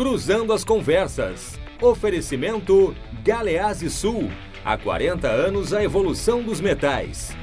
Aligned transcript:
Cruzando 0.00 0.54
as 0.54 0.64
Conversas. 0.64 1.58
Oferecimento 1.78 2.96
Galeazzi 3.22 3.90
Sul. 3.90 4.30
Há 4.64 4.78
40 4.78 5.28
anos 5.28 5.74
a 5.74 5.84
evolução 5.84 6.42
dos 6.42 6.58
metais. 6.58 7.36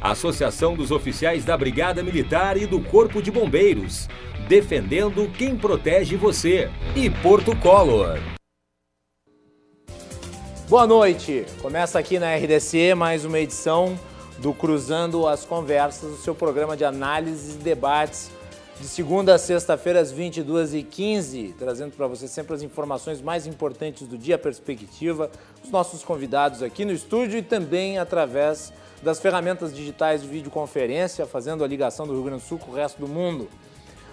Associação 0.00 0.74
dos 0.74 0.90
Oficiais 0.90 1.44
da 1.44 1.54
Brigada 1.54 2.02
Militar 2.02 2.56
e 2.56 2.64
do 2.64 2.80
Corpo 2.80 3.20
de 3.20 3.30
Bombeiros. 3.30 4.08
Defendendo 4.48 5.30
quem 5.36 5.54
protege 5.54 6.16
você. 6.16 6.70
E 6.96 7.10
Porto 7.10 7.54
Color. 7.58 8.18
Boa 10.66 10.86
noite. 10.86 11.44
Começa 11.60 11.98
aqui 11.98 12.18
na 12.18 12.34
RDC 12.34 12.94
mais 12.94 13.26
uma 13.26 13.38
edição 13.38 14.00
do 14.38 14.54
Cruzando 14.54 15.28
as 15.28 15.44
Conversas, 15.44 16.10
o 16.10 16.22
seu 16.22 16.34
programa 16.34 16.74
de 16.74 16.86
análises 16.86 17.56
e 17.56 17.58
debates 17.58 18.30
de 18.80 18.88
segunda 18.88 19.34
a 19.34 19.38
sexta-feira 19.38 20.00
às 20.00 20.10
22h15, 20.10 21.52
trazendo 21.58 21.94
para 21.94 22.06
você 22.06 22.26
sempre 22.26 22.54
as 22.54 22.62
informações 22.62 23.20
mais 23.20 23.46
importantes 23.46 24.08
do 24.08 24.16
dia, 24.16 24.36
a 24.36 24.38
perspectiva, 24.38 25.30
os 25.62 25.70
nossos 25.70 26.02
convidados 26.02 26.62
aqui 26.62 26.86
no 26.86 26.92
estúdio 26.92 27.38
e 27.38 27.42
também 27.42 27.98
através 27.98 28.72
das 29.02 29.20
ferramentas 29.20 29.74
digitais 29.74 30.22
de 30.22 30.28
videoconferência, 30.28 31.26
fazendo 31.26 31.62
a 31.62 31.66
ligação 31.66 32.06
do 32.06 32.14
Rio 32.14 32.22
Grande 32.22 32.42
do 32.42 32.48
Sul 32.48 32.58
com 32.58 32.70
o 32.70 32.74
resto 32.74 32.98
do 32.98 33.06
mundo. 33.06 33.50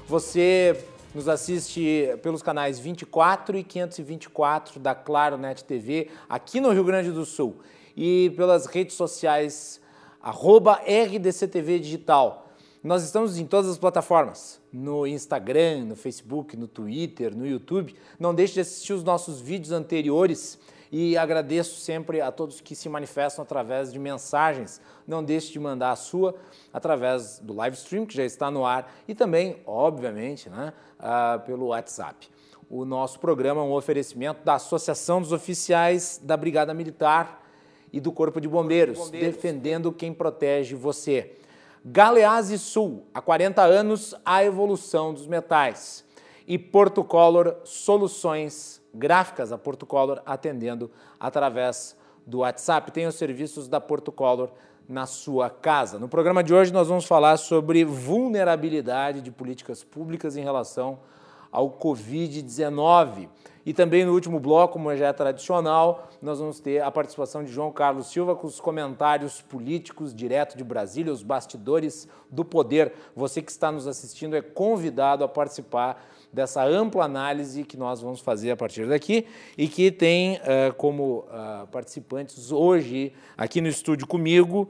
Você 0.05 0.77
nos 1.15 1.29
assiste 1.29 2.09
pelos 2.21 2.41
canais 2.41 2.77
24 2.77 3.57
e 3.57 3.63
524 3.63 4.81
da 4.81 4.93
Claro 4.93 5.37
Net 5.37 5.63
TV, 5.63 6.09
aqui 6.27 6.59
no 6.59 6.73
Rio 6.73 6.83
Grande 6.83 7.09
do 7.09 7.25
Sul, 7.25 7.55
e 7.95 8.33
pelas 8.35 8.65
redes 8.65 8.97
sociais, 8.97 9.79
arroba 10.21 10.81
RDCTV 10.85 11.79
Digital. 11.79 12.46
Nós 12.87 13.03
estamos 13.03 13.37
em 13.37 13.45
todas 13.45 13.69
as 13.69 13.77
plataformas, 13.77 14.61
no 14.71 15.05
Instagram, 15.05 15.83
no 15.83 15.95
Facebook, 15.97 16.55
no 16.55 16.69
Twitter, 16.69 17.35
no 17.35 17.45
YouTube. 17.45 17.93
Não 18.17 18.33
deixe 18.33 18.53
de 18.53 18.61
assistir 18.61 18.93
os 18.93 19.03
nossos 19.03 19.41
vídeos 19.41 19.73
anteriores 19.73 20.57
e 20.89 21.17
agradeço 21.17 21.81
sempre 21.81 22.21
a 22.21 22.31
todos 22.31 22.61
que 22.61 22.73
se 22.77 22.87
manifestam 22.87 23.43
através 23.43 23.91
de 23.91 23.99
mensagens. 23.99 24.79
Não 25.05 25.21
deixe 25.21 25.51
de 25.51 25.59
mandar 25.59 25.91
a 25.91 25.97
sua 25.97 26.33
através 26.71 27.39
do 27.39 27.53
live 27.53 27.75
stream 27.75 28.05
que 28.05 28.15
já 28.15 28.23
está 28.23 28.49
no 28.49 28.65
ar 28.65 28.89
e 29.05 29.13
também, 29.13 29.57
obviamente, 29.65 30.49
né, 30.49 30.71
uh, 30.97 31.45
pelo 31.45 31.65
WhatsApp. 31.65 32.29
O 32.69 32.85
nosso 32.85 33.19
programa 33.19 33.59
é 33.59 33.65
um 33.65 33.73
oferecimento 33.73 34.45
da 34.45 34.53
Associação 34.53 35.21
dos 35.21 35.33
Oficiais 35.33 36.21
da 36.23 36.37
Brigada 36.37 36.73
Militar 36.73 37.45
e 37.91 37.99
do 37.99 38.13
Corpo 38.13 38.39
de 38.39 38.47
Bombeiros, 38.47 38.97
Bombeiros. 38.97 39.35
defendendo 39.35 39.91
quem 39.91 40.13
protege 40.13 40.73
você. 40.73 41.35
Galeazzi 41.89 42.59
Sul, 42.59 43.05
há 43.13 43.21
40 43.21 43.61
anos, 43.61 44.13
a 44.25 44.43
evolução 44.43 45.13
dos 45.13 45.25
metais. 45.25 46.03
E 46.45 46.57
Porto 46.57 47.01
Color 47.01 47.55
Soluções 47.63 48.81
Gráficas, 48.93 49.53
a 49.53 49.57
Porto 49.57 49.85
Color 49.85 50.21
atendendo 50.25 50.91
através 51.17 51.95
do 52.25 52.39
WhatsApp. 52.39 52.91
Tem 52.91 53.07
os 53.07 53.15
serviços 53.15 53.69
da 53.69 53.79
Porto 53.79 54.11
Color 54.11 54.51
na 54.87 55.05
sua 55.05 55.49
casa. 55.49 55.97
No 55.97 56.09
programa 56.09 56.43
de 56.43 56.53
hoje 56.53 56.73
nós 56.73 56.89
vamos 56.89 57.05
falar 57.05 57.37
sobre 57.37 57.85
vulnerabilidade 57.85 59.21
de 59.21 59.31
políticas 59.31 59.81
públicas 59.81 60.35
em 60.35 60.43
relação 60.43 60.99
ao 61.49 61.71
Covid-19. 61.71 63.29
E 63.67 63.73
também 63.73 64.05
no 64.05 64.13
último 64.13 64.39
bloco, 64.39 64.75
como 64.75 64.95
já 64.95 65.07
é 65.07 65.11
tradicional, 65.11 66.07
nós 66.21 66.39
vamos 66.39 66.57
ter 66.57 66.81
a 66.81 66.89
participação 66.89 67.43
de 67.43 67.51
João 67.51 67.69
Carlos 67.69 68.07
Silva 68.07 68.33
com 68.33 68.47
os 68.47 68.61
comentários 68.61 69.41
políticos 69.41 70.15
direto 70.15 70.57
de 70.57 70.63
Brasília, 70.63 71.11
os 71.11 71.21
bastidores 71.21 72.07
do 72.31 72.45
poder. 72.45 72.93
Você 73.13 73.41
que 73.41 73.51
está 73.51 73.69
nos 73.69 73.85
assistindo 73.85 74.37
é 74.37 74.41
convidado 74.41 75.21
a 75.21 75.27
participar 75.27 76.01
dessa 76.31 76.63
ampla 76.63 77.03
análise 77.03 77.65
que 77.65 77.75
nós 77.75 77.99
vamos 77.99 78.21
fazer 78.21 78.51
a 78.51 78.55
partir 78.55 78.87
daqui 78.87 79.27
e 79.57 79.67
que 79.67 79.91
tem 79.91 80.35
uh, 80.37 80.73
como 80.77 81.25
uh, 81.27 81.67
participantes 81.67 82.53
hoje 82.53 83.11
aqui 83.37 83.59
no 83.59 83.67
estúdio 83.67 84.07
comigo 84.07 84.69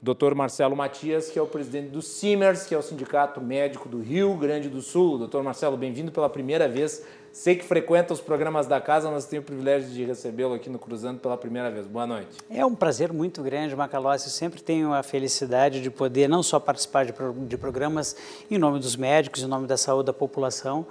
Dr. 0.00 0.32
Marcelo 0.32 0.76
Matias, 0.76 1.28
que 1.28 1.38
é 1.38 1.42
o 1.42 1.46
presidente 1.46 1.88
do 1.88 2.00
CIMERS, 2.00 2.66
que 2.66 2.74
é 2.74 2.78
o 2.78 2.82
Sindicato 2.82 3.40
Médico 3.40 3.88
do 3.88 4.00
Rio 4.00 4.32
Grande 4.36 4.68
do 4.68 4.80
Sul. 4.80 5.18
Doutor 5.18 5.42
Marcelo, 5.42 5.76
bem-vindo 5.76 6.12
pela 6.12 6.30
primeira 6.30 6.68
vez. 6.68 7.04
Sei 7.32 7.54
que 7.54 7.64
frequenta 7.64 8.12
os 8.12 8.20
programas 8.20 8.66
da 8.66 8.80
casa, 8.80 9.10
nós 9.10 9.26
temos 9.26 9.44
o 9.44 9.46
privilégio 9.46 9.90
de 9.90 10.04
recebê-lo 10.04 10.54
aqui 10.54 10.68
no 10.68 10.78
Cruzando 10.78 11.20
pela 11.20 11.36
primeira 11.36 11.70
vez. 11.70 11.86
Boa 11.86 12.06
noite. 12.06 12.36
É 12.50 12.64
um 12.64 12.74
prazer 12.74 13.12
muito 13.12 13.42
grande, 13.42 13.76
Macalossi. 13.76 14.26
Eu 14.26 14.32
sempre 14.32 14.60
tenho 14.60 14.92
a 14.92 15.02
felicidade 15.02 15.80
de 15.80 15.90
poder 15.90 16.28
não 16.28 16.42
só 16.42 16.58
participar 16.58 17.04
de, 17.04 17.12
de 17.46 17.56
programas 17.56 18.16
em 18.50 18.58
nome 18.58 18.80
dos 18.80 18.96
médicos, 18.96 19.42
em 19.42 19.46
nome 19.46 19.66
da 19.66 19.76
saúde 19.76 20.06
da 20.06 20.12
população, 20.12 20.86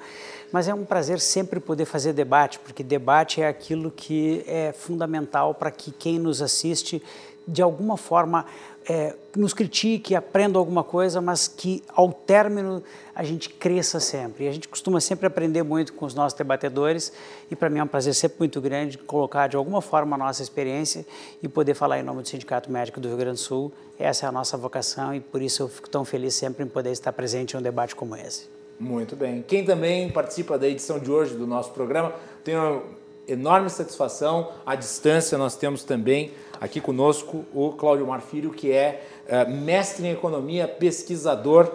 mas 0.51 0.67
é 0.67 0.73
um 0.73 0.85
prazer 0.85 1.19
sempre 1.19 1.59
poder 1.59 1.85
fazer 1.85 2.13
debate, 2.13 2.59
porque 2.59 2.83
debate 2.83 3.41
é 3.41 3.47
aquilo 3.47 3.91
que 3.91 4.43
é 4.47 4.71
fundamental 4.71 5.53
para 5.53 5.71
que 5.71 5.91
quem 5.91 6.19
nos 6.19 6.41
assiste, 6.41 7.03
de 7.47 7.61
alguma 7.61 7.97
forma, 7.97 8.45
é, 8.89 9.13
nos 9.35 9.53
critique, 9.53 10.15
aprenda 10.15 10.57
alguma 10.57 10.83
coisa, 10.83 11.19
mas 11.19 11.47
que 11.47 11.83
ao 11.89 12.11
término 12.13 12.81
a 13.13 13.23
gente 13.23 13.49
cresça 13.49 13.99
sempre. 13.99 14.45
E 14.45 14.47
a 14.47 14.51
gente 14.51 14.67
costuma 14.67 15.01
sempre 15.01 15.27
aprender 15.27 15.61
muito 15.63 15.93
com 15.93 16.05
os 16.05 16.13
nossos 16.13 16.37
debatedores 16.37 17.11
e 17.51 17.55
para 17.55 17.69
mim 17.69 17.79
é 17.79 17.83
um 17.83 17.87
prazer 17.87 18.15
sempre 18.15 18.37
muito 18.39 18.61
grande 18.61 18.97
colocar 18.97 19.47
de 19.47 19.57
alguma 19.57 19.81
forma 19.81 20.15
a 20.15 20.19
nossa 20.19 20.41
experiência 20.41 21.05
e 21.43 21.47
poder 21.49 21.73
falar 21.73 21.99
em 21.99 22.03
nome 22.03 22.21
do 22.21 22.27
Sindicato 22.27 22.71
Médico 22.71 22.99
do 22.99 23.09
Rio 23.09 23.17
Grande 23.17 23.37
do 23.37 23.39
Sul. 23.39 23.73
Essa 23.99 24.25
é 24.25 24.29
a 24.29 24.31
nossa 24.31 24.55
vocação 24.55 25.13
e 25.13 25.19
por 25.19 25.41
isso 25.41 25.63
eu 25.63 25.67
fico 25.67 25.89
tão 25.89 26.05
feliz 26.05 26.35
sempre 26.35 26.63
em 26.63 26.67
poder 26.67 26.91
estar 26.91 27.11
presente 27.11 27.55
em 27.55 27.59
um 27.59 27.61
debate 27.61 27.95
como 27.95 28.15
esse. 28.15 28.47
Muito 28.79 29.15
bem. 29.15 29.43
Quem 29.45 29.65
também 29.65 30.09
participa 30.09 30.57
da 30.57 30.67
edição 30.67 30.99
de 30.99 31.11
hoje 31.11 31.35
do 31.35 31.47
nosso 31.47 31.71
programa, 31.71 32.13
tenho 32.43 32.83
enorme 33.27 33.69
satisfação. 33.69 34.51
À 34.65 34.75
distância, 34.75 35.37
nós 35.37 35.55
temos 35.55 35.83
também 35.83 36.31
aqui 36.59 36.79
conosco 36.79 37.45
o 37.53 37.71
Cláudio 37.73 38.07
Marfilho, 38.07 38.51
que 38.51 38.71
é 38.71 39.03
uh, 39.27 39.51
mestre 39.51 40.07
em 40.07 40.11
economia, 40.11 40.67
pesquisador, 40.67 41.71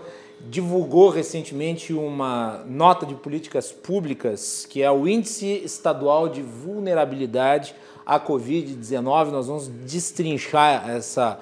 divulgou 0.49 1.09
recentemente 1.09 1.93
uma 1.93 2.65
nota 2.67 3.07
de 3.07 3.15
políticas 3.15 3.71
públicas, 3.71 4.67
que 4.69 4.83
é 4.83 4.91
o 4.91 5.07
Índice 5.07 5.63
Estadual 5.65 6.29
de 6.29 6.43
Vulnerabilidade 6.43 7.75
à 8.05 8.19
Covid-19. 8.19 9.31
Nós 9.31 9.47
vamos 9.47 9.69
destrinchar 9.69 10.91
essa, 10.91 11.39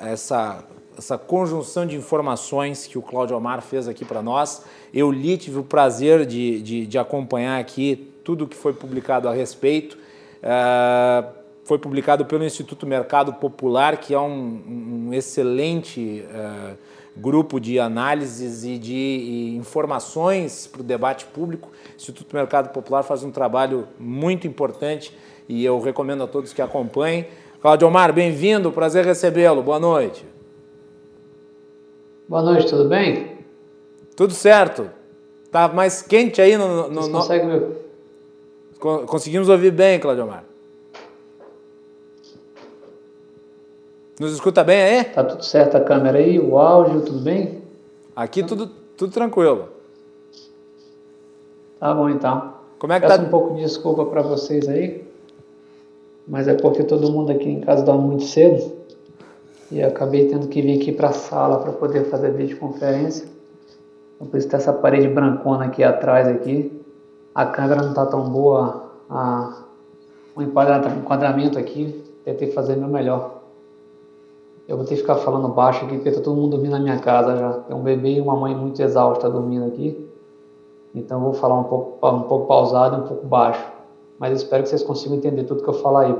essa, 0.00 0.64
essa 0.96 1.18
conjunção 1.18 1.84
de 1.84 1.94
informações 1.94 2.86
que 2.86 2.96
o 2.96 3.02
Cláudio 3.02 3.36
Omar 3.36 3.60
fez 3.60 3.86
aqui 3.86 4.04
para 4.04 4.22
nós. 4.22 4.62
Eu 4.94 5.10
li, 5.10 5.36
tive 5.36 5.58
o 5.58 5.64
prazer 5.64 6.24
de, 6.24 6.62
de, 6.62 6.86
de 6.86 6.98
acompanhar 6.98 7.60
aqui 7.60 8.09
tudo 8.24 8.46
que 8.46 8.56
foi 8.56 8.72
publicado 8.72 9.28
a 9.28 9.32
respeito. 9.32 9.96
Uh, 10.42 11.40
foi 11.64 11.78
publicado 11.78 12.24
pelo 12.24 12.44
Instituto 12.44 12.86
Mercado 12.86 13.34
Popular, 13.34 13.96
que 13.98 14.14
é 14.14 14.18
um, 14.18 15.08
um 15.08 15.14
excelente 15.14 16.24
uh, 16.26 16.76
grupo 17.16 17.60
de 17.60 17.78
análises 17.78 18.64
e 18.64 18.78
de 18.78 18.94
e 18.94 19.56
informações 19.56 20.66
para 20.66 20.80
o 20.80 20.84
debate 20.84 21.26
público. 21.26 21.68
O 21.68 21.96
Instituto 21.96 22.34
Mercado 22.34 22.70
Popular 22.70 23.02
faz 23.02 23.22
um 23.22 23.30
trabalho 23.30 23.86
muito 23.98 24.46
importante 24.46 25.16
e 25.48 25.64
eu 25.64 25.80
recomendo 25.80 26.22
a 26.22 26.26
todos 26.26 26.52
que 26.52 26.62
acompanhem. 26.62 27.26
Claudio 27.60 27.88
Omar, 27.88 28.12
bem-vindo, 28.12 28.72
prazer 28.72 29.04
recebê-lo. 29.04 29.62
Boa 29.62 29.78
noite. 29.78 30.24
Boa 32.28 32.42
noite, 32.42 32.68
tudo 32.68 32.88
bem? 32.88 33.38
Tudo 34.16 34.32
certo. 34.32 34.90
Tá 35.50 35.68
mais 35.68 36.00
quente 36.00 36.40
aí 36.40 36.56
no. 36.56 36.88
no 36.88 37.08
no... 37.08 37.89
Conseguimos 38.80 39.48
ouvir 39.50 39.70
bem, 39.70 40.00
Claudio 40.00 40.26
Mar. 40.26 40.42
Nos 44.18 44.32
escuta 44.32 44.64
bem 44.64 44.82
aí? 44.82 45.04
Tá 45.04 45.22
tudo 45.22 45.44
certo 45.44 45.76
a 45.76 45.80
câmera 45.80 46.18
aí, 46.18 46.38
o 46.38 46.58
áudio, 46.58 47.02
tudo 47.02 47.20
bem? 47.20 47.62
Aqui 48.16 48.42
tudo, 48.42 48.68
tudo 48.96 49.12
tranquilo. 49.12 49.68
Tá 51.78 51.92
bom 51.94 52.08
então. 52.08 52.54
Como 52.78 52.92
é 52.94 53.00
que 53.00 53.06
Peço 53.06 53.18
tá? 53.18 53.26
um 53.26 53.30
pouco 53.30 53.54
de 53.54 53.60
desculpa 53.60 54.06
para 54.06 54.22
vocês 54.22 54.66
aí, 54.66 55.06
mas 56.26 56.48
é 56.48 56.54
porque 56.54 56.82
todo 56.82 57.12
mundo 57.12 57.32
aqui 57.32 57.50
em 57.50 57.60
casa 57.60 57.82
dorme 57.82 58.06
muito 58.06 58.24
cedo 58.24 58.72
e 59.70 59.82
acabei 59.82 60.26
tendo 60.26 60.48
que 60.48 60.62
vir 60.62 60.80
aqui 60.80 60.92
para 60.92 61.08
a 61.08 61.12
sala 61.12 61.58
para 61.58 61.72
poder 61.72 62.04
fazer 62.04 62.32
videoconferência. 62.32 63.26
Então, 64.16 64.26
por 64.26 64.38
isso 64.38 64.48
tem 64.48 64.56
essa 64.56 64.72
parede 64.72 65.08
brancona 65.08 65.66
aqui 65.66 65.84
atrás 65.84 66.26
aqui 66.26 66.79
a 67.40 67.46
câmera 67.46 67.80
não 67.82 67.90
está 67.90 68.04
tão 68.04 68.28
boa, 68.28 68.90
a, 69.08 69.62
o 70.36 70.42
enquadramento 70.42 71.58
aqui, 71.58 72.04
tentei 72.24 72.52
fazer 72.52 72.76
meu 72.76 72.88
melhor. 72.88 73.40
Eu 74.68 74.76
vou 74.76 74.84
ter 74.84 74.94
que 74.94 75.00
ficar 75.00 75.16
falando 75.16 75.48
baixo 75.48 75.84
aqui, 75.84 75.96
porque 75.96 76.12
tá 76.12 76.20
todo 76.20 76.36
mundo 76.36 76.52
dormindo 76.52 76.72
na 76.72 76.78
minha 76.78 76.98
casa 76.98 77.36
já. 77.36 77.52
Tem 77.52 77.74
um 77.74 77.82
bebê 77.82 78.14
e 78.14 78.20
uma 78.20 78.36
mãe 78.36 78.54
muito 78.54 78.80
exausta 78.80 79.28
dormindo 79.28 79.66
aqui. 79.66 80.08
Então 80.94 81.18
eu 81.18 81.24
vou 81.24 81.32
falar 81.32 81.58
um 81.58 81.64
pouco, 81.64 82.06
um 82.06 82.22
pouco 82.22 82.46
pausado 82.46 82.96
e 82.96 83.00
um 83.00 83.06
pouco 83.08 83.26
baixo. 83.26 83.64
Mas 84.18 84.36
espero 84.36 84.62
que 84.62 84.68
vocês 84.68 84.82
consigam 84.82 85.16
entender 85.16 85.44
tudo 85.44 85.62
que 85.62 85.68
eu 85.68 85.74
falar 85.74 86.02
aí. 86.02 86.16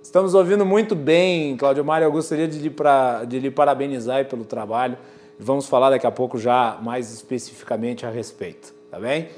Estamos 0.00 0.34
ouvindo 0.34 0.64
muito 0.64 0.94
bem, 0.94 1.56
Cláudio 1.56 1.84
Mário. 1.84 2.06
Eu 2.06 2.12
gostaria 2.12 2.48
de 2.48 2.58
lhe, 2.58 2.70
pra, 2.70 3.24
de 3.24 3.38
lhe 3.38 3.50
parabenizar 3.50 4.24
pelo 4.26 4.44
trabalho. 4.44 4.96
Vamos 5.38 5.66
falar 5.66 5.90
daqui 5.90 6.06
a 6.06 6.10
pouco 6.10 6.38
já 6.38 6.78
mais 6.80 7.12
especificamente 7.12 8.06
a 8.06 8.10
respeito, 8.10 8.72
tá 8.90 8.98
bem? 8.98 9.28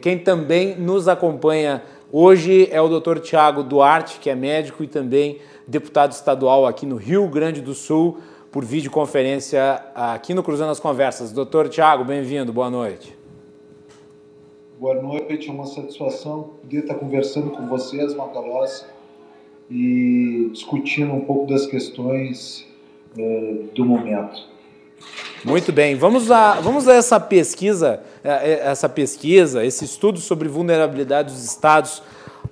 Quem 0.00 0.18
também 0.18 0.74
nos 0.76 1.06
acompanha 1.06 1.82
hoje 2.10 2.68
é 2.72 2.80
o 2.80 2.88
Dr. 2.88 3.20
Tiago 3.20 3.62
Duarte, 3.62 4.18
que 4.18 4.28
é 4.28 4.34
médico 4.34 4.82
e 4.82 4.88
também 4.88 5.38
deputado 5.66 6.10
estadual 6.10 6.66
aqui 6.66 6.84
no 6.84 6.96
Rio 6.96 7.28
Grande 7.28 7.60
do 7.60 7.72
Sul, 7.72 8.18
por 8.50 8.64
videoconferência 8.64 9.82
aqui 9.94 10.34
no 10.34 10.42
Cruzando 10.42 10.72
as 10.72 10.80
Conversas. 10.80 11.32
Doutor 11.32 11.68
Tiago, 11.68 12.04
bem-vindo, 12.04 12.52
boa 12.52 12.68
noite. 12.68 13.16
Boa 14.78 15.00
noite, 15.00 15.48
é 15.48 15.52
uma 15.52 15.64
satisfação 15.64 16.50
poder 16.60 16.80
estar 16.80 16.96
conversando 16.96 17.50
com 17.50 17.66
vocês, 17.68 18.14
Macalós, 18.14 18.84
e 19.70 20.50
discutindo 20.52 21.12
um 21.12 21.20
pouco 21.20 21.46
das 21.46 21.66
questões 21.66 22.66
uh, 23.16 23.68
do 23.74 23.84
momento. 23.84 24.51
Muito 25.44 25.72
bem, 25.72 25.96
vamos 25.96 26.30
a, 26.30 26.60
vamos 26.60 26.86
a 26.86 26.94
essa 26.94 27.18
pesquisa, 27.18 28.00
eh, 28.22 28.30
eh, 28.30 28.70
essa 28.70 28.88
pesquisa, 28.88 29.64
esse 29.64 29.84
estudo 29.84 30.20
sobre 30.20 30.48
vulnerabilidade 30.48 31.32
dos 31.32 31.44
estados 31.44 32.00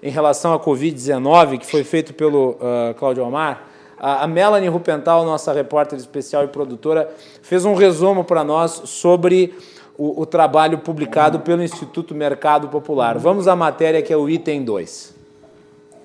em 0.02 0.10
relação 0.10 0.52
à 0.52 0.58
Covid-19, 0.58 1.58
que 1.58 1.66
foi 1.66 1.84
feito 1.84 2.12
pelo 2.12 2.52
uh, 2.52 2.94
Cláudio 2.98 3.24
Omar. 3.24 3.64
A, 3.98 4.24
a 4.24 4.26
Melanie 4.26 4.68
Rupental, 4.68 5.24
nossa 5.24 5.52
repórter 5.52 5.98
especial 5.98 6.42
e 6.44 6.48
produtora, 6.48 7.08
fez 7.42 7.64
um 7.64 7.74
resumo 7.74 8.24
para 8.24 8.42
nós 8.42 8.82
sobre 8.86 9.54
o, 9.96 10.22
o 10.22 10.26
trabalho 10.26 10.78
publicado 10.78 11.40
pelo 11.40 11.62
Instituto 11.62 12.14
Mercado 12.14 12.68
Popular. 12.68 13.18
Vamos 13.18 13.46
à 13.46 13.54
matéria 13.54 14.02
que 14.02 14.12
é 14.12 14.16
o 14.16 14.28
item 14.28 14.64
2. 14.64 15.19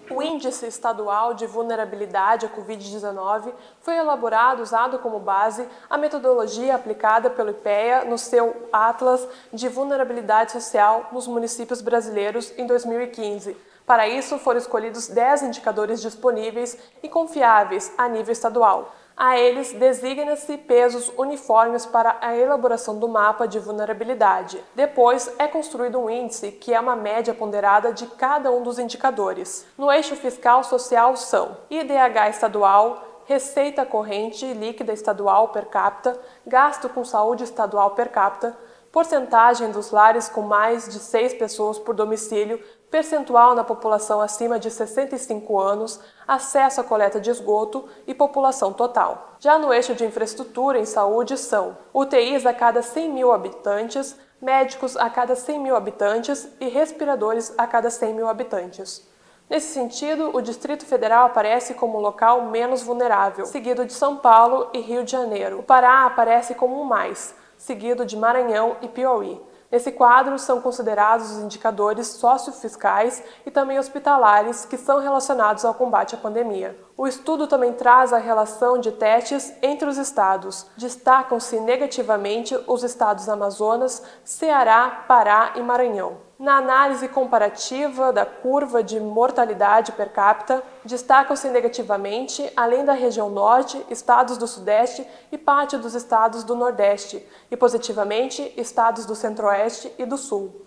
O 0.10 0.22
Índice 0.22 0.68
Estadual 0.68 1.34
de 1.34 1.48
Vulnerabilidade 1.48 2.46
à 2.46 2.50
Covid-19 2.50 3.52
foi 3.82 3.96
elaborado 3.96 4.62
usado 4.62 5.00
como 5.00 5.20
base 5.20 5.68
a 5.90 5.98
metodologia 5.98 6.76
aplicada 6.76 7.30
pelo 7.30 7.50
IPEA 7.50 8.06
no 8.06 8.18
seu 8.18 8.68
Atlas 8.72 9.28
de 9.52 9.68
Vulnerabilidade 9.68 10.52
Social 10.52 11.10
nos 11.12 11.28
Municípios 11.28 11.82
Brasileiros 11.82 12.54
em 12.56 12.68
2015. 12.68 13.58
Para 13.84 14.08
isso, 14.08 14.38
foram 14.38 14.60
escolhidos 14.60 15.08
10 15.08 15.44
indicadores 15.44 16.02
disponíveis 16.02 16.78
e 17.02 17.10
confiáveis 17.10 17.92
a 17.98 18.08
nível 18.08 18.32
estadual. 18.32 18.94
A 19.18 19.40
eles 19.40 19.72
designa-se 19.72 20.58
pesos 20.58 21.10
uniformes 21.18 21.86
para 21.86 22.18
a 22.20 22.36
elaboração 22.36 23.00
do 23.00 23.08
mapa 23.08 23.48
de 23.48 23.60
vulnerabilidade. 23.60 24.62
Depois 24.76 25.34
é 25.40 25.48
construído 25.48 25.98
um 25.98 26.10
índice, 26.10 26.52
que 26.52 26.74
é 26.74 26.80
uma 26.80 26.98
média 26.98 27.34
ponderada 27.34 27.94
de 27.94 28.08
cada 28.08 28.52
um 28.52 28.62
dos 28.62 28.78
indicadores. 28.78 29.66
No 29.78 29.90
eixo 29.90 30.18
fiscal 30.18 30.66
social 30.66 31.16
são 31.16 31.56
IDH 31.70 32.30
estadual, 32.30 33.24
receita 33.26 33.86
corrente 33.86 34.46
líquida 34.54 34.92
estadual 34.92 35.48
per 35.48 35.68
capita, 35.68 36.20
gasto 36.46 36.90
com 36.90 37.06
saúde 37.06 37.46
estadual 37.46 37.92
per 37.92 38.10
capita, 38.10 38.58
porcentagem 38.92 39.72
dos 39.72 39.92
lares 39.92 40.30
com 40.30 40.42
mais 40.42 40.88
de 40.88 41.00
seis 41.00 41.34
pessoas 41.34 41.80
por 41.80 41.96
domicílio, 41.96 42.62
percentual 42.90 43.56
na 43.56 43.64
população 43.64 44.22
acima 44.22 44.60
de 44.60 44.72
65 44.72 45.60
anos, 45.60 46.00
acesso 46.28 46.82
à 46.82 46.84
coleta 46.84 47.20
de 47.20 47.30
esgoto 47.30 47.88
e 48.08 48.14
população 48.14 48.72
total. 48.72 49.36
Já 49.40 49.58
no 49.60 49.74
eixo 49.74 49.94
de 49.94 50.06
infraestrutura 50.06 50.80
em 50.80 50.86
saúde 50.86 51.38
são 51.38 51.78
UTIs 51.94 52.46
a 52.46 52.54
cada 52.54 52.82
100 52.82 53.10
mil 53.12 53.32
habitantes, 53.32 54.16
médicos 54.42 54.96
a 54.96 55.10
cada 55.10 55.36
100 55.36 55.60
mil 55.60 55.76
habitantes 55.76 56.48
e 56.60 56.68
respiradores 56.68 57.54
a 57.58 57.68
cada 57.68 57.90
100 57.90 58.14
mil 58.14 58.28
habitantes. 58.28 59.08
Nesse 59.50 59.74
sentido, 59.74 60.36
o 60.36 60.42
Distrito 60.42 60.86
Federal 60.86 61.28
aparece 61.28 61.76
como 61.76 62.00
o 62.00 62.02
local 62.02 62.46
menos 62.46 62.82
vulnerável, 62.82 63.46
seguido 63.46 63.86
de 63.86 63.94
São 63.94 64.18
Paulo 64.18 64.70
e 64.74 64.80
Rio 64.80 65.04
de 65.04 65.12
Janeiro. 65.12 65.60
O 65.60 65.64
Pará 65.64 66.06
aparece 66.06 66.56
como 66.56 66.82
o 66.82 66.86
mais, 66.86 67.36
seguido 67.56 68.06
de 68.06 68.18
Maranhão 68.18 68.78
e 68.82 68.88
Piauí. 68.88 69.40
Nesse 69.76 69.92
quadro 69.92 70.40
são 70.40 70.62
considerados 70.62 71.32
os 71.32 71.40
indicadores 71.40 72.08
sociofiscais 72.08 73.22
e 73.46 73.52
também 73.52 73.78
hospitalares 73.78 74.64
que 74.64 74.78
são 74.78 75.02
relacionados 75.02 75.66
ao 75.66 75.74
combate 75.74 76.16
à 76.16 76.18
pandemia. 76.18 76.80
O 76.96 77.06
estudo 77.06 77.46
também 77.46 77.74
traz 77.74 78.14
a 78.14 78.18
relação 78.18 78.78
de 78.78 78.94
testes 78.94 79.54
entre 79.62 79.90
os 79.90 79.98
estados. 79.98 80.66
Destacam-se 80.78 81.60
negativamente 81.60 82.58
os 82.68 82.84
estados 82.84 83.28
Amazonas, 83.28 84.02
Ceará, 84.24 85.04
Pará 85.10 85.52
e 85.58 85.62
Maranhão. 85.62 86.25
Na 86.38 86.58
análise 86.58 87.08
comparativa 87.08 88.12
da 88.12 88.26
curva 88.26 88.84
de 88.84 89.00
mortalidade 89.00 89.94
per 89.94 90.12
capita, 90.12 90.62
destacam-se 90.84 91.48
negativamente, 91.48 92.52
além 92.58 92.84
da 92.84 92.92
região 92.92 93.30
norte, 93.30 93.82
estados 93.90 94.38
do 94.38 94.46
sudeste 94.46 95.08
e 95.32 95.38
parte 95.38 95.78
dos 95.78 95.96
estados 95.96 96.44
do 96.44 96.54
nordeste, 96.54 97.26
e 97.50 97.56
positivamente, 97.56 98.54
estados 98.58 99.06
do 99.06 99.16
centro-oeste 99.16 99.94
e 99.98 100.06
do 100.06 100.18
sul. 100.18 100.65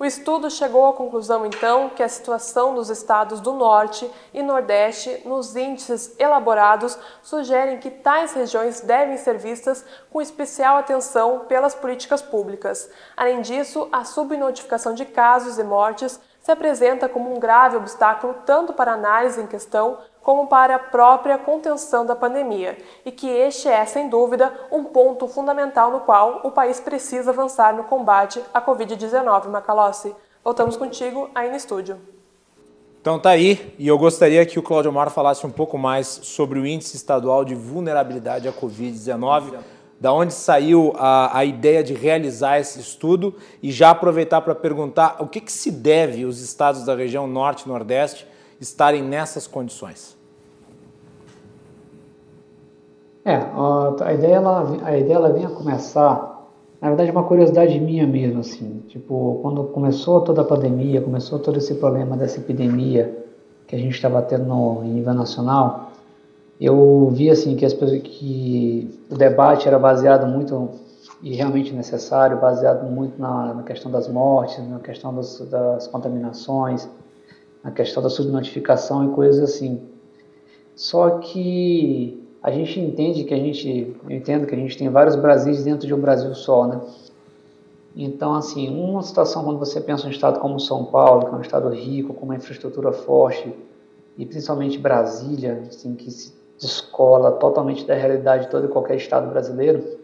O 0.00 0.04
estudo 0.04 0.48
chegou 0.48 0.86
à 0.86 0.92
conclusão, 0.92 1.44
então, 1.44 1.88
que 1.88 2.04
a 2.04 2.08
situação 2.08 2.72
dos 2.72 2.88
estados 2.88 3.40
do 3.40 3.52
Norte 3.52 4.08
e 4.32 4.44
Nordeste, 4.44 5.22
nos 5.24 5.56
índices 5.56 6.14
elaborados, 6.20 6.96
sugerem 7.20 7.78
que 7.78 7.90
tais 7.90 8.32
regiões 8.32 8.80
devem 8.80 9.16
ser 9.16 9.36
vistas 9.38 9.84
com 10.08 10.22
especial 10.22 10.76
atenção 10.76 11.46
pelas 11.48 11.74
políticas 11.74 12.22
públicas. 12.22 12.88
Além 13.16 13.40
disso, 13.40 13.88
a 13.90 14.04
subnotificação 14.04 14.94
de 14.94 15.04
casos 15.04 15.58
e 15.58 15.64
mortes 15.64 16.20
se 16.40 16.52
apresenta 16.52 17.08
como 17.08 17.34
um 17.34 17.40
grave 17.40 17.76
obstáculo 17.76 18.36
tanto 18.46 18.72
para 18.72 18.92
a 18.92 18.94
análise 18.94 19.40
em 19.40 19.48
questão 19.48 19.98
como 20.28 20.46
para 20.46 20.74
a 20.74 20.78
própria 20.78 21.38
contenção 21.38 22.04
da 22.04 22.14
pandemia, 22.14 22.76
e 23.02 23.10
que 23.10 23.26
este 23.26 23.66
é, 23.66 23.82
sem 23.86 24.10
dúvida, 24.10 24.52
um 24.70 24.84
ponto 24.84 25.26
fundamental 25.26 25.90
no 25.90 26.00
qual 26.00 26.42
o 26.44 26.50
país 26.50 26.78
precisa 26.78 27.30
avançar 27.30 27.74
no 27.74 27.84
combate 27.84 28.38
à 28.52 28.60
Covid-19. 28.60 29.48
Macalossi, 29.48 30.14
voltamos 30.44 30.76
contigo 30.76 31.30
aí 31.34 31.48
no 31.48 31.56
estúdio. 31.56 31.96
Então 33.00 33.18
tá 33.18 33.30
aí, 33.30 33.74
e 33.78 33.88
eu 33.88 33.96
gostaria 33.96 34.44
que 34.44 34.58
o 34.58 34.62
Claudio 34.62 34.92
Mar 34.92 35.08
falasse 35.08 35.46
um 35.46 35.50
pouco 35.50 35.78
mais 35.78 36.06
sobre 36.06 36.58
o 36.58 36.66
índice 36.66 36.94
estadual 36.94 37.42
de 37.42 37.54
vulnerabilidade 37.54 38.46
à 38.46 38.52
Covid-19 38.52 39.54
da 39.98 40.12
onde 40.12 40.34
saiu 40.34 40.92
a, 40.98 41.38
a, 41.38 41.44
ideia 41.46 41.82
de 41.82 41.94
realizar 41.94 42.60
esse 42.60 42.78
estudo 42.78 43.34
e 43.62 43.72
já 43.72 43.90
aproveitar 43.90 44.42
para 44.42 44.54
perguntar 44.54 45.16
o 45.20 45.26
que, 45.26 45.40
que 45.40 45.50
se 45.50 45.70
deve 45.70 46.26
os 46.26 46.42
estados 46.42 46.84
da 46.84 46.94
região 46.94 47.26
norte 47.26 47.62
e 47.62 47.68
nordeste 47.68 48.26
estarem 48.60 49.02
nessas 49.02 49.46
condições. 49.46 50.17
É, 53.28 53.34
a 54.04 54.14
ideia, 54.14 54.36
ela, 54.36 54.78
a 54.82 54.96
ideia 54.96 55.16
ela 55.16 55.30
vinha 55.30 55.50
começar, 55.50 56.48
na 56.80 56.88
verdade, 56.88 57.10
uma 57.10 57.24
curiosidade 57.24 57.78
minha 57.78 58.06
mesmo, 58.06 58.40
assim, 58.40 58.82
tipo, 58.88 59.38
quando 59.42 59.64
começou 59.64 60.22
toda 60.22 60.40
a 60.40 60.44
pandemia, 60.44 61.02
começou 61.02 61.38
todo 61.38 61.58
esse 61.58 61.74
problema 61.74 62.16
dessa 62.16 62.38
epidemia 62.40 63.22
que 63.66 63.76
a 63.76 63.78
gente 63.78 63.94
estava 63.94 64.22
tendo 64.22 64.46
no, 64.46 64.82
em 64.82 64.94
nível 64.94 65.12
nacional, 65.12 65.90
eu 66.58 67.10
vi 67.12 67.28
assim 67.28 67.54
que, 67.54 67.66
as, 67.66 67.74
que 67.74 68.98
o 69.10 69.14
debate 69.14 69.68
era 69.68 69.78
baseado 69.78 70.26
muito 70.26 70.70
e 71.22 71.34
realmente 71.34 71.74
necessário, 71.74 72.40
baseado 72.40 72.90
muito 72.90 73.20
na, 73.20 73.52
na 73.52 73.62
questão 73.62 73.90
das 73.90 74.08
mortes, 74.08 74.66
na 74.66 74.78
questão 74.78 75.14
das, 75.14 75.38
das, 75.50 75.86
contaminações, 75.86 76.88
na 77.62 77.72
questão 77.72 78.02
da 78.02 78.08
subnotificação 78.08 79.04
e 79.04 79.08
coisas 79.14 79.42
assim. 79.42 79.82
Só 80.74 81.18
que 81.18 82.26
a 82.42 82.50
gente 82.50 82.78
entende 82.78 83.24
que 83.24 83.34
a 83.34 83.36
gente, 83.36 83.96
eu 84.08 84.16
entendo 84.16 84.46
que 84.46 84.54
a 84.54 84.58
gente 84.58 84.76
tem 84.76 84.88
vários 84.88 85.16
Brasis 85.16 85.64
dentro 85.64 85.86
de 85.86 85.94
um 85.94 86.00
Brasil 86.00 86.34
só, 86.34 86.66
né? 86.66 86.80
Então, 87.96 88.34
assim, 88.34 88.68
uma 88.68 89.02
situação 89.02 89.44
quando 89.44 89.58
você 89.58 89.80
pensa 89.80 90.04
em 90.04 90.08
um 90.08 90.12
estado 90.12 90.38
como 90.38 90.60
São 90.60 90.84
Paulo, 90.84 91.26
que 91.26 91.34
é 91.34 91.38
um 91.38 91.40
estado 91.40 91.68
rico, 91.70 92.14
com 92.14 92.26
uma 92.26 92.36
infraestrutura 92.36 92.92
forte, 92.92 93.52
e 94.16 94.24
principalmente 94.24 94.78
Brasília, 94.78 95.64
assim, 95.68 95.94
que 95.94 96.10
se 96.10 96.32
descola 96.58 97.32
totalmente 97.32 97.84
da 97.86 97.94
realidade 97.94 98.44
de 98.44 98.50
todo 98.50 98.66
e 98.66 98.68
qualquer 98.68 98.96
estado 98.96 99.28
brasileiro, 99.28 99.98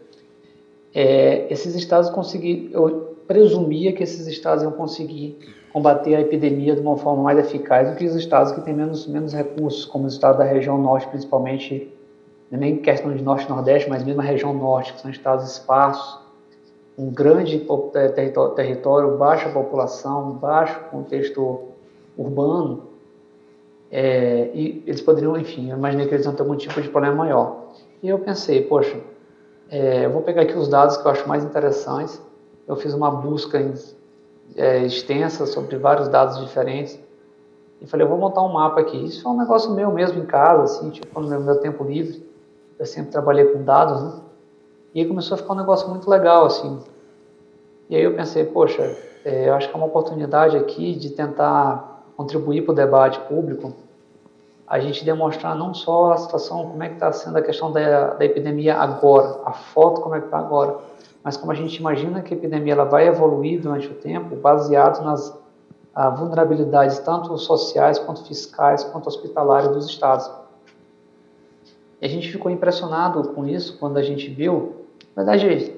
é, 0.95 1.53
esses 1.53 1.75
estados 1.75 2.11
conseguir, 2.11 2.71
eu 2.73 3.17
presumia 3.27 3.93
que 3.93 4.03
esses 4.03 4.27
estados 4.27 4.63
iam 4.63 4.73
conseguir 4.73 5.39
combater 5.73 6.15
a 6.15 6.21
epidemia 6.21 6.77
de 6.77 6.81
uma 6.81 6.97
forma 6.97 7.23
mais 7.23 7.39
eficaz 7.39 7.91
do 7.91 7.97
que 7.97 8.05
os 8.05 8.15
estados 8.15 8.53
que 8.53 8.61
têm 8.61 8.75
menos, 8.75 9.07
menos 9.09 9.33
recursos, 9.33 9.85
como 9.85 10.07
os 10.07 10.15
estados 10.15 10.39
da 10.39 10.45
região 10.45 10.79
norte, 10.79 11.09
principalmente, 11.09 11.93
é 12.55 12.57
nem 12.57 12.77
questão 12.77 13.13
de 13.13 13.23
norte 13.23 13.47
e 13.47 13.49
nordeste, 13.49 13.91
mas 13.91 14.05
mesmo 14.05 14.21
a 14.21 14.25
região 14.25 14.55
norte, 14.55 14.93
que 14.93 15.01
são 15.01 15.11
estados 15.11 15.51
esparsos, 15.51 16.21
um 16.97 17.11
grande 17.11 17.67
é, 17.95 18.09
território, 18.09 18.55
território 18.55 19.17
baixa 19.17 19.49
população, 19.49 20.33
baixo 20.35 20.79
contexto 20.91 21.63
urbano, 22.17 22.85
é, 23.91 24.51
e 24.55 24.85
eles 24.87 25.01
poderiam, 25.01 25.37
enfim, 25.37 25.71
eu 25.71 25.77
imaginei 25.77 26.07
que 26.07 26.15
eles 26.15 26.25
iam 26.25 26.35
ter 26.35 26.43
algum 26.43 26.57
tipo 26.57 26.81
de 26.81 26.89
problema 26.89 27.17
maior. 27.17 27.71
E 28.01 28.09
eu 28.09 28.21
pensei, 28.21 28.63
poxa, 28.63 29.01
é, 29.69 30.05
eu 30.05 30.11
vou 30.11 30.23
pegar 30.23 30.43
aqui 30.43 30.57
os 30.57 30.69
dados 30.69 30.97
que 30.97 31.07
eu 31.07 31.11
acho 31.11 31.29
mais 31.29 31.43
interessantes. 31.45 32.21
Eu 32.69 32.77
fiz 32.77 32.95
uma 32.95 33.11
busca 33.11 33.61
em, 33.61 33.75
é, 34.57 34.85
extensa 34.85 35.45
sobre 35.47 35.77
vários 35.77 36.09
dados 36.09 36.39
diferentes 36.39 36.99
e 37.81 37.87
falei, 37.87 38.07
eu 38.07 38.11
vou 38.11 38.19
montar 38.19 38.43
um 38.43 38.53
mapa 38.53 38.81
aqui. 38.81 39.05
Isso 39.05 39.27
é 39.27 39.31
um 39.31 39.37
negócio 39.37 39.73
meu 39.73 39.91
mesmo 39.91 40.23
em 40.23 40.27
casa, 40.27 40.63
assim, 40.63 40.91
tipo, 40.91 41.21
no 41.21 41.29
meu, 41.29 41.41
meu 41.41 41.57
tempo 41.57 41.83
livre. 41.83 42.34
Eu 42.85 42.89
sempre 42.89 43.11
trabalhei 43.11 43.47
com 43.47 43.63
dados, 43.63 44.03
né? 44.03 44.13
E 44.93 45.01
aí 45.01 45.09
começou 45.09 45.37
a 45.37 45.39
ficar 45.39 45.55
um 45.55 45.57
negócio 45.57 45.89
muito 45.89 46.09
legal, 46.09 46.45
assim. 46.45 46.81
E 47.89 47.97
aí 47.97 48.03
eu 48.05 48.15
pensei, 48.15 48.45
poxa, 48.45 48.95
é, 49.25 49.49
eu 49.49 49.55
acho 49.55 49.71
que 49.71 49.75
é 49.75 49.77
uma 49.79 49.87
oportunidade 49.87 50.55
aqui 50.55 50.95
de 50.95 51.09
tentar 51.09 52.03
contribuir 52.15 52.61
para 52.61 52.73
o 52.73 52.75
debate 52.75 53.19
público, 53.21 53.73
a 54.67 54.79
gente 54.79 55.03
demonstrar 55.03 55.57
não 55.57 55.73
só 55.73 56.13
a 56.13 56.19
situação, 56.19 56.69
como 56.69 56.83
é 56.83 56.89
que 56.89 56.95
está 56.97 57.11
sendo 57.11 57.39
a 57.39 57.43
questão 57.43 57.73
da, 57.73 58.11
da 58.11 58.25
epidemia 58.25 58.77
agora, 58.77 59.41
a 59.47 59.53
foto 59.53 60.03
como 60.03 60.15
é 60.15 60.21
que 60.21 60.27
está 60.27 60.39
agora, 60.39 60.77
mas 61.23 61.39
como 61.39 61.53
a 61.53 61.55
gente 61.55 61.77
imagina 61.77 62.21
que 62.21 62.35
a 62.35 62.37
epidemia 62.37 62.75
ela 62.75 62.85
vai 62.85 63.09
evoluir 63.09 63.63
durante 63.63 63.87
o 63.89 63.95
tempo, 63.95 64.37
baseado 64.37 65.03
nas 65.03 65.35
a, 65.95 66.11
vulnerabilidades 66.11 66.99
tanto 66.99 67.37
sociais 67.39 67.99
quanto 67.99 68.25
fiscais 68.25 68.85
quanto 68.85 69.07
hospitalares 69.07 69.69
dos 69.69 69.87
estados. 69.87 70.31
A 72.05 72.07
gente 72.07 72.31
ficou 72.31 72.51
impressionado 72.51 73.31
com 73.31 73.47
isso 73.47 73.79
quando 73.79 73.97
a 73.97 74.03
gente 74.03 74.29
viu, 74.29 74.75
na 75.17 75.25
verdade, 75.25 75.73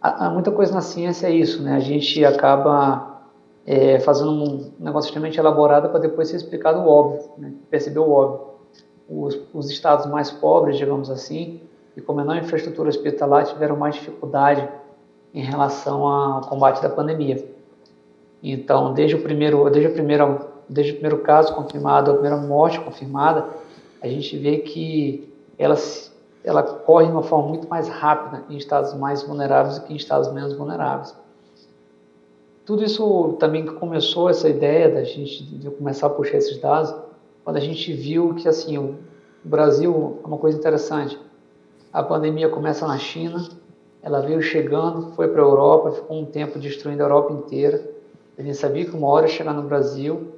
há, 0.00 0.26
há 0.26 0.30
muita 0.30 0.52
coisa 0.52 0.72
na 0.72 0.80
ciência 0.80 1.26
é 1.26 1.32
isso, 1.32 1.64
né? 1.64 1.74
A 1.74 1.80
gente 1.80 2.24
acaba 2.24 3.24
é, 3.66 3.98
fazendo 3.98 4.30
um 4.30 4.70
negócio 4.78 5.08
extremamente 5.08 5.36
elaborado 5.36 5.88
para 5.88 5.98
depois 5.98 6.28
ser 6.28 6.36
explicado 6.36 6.78
o 6.78 6.86
óbvio, 6.86 7.28
né? 7.36 7.52
perceber 7.68 7.98
o 7.98 8.08
óbvio. 8.08 8.54
Os, 9.10 9.36
os, 9.52 9.68
estados 9.68 10.06
mais 10.06 10.30
pobres, 10.30 10.78
digamos 10.78 11.10
assim, 11.10 11.60
e 11.96 12.00
com 12.00 12.14
menor 12.14 12.36
infraestrutura 12.36 12.88
hospitalar, 12.88 13.44
tiveram 13.44 13.76
mais 13.76 13.96
dificuldade 13.96 14.68
em 15.34 15.42
relação 15.42 16.06
ao 16.06 16.42
combate 16.42 16.80
da 16.80 16.88
pandemia. 16.88 17.44
Então, 18.40 18.94
desde 18.94 19.16
o 19.16 19.22
primeiro, 19.22 19.68
desde 19.70 19.90
o 19.90 19.92
primeiro, 19.92 20.38
desde 20.68 20.92
o 20.92 20.94
primeiro 20.94 21.18
caso 21.24 21.52
confirmado, 21.52 22.12
a 22.12 22.14
primeira 22.14 22.36
morte 22.36 22.78
confirmada, 22.78 23.44
a 24.00 24.06
gente 24.06 24.38
vê 24.38 24.58
que 24.58 25.33
ela, 25.58 25.76
ela 26.42 26.62
corre 26.62 27.06
de 27.06 27.12
uma 27.12 27.22
forma 27.22 27.48
muito 27.48 27.68
mais 27.68 27.88
rápida 27.88 28.44
em 28.48 28.56
estados 28.56 28.94
mais 28.94 29.22
vulneráveis 29.22 29.78
do 29.78 29.86
que 29.86 29.92
em 29.92 29.96
estados 29.96 30.32
menos 30.32 30.52
vulneráveis. 30.54 31.14
Tudo 32.64 32.82
isso 32.82 33.36
também 33.38 33.66
começou 33.66 34.28
essa 34.30 34.48
ideia 34.48 34.88
da 34.88 35.04
gente 35.04 35.44
de 35.44 35.70
começar 35.70 36.06
a 36.06 36.10
puxar 36.10 36.38
esses 36.38 36.58
dados 36.58 36.94
quando 37.44 37.56
a 37.56 37.60
gente 37.60 37.92
viu 37.92 38.34
que 38.34 38.48
assim 38.48 38.78
o 38.78 38.96
Brasil 39.44 40.18
é 40.24 40.26
uma 40.26 40.38
coisa 40.38 40.56
interessante. 40.56 41.18
A 41.92 42.02
pandemia 42.02 42.48
começa 42.48 42.86
na 42.86 42.96
China, 42.98 43.46
ela 44.02 44.20
veio 44.20 44.40
chegando, 44.40 45.12
foi 45.12 45.28
para 45.28 45.42
a 45.42 45.44
Europa, 45.44 45.92
ficou 45.92 46.18
um 46.18 46.24
tempo 46.24 46.58
destruindo 46.58 47.02
a 47.02 47.06
Europa 47.06 47.32
inteira. 47.34 47.86
A 48.36 48.42
gente 48.42 48.56
sabia 48.56 48.84
que 48.84 48.96
uma 48.96 49.08
hora 49.08 49.26
ia 49.26 49.32
chegar 49.32 49.52
no 49.52 49.62
Brasil 49.62 50.33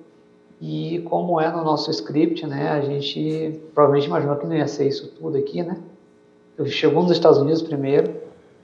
e 0.60 1.00
como 1.08 1.40
é 1.40 1.50
no 1.50 1.62
nosso 1.62 1.90
script, 1.90 2.46
né, 2.46 2.70
a 2.70 2.80
gente 2.80 3.60
provavelmente 3.74 4.06
imaginou 4.06 4.36
que 4.36 4.46
não 4.46 4.54
ia 4.54 4.66
ser 4.66 4.88
isso 4.88 5.08
tudo 5.08 5.36
aqui, 5.36 5.62
né? 5.62 5.78
Chegou 6.66 7.02
nos 7.02 7.12
Estados 7.12 7.38
Unidos 7.38 7.60
primeiro 7.60 8.14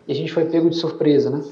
e 0.08 0.12
a 0.12 0.14
gente 0.14 0.32
foi 0.32 0.46
pego 0.46 0.70
de 0.70 0.76
surpresa, 0.76 1.28
né? 1.30 1.42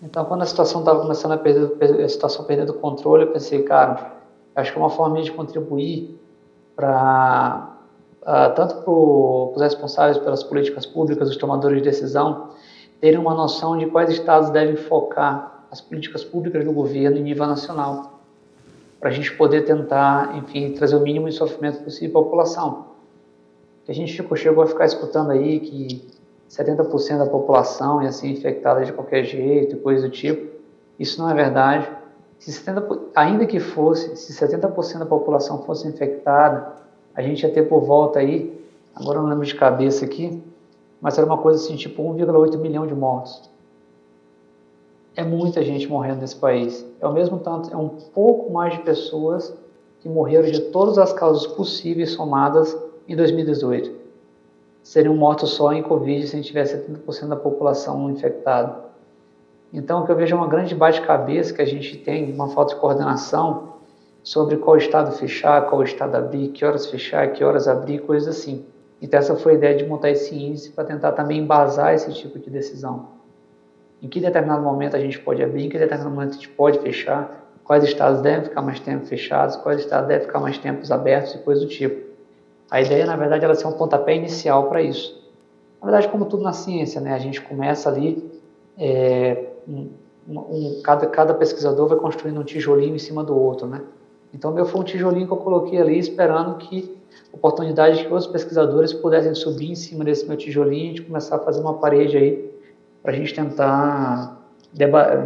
Então, 0.00 0.24
quando 0.24 0.42
a 0.42 0.46
situação 0.46 0.80
estava 0.80 1.00
começando 1.00 1.32
a 1.32 1.36
perder, 1.36 2.04
a 2.04 2.08
situação 2.08 2.44
perdendo 2.44 2.72
controle, 2.74 3.24
eu 3.24 3.32
pensei, 3.32 3.64
cara, 3.64 4.12
acho 4.54 4.70
que 4.70 4.78
é 4.78 4.80
uma 4.80 4.90
forma 4.90 5.20
de 5.20 5.32
contribuir 5.32 6.16
para 6.76 7.76
uh, 8.22 8.54
tanto 8.54 8.76
para 8.76 8.92
os 8.92 9.60
responsáveis 9.60 10.18
pelas 10.18 10.44
políticas 10.44 10.86
públicas, 10.86 11.28
os 11.28 11.36
tomadores 11.36 11.78
de 11.78 11.84
decisão, 11.84 12.50
terem 13.00 13.18
uma 13.18 13.34
noção 13.34 13.76
de 13.76 13.86
quais 13.86 14.10
estados 14.10 14.50
devem 14.50 14.76
focar 14.76 15.66
as 15.70 15.80
políticas 15.80 16.22
públicas 16.22 16.64
do 16.64 16.72
governo 16.72 17.16
em 17.18 17.22
nível 17.22 17.46
nacional, 17.46 18.17
para 19.00 19.10
a 19.10 19.12
gente 19.12 19.32
poder 19.36 19.64
tentar, 19.64 20.36
enfim, 20.36 20.72
trazer 20.72 20.96
o 20.96 21.00
mínimo 21.00 21.28
de 21.28 21.34
sofrimento 21.34 21.82
possível 21.82 22.12
para 22.12 22.20
a 22.20 22.24
população. 22.24 22.86
A 23.88 23.92
gente 23.92 24.12
ficou, 24.12 24.36
chegou 24.36 24.62
a 24.62 24.66
ficar 24.66 24.84
escutando 24.84 25.30
aí 25.30 25.60
que 25.60 26.06
70% 26.50 27.18
da 27.18 27.26
população 27.26 28.02
ia 28.02 28.12
ser 28.12 28.28
infectada 28.28 28.84
de 28.84 28.92
qualquer 28.92 29.24
jeito 29.24 29.76
e 29.76 29.78
coisa 29.78 30.08
do 30.08 30.10
tipo. 30.10 30.58
Isso 30.98 31.20
não 31.20 31.30
é 31.30 31.34
verdade. 31.34 31.88
Se 32.38 32.52
70, 32.52 33.00
ainda 33.14 33.46
que 33.46 33.58
fosse, 33.58 34.16
se 34.16 34.32
70% 34.32 34.98
da 34.98 35.06
população 35.06 35.62
fosse 35.62 35.88
infectada, 35.88 36.72
a 37.14 37.22
gente 37.22 37.42
ia 37.42 37.52
ter 37.52 37.62
por 37.62 37.80
volta 37.80 38.18
aí, 38.18 38.62
agora 38.94 39.18
eu 39.18 39.22
não 39.22 39.30
lembro 39.30 39.44
de 39.44 39.54
cabeça 39.54 40.04
aqui, 40.04 40.42
mas 41.00 41.16
era 41.16 41.26
uma 41.26 41.38
coisa 41.38 41.62
assim, 41.62 41.76
tipo 41.76 42.02
1,8 42.02 42.58
milhão 42.58 42.86
de 42.86 42.94
mortos. 42.94 43.50
É 45.18 45.24
muita 45.24 45.62
gente 45.62 45.88
morrendo 45.88 46.20
nesse 46.20 46.36
país. 46.36 46.86
É 47.00 47.06
o 47.06 47.12
mesmo 47.12 47.38
tanto, 47.40 47.72
é 47.72 47.76
um 47.76 47.88
pouco 47.88 48.52
mais 48.52 48.72
de 48.72 48.80
pessoas 48.80 49.52
que 50.00 50.08
morreram 50.08 50.50
de 50.50 50.60
todas 50.60 50.96
as 50.96 51.12
causas 51.12 51.46
possíveis 51.46 52.12
somadas 52.12 52.76
em 53.08 53.16
2018 53.16 53.98
seriam 54.88 55.14
mortos 55.14 55.50
só 55.50 55.70
em 55.74 55.82
Covid 55.82 56.26
se 56.26 56.34
a 56.34 56.38
gente 56.38 56.48
tivesse 56.48 56.78
70% 56.78 57.28
da 57.28 57.36
população 57.36 58.10
infectada. 58.10 58.86
Então, 59.70 60.00
o 60.00 60.06
que 60.06 60.12
eu 60.12 60.16
vejo 60.16 60.34
é 60.34 60.38
uma 60.38 60.46
grande 60.46 60.74
bate-cabeça 60.74 61.52
que 61.52 61.60
a 61.60 61.66
gente 61.66 61.98
tem, 61.98 62.32
uma 62.32 62.48
falta 62.48 62.74
de 62.74 62.80
coordenação 62.80 63.74
sobre 64.22 64.56
qual 64.56 64.78
estado 64.78 65.12
fechar, 65.12 65.66
qual 65.68 65.82
estado 65.82 66.14
abrir, 66.14 66.48
que 66.48 66.64
horas 66.64 66.86
fechar, 66.86 67.30
que 67.32 67.44
horas 67.44 67.68
abrir, 67.68 67.98
coisas 67.98 68.34
assim. 68.34 68.64
Então, 69.00 69.20
essa 69.20 69.36
foi 69.36 69.52
a 69.52 69.54
ideia 69.56 69.76
de 69.76 69.84
montar 69.84 70.08
esse 70.10 70.34
índice 70.34 70.70
para 70.70 70.84
tentar 70.84 71.12
também 71.12 71.38
embasar 71.38 71.92
esse 71.92 72.10
tipo 72.14 72.38
de 72.38 72.48
decisão. 72.48 73.17
Em 74.02 74.08
que 74.08 74.20
determinado 74.20 74.62
momento 74.62 74.96
a 74.96 75.00
gente 75.00 75.18
pode 75.18 75.42
abrir, 75.42 75.66
em 75.66 75.68
que 75.68 75.78
determinado 75.78 76.14
momento 76.14 76.30
a 76.30 76.34
gente 76.34 76.48
pode 76.50 76.78
fechar, 76.78 77.48
quais 77.64 77.84
estados 77.84 78.22
devem 78.22 78.44
ficar 78.44 78.62
mais 78.62 78.80
tempo 78.80 79.04
fechados, 79.04 79.56
quais 79.56 79.80
estados 79.80 80.08
devem 80.08 80.26
ficar 80.26 80.40
mais 80.40 80.56
tempos 80.56 80.90
abertos 80.90 81.34
e 81.34 81.38
coisas 81.38 81.64
do 81.64 81.68
tipo. 81.68 82.08
A 82.70 82.80
ideia, 82.80 83.04
na 83.04 83.16
verdade, 83.16 83.44
ela 83.44 83.52
é 83.52 83.56
ser 83.56 83.66
um 83.66 83.72
pontapé 83.72 84.16
inicial 84.16 84.68
para 84.68 84.80
isso. 84.80 85.22
Na 85.80 85.90
verdade, 85.90 86.08
como 86.08 86.24
tudo 86.24 86.42
na 86.42 86.52
ciência, 86.52 87.00
né? 87.00 87.12
A 87.12 87.18
gente 87.18 87.40
começa 87.42 87.88
ali, 87.88 88.30
é, 88.78 89.44
um, 89.68 89.90
um, 90.28 90.80
cada, 90.82 91.06
cada 91.06 91.34
pesquisador 91.34 91.88
vai 91.88 91.98
construindo 91.98 92.40
um 92.40 92.44
tijolinho 92.44 92.94
em 92.94 92.98
cima 92.98 93.22
do 93.22 93.38
outro, 93.38 93.66
né? 93.66 93.82
Então, 94.32 94.52
meu 94.52 94.64
foi 94.64 94.80
um 94.80 94.84
tijolinho 94.84 95.26
que 95.26 95.32
eu 95.32 95.38
coloquei 95.38 95.78
ali, 95.80 95.98
esperando 95.98 96.56
que 96.56 96.96
oportunidade 97.32 98.04
que 98.04 98.12
outros 98.12 98.30
pesquisadores 98.30 98.92
pudessem 98.92 99.34
subir 99.34 99.70
em 99.70 99.74
cima 99.74 100.04
desse 100.04 100.26
meu 100.26 100.36
tijolinho 100.36 100.96
e 100.96 101.00
começar 101.00 101.36
a 101.36 101.38
fazer 101.38 101.60
uma 101.60 101.74
parede 101.74 102.16
aí 102.16 102.57
para 103.08 103.16
a 103.16 103.20
gente 103.20 103.32
tentar, 103.32 104.38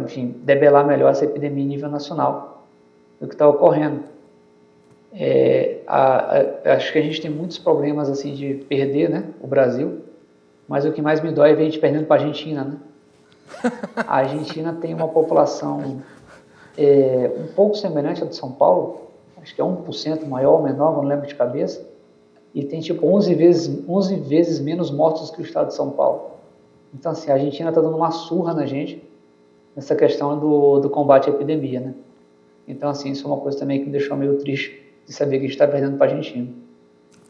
enfim, 0.05 0.37
debelar 0.41 0.87
melhor 0.87 1.11
essa 1.11 1.25
epidemia 1.25 1.65
em 1.65 1.67
nível 1.67 1.89
nacional 1.89 2.63
do 3.19 3.27
que 3.27 3.35
está 3.35 3.45
ocorrendo. 3.45 4.05
É, 5.11 5.81
a, 5.85 6.37
a, 6.69 6.75
acho 6.75 6.93
que 6.93 6.99
a 6.99 7.01
gente 7.01 7.19
tem 7.19 7.29
muitos 7.29 7.57
problemas 7.57 8.09
assim 8.09 8.33
de 8.35 8.53
perder, 8.69 9.09
né, 9.09 9.25
o 9.41 9.47
Brasil. 9.47 9.99
Mas 10.65 10.85
o 10.85 10.93
que 10.93 11.01
mais 11.01 11.19
me 11.19 11.29
dói 11.29 11.51
é 11.51 11.55
ver 11.55 11.63
a 11.63 11.65
gente 11.65 11.79
perdendo 11.79 12.05
para 12.05 12.21
a 12.21 12.25
Argentina, 12.25 12.63
né? 12.63 12.77
A 14.07 14.15
Argentina 14.19 14.71
tem 14.79 14.93
uma 14.93 15.09
população 15.09 16.01
é, 16.77 17.31
um 17.37 17.53
pouco 17.53 17.75
semelhante 17.75 18.23
à 18.23 18.25
de 18.25 18.35
São 18.37 18.53
Paulo, 18.53 19.09
acho 19.41 19.53
que 19.53 19.59
é 19.59 19.65
1% 19.65 20.25
maior 20.25 20.53
ou 20.53 20.63
menor, 20.63 20.93
não 20.93 21.03
lembro 21.03 21.27
de 21.27 21.35
cabeça, 21.35 21.85
e 22.55 22.63
tem 22.63 22.79
tipo 22.79 23.05
11 23.05 23.35
vezes, 23.35 23.89
11 23.89 24.15
vezes 24.21 24.61
menos 24.61 24.89
mortos 24.89 25.29
que 25.31 25.41
o 25.41 25.43
estado 25.43 25.67
de 25.67 25.73
São 25.73 25.89
Paulo. 25.89 26.32
Então, 26.93 27.11
assim, 27.11 27.31
a 27.31 27.33
Argentina 27.33 27.69
está 27.69 27.81
dando 27.81 27.95
uma 27.95 28.11
surra 28.11 28.53
na 28.53 28.65
gente 28.65 29.03
nessa 29.75 29.95
questão 29.95 30.39
do, 30.39 30.79
do 30.79 30.89
combate 30.89 31.29
à 31.29 31.33
epidemia, 31.33 31.79
né? 31.79 31.93
Então, 32.67 32.89
assim, 32.89 33.11
isso 33.11 33.25
é 33.25 33.27
uma 33.27 33.39
coisa 33.39 33.57
também 33.57 33.79
que 33.79 33.85
me 33.85 33.91
deixou 33.91 34.15
meio 34.15 34.37
triste 34.37 34.81
de 35.05 35.13
saber 35.13 35.39
que 35.39 35.45
a 35.45 35.47
gente 35.47 35.51
está 35.51 35.67
perdendo 35.67 35.97
para 35.97 36.11
a 36.11 36.15
Argentina. 36.15 36.47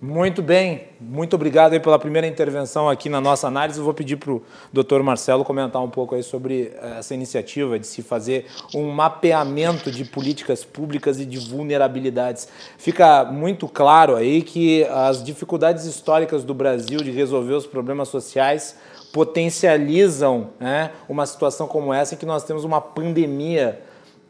Muito 0.06 0.42
bem, 0.42 0.90
muito 1.00 1.34
obrigado 1.34 1.80
pela 1.80 1.98
primeira 1.98 2.28
intervenção 2.28 2.90
aqui 2.90 3.08
na 3.08 3.22
nossa 3.22 3.48
análise. 3.48 3.80
Eu 3.80 3.86
vou 3.86 3.94
pedir 3.94 4.18
para 4.18 4.34
o 4.34 4.44
doutor 4.74 5.02
Marcelo 5.02 5.46
comentar 5.46 5.82
um 5.82 5.90
pouco 5.90 6.14
aí 6.14 6.22
sobre 6.22 6.74
eh, 6.76 6.96
essa 7.00 7.14
iniciativa 7.14 7.80
de 7.80 7.88
se 7.88 8.02
fazer 8.02 8.48
um 8.76 8.92
mapeamento 8.92 9.90
de 9.90 10.04
políticas 10.04 10.66
públicas 10.66 11.22
e 11.22 11.26
de 11.26 11.38
vulnerabilidades. 11.38 12.50
Fica 12.78 13.24
muito 13.24 13.66
claro 13.66 14.18
aí 14.18 14.42
que 14.42 14.84
as 14.92 15.24
dificuldades 15.24 15.86
históricas 15.86 16.44
do 16.44 16.54
Brasil 16.54 17.00
de 17.00 17.10
resolver 17.10 17.54
os 17.54 17.66
problemas 17.66 18.10
sociais 18.10 18.76
potencializam 19.14 20.50
né, 20.60 20.92
uma 21.08 21.26
situação 21.26 21.66
como 21.66 21.94
essa 21.94 22.14
em 22.14 22.18
que 22.18 22.26
nós 22.26 22.44
temos 22.44 22.66
uma 22.66 22.82
pandemia 22.82 23.82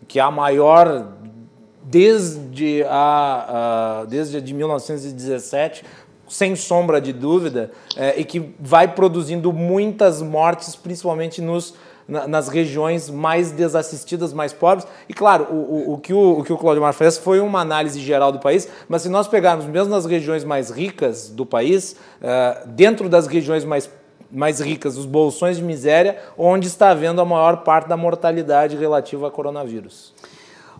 que 0.07 0.19
é 0.19 0.21
a 0.21 0.29
maior 0.29 1.13
desde 1.83 2.83
a, 2.87 4.01
a 4.01 4.05
desde 4.05 4.37
a 4.37 4.39
de 4.39 4.53
1917 4.53 5.83
sem 6.27 6.55
sombra 6.55 6.99
de 6.99 7.13
dúvida, 7.13 7.71
é, 7.95 8.19
e 8.19 8.23
que 8.23 8.55
vai 8.59 8.87
produzindo 8.87 9.53
muitas 9.53 10.19
mortes, 10.19 10.75
principalmente 10.75 11.41
nos, 11.41 11.75
na, 12.07 12.27
nas 12.27 12.47
regiões 12.47 13.07
mais 13.07 13.51
desassistidas, 13.51 14.33
mais 14.33 14.51
pobres. 14.51 14.87
E 15.07 15.13
claro, 15.13 15.47
o, 15.51 15.55
o, 15.55 15.93
o 15.93 15.97
que 15.99 16.13
o, 16.13 16.39
o 16.39 16.43
que 16.43 16.51
o 16.51 16.57
Claudio 16.57 16.91
fez 16.93 17.17
foi 17.17 17.39
uma 17.39 17.59
análise 17.59 17.99
geral 17.99 18.31
do 18.31 18.39
país, 18.39 18.67
mas 18.89 19.03
se 19.03 19.09
nós 19.09 19.27
pegarmos 19.27 19.65
mesmo 19.65 19.93
nas 19.93 20.05
regiões 20.05 20.43
mais 20.43 20.71
ricas 20.71 21.29
do 21.29 21.45
país, 21.45 21.95
é, 22.21 22.63
dentro 22.65 23.07
das 23.07 23.27
regiões 23.27 23.63
mais 23.63 23.89
mais 24.35 24.59
ricas, 24.59 24.97
os 24.97 25.05
bolsões 25.05 25.57
de 25.57 25.63
miséria, 25.63 26.17
onde 26.35 26.65
está 26.65 26.89
havendo 26.89 27.21
a 27.21 27.25
maior 27.25 27.57
parte 27.57 27.87
da 27.87 27.95
mortalidade 27.95 28.75
relativa 28.75 29.27
ao 29.27 29.31
coronavírus. 29.31 30.11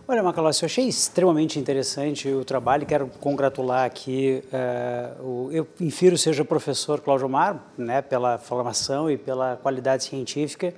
Olha, 0.06 0.22
Macalossi, 0.22 0.62
eu 0.62 0.66
achei 0.66 0.86
extremamente 0.86 1.58
interessante 1.58 2.28
o 2.28 2.44
trabalho 2.44 2.84
quero 2.84 3.10
congratular 3.20 3.86
aqui, 3.86 4.44
uh, 4.52 5.50
eu 5.50 5.66
infiro 5.80 6.18
seja 6.18 6.42
o 6.42 6.44
professor 6.44 7.00
Cláudio 7.00 7.26
Mar, 7.26 7.72
né, 7.78 8.02
pela 8.02 8.36
formação 8.36 9.10
e 9.10 9.16
pela 9.16 9.56
qualidade 9.56 10.04
científica, 10.04 10.74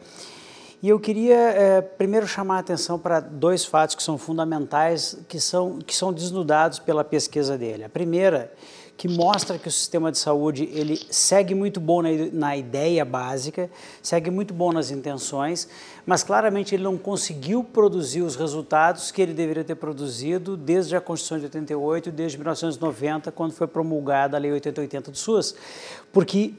E 0.80 0.88
eu 0.88 1.00
queria 1.00 1.35
é, 1.35 1.80
primeiro 1.80 2.28
chamar 2.28 2.59
a 2.59 2.61
atenção 2.61 3.00
para 3.00 3.18
dois 3.18 3.64
fatos 3.64 3.97
que 3.97 4.02
são 4.02 4.16
fundamentais, 4.16 5.18
que 5.26 5.40
são, 5.40 5.78
que 5.78 5.97
são 5.97 6.12
desnudados 6.12 6.78
pela 6.78 7.02
pesquisa 7.02 7.59
dele. 7.59 7.83
A 7.83 7.88
primeira, 7.88 8.52
que 8.97 9.09
mostra 9.09 9.59
que 9.59 9.69
o 9.69 9.73
sistema 9.73 10.11
de 10.11 10.19
saúde 10.19 10.69
ele 10.73 10.99
segue 11.11 11.55
muito 11.55 11.79
bom 11.79 12.00
na, 12.00 12.09
na 12.33 12.57
ideia 12.57 13.05
básica, 13.05 13.71
segue 14.03 14.31
muito 14.31 14.55
bom 14.55 14.73
nas 14.73 14.91
intenções, 14.91 15.69
mas 16.07 16.23
claramente 16.23 16.75
ele 16.75 16.83
não 16.83 16.97
conseguiu 16.97 17.62
produzir 17.62 18.23
os 18.23 18.37
resultados 18.37 19.11
que 19.11 19.21
ele 19.21 19.35
deveria 19.35 19.65
ter 19.65 19.75
produzido 19.75 20.57
desde 20.57 20.97
a 20.97 21.00
Constituição 21.00 21.38
de 21.38 21.45
88, 21.45 22.11
desde 22.11 22.38
1990, 22.38 23.31
quando 23.33 23.53
foi 23.53 23.67
promulgada 23.67 24.37
a 24.37 24.41
Lei 24.41 24.53
8080 24.53 25.11
do 25.11 25.19
SUS, 25.19 25.55
porque 26.12 26.55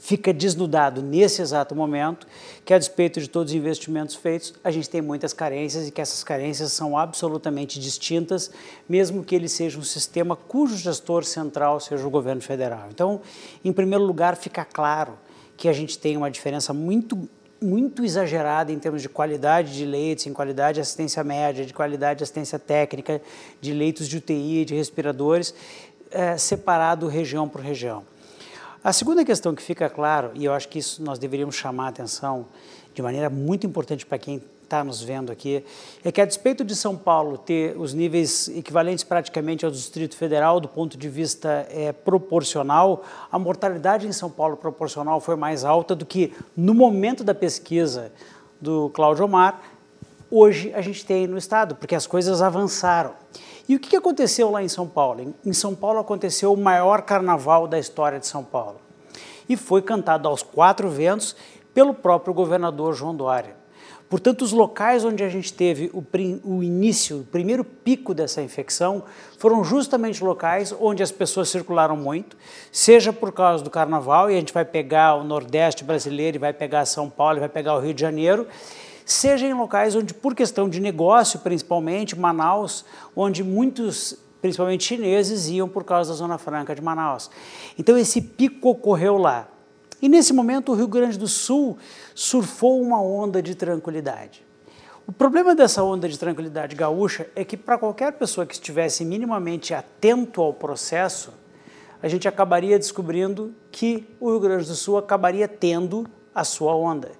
fica 0.00 0.32
desnudado 0.32 1.02
nesse 1.02 1.42
exato 1.42 1.74
momento 1.74 2.26
que, 2.64 2.72
a 2.72 2.78
despeito 2.78 3.20
de 3.20 3.28
todos 3.28 3.52
os 3.52 3.56
investimentos 3.56 4.16
feitos, 4.16 4.54
a 4.64 4.70
gente 4.70 4.88
tem 4.88 5.02
muitas 5.02 5.32
carências 5.32 5.86
e 5.86 5.90
que 5.90 6.00
essas 6.00 6.24
carências 6.24 6.72
são 6.72 6.96
absolutamente 6.96 7.78
distintas, 7.78 8.50
mesmo 8.88 9.22
que 9.22 9.34
ele 9.34 9.48
seja 9.48 9.78
um 9.78 9.82
sistema 9.82 10.34
cujo 10.34 10.76
gestor 10.76 11.22
central 11.24 11.78
seja 11.78 12.04
o 12.06 12.10
governo 12.10 12.40
federal. 12.40 12.88
Então, 12.90 13.20
em 13.62 13.72
primeiro 13.72 14.02
lugar, 14.02 14.36
fica 14.36 14.64
claro 14.64 15.18
que 15.56 15.68
a 15.68 15.72
gente 15.72 15.98
tem 15.98 16.16
uma 16.16 16.30
diferença 16.30 16.72
muito 16.72 17.28
muito 17.62 18.02
exagerada 18.02 18.72
em 18.72 18.78
termos 18.78 19.02
de 19.02 19.08
qualidade 19.10 19.74
de 19.74 19.84
leitos, 19.84 20.26
em 20.26 20.32
qualidade 20.32 20.76
de 20.76 20.80
assistência 20.80 21.22
média, 21.22 21.66
de 21.66 21.74
qualidade 21.74 22.16
de 22.16 22.24
assistência 22.24 22.58
técnica, 22.58 23.20
de 23.60 23.74
leitos 23.74 24.08
de 24.08 24.16
UTI, 24.16 24.64
de 24.64 24.74
respiradores, 24.74 25.54
é, 26.10 26.38
separado 26.38 27.06
região 27.06 27.46
por 27.46 27.60
região. 27.60 28.02
A 28.82 28.94
segunda 28.94 29.22
questão 29.26 29.54
que 29.54 29.62
fica 29.62 29.90
claro, 29.90 30.30
e 30.34 30.46
eu 30.46 30.54
acho 30.54 30.66
que 30.66 30.78
isso 30.78 31.02
nós 31.02 31.18
deveríamos 31.18 31.54
chamar 31.54 31.84
a 31.84 31.88
atenção 31.88 32.46
de 32.94 33.02
maneira 33.02 33.28
muito 33.28 33.66
importante 33.66 34.06
para 34.06 34.16
quem 34.16 34.42
está 34.64 34.82
nos 34.82 35.02
vendo 35.02 35.30
aqui, 35.30 35.62
é 36.02 36.10
que 36.10 36.18
a 36.18 36.24
despeito 36.24 36.64
de 36.64 36.74
São 36.74 36.96
Paulo 36.96 37.36
ter 37.36 37.76
os 37.76 37.92
níveis 37.92 38.48
equivalentes 38.48 39.04
praticamente 39.04 39.66
ao 39.66 39.70
Distrito 39.70 40.16
Federal 40.16 40.60
do 40.60 40.66
ponto 40.66 40.96
de 40.96 41.10
vista 41.10 41.66
é, 41.68 41.92
proporcional, 41.92 43.04
a 43.30 43.38
mortalidade 43.38 44.06
em 44.06 44.12
São 44.12 44.30
Paulo 44.30 44.56
proporcional 44.56 45.20
foi 45.20 45.36
mais 45.36 45.62
alta 45.62 45.94
do 45.94 46.06
que 46.06 46.32
no 46.56 46.72
momento 46.72 47.22
da 47.22 47.34
pesquisa 47.34 48.10
do 48.58 48.88
Cláudio 48.94 49.26
Omar, 49.26 49.60
hoje 50.30 50.72
a 50.72 50.80
gente 50.80 51.04
tem 51.04 51.26
no 51.26 51.36
Estado, 51.36 51.74
porque 51.74 51.94
as 51.94 52.06
coisas 52.06 52.40
avançaram. 52.40 53.12
E 53.70 53.76
o 53.76 53.78
que 53.78 53.94
aconteceu 53.94 54.50
lá 54.50 54.64
em 54.64 54.68
São 54.68 54.88
Paulo? 54.88 55.32
Em 55.46 55.52
São 55.52 55.76
Paulo 55.76 56.00
aconteceu 56.00 56.52
o 56.52 56.56
maior 56.56 57.02
carnaval 57.02 57.68
da 57.68 57.78
história 57.78 58.18
de 58.18 58.26
São 58.26 58.42
Paulo. 58.42 58.80
E 59.48 59.56
foi 59.56 59.80
cantado 59.80 60.26
aos 60.26 60.42
quatro 60.42 60.90
ventos 60.90 61.36
pelo 61.72 61.94
próprio 61.94 62.34
governador 62.34 62.94
João 62.94 63.14
Dória. 63.14 63.54
Portanto, 64.08 64.42
os 64.42 64.50
locais 64.50 65.04
onde 65.04 65.22
a 65.22 65.28
gente 65.28 65.52
teve 65.52 65.88
o, 65.94 66.04
o, 66.42 66.64
início, 66.64 67.20
o 67.20 67.24
primeiro 67.24 67.62
pico 67.62 68.12
dessa 68.12 68.42
infecção, 68.42 69.04
foram 69.38 69.62
justamente 69.62 70.24
locais 70.24 70.74
onde 70.80 71.00
as 71.00 71.12
pessoas 71.12 71.48
circularam 71.48 71.96
muito, 71.96 72.36
seja 72.72 73.12
por 73.12 73.30
causa 73.30 73.62
do 73.62 73.70
carnaval, 73.70 74.28
e 74.28 74.34
a 74.34 74.40
gente 74.40 74.52
vai 74.52 74.64
pegar 74.64 75.14
o 75.14 75.22
Nordeste 75.22 75.84
brasileiro, 75.84 76.40
vai 76.40 76.52
pegar 76.52 76.84
São 76.86 77.08
Paulo, 77.08 77.38
vai 77.38 77.48
pegar 77.48 77.76
o 77.76 77.78
Rio 77.78 77.94
de 77.94 78.00
Janeiro, 78.00 78.48
seja 79.12 79.46
em 79.46 79.54
locais 79.54 79.96
onde, 79.96 80.14
por 80.14 80.34
questão 80.34 80.68
de 80.68 80.80
negócio, 80.80 81.40
principalmente 81.40 82.18
Manaus, 82.18 82.84
onde 83.14 83.42
muitos, 83.42 84.16
principalmente 84.40 84.84
chineses, 84.84 85.48
iam 85.48 85.68
por 85.68 85.84
causa 85.84 86.10
da 86.10 86.16
Zona 86.16 86.38
Franca 86.38 86.74
de 86.74 86.82
Manaus. 86.82 87.30
Então 87.78 87.96
esse 87.96 88.20
pico 88.20 88.70
ocorreu 88.70 89.16
lá. 89.16 89.48
E 90.00 90.08
nesse 90.08 90.32
momento 90.32 90.72
o 90.72 90.74
Rio 90.74 90.88
Grande 90.88 91.18
do 91.18 91.28
Sul 91.28 91.76
surfou 92.14 92.80
uma 92.80 93.02
onda 93.02 93.42
de 93.42 93.54
tranquilidade. 93.54 94.44
O 95.06 95.12
problema 95.12 95.54
dessa 95.54 95.82
onda 95.82 96.08
de 96.08 96.18
tranquilidade 96.18 96.76
gaúcha 96.76 97.28
é 97.34 97.44
que 97.44 97.56
para 97.56 97.76
qualquer 97.76 98.12
pessoa 98.12 98.46
que 98.46 98.54
estivesse 98.54 99.04
minimamente 99.04 99.74
atento 99.74 100.40
ao 100.40 100.54
processo, 100.54 101.32
a 102.00 102.06
gente 102.08 102.28
acabaria 102.28 102.78
descobrindo 102.78 103.52
que 103.72 104.06
o 104.20 104.30
Rio 104.30 104.40
Grande 104.40 104.66
do 104.66 104.74
Sul 104.74 104.96
acabaria 104.96 105.48
tendo 105.48 106.06
a 106.34 106.44
sua 106.44 106.74
onda. 106.74 107.10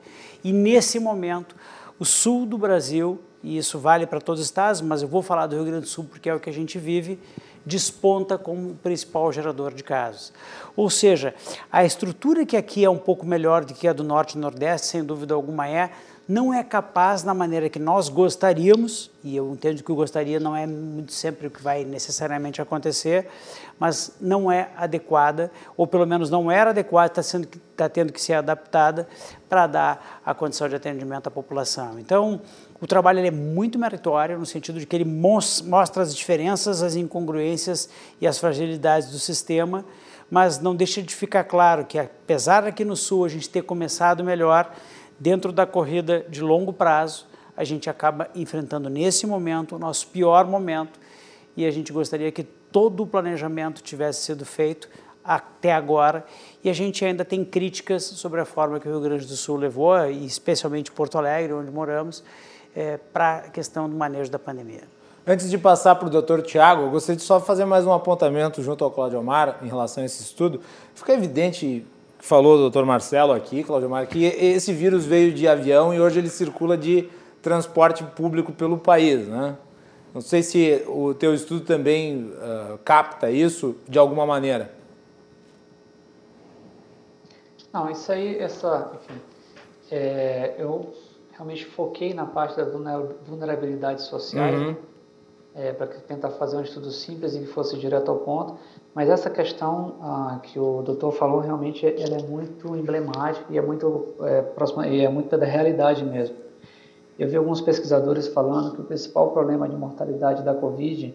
E 0.43 0.53
nesse 0.53 0.99
momento, 0.99 1.57
o 2.01 2.05
sul 2.07 2.47
do 2.47 2.57
Brasil, 2.57 3.21
e 3.43 3.59
isso 3.59 3.79
vale 3.79 4.07
para 4.07 4.23
todos 4.23 4.41
os 4.41 4.47
estados, 4.47 4.81
mas 4.81 5.03
eu 5.03 5.09
vou 5.09 5.21
falar 5.21 5.47
do 5.47 5.55
Rio 5.55 5.67
Grande 5.67 5.83
do 5.83 5.87
Sul 5.87 6.07
porque 6.11 6.31
é 6.31 6.35
o 6.35 6.41
que 6.41 6.49
a 6.49 6.53
gente 6.53 6.79
vive, 6.79 7.19
desponta 7.65 8.39
como 8.39 8.71
o 8.71 8.75
principal 8.75 9.31
gerador 9.31 9.75
de 9.75 9.85
casos. 9.85 10.33
Ou 10.75 10.89
seja, 10.89 11.35
a 11.71 11.85
estrutura 11.85 12.47
que 12.47 12.57
aqui 12.57 12.87
é 12.87 12.89
um 12.89 12.97
pouco 12.97 13.27
melhor 13.27 13.67
do 13.67 13.75
que 13.75 13.87
a 13.87 13.93
do 13.93 14.03
Norte 14.03 14.39
e 14.39 14.41
Nordeste, 14.41 14.87
sem 14.87 15.05
dúvida 15.05 15.35
alguma 15.35 15.69
é, 15.69 15.91
não 16.31 16.55
é 16.55 16.63
capaz 16.63 17.25
na 17.25 17.35
maneira 17.35 17.69
que 17.69 17.81
nós 17.81 18.09
gostaríamos, 18.09 19.11
e 19.25 19.35
eu 19.35 19.53
entendo 19.53 19.83
que 19.83 19.91
o 19.91 19.97
gostaria 19.97 20.39
não 20.39 20.55
é 20.55 20.65
muito 20.65 21.13
sempre 21.13 21.49
o 21.49 21.51
que 21.51 21.61
vai 21.61 21.83
necessariamente 21.85 22.63
acontecer, 22.63 23.27
mas 23.81 24.13
não 24.21 24.51
é 24.51 24.69
adequada, 24.77 25.51
ou 25.77 25.89
pelo 25.89 26.07
menos 26.07 26.31
não 26.31 26.49
era 26.49 26.71
adequada, 26.71 27.21
está, 27.21 27.41
está 27.73 27.89
tendo 27.89 28.13
que 28.13 28.23
ser 28.23 28.35
adaptada 28.35 29.09
para 29.49 29.67
dar 29.67 30.21
a 30.25 30.33
condição 30.33 30.69
de 30.69 30.77
atendimento 30.77 31.27
à 31.27 31.33
população. 31.33 31.99
Então, 31.99 32.41
o 32.81 32.87
trabalho 32.87 33.19
é 33.19 33.31
muito 33.33 33.77
meritório, 33.77 34.39
no 34.39 34.47
sentido 34.47 34.79
de 34.79 34.87
que 34.87 34.95
ele 34.95 35.05
mostra 35.05 36.01
as 36.01 36.15
diferenças, 36.15 36.81
as 36.81 36.95
incongruências 36.95 37.89
e 38.21 38.27
as 38.29 38.39
fragilidades 38.39 39.11
do 39.11 39.19
sistema, 39.19 39.85
mas 40.31 40.61
não 40.61 40.77
deixa 40.77 41.03
de 41.03 41.13
ficar 41.13 41.43
claro 41.43 41.85
que, 41.85 41.99
apesar 41.99 42.65
aqui 42.65 42.85
no 42.85 42.95
Sul 42.95 43.25
a 43.25 43.29
gente 43.29 43.51
ter 43.51 43.63
começado 43.63 44.23
melhor, 44.23 44.73
dentro 45.21 45.53
da 45.53 45.67
corrida 45.67 46.25
de 46.29 46.41
longo 46.41 46.73
prazo, 46.73 47.27
a 47.55 47.63
gente 47.63 47.91
acaba 47.91 48.29
enfrentando 48.35 48.89
nesse 48.89 49.27
momento 49.27 49.77
o 49.77 49.79
nosso 49.79 50.07
pior 50.07 50.47
momento 50.47 50.99
e 51.55 51.67
a 51.67 51.71
gente 51.71 51.93
gostaria 51.93 52.33
que 52.33 52.43
todo 52.43 53.03
o 53.03 53.07
planejamento 53.07 53.83
tivesse 53.83 54.23
sido 54.23 54.47
feito 54.47 54.89
até 55.23 55.73
agora 55.73 56.25
e 56.65 56.71
a 56.71 56.73
gente 56.73 57.05
ainda 57.05 57.23
tem 57.23 57.45
críticas 57.45 58.03
sobre 58.03 58.41
a 58.41 58.47
forma 58.47 58.81
que 58.81 58.89
o 58.89 58.91
Rio 58.91 59.01
Grande 59.01 59.27
do 59.27 59.37
Sul 59.37 59.59
levou, 59.59 59.95
e 60.09 60.25
especialmente 60.25 60.91
Porto 60.91 61.19
Alegre, 61.19 61.53
onde 61.53 61.71
moramos, 61.71 62.25
é, 62.75 62.97
para 62.97 63.37
a 63.37 63.41
questão 63.51 63.91
do 63.91 63.95
manejo 63.95 64.31
da 64.31 64.39
pandemia. 64.39 64.85
Antes 65.27 65.51
de 65.51 65.59
passar 65.59 65.97
para 65.97 66.07
o 66.07 66.11
doutor 66.11 66.41
Tiago, 66.41 66.83
eu 66.83 66.91
gostaria 66.91 67.17
de 67.17 67.23
só 67.23 67.39
fazer 67.39 67.67
mais 67.67 67.85
um 67.85 67.93
apontamento 67.93 68.63
junto 68.63 68.83
ao 68.83 68.91
Claudio 68.91 69.21
Omar 69.21 69.59
em 69.63 69.69
relação 69.69 70.03
a 70.03 70.07
esse 70.07 70.23
estudo. 70.23 70.63
Fica 70.95 71.13
evidente 71.13 71.87
falou 72.21 72.55
o 72.55 72.59
doutor 72.59 72.85
Marcelo 72.85 73.33
aqui, 73.33 73.65
Claudio 73.65 73.91
Mar, 73.91 74.07
que 74.07 74.25
esse 74.25 74.73
vírus 74.73 75.05
veio 75.05 75.33
de 75.33 75.49
avião 75.49 75.93
e 75.93 76.01
hoje 76.01 76.19
ele 76.19 76.29
circula 76.29 76.77
de 76.77 77.09
transporte 77.43 78.05
público 78.05 78.53
pelo 78.53 78.79
país, 78.79 79.27
né? 79.27 79.57
Não 80.13 80.21
sei 80.21 80.43
se 80.43 80.83
o 80.89 81.15
teu 81.15 81.33
estudo 81.33 81.65
também 81.65 82.33
uh, 82.33 82.79
capta 82.85 83.31
isso 83.31 83.77
de 83.89 83.99
alguma 83.99 84.27
maneira. 84.27 84.73
Não, 87.73 87.89
isso 87.89 88.11
aí, 88.11 88.37
essa, 88.39 88.91
enfim, 88.95 89.21
é, 89.91 90.57
eu 90.59 90.93
realmente 91.31 91.65
foquei 91.65 92.13
na 92.13 92.27
parte 92.27 92.57
das 92.57 92.73
vulnerabilidades 93.27 94.07
sociais, 94.07 94.59
uhum. 94.59 94.77
é, 95.55 95.73
para 95.73 95.87
tentar 95.87 96.31
fazer 96.31 96.57
um 96.57 96.63
estudo 96.63 96.91
simples 96.91 97.35
e 97.37 97.41
que 97.41 97.47
fosse 97.47 97.79
direto 97.79 98.11
ao 98.11 98.19
ponto. 98.19 98.59
Mas 98.95 99.09
essa 99.09 99.31
questão 99.31 99.95
ah, 100.03 100.41
que 100.43 100.59
o 100.59 100.83
doutor 100.83 101.13
falou 101.13 101.41
realmente 101.41 101.87
ela 101.87 102.17
é 102.17 102.23
muito 102.23 102.75
emblemática 102.77 103.47
e 103.49 103.57
é 103.57 103.63
muito 103.63 104.15
é, 104.23 104.43
próxima 104.43 104.87
e 104.89 105.05
é 105.05 105.09
muito 105.09 105.37
da 105.37 105.47
realidade 105.47 106.05
mesmo. 106.05 106.37
Eu 107.19 107.29
vi 107.29 107.37
alguns 107.37 107.61
pesquisadores 107.61 108.29
falando 108.29 108.73
que 108.75 108.81
o 108.81 108.85
principal 108.85 109.31
problema 109.31 109.69
de 109.69 109.77
mortalidade 109.77 110.43
da 110.43 110.55
Covid 110.55 111.15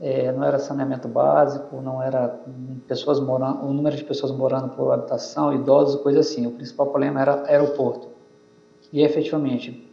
é, 0.00 0.32
não 0.32 0.44
era 0.44 0.58
saneamento 0.58 1.08
básico, 1.08 1.80
não 1.80 2.02
era 2.02 2.40
pessoas 2.86 3.20
morando, 3.20 3.64
o 3.64 3.72
número 3.72 3.96
de 3.96 4.04
pessoas 4.04 4.32
morando 4.32 4.70
por 4.70 4.92
habitação, 4.92 5.52
idosos, 5.52 6.00
coisa 6.02 6.20
assim. 6.20 6.46
O 6.46 6.52
principal 6.52 6.86
problema 6.86 7.20
era 7.20 7.44
aeroporto. 7.46 8.08
E 8.92 9.02
efetivamente, 9.02 9.86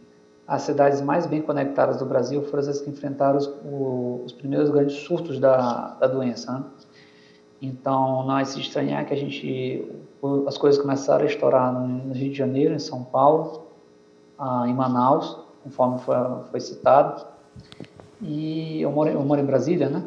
as 0.46 0.62
cidades 0.62 1.00
mais 1.00 1.26
bem 1.26 1.40
conectadas 1.40 1.98
do 1.98 2.04
Brasil 2.04 2.42
foram 2.42 2.68
as 2.68 2.80
que 2.80 2.90
enfrentaram 2.90 3.38
os, 3.38 3.50
os 4.24 4.32
primeiros 4.32 4.70
grandes 4.70 4.96
surtos 4.96 5.38
da, 5.38 5.94
da 6.00 6.06
doença. 6.06 6.52
Né? 6.52 6.64
Então, 7.64 8.26
não 8.26 8.38
é 8.38 8.44
se 8.44 8.60
estranhar 8.60 9.06
que 9.06 9.14
a 9.14 9.16
gente, 9.16 9.90
as 10.46 10.58
coisas 10.58 10.80
começaram 10.80 11.24
a 11.24 11.26
estourar 11.26 11.72
no 11.72 12.12
Rio 12.12 12.30
de 12.30 12.36
Janeiro, 12.36 12.74
em 12.74 12.78
São 12.78 13.02
Paulo, 13.02 13.62
ah, 14.38 14.64
em 14.68 14.74
Manaus, 14.74 15.38
conforme 15.62 15.98
foi, 16.00 16.14
foi 16.50 16.60
citado. 16.60 17.24
E 18.20 18.82
eu 18.82 18.90
moro, 18.92 19.08
eu 19.08 19.22
moro 19.22 19.40
em 19.40 19.46
Brasília, 19.46 19.88
né? 19.88 20.04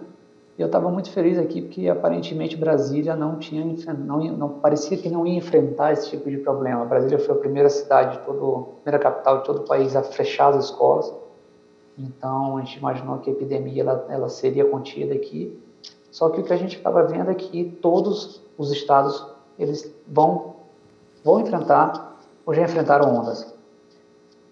E 0.55 0.61
eu 0.61 0.67
estava 0.67 0.91
muito 0.91 1.09
feliz 1.09 1.37
aqui 1.39 1.61
porque 1.63 1.87
aparentemente 1.89 2.55
Brasília 2.55 3.15
não 3.15 3.37
tinha, 3.37 3.65
não, 3.93 4.19
não 4.19 4.49
parecia 4.59 4.95
que 4.95 5.09
não 5.09 5.25
ia 5.25 5.37
enfrentar 5.37 5.93
esse 5.93 6.11
tipo 6.11 6.29
de 6.29 6.37
problema. 6.37 6.85
Brasília 6.85 7.17
foi 7.17 7.35
a 7.35 7.39
primeira 7.39 7.69
cidade, 7.69 8.19
todo, 8.23 8.69
a 8.77 8.81
primeira 8.83 8.99
capital 8.99 9.39
de 9.39 9.45
todo 9.45 9.59
o 9.61 9.65
país 9.65 9.95
a 9.95 10.03
fechar 10.03 10.53
as 10.53 10.65
escolas. 10.65 11.11
Então 11.97 12.57
a 12.57 12.59
gente 12.61 12.77
imaginou 12.77 13.17
que 13.17 13.31
a 13.31 13.33
epidemia 13.33 13.81
ela, 13.81 14.05
ela 14.09 14.29
seria 14.29 14.65
contida 14.65 15.15
aqui 15.15 15.59
só 16.17 16.29
que 16.29 16.41
o 16.41 16.43
que 16.43 16.51
a 16.51 16.57
gente 16.57 16.77
estava 16.77 17.03
vendo 17.03 17.29
é 17.29 17.35
que 17.35 17.63
todos 17.79 18.41
os 18.57 18.71
estados 18.71 19.23
eles 19.59 19.93
vão, 20.07 20.55
vão 21.23 21.41
enfrentar 21.41 22.17
ou 22.43 22.55
já 22.55 22.63
enfrentaram 22.63 23.15
ondas. 23.15 23.53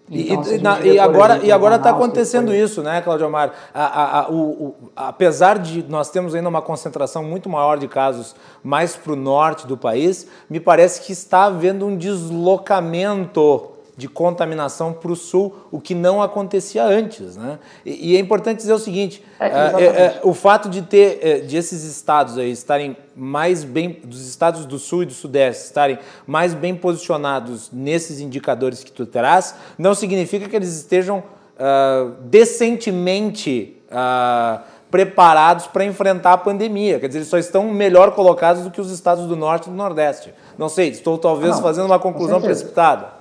Então, 0.08 0.44
e, 0.52 0.58
na, 0.58 0.78
e, 0.78 0.96
agora 0.96 1.44
e 1.44 1.50
agora 1.50 1.74
está 1.74 1.90
acontecendo 1.90 2.50
foi... 2.50 2.58
isso, 2.58 2.84
né, 2.84 3.00
Claudio 3.00 3.26
Amar? 3.26 3.52
A, 3.74 3.84
a, 3.84 4.20
a, 4.20 4.30
o, 4.30 4.36
o, 4.36 4.74
apesar 4.94 5.58
de 5.58 5.82
nós 5.88 6.08
temos 6.08 6.36
ainda 6.36 6.48
uma 6.48 6.62
concentração 6.62 7.24
muito 7.24 7.48
maior 7.48 7.78
de 7.78 7.88
casos 7.88 8.36
mais 8.62 8.94
para 8.94 9.14
o 9.14 9.16
norte 9.16 9.66
do 9.66 9.76
país, 9.76 10.28
me 10.48 10.60
parece 10.60 11.00
que 11.00 11.10
está 11.10 11.46
havendo 11.46 11.84
um 11.84 11.96
deslocamento 11.96 13.72
de 13.96 14.08
contaminação 14.08 14.92
para 14.92 15.10
o 15.10 15.16
sul, 15.16 15.54
o 15.70 15.80
que 15.80 15.94
não 15.94 16.20
acontecia 16.20 16.84
antes. 16.84 17.36
Né? 17.36 17.58
E, 17.84 18.12
e 18.12 18.16
é 18.16 18.20
importante 18.20 18.58
dizer 18.58 18.74
o 18.74 18.78
seguinte: 18.78 19.24
é, 19.40 19.46
é, 19.46 19.84
é, 19.84 20.20
o 20.22 20.34
fato 20.34 20.68
de 20.68 20.82
ter 20.82 21.18
é, 21.22 21.38
de 21.40 21.56
esses 21.56 21.82
estados 21.84 22.36
aí 22.36 22.50
estarem 22.50 22.96
mais 23.14 23.64
bem, 23.64 24.00
dos 24.04 24.28
estados 24.28 24.66
do 24.66 24.78
sul 24.78 25.02
e 25.02 25.06
do 25.06 25.14
sudeste 25.14 25.64
estarem 25.64 25.98
mais 26.26 26.52
bem 26.52 26.74
posicionados 26.74 27.70
nesses 27.72 28.20
indicadores 28.20 28.84
que 28.84 28.92
tu 28.92 29.06
terás, 29.06 29.54
não 29.78 29.94
significa 29.94 30.46
que 30.46 30.54
eles 30.54 30.76
estejam 30.76 31.18
uh, 31.20 32.10
decentemente 32.24 33.80
uh, 33.90 34.60
preparados 34.90 35.66
para 35.66 35.84
enfrentar 35.84 36.34
a 36.34 36.38
pandemia. 36.38 37.00
Quer 37.00 37.06
dizer, 37.06 37.20
eles 37.20 37.28
só 37.28 37.38
estão 37.38 37.72
melhor 37.72 38.12
colocados 38.12 38.62
do 38.62 38.70
que 38.70 38.80
os 38.80 38.90
estados 38.90 39.26
do 39.26 39.34
norte 39.34 39.66
e 39.66 39.70
do 39.70 39.76
nordeste. 39.76 40.32
Não 40.58 40.68
sei, 40.68 40.88
estou 40.88 41.16
talvez 41.18 41.56
não, 41.56 41.62
fazendo 41.62 41.86
uma 41.86 41.98
conclusão 41.98 42.40
precipitada. 42.40 43.15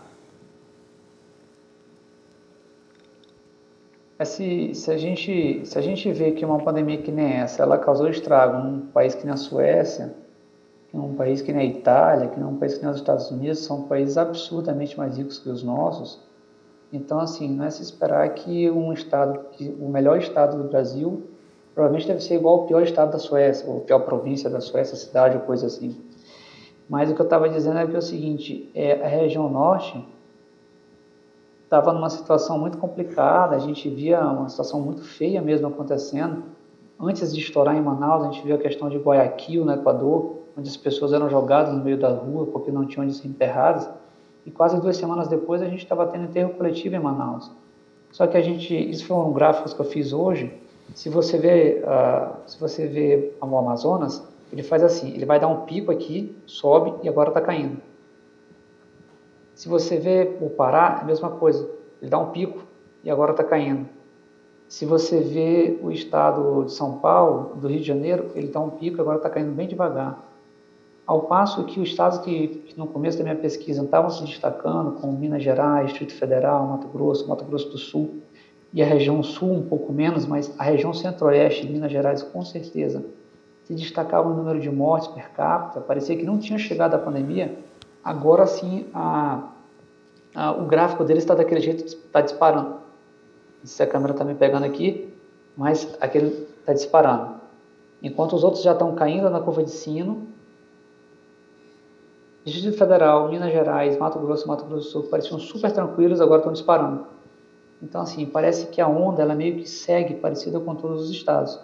É 4.18 4.24
se, 4.24 4.74
se, 4.74 4.90
a 4.90 4.98
gente, 4.98 5.66
se 5.66 5.78
a 5.78 5.82
gente 5.82 6.10
vê 6.14 6.32
que 6.32 6.46
uma 6.46 6.60
pandemia 6.60 6.98
que 7.02 7.12
nem 7.12 7.34
essa, 7.34 7.64
ela 7.64 7.78
causou 7.78 8.08
estrago 8.08 8.58
num 8.66 8.88
país 8.88 9.14
que 9.14 9.26
nem 9.26 9.34
a 9.34 9.38
Suécia, 9.38 10.16
que 10.90 10.96
num 10.96 11.16
país 11.16 11.42
que 11.42 11.52
nem 11.52 11.68
a 11.68 11.70
Itália, 11.70 12.30
que 12.30 12.40
num 12.40 12.56
país 12.56 12.76
que 12.76 12.82
nem 12.82 12.92
os 12.92 12.98
Estados 12.98 13.30
Unidos, 13.30 13.60
são 13.60 13.84
países 13.84 14.18
absurdamente 14.18 14.98
mais 14.98 15.18
ricos 15.18 15.38
que 15.38 15.50
os 15.50 15.62
nossos. 15.64 16.24
Então, 16.94 17.20
assim, 17.20 17.50
não 17.50 17.66
é 17.66 17.70
se 17.70 17.84
esperar 17.84 18.30
que 18.34 18.72
um 18.72 18.94
estado, 18.94 19.50
que 19.52 19.76
o 19.82 19.90
melhor 19.90 20.18
estado 20.18 20.64
do 20.64 20.70
Brasil, 20.70 21.24
provavelmente 21.74 22.08
deve 22.08 22.24
ser 22.24 22.36
igual 22.36 22.62
ao 22.62 22.68
pior 22.68 22.84
estado 22.84 23.12
da 23.12 23.20
Suécia, 23.20 23.70
ou 23.70 23.82
pior 23.82 24.00
província 24.00 24.50
da 24.50 24.62
Suécia, 24.62 24.96
cidade 24.96 25.36
ou 25.36 25.44
coisa 25.44 25.68
assim. 25.68 25.94
Mas 26.88 27.12
o 27.12 27.16
que 27.16 27.20
eu 27.20 27.26
estava 27.26 27.50
dizendo 27.50 27.80
é 27.80 27.86
que 27.86 27.96
é 27.96 28.00
o 28.00 28.02
seguinte, 28.02 28.72
é, 28.74 28.94
a 29.04 29.08
região 29.08 29.50
norte 29.50 30.15
estava 31.76 31.92
numa 31.92 32.10
situação 32.10 32.58
muito 32.58 32.78
complicada, 32.78 33.56
a 33.56 33.60
gente 33.60 33.90
via 33.90 34.22
uma 34.22 34.48
situação 34.48 34.80
muito 34.80 35.04
feia 35.04 35.42
mesmo 35.42 35.68
acontecendo. 35.68 36.44
Antes 36.98 37.34
de 37.34 37.42
estourar 37.42 37.76
em 37.76 37.82
Manaus, 37.82 38.24
a 38.24 38.32
gente 38.32 38.46
viu 38.46 38.56
a 38.56 38.58
questão 38.58 38.88
de 38.88 38.98
Guayaquil, 38.98 39.66
no 39.66 39.74
Equador, 39.74 40.38
onde 40.58 40.70
as 40.70 40.78
pessoas 40.78 41.12
eram 41.12 41.30
jogadas 41.30 41.74
no 41.74 41.84
meio 41.84 41.98
da 41.98 42.10
rua 42.10 42.46
porque 42.46 42.72
não 42.72 42.86
tinham 42.86 43.04
onde 43.04 43.14
ser 43.14 43.28
enterradas. 43.28 43.90
E 44.46 44.52
quase 44.52 44.80
duas 44.80 44.96
semanas 44.96 45.28
depois 45.28 45.62
a 45.62 45.66
gente 45.66 45.84
estava 45.84 46.08
tendo 46.08 46.24
enterro 46.24 46.52
coletivo 46.52 46.96
em 46.96 47.00
Manaus. 47.00 47.52
Só 48.12 48.26
que 48.26 48.38
a 48.38 48.42
gente, 48.42 48.74
isso 48.74 49.06
foram 49.06 49.34
gráficos 49.34 49.74
que 49.74 49.82
eu 49.82 49.86
fiz 49.86 50.14
hoje. 50.14 50.54
Se 50.94 51.10
você 51.10 51.38
vê, 51.38 51.84
uh, 51.84 52.36
se 52.48 52.58
você 52.58 52.88
vê 52.88 53.34
o 53.42 53.58
Amazonas, 53.58 54.26
ele 54.54 54.64
faz 54.64 54.82
assim, 54.82 55.14
ele 55.14 55.26
vai 55.26 55.40
dar 55.40 55.48
um 55.48 55.66
pico 55.66 55.92
aqui, 55.92 56.34
sobe 56.46 56.94
e 57.04 57.10
agora 57.10 57.30
está 57.30 57.42
caindo. 57.42 57.82
Se 59.56 59.70
você 59.70 59.98
vê 59.98 60.38
o 60.42 60.50
Pará, 60.50 60.98
é 61.00 61.02
a 61.02 61.06
mesma 61.06 61.32
coisa. 61.32 61.68
Ele 62.02 62.12
dá 62.12 62.20
um 62.20 62.30
pico 62.30 62.60
e 63.04 63.10
agora 63.10 63.32
está 63.32 63.44
caindo. 63.44 63.88
Se 64.68 64.86
você 64.86 65.22
vê 65.22 65.80
o 65.82 65.90
estado 65.90 66.66
de 66.66 66.74
São 66.74 66.98
Paulo, 66.98 67.56
do 67.56 67.68
Rio 67.68 67.80
de 67.80 67.88
Janeiro, 67.88 68.32
ele 68.36 68.48
dá 68.48 68.60
um 68.60 68.72
pico 68.72 68.98
e 68.98 69.02
agora 69.02 69.18
está 69.18 69.30
caindo 69.30 69.52
bem 69.52 69.68
devagar. 69.68 70.20
Ao 71.08 71.22
passo 71.22 71.64
que 71.64 71.80
os 71.80 71.90
estados 71.90 72.18
que, 72.18 72.48
que 72.48 72.78
no 72.78 72.88
começo 72.88 73.18
da 73.18 73.24
minha 73.24 73.36
pesquisa 73.36 73.84
estavam 73.84 74.10
se 74.10 74.24
destacando, 74.26 75.00
como 75.00 75.14
Minas 75.14 75.44
Gerais, 75.44 75.90
Distrito 75.90 76.16
Federal, 76.16 76.66
Mato 76.66 76.88
Grosso, 76.88 77.28
Mato 77.28 77.46
Grosso 77.46 77.70
do 77.70 77.78
Sul, 77.78 78.22
e 78.74 78.82
a 78.82 78.86
região 78.86 79.24
sul 79.24 79.54
um 79.54 79.62
pouco 79.62 79.94
menos, 79.94 80.26
mas 80.26 80.54
a 80.60 80.64
região 80.64 80.94
centro-oeste, 80.94 81.66
Minas 81.66 81.92
Gerais, 81.92 82.24
com 82.24 82.44
certeza, 82.44 83.06
se 83.64 83.74
destacava 83.74 84.28
no 84.28 84.36
número 84.36 84.60
de 84.60 84.70
mortes 84.70 85.08
per 85.08 85.30
capita, 85.32 85.80
parecia 85.80 86.18
que 86.18 86.26
não 86.26 86.40
tinha 86.40 86.58
chegado 86.58 86.96
a 86.96 86.98
pandemia, 86.98 87.56
Agora 88.06 88.46
sim, 88.46 88.86
a, 88.94 89.50
a, 90.36 90.52
o 90.52 90.66
gráfico 90.68 91.04
dele 91.04 91.18
está 91.18 91.34
daquele 91.34 91.60
jeito, 91.60 91.84
está 91.84 92.22
disparando. 92.22 92.76
Se 93.64 93.82
a 93.82 93.88
câmera 93.88 94.14
está 94.14 94.24
me 94.24 94.36
pegando 94.36 94.64
aqui, 94.64 95.12
mas 95.58 95.98
aquele 96.00 96.48
está 96.60 96.72
disparando. 96.72 97.42
Enquanto 98.04 98.36
os 98.36 98.44
outros 98.44 98.62
já 98.62 98.74
estão 98.74 98.94
caindo 98.94 99.28
na 99.32 99.40
curva 99.40 99.64
de 99.64 99.72
sino, 99.72 100.28
Distrito 102.46 102.78
Federal, 102.78 103.28
Minas 103.28 103.52
Gerais, 103.52 103.98
Mato 103.98 104.20
Grosso, 104.20 104.48
Mato 104.48 104.66
Grosso 104.66 104.86
do 104.86 104.92
Sul 104.92 105.04
pareciam 105.10 105.40
super 105.40 105.72
tranquilos, 105.72 106.22
agora 106.22 106.42
estão 106.42 106.54
disparando. 106.54 107.08
Então, 107.82 108.02
assim, 108.02 108.24
parece 108.28 108.68
que 108.68 108.80
a 108.80 108.88
onda 108.88 109.24
ela 109.24 109.34
meio 109.34 109.56
que 109.56 109.68
segue 109.68 110.14
parecida 110.14 110.60
com 110.60 110.76
todos 110.76 111.06
os 111.06 111.10
estados. 111.10 111.60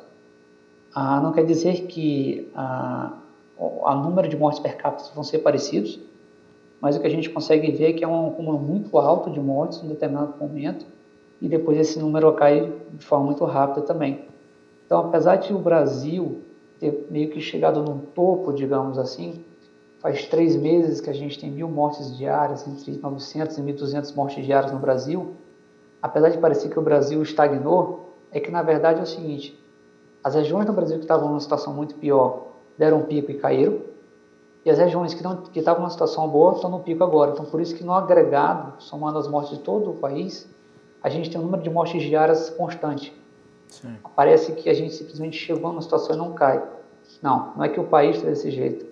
Ah, 0.94 1.22
não 1.22 1.32
quer 1.32 1.46
dizer 1.46 1.86
que 1.86 2.52
a, 2.56 3.14
a 3.86 3.96
número 3.96 4.28
de 4.28 4.36
mortes 4.36 4.60
per 4.60 4.76
capita 4.76 5.12
vão 5.14 5.24
ser 5.24 5.40
parecidos, 5.40 6.00
mas 6.82 6.96
o 6.96 7.00
que 7.00 7.08
a 7.08 7.10
gente 7.12 7.30
consegue 7.30 7.72
ver 7.72 7.92
é 7.92 7.94
que 7.94 8.04
é 8.04 8.08
um 8.08 8.30
acúmulo 8.30 8.60
muito 8.60 8.98
alto 8.98 9.30
de 9.30 9.40
mortes 9.40 9.84
em 9.84 9.88
determinado 9.88 10.34
momento 10.40 10.86
e 11.40 11.48
depois 11.48 11.78
esse 11.78 12.00
número 12.00 12.34
cai 12.34 12.74
de 12.92 13.06
forma 13.06 13.26
muito 13.26 13.46
rápida 13.46 13.86
também. 13.86 14.26
Então, 14.86 15.00
apesar 15.00 15.36
de 15.36 15.54
o 15.54 15.60
Brasil 15.60 16.42
ter 16.80 17.08
meio 17.12 17.30
que 17.30 17.40
chegado 17.40 17.84
no 17.84 18.00
topo, 18.16 18.52
digamos 18.52 18.98
assim, 18.98 19.46
faz 20.00 20.26
três 20.26 20.56
meses 20.56 21.00
que 21.00 21.10
a 21.10 21.14
gente 21.14 21.40
tem 21.40 21.52
mil 21.52 21.70
mortes 21.70 22.18
diárias, 22.18 22.68
entre 22.68 23.00
900 23.00 23.58
e 23.58 23.62
1.200 23.62 24.16
mortes 24.16 24.44
diárias 24.44 24.72
no 24.72 24.80
Brasil, 24.80 25.36
apesar 26.02 26.30
de 26.30 26.40
parecer 26.40 26.70
que 26.70 26.80
o 26.80 26.82
Brasil 26.82 27.22
estagnou, 27.22 28.16
é 28.32 28.40
que 28.40 28.50
na 28.50 28.64
verdade 28.64 29.00
é 29.00 29.04
o 29.04 29.08
seguinte, 29.08 29.58
as 30.24 30.34
regiões 30.34 30.66
do 30.66 30.74
Brasil 30.74 30.98
que 30.98 31.04
estavam 31.04 31.28
numa 31.28 31.40
situação 31.40 31.74
muito 31.74 31.96
pior 31.96 32.48
deram 32.78 33.00
um 33.00 33.04
pico 33.04 33.30
e 33.30 33.36
caíram, 33.36 33.80
e 34.64 34.70
as 34.70 34.78
regiões 34.78 35.14
que, 35.14 35.24
não, 35.24 35.38
que 35.38 35.60
estavam 35.60 35.82
numa 35.82 35.90
situação 35.90 36.28
boa 36.28 36.54
estão 36.54 36.70
no 36.70 36.80
pico 36.80 37.04
agora. 37.04 37.32
Então, 37.32 37.46
por 37.46 37.60
isso 37.60 37.76
que 37.76 37.84
no 37.84 37.94
agregado, 37.94 38.74
somando 38.80 39.18
as 39.18 39.28
mortes 39.28 39.58
de 39.58 39.64
todo 39.64 39.92
o 39.92 39.94
país, 39.96 40.48
a 41.02 41.10
gente 41.10 41.30
tem 41.32 41.40
um 41.40 41.44
número 41.44 41.64
de 41.64 41.70
mortes 41.70 42.02
diárias 42.04 42.50
constante. 42.52 43.12
Sim. 43.68 43.96
Parece 44.16 44.52
que 44.52 44.70
a 44.70 44.74
gente 44.74 44.94
simplesmente 44.94 45.38
chegou 45.38 45.72
numa 45.72 45.82
situação 45.82 46.16
e 46.16 46.18
não 46.18 46.34
cai. 46.34 46.62
Não, 47.22 47.54
não 47.56 47.64
é 47.64 47.70
que 47.70 47.80
o 47.80 47.86
país 47.86 48.18
está 48.18 48.30
desse 48.30 48.52
jeito. 48.52 48.86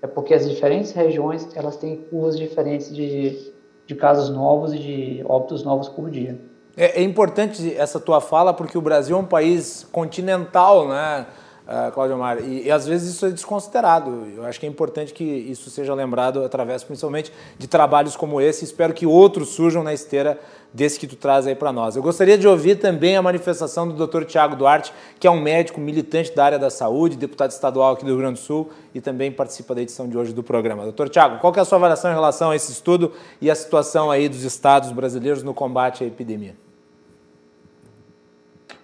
É 0.00 0.06
porque 0.06 0.32
as 0.32 0.48
diferentes 0.48 0.92
regiões 0.92 1.46
elas 1.54 1.76
têm 1.76 1.96
curvas 1.96 2.38
diferentes 2.38 2.94
de, 2.94 3.52
de 3.86 3.94
casos 3.94 4.30
novos 4.30 4.72
e 4.72 4.78
de 4.78 5.24
óbitos 5.28 5.62
novos 5.62 5.88
por 5.88 6.08
dia. 6.08 6.40
É, 6.76 7.00
é 7.00 7.02
importante 7.02 7.74
essa 7.76 8.00
tua 8.00 8.20
fala 8.22 8.54
porque 8.54 8.78
o 8.78 8.80
Brasil 8.80 9.16
é 9.16 9.20
um 9.20 9.26
país 9.26 9.86
continental, 9.92 10.88
né? 10.88 11.26
Uh, 11.66 11.92
Cláudio 11.92 12.16
Mar. 12.18 12.40
E, 12.40 12.66
e, 12.66 12.70
às 12.70 12.86
vezes 12.86 13.14
isso 13.14 13.26
é 13.26 13.30
desconsiderado. 13.30 14.26
Eu 14.36 14.44
acho 14.44 14.58
que 14.58 14.66
é 14.66 14.68
importante 14.68 15.12
que 15.12 15.24
isso 15.24 15.70
seja 15.70 15.94
lembrado 15.94 16.44
através, 16.44 16.84
principalmente, 16.84 17.32
de 17.58 17.66
trabalhos 17.66 18.16
como 18.16 18.40
esse. 18.40 18.64
Espero 18.64 18.92
que 18.92 19.06
outros 19.06 19.50
surjam 19.50 19.82
na 19.82 19.92
esteira 19.92 20.38
desse 20.72 20.98
que 20.98 21.06
tu 21.06 21.16
traz 21.16 21.46
aí 21.46 21.54
para 21.54 21.72
nós. 21.72 21.96
Eu 21.96 22.02
gostaria 22.02 22.38
de 22.38 22.46
ouvir 22.46 22.76
também 22.76 23.16
a 23.16 23.22
manifestação 23.22 23.88
do 23.88 24.06
Dr. 24.06 24.24
Tiago 24.24 24.54
Duarte, 24.54 24.92
que 25.18 25.26
é 25.26 25.30
um 25.30 25.40
médico 25.40 25.80
militante 25.80 26.34
da 26.34 26.44
área 26.44 26.58
da 26.58 26.70
saúde, 26.70 27.16
deputado 27.16 27.50
estadual 27.50 27.94
aqui 27.94 28.04
do 28.04 28.08
Rio 28.08 28.18
Grande 28.18 28.40
do 28.40 28.44
Sul 28.44 28.70
e 28.94 29.00
também 29.00 29.32
participa 29.32 29.74
da 29.74 29.82
edição 29.82 30.08
de 30.08 30.16
hoje 30.16 30.32
do 30.32 30.42
programa. 30.42 30.84
Doutor 30.84 31.08
Tiago, 31.08 31.38
qual 31.38 31.52
é 31.56 31.60
a 31.60 31.64
sua 31.64 31.78
avaliação 31.78 32.10
em 32.10 32.14
relação 32.14 32.50
a 32.50 32.56
esse 32.56 32.70
estudo 32.70 33.12
e 33.40 33.50
a 33.50 33.54
situação 33.54 34.10
aí 34.10 34.28
dos 34.28 34.44
estados 34.44 34.92
brasileiros 34.92 35.42
no 35.42 35.52
combate 35.52 36.04
à 36.04 36.06
epidemia? 36.06 36.54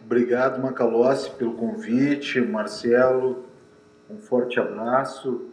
Obrigado, 0.07 0.63
Macalossi, 0.63 1.33
pelo 1.33 1.55
convite. 1.55 2.41
Marcelo, 2.41 3.45
um 4.09 4.19
forte 4.19 4.61
abraço. 4.61 5.51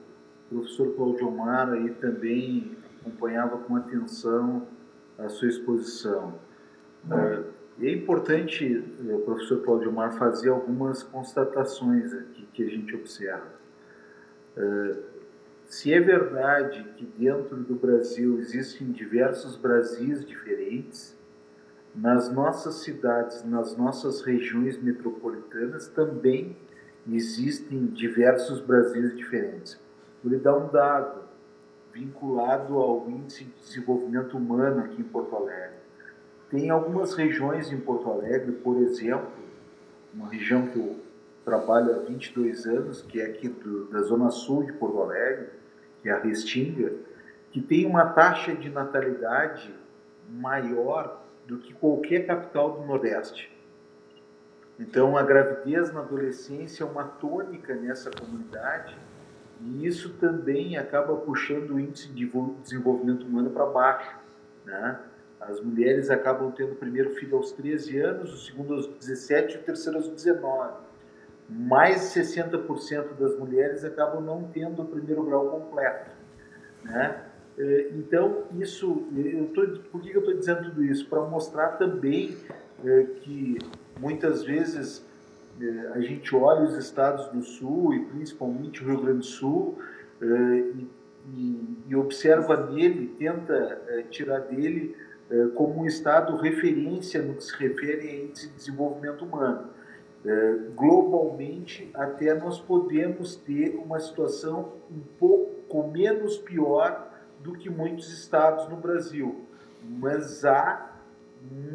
O 0.51 0.57
professor 0.57 0.93
Claudio 0.95 1.27
Omar 1.27 1.71
aí 1.71 1.89
também 1.95 2.77
acompanhava 3.01 3.57
com 3.57 3.75
atenção 3.75 4.67
a 5.17 5.27
sua 5.27 5.47
exposição. 5.47 6.35
É, 7.09 7.87
é 7.87 7.91
importante, 7.93 8.85
o 9.09 9.21
professor 9.21 9.63
Claudio 9.63 9.89
Omar, 9.89 10.13
fazer 10.19 10.49
algumas 10.49 11.01
constatações 11.01 12.13
aqui 12.13 12.47
que 12.53 12.61
a 12.63 12.69
gente 12.69 12.95
observa. 12.95 13.55
É, 14.55 14.97
se 15.65 15.91
é 15.91 15.99
verdade 15.99 16.83
que 16.95 17.05
dentro 17.05 17.57
do 17.57 17.73
Brasil 17.73 18.37
existem 18.37 18.91
diversos 18.91 19.55
Brasis 19.55 20.23
diferentes, 20.23 21.12
nas 21.95 22.31
nossas 22.31 22.75
cidades, 22.75 23.43
nas 23.43 23.77
nossas 23.77 24.21
regiões 24.21 24.81
metropolitanas 24.81 25.87
também 25.87 26.57
existem 27.11 27.85
diversos 27.87 28.59
Brasis 28.61 29.15
diferentes. 29.15 29.79
Vou 30.23 30.31
lhe 30.31 30.39
dar 30.39 30.57
um 30.57 30.69
dado 30.69 31.21
vinculado 31.93 32.77
ao 32.77 33.07
índice 33.09 33.43
de 33.43 33.51
desenvolvimento 33.59 34.37
humano 34.37 34.83
aqui 34.83 35.01
em 35.01 35.05
Porto 35.05 35.35
Alegre. 35.35 35.77
Tem 36.49 36.69
algumas 36.69 37.13
regiões 37.13 37.71
em 37.71 37.79
Porto 37.79 38.09
Alegre, 38.09 38.51
por 38.53 38.77
exemplo, 38.77 39.31
uma 40.13 40.29
região 40.29 40.67
que 40.67 40.77
eu 40.77 40.99
trabalho 41.45 41.95
há 41.95 41.99
22 41.99 42.65
anos, 42.65 43.01
que 43.01 43.19
é 43.21 43.25
aqui 43.25 43.49
do, 43.49 43.85
da 43.85 44.01
zona 44.01 44.31
sul 44.31 44.63
de 44.63 44.73
Porto 44.73 45.01
Alegre, 45.01 45.49
que 46.01 46.09
é 46.09 46.13
a 46.13 46.19
Restinga, 46.19 46.93
que 47.51 47.61
tem 47.61 47.85
uma 47.85 48.05
taxa 48.05 48.55
de 48.55 48.69
natalidade 48.69 49.73
maior 50.29 51.22
do 51.47 51.57
que 51.57 51.73
qualquer 51.73 52.25
capital 52.25 52.79
do 52.79 52.85
Nordeste. 52.85 53.51
Então, 54.79 55.17
a 55.17 55.23
gravidez 55.23 55.93
na 55.93 55.99
adolescência 55.99 56.83
é 56.83 56.87
uma 56.87 57.03
tônica 57.03 57.75
nessa 57.75 58.09
comunidade 58.09 58.95
e 59.61 59.85
isso 59.85 60.13
também 60.15 60.77
acaba 60.77 61.15
puxando 61.15 61.71
o 61.71 61.79
índice 61.79 62.09
de 62.09 62.29
desenvolvimento 62.61 63.25
humano 63.25 63.49
para 63.51 63.65
baixo. 63.65 64.17
Né? 64.65 64.99
As 65.39 65.59
mulheres 65.61 66.09
acabam 66.09 66.51
tendo 66.51 66.73
o 66.73 66.75
primeiro 66.75 67.11
filho 67.15 67.37
aos 67.37 67.51
13 67.51 67.97
anos, 67.99 68.33
o 68.33 68.37
segundo 68.37 68.73
aos 68.73 68.87
17 68.87 69.55
e 69.55 69.59
o 69.59 69.63
terceiro 69.63 69.97
aos 69.99 70.09
19. 70.09 70.83
Mais 71.49 72.13
de 72.13 72.21
60% 72.21 73.13
das 73.19 73.37
mulheres 73.37 73.83
acabam 73.83 74.21
não 74.21 74.43
tendo 74.43 74.81
o 74.81 74.85
primeiro 74.85 75.23
grau 75.23 75.49
completo. 75.49 76.09
Né? 76.83 77.23
É, 77.57 77.91
então, 77.93 78.43
isso, 78.59 79.07
eu 79.15 79.45
tô, 79.53 79.67
por 79.91 80.01
que 80.01 80.11
eu 80.11 80.19
estou 80.19 80.33
dizendo 80.35 80.63
tudo 80.69 80.83
isso? 80.83 81.07
Para 81.07 81.21
mostrar 81.21 81.69
também 81.73 82.35
é, 82.83 83.03
que 83.21 83.57
muitas 83.99 84.43
vezes 84.43 85.05
é, 85.61 85.87
a 85.93 86.01
gente 86.01 86.35
olha 86.35 86.63
os 86.63 86.75
estados 86.75 87.27
do 87.27 87.43
Sul 87.43 87.93
e 87.93 88.05
principalmente 88.05 88.83
o 88.83 88.87
Rio 88.87 89.01
Grande 89.01 89.19
do 89.19 89.25
Sul 89.25 89.77
e, 90.21 90.87
e, 91.35 91.77
e 91.89 91.95
observa 91.95 92.71
nele, 92.71 93.13
tenta 93.19 93.81
tirar 94.09 94.39
dele 94.39 94.95
como 95.55 95.81
um 95.81 95.85
estado 95.85 96.35
referência 96.37 97.21
no 97.21 97.35
que 97.35 97.43
se 97.43 97.55
refere 97.57 98.07
a 98.07 98.15
índice 98.23 98.47
de 98.47 98.55
desenvolvimento 98.55 99.25
humano. 99.25 99.69
Globalmente, 100.75 101.89
até 101.93 102.33
nós 102.33 102.59
podemos 102.59 103.35
ter 103.35 103.75
uma 103.75 103.99
situação 103.99 104.73
um 104.89 105.01
pouco 105.19 105.87
menos 105.91 106.37
pior 106.37 107.12
do 107.43 107.53
que 107.53 107.69
muitos 107.69 108.11
estados 108.11 108.69
no 108.69 108.77
Brasil, 108.77 109.45
mas 109.83 110.45
há 110.45 110.93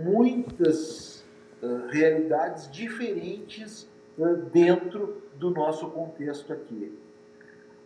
muitas 0.02 1.24
uh, 1.62 1.86
realidades 1.90 2.70
diferentes 2.70 3.86
uh, 4.16 4.36
dentro 4.50 5.22
do 5.36 5.50
nosso 5.50 5.90
contexto 5.90 6.52
aqui. 6.52 6.98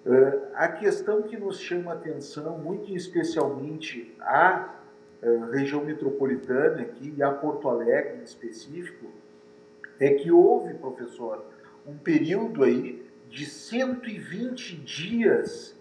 Uh, 0.06 0.46
a 0.54 0.68
questão 0.68 1.22
que 1.22 1.36
nos 1.36 1.58
chama 1.58 1.90
a 1.90 1.94
atenção, 1.94 2.56
muito 2.56 2.94
especialmente 2.94 4.14
a 4.20 4.78
região 5.52 5.84
metropolitana 5.84 6.82
aqui 6.82 7.14
e 7.16 7.22
a 7.22 7.30
Porto 7.30 7.68
Alegre 7.68 8.18
em 8.18 8.24
específico, 8.24 9.06
é 10.00 10.14
que 10.14 10.32
houve, 10.32 10.74
professor, 10.74 11.44
um 11.86 11.96
período 11.96 12.64
aí 12.64 13.08
de 13.30 13.46
120 13.46 14.78
dias 14.78 15.78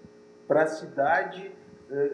para 0.47 0.61
a 0.61 0.67
cidade 0.67 1.51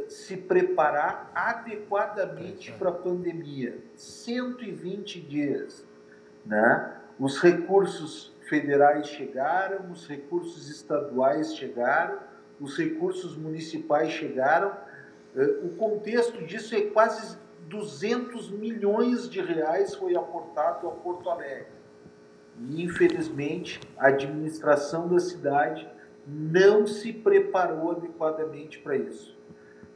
se 0.07 0.35
preparar 0.35 1.31
adequadamente 1.35 2.71
para 2.73 2.89
a 2.89 2.93
pandemia. 2.93 3.77
120 3.95 5.21
dias. 5.21 5.85
Né? 6.45 6.95
Os 7.19 7.39
recursos 7.39 8.35
federais 8.49 9.07
chegaram, 9.07 9.91
os 9.91 10.07
recursos 10.07 10.69
estaduais 10.69 11.55
chegaram, 11.55 12.17
os 12.59 12.77
recursos 12.77 13.35
municipais 13.35 14.11
chegaram. 14.11 14.75
Eh, 15.35 15.59
o 15.63 15.69
contexto 15.69 16.43
disso 16.43 16.75
é 16.75 16.81
quase 16.81 17.37
200 17.67 18.49
milhões 18.49 19.29
de 19.29 19.41
reais 19.41 19.93
foi 19.93 20.15
aportado 20.15 20.87
a 20.87 20.91
Porto 20.91 21.29
Alegre. 21.29 21.67
E, 22.69 22.81
infelizmente, 22.81 23.79
a 23.97 24.07
administração 24.07 25.07
da 25.07 25.19
cidade 25.19 25.87
não 26.25 26.87
se 26.87 27.13
preparou 27.13 27.91
adequadamente 27.91 28.79
para 28.79 28.95
isso 28.95 29.36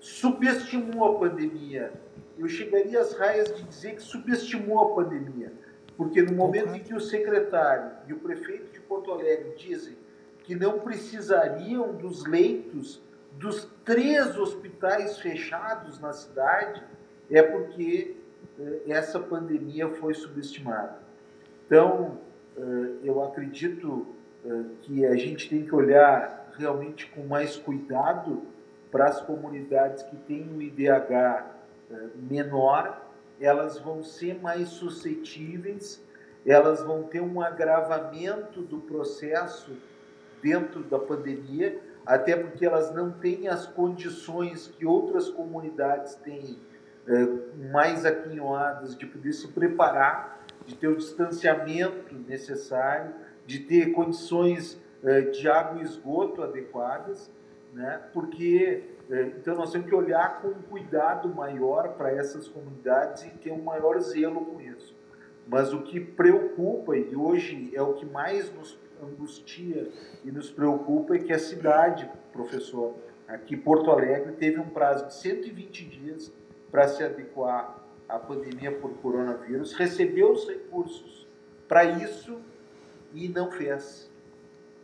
subestimou 0.01 1.15
a 1.15 1.19
pandemia. 1.19 1.93
Eu 2.37 2.47
chegaria 2.47 2.99
às 2.99 3.13
raias 3.13 3.55
de 3.55 3.63
dizer 3.63 3.95
que 3.95 4.01
subestimou 4.01 4.79
a 4.79 4.95
pandemia, 4.95 5.53
porque 5.95 6.23
no 6.23 6.33
momento 6.33 6.75
em 6.75 6.79
que 6.79 6.93
o 6.93 6.99
secretário 6.99 7.91
e 8.07 8.13
o 8.13 8.17
prefeito 8.17 8.73
de 8.73 8.79
Porto 8.81 9.11
Alegre 9.11 9.53
dizem 9.55 9.95
que 10.43 10.55
não 10.55 10.79
precisariam 10.79 11.93
dos 11.93 12.25
leitos 12.25 12.99
dos 13.33 13.69
três 13.85 14.37
hospitais 14.37 15.19
fechados 15.19 15.99
na 15.99 16.11
cidade, 16.11 16.83
é 17.29 17.41
porque 17.41 18.17
eh, 18.59 18.81
essa 18.87 19.19
pandemia 19.19 19.87
foi 19.87 20.13
subestimada. 20.13 20.97
Então, 21.65 22.17
eh, 22.57 22.61
eu 23.03 23.23
acredito 23.23 24.07
eh, 24.43 24.63
que 24.81 25.05
a 25.05 25.15
gente 25.15 25.47
tem 25.47 25.63
que 25.63 25.73
olhar 25.73 26.51
realmente 26.57 27.05
com 27.07 27.23
mais 27.23 27.55
cuidado 27.55 28.41
para 28.91 29.05
as 29.05 29.21
comunidades 29.21 30.03
que 30.03 30.15
têm 30.17 30.47
um 30.53 30.61
IDH 30.61 31.45
eh, 31.89 31.95
menor, 32.15 33.01
elas 33.39 33.79
vão 33.79 34.03
ser 34.03 34.39
mais 34.41 34.67
suscetíveis, 34.69 36.03
elas 36.45 36.83
vão 36.83 37.03
ter 37.03 37.21
um 37.21 37.41
agravamento 37.41 38.61
do 38.61 38.79
processo 38.79 39.71
dentro 40.41 40.83
da 40.83 40.99
pandemia, 40.99 41.79
até 42.05 42.35
porque 42.35 42.65
elas 42.65 42.93
não 42.93 43.11
têm 43.11 43.47
as 43.47 43.65
condições 43.65 44.67
que 44.67 44.85
outras 44.85 45.29
comunidades 45.29 46.15
têm 46.15 46.59
eh, 47.07 47.27
mais 47.71 48.05
aquinhoadas 48.05 48.97
de 48.97 49.05
poder 49.05 49.33
se 49.33 49.47
preparar, 49.47 50.45
de 50.65 50.75
ter 50.75 50.87
o 50.87 50.97
distanciamento 50.97 52.13
necessário, 52.27 53.13
de 53.45 53.59
ter 53.59 53.93
condições 53.93 54.79
eh, 55.03 55.21
de 55.21 55.47
água 55.47 55.81
e 55.81 55.83
esgoto 55.83 56.43
adequadas 56.43 57.31
né? 57.73 58.01
porque 58.13 58.83
é, 59.11 59.23
então 59.23 59.55
nós 59.55 59.71
temos 59.71 59.87
que 59.87 59.95
olhar 59.95 60.41
com 60.41 60.53
cuidado 60.53 61.27
maior 61.29 61.95
para 61.95 62.11
essas 62.11 62.47
comunidades 62.47 63.23
e 63.23 63.29
ter 63.29 63.51
um 63.51 63.61
maior 63.61 63.99
zelo 63.99 64.45
com 64.45 64.61
isso. 64.61 64.95
Mas 65.47 65.73
o 65.73 65.81
que 65.81 65.99
preocupa, 65.99 66.95
e 66.95 67.13
hoje 67.13 67.71
é 67.73 67.81
o 67.81 67.93
que 67.93 68.05
mais 68.05 68.53
nos 68.53 68.79
angustia 69.03 69.89
e 70.23 70.31
nos 70.31 70.49
preocupa, 70.49 71.15
é 71.15 71.19
que 71.19 71.33
a 71.33 71.39
cidade, 71.39 72.09
professor, 72.31 72.95
aqui 73.27 73.57
Porto 73.57 73.91
Alegre, 73.91 74.31
teve 74.33 74.59
um 74.59 74.69
prazo 74.69 75.07
de 75.07 75.15
120 75.15 75.85
dias 75.85 76.31
para 76.71 76.87
se 76.87 77.03
adequar 77.03 77.83
à 78.07 78.17
pandemia 78.17 78.71
por 78.71 78.91
coronavírus, 79.01 79.73
recebeu 79.73 80.31
os 80.31 80.47
recursos 80.47 81.27
para 81.67 81.83
isso 81.83 82.39
e 83.13 83.27
não 83.27 83.51
fez. 83.51 84.09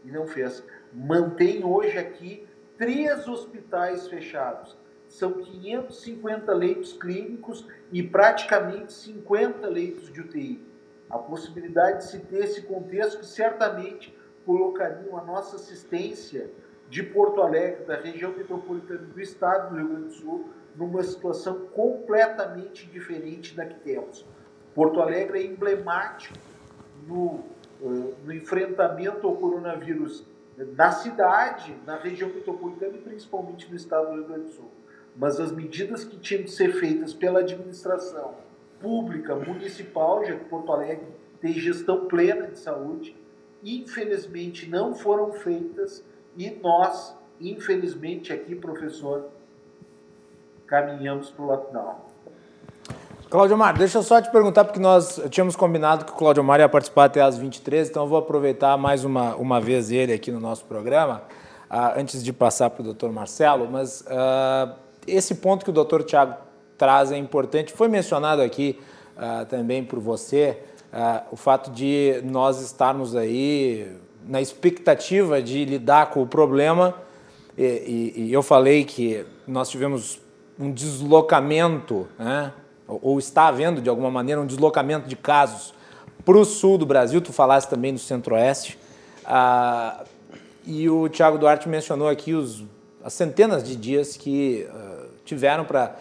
E 0.04 0.12
não 0.12 0.28
fez. 0.28 0.63
Mantém 0.93 1.63
hoje 1.63 1.97
aqui 1.97 2.45
três 2.77 3.27
hospitais 3.27 4.07
fechados. 4.07 4.77
São 5.07 5.33
550 5.33 6.53
leitos 6.53 6.93
clínicos 6.93 7.65
e 7.91 8.03
praticamente 8.03 8.93
50 8.93 9.67
leitos 9.67 10.11
de 10.11 10.21
UTI. 10.21 10.65
A 11.09 11.17
possibilidade 11.17 11.99
de 11.99 12.11
se 12.11 12.19
ter 12.19 12.43
esse 12.43 12.61
contexto 12.63 13.19
que 13.19 13.25
certamente 13.25 14.15
colocariam 14.45 15.17
a 15.17 15.23
nossa 15.23 15.55
assistência 15.55 16.49
de 16.89 17.03
Porto 17.03 17.41
Alegre, 17.41 17.85
da 17.85 17.95
região 17.97 18.31
metropolitana 18.31 18.99
do 18.99 19.21
estado 19.21 19.69
do 19.69 19.77
Rio 19.77 19.87
Grande 19.87 20.05
do 20.05 20.13
Sul, 20.13 20.49
numa 20.75 21.03
situação 21.03 21.67
completamente 21.67 22.85
diferente 22.87 23.55
da 23.55 23.65
que 23.65 23.79
temos. 23.79 24.25
Porto 24.75 25.01
Alegre 25.01 25.39
é 25.39 25.45
emblemático 25.45 26.37
no, 27.07 27.43
eh, 27.81 28.13
no 28.23 28.33
enfrentamento 28.33 29.27
ao 29.27 29.35
coronavírus 29.35 30.25
na 30.58 30.91
cidade, 30.91 31.76
na 31.86 31.98
região 31.98 32.30
metropolitana 32.30 32.96
e 32.96 33.02
principalmente 33.02 33.70
no 33.70 33.76
estado 33.76 34.08
do 34.08 34.13
Rio 34.15 34.26
Grande 34.26 34.46
do 34.46 34.52
Sul. 34.52 34.72
Mas 35.15 35.39
as 35.39 35.52
medidas 35.52 36.04
que 36.04 36.17
tinham 36.17 36.43
que 36.43 36.52
ser 36.52 36.74
feitas 36.74 37.13
pela 37.13 37.39
administração 37.39 38.36
pública, 38.80 39.36
municipal, 39.36 40.24
já 40.26 40.36
que 40.36 40.46
Porto 40.46 40.72
Alegre 40.72 41.08
tem 41.39 41.54
gestão 41.54 42.08
plena 42.08 42.48
de 42.48 42.58
saúde, 42.58 43.15
infelizmente 43.63 44.70
não 44.70 44.93
foram 44.93 45.32
feitas 45.32 46.04
e 46.36 46.50
nós, 46.50 47.15
infelizmente 47.39 48.34
aqui, 48.34 48.56
professor, 48.56 49.30
caminhamos 50.65 51.30
para 51.32 51.43
o 51.43 51.48
lockdown. 51.48 52.07
Claudio 53.29 53.57
Mar, 53.57 53.77
deixa 53.77 53.97
eu 53.97 54.03
só 54.03 54.21
te 54.21 54.31
perguntar, 54.31 54.63
porque 54.63 54.79
nós 54.79 55.19
tínhamos 55.29 55.53
combinado 55.53 56.05
que 56.05 56.13
o 56.13 56.15
Claudio 56.15 56.41
Mar 56.41 56.61
ia 56.61 56.69
participar 56.69 57.05
até 57.05 57.21
às 57.21 57.37
23, 57.37 57.89
então 57.89 58.03
eu 58.03 58.07
vou 58.07 58.17
aproveitar 58.19 58.77
mais 58.77 59.03
uma, 59.03 59.35
uma 59.35 59.59
vez 59.59 59.91
ele 59.91 60.13
aqui 60.13 60.31
no 60.31 60.39
nosso 60.39 60.63
programa, 60.63 61.23
uh, 61.69 61.99
antes 61.99 62.23
de 62.23 62.31
passar 62.31 62.69
para 62.69 62.79
o 62.79 62.85
doutor 62.85 63.11
Marcelo, 63.11 63.67
mas 63.69 63.99
uh, 63.99 64.73
esse 65.05 65.35
ponto 65.35 65.65
que 65.65 65.69
o 65.69 65.73
doutor 65.73 66.03
Tiago 66.03 66.35
traz 66.77 67.11
é 67.11 67.17
importante, 67.17 67.73
foi 67.73 67.89
mencionado 67.89 68.41
aqui 68.41 68.79
uh, 69.17 69.45
também 69.47 69.83
por 69.83 69.99
você, 69.99 70.59
o 71.29 71.35
fato 71.35 71.69
de 71.69 72.21
nós 72.23 72.61
estarmos 72.61 73.13
aí 73.13 73.91
na 74.25 74.41
expectativa 74.41 75.41
de 75.41 75.65
lidar 75.65 76.11
com 76.11 76.21
o 76.23 76.25
problema, 76.25 76.95
e, 77.57 78.13
e, 78.15 78.21
e 78.27 78.33
eu 78.33 78.41
falei 78.41 78.85
que 78.85 79.25
nós 79.45 79.69
tivemos 79.69 80.21
um 80.57 80.71
deslocamento, 80.71 82.07
né? 82.17 82.53
Ou 82.88 83.19
está 83.19 83.47
havendo 83.47 83.82
de 83.82 83.89
alguma 83.89 84.10
maneira 84.10 84.39
um 84.39 84.45
deslocamento 84.45 85.08
de 85.08 85.15
casos 85.15 85.73
para 86.26 86.38
o 86.38 86.45
sul 86.45 86.78
do 86.78 86.86
Brasil, 86.86 87.21
tu 87.21 87.32
falaste 87.32 87.69
também 87.69 87.91
no 87.91 87.97
centro-oeste, 87.97 88.78
ah, 89.26 90.04
e 90.65 90.89
o 90.89 91.08
Tiago 91.08 91.38
Duarte 91.38 91.69
mencionou 91.69 92.10
aqui 92.10 92.34
os, 92.34 92.63
as 93.02 93.13
centenas 93.13 93.63
de 93.63 93.78
dias 93.78 94.17
que 94.17 94.67
uh, 94.69 95.08
tiveram 95.23 95.63
para 95.63 95.95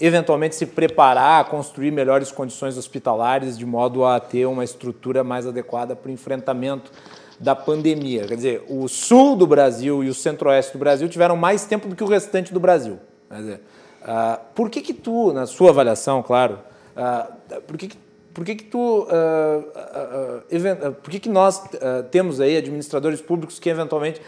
eventualmente 0.00 0.54
se 0.54 0.66
preparar, 0.66 1.44
construir 1.46 1.90
melhores 1.90 2.30
condições 2.30 2.78
hospitalares 2.78 3.58
de 3.58 3.66
modo 3.66 4.04
a 4.04 4.20
ter 4.20 4.46
uma 4.46 4.62
estrutura 4.62 5.24
mais 5.24 5.46
adequada 5.48 5.96
para 5.96 6.08
o 6.08 6.12
enfrentamento 6.12 6.92
da 7.40 7.56
pandemia. 7.56 8.24
Quer 8.26 8.36
dizer, 8.36 8.64
o 8.68 8.86
sul 8.86 9.34
do 9.34 9.46
Brasil 9.46 10.04
e 10.04 10.08
o 10.08 10.14
centro-oeste 10.14 10.72
do 10.72 10.78
Brasil 10.78 11.08
tiveram 11.08 11.36
mais 11.36 11.64
tempo 11.64 11.88
do 11.88 11.96
que 11.96 12.04
o 12.04 12.08
restante 12.08 12.52
do 12.52 12.60
Brasil. 12.60 13.00
Quer 13.28 13.36
dizer, 13.38 13.60
uh, 14.04 14.40
por 14.54 14.70
que 14.70 14.80
que 14.80 14.94
tu, 14.94 15.32
na 15.32 15.46
sua 15.46 15.70
avaliação, 15.70 16.22
claro, 16.22 16.58
uh, 16.96 17.60
por 17.62 17.76
que, 17.76 17.88
que 17.88 18.04
por 18.32 18.44
que, 18.44 18.56
que 18.56 18.64
tu 18.64 19.02
uh, 19.02 20.92
por 21.02 21.10
que, 21.10 21.20
que 21.20 21.28
nós 21.28 21.62
temos 22.10 22.40
aí 22.40 22.56
administradores 22.56 23.20
públicos 23.20 23.60
que 23.60 23.68
eventualmente 23.68 24.20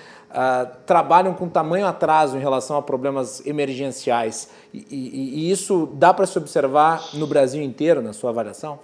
trabalham 0.85 1.35
com 1.35 1.49
tamanho 1.49 1.87
atraso 1.87 2.37
em 2.37 2.41
relação 2.41 2.77
a 2.77 2.83
problemas 2.83 3.45
emergenciais 3.45 4.49
e, 4.73 4.87
e, 4.89 5.41
e 5.41 5.51
isso 5.51 5.89
dá 5.95 6.15
para 6.15 6.25
se 6.25 6.39
observar 6.39 7.03
no 7.15 7.27
Brasil 7.27 7.61
inteiro 7.61 8.01
na 8.01 8.13
sua 8.13 8.31
avaliação? 8.31 8.79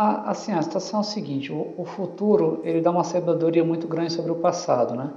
Ah, 0.00 0.30
assim, 0.30 0.52
a 0.52 0.62
situação 0.62 1.00
é 1.00 1.02
a 1.02 1.04
seguinte, 1.04 1.52
o, 1.52 1.74
o, 1.76 1.84
futuro 1.84 2.60
ele 2.62 2.80
dá 2.80 2.88
uma 2.88 3.02
sabedoria 3.02 3.64
muito 3.64 3.88
grande 3.88 4.12
sobre 4.12 4.30
o 4.30 4.36
passado, 4.36 4.94
né? 4.94 5.10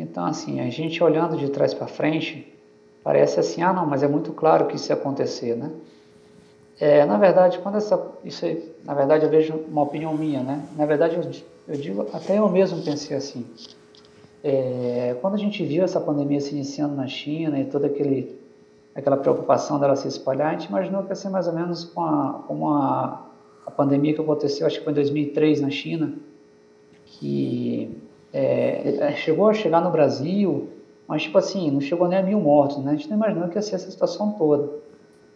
Então, 0.00 0.24
assim, 0.24 0.60
a 0.60 0.70
gente 0.70 1.02
olhando 1.02 1.36
de 1.36 1.48
trás 1.50 1.74
para 1.74 1.86
frente, 1.86 2.52
parece 3.02 3.40
assim, 3.40 3.62
ah, 3.62 3.72
não, 3.72 3.86
mas 3.86 4.02
é 4.02 4.08
muito 4.08 4.32
claro 4.32 4.66
que 4.66 4.76
isso 4.76 4.90
ia 4.90 4.96
acontecer, 4.96 5.56
né? 5.56 5.70
É, 6.80 7.04
na 7.04 7.18
verdade, 7.18 7.58
quando 7.58 7.76
essa, 7.76 8.00
isso, 8.24 8.46
na 8.84 8.94
verdade, 8.94 9.24
eu 9.24 9.30
vejo 9.30 9.54
uma 9.68 9.82
opinião 9.82 10.14
minha, 10.14 10.42
né? 10.42 10.64
Na 10.76 10.86
verdade, 10.86 11.16
eu, 11.16 11.22
eu 11.66 11.80
digo, 11.80 12.06
até 12.12 12.38
eu 12.38 12.48
mesmo 12.48 12.82
pensei 12.82 13.16
assim. 13.16 13.44
É, 14.44 15.16
quando 15.20 15.34
a 15.34 15.38
gente 15.38 15.64
viu 15.64 15.82
essa 15.82 16.00
pandemia 16.00 16.40
se 16.40 16.54
iniciando 16.54 16.94
na 16.94 17.08
China 17.08 17.58
e 17.58 17.64
toda 17.64 17.88
aquele, 17.88 18.38
aquela 18.94 19.16
preocupação 19.16 19.80
dela 19.80 19.96
se 19.96 20.06
espalhar, 20.06 20.50
a 20.50 20.52
gente 20.52 20.68
imaginou 20.68 21.02
que 21.02 21.08
ia 21.08 21.16
ser 21.16 21.28
mais 21.28 21.48
ou 21.48 21.52
menos 21.52 21.84
com 21.84 22.00
a, 22.02 22.44
com 22.46 22.70
a 22.70 23.28
a 23.68 23.70
pandemia 23.70 24.14
que 24.14 24.20
aconteceu, 24.20 24.66
acho 24.66 24.78
que 24.78 24.84
foi 24.84 24.92
em 24.92 24.96
2003 24.96 25.60
na 25.60 25.68
China, 25.68 26.14
que 27.04 27.94
é, 28.32 28.96
é, 29.00 29.12
chegou 29.12 29.48
a 29.48 29.54
chegar 29.54 29.80
no 29.80 29.90
Brasil, 29.90 30.68
mas 31.06 31.22
tipo 31.22 31.38
assim, 31.38 31.70
não 31.70 31.80
chegou 31.80 32.08
nem 32.08 32.18
a 32.18 32.22
mil 32.22 32.40
mortos, 32.40 32.78
né? 32.78 32.92
A 32.92 32.94
gente 32.94 33.08
não 33.08 33.16
imaginou 33.16 33.48
que 33.48 33.56
ia 33.56 33.62
ser 33.62 33.76
essa 33.76 33.90
situação 33.90 34.32
toda. 34.32 34.68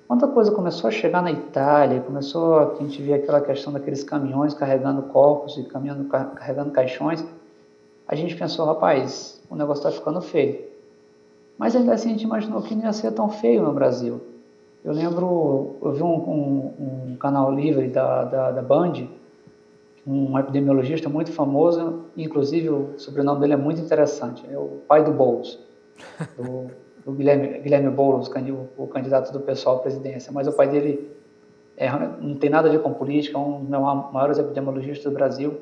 Quando 0.07 0.25
a 0.27 0.29
coisa 0.29 0.51
começou 0.51 0.89
a 0.89 0.91
chegar 0.91 1.23
na 1.23 1.33
Itália, 1.33 2.01
começou 2.01 2.59
a, 2.59 2.75
gente 2.81 3.01
via 3.01 3.17
aquela 3.17 3.41
questão 3.41 3.73
daqueles 3.73 4.05
caminhões 4.05 4.53
carregando 4.53 5.03
corpos 5.05 5.57
e 5.57 5.65
caminhando, 5.65 6.05
carregando 6.05 6.71
caixões, 6.71 7.25
a 8.07 8.15
gente 8.15 8.37
pensou, 8.37 8.67
rapaz, 8.67 9.41
o 9.49 9.57
negócio 9.57 9.87
está 9.87 9.91
ficando 9.91 10.21
feio. 10.21 10.61
Mas 11.57 11.75
ainda 11.75 11.95
assim 11.95 12.11
a 12.11 12.13
gente 12.13 12.25
imaginou 12.25 12.61
que 12.61 12.75
não 12.75 12.85
ia 12.85 12.93
ser 12.93 13.13
tão 13.13 13.29
feio 13.29 13.63
no 13.63 13.73
Brasil. 13.73 14.21
Eu 14.85 14.93
lembro, 14.93 15.77
eu 15.81 15.93
vi 15.93 16.03
um, 16.03 16.15
um, 16.15 17.13
um 17.13 17.17
canal 17.17 17.53
livre 17.53 17.89
da, 17.89 18.25
da, 18.25 18.51
da, 18.51 18.63
Band, 18.63 19.07
um 20.07 20.39
epidemiologista 20.39 21.09
muito 21.09 21.33
famoso, 21.33 22.07
inclusive 22.17 22.69
o 22.69 22.99
sobrenome 22.99 23.41
dele 23.41 23.53
é 23.53 23.57
muito 23.57 23.81
interessante, 23.81 24.45
é 24.51 24.59
o 24.59 24.81
pai 24.89 25.05
do 25.05 25.13
Boulos, 25.13 25.59
do, 26.37 26.71
do 27.05 27.13
Guilherme, 27.13 27.61
Guilherme 27.61 27.91
Boulos, 27.91 28.31
o 28.77 28.87
candidato 28.89 29.33
do 29.33 29.41
pessoal 29.41 29.77
à 29.77 29.79
presidência, 29.81 30.33
mas 30.33 30.49
o 30.49 30.53
pai 30.53 30.69
dele 30.69 31.09
é, 31.77 31.89
não 32.21 32.35
tem 32.35 32.51
nada 32.51 32.69
a 32.69 32.73
ver 32.73 32.83
com 32.83 32.93
política, 32.93 33.39
é 33.39 33.41
um 33.41 33.61
dos 33.61 33.71
maiores 34.13 34.39
epidemiologistas 34.39 35.05
do 35.05 35.13
Brasil, 35.13 35.61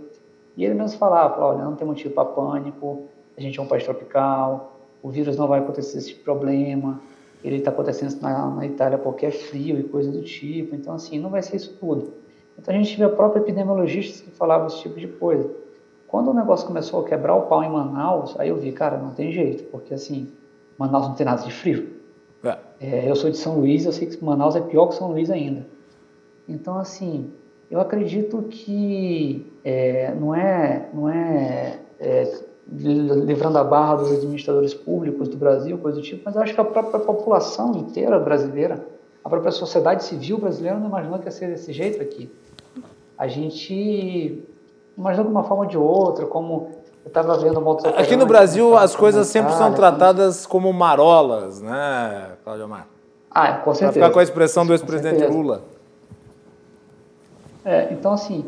e 0.56 0.64
ele 0.64 0.74
mesmo 0.74 0.98
falava, 0.98 1.44
olha, 1.44 1.64
não 1.64 1.76
tem 1.76 1.86
motivo 1.86 2.14
para 2.14 2.24
pânico, 2.24 3.08
a 3.36 3.40
gente 3.40 3.58
é 3.58 3.62
um 3.62 3.66
país 3.66 3.84
tropical, 3.84 4.76
o 5.02 5.10
vírus 5.10 5.36
não 5.36 5.46
vai 5.46 5.60
acontecer 5.60 5.98
esse 5.98 6.14
problema, 6.14 7.00
ele 7.42 7.56
está 7.56 7.70
acontecendo 7.70 8.20
na, 8.20 8.50
na, 8.50 8.66
Itália 8.66 8.98
porque 8.98 9.24
é 9.24 9.30
frio 9.30 9.78
e 9.78 9.82
coisa 9.84 10.10
do 10.10 10.22
tipo, 10.22 10.74
então 10.74 10.94
assim, 10.94 11.18
não 11.18 11.30
vai 11.30 11.42
ser 11.42 11.56
isso 11.56 11.76
tudo. 11.78 12.12
Então 12.60 12.74
a 12.74 12.76
gente 12.76 12.96
vê 12.96 13.04
a 13.04 13.08
própria 13.08 13.40
epidemiologista 13.40 14.22
que 14.22 14.30
falava 14.36 14.66
esse 14.66 14.80
tipo 14.80 15.00
de 15.00 15.08
coisa. 15.08 15.50
Quando 16.06 16.30
o 16.30 16.34
negócio 16.34 16.66
começou 16.66 17.00
a 17.00 17.08
quebrar 17.08 17.34
o 17.34 17.42
pau 17.42 17.64
em 17.64 17.70
Manaus, 17.70 18.38
aí 18.38 18.50
eu 18.50 18.56
vi, 18.56 18.70
cara, 18.70 18.98
não 18.98 19.10
tem 19.10 19.32
jeito, 19.32 19.64
porque 19.64 19.94
assim, 19.94 20.28
Manaus 20.76 21.08
não 21.08 21.14
tem 21.14 21.24
nada 21.24 21.42
de 21.42 21.52
frio. 21.52 21.88
É. 22.44 22.58
É, 22.80 23.10
eu 23.10 23.16
sou 23.16 23.30
de 23.30 23.38
São 23.38 23.58
Luís, 23.58 23.86
eu 23.86 23.92
sei 23.92 24.08
que 24.08 24.22
Manaus 24.22 24.56
é 24.56 24.60
pior 24.60 24.88
que 24.88 24.94
São 24.94 25.10
Luís 25.10 25.30
ainda. 25.30 25.66
Então 26.46 26.76
assim, 26.76 27.30
eu 27.70 27.80
acredito 27.80 28.42
que 28.42 29.50
é, 29.64 30.12
não 30.14 30.34
é, 30.34 30.88
não 30.92 31.08
é, 31.08 31.78
é 31.98 32.40
livrando 32.70 33.58
a 33.58 33.64
barra 33.64 33.96
dos 33.96 34.12
administradores 34.12 34.74
públicos 34.74 35.28
do 35.28 35.36
Brasil, 35.36 35.78
coisa 35.78 35.98
do 35.98 36.04
tipo, 36.04 36.22
mas 36.24 36.36
eu 36.36 36.42
acho 36.42 36.54
que 36.54 36.60
a 36.60 36.64
própria 36.64 37.00
população 37.00 37.74
inteira 37.74 38.18
brasileira, 38.18 38.84
a 39.24 39.28
própria 39.28 39.52
sociedade 39.52 40.04
civil 40.04 40.38
brasileira 40.38 40.78
não 40.78 40.88
imaginou 40.88 41.18
que 41.18 41.26
ia 41.26 41.30
ser 41.30 41.48
desse 41.48 41.72
jeito 41.72 42.00
aqui. 42.02 42.30
A 43.18 43.28
gente 43.28 44.42
imaginou 44.96 45.26
de 45.26 45.30
uma 45.30 45.44
forma 45.44 45.64
ou 45.64 45.68
de 45.68 45.76
outra, 45.78 46.26
como 46.26 46.70
eu 47.04 47.08
estava 47.08 47.36
vendo 47.38 47.58
uma 47.58 47.70
outra 47.70 47.90
Aqui 47.90 48.16
no 48.16 48.26
Brasil 48.26 48.76
as 48.76 48.94
coisas 48.94 49.26
sempre 49.26 49.52
são 49.54 49.72
tratadas 49.72 50.46
como 50.46 50.72
marolas, 50.72 51.60
né, 51.60 52.32
Cláudio 52.44 52.64
Amar? 52.64 52.86
Ah, 53.30 53.54
com 53.54 53.72
certeza. 53.72 53.92
Para 53.92 54.02
ficar 54.02 54.12
com 54.12 54.18
a 54.18 54.22
expressão 54.22 54.66
do 54.66 54.72
ex-presidente 54.72 55.24
Lula. 55.26 55.62
É, 57.64 57.92
então, 57.92 58.12
assim, 58.12 58.44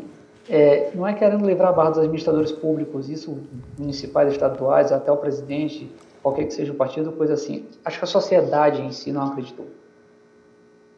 é, 0.49 0.91
não 0.93 1.07
é 1.07 1.13
querendo 1.13 1.45
livrar 1.45 1.69
a 1.69 1.71
barra 1.71 1.91
dos 1.91 1.99
administradores 1.99 2.51
públicos, 2.51 3.09
isso 3.09 3.37
municipais, 3.77 4.31
estaduais, 4.31 4.91
até 4.91 5.11
o 5.11 5.17
presidente, 5.17 5.89
qualquer 6.21 6.45
que 6.45 6.53
seja 6.53 6.73
o 6.73 6.75
partido, 6.75 7.11
coisa 7.13 7.33
assim. 7.33 7.65
Acho 7.85 7.99
que 7.99 8.03
a 8.03 8.07
sociedade 8.07 8.81
em 8.81 8.91
si 8.91 9.11
não 9.11 9.23
acreditou. 9.27 9.67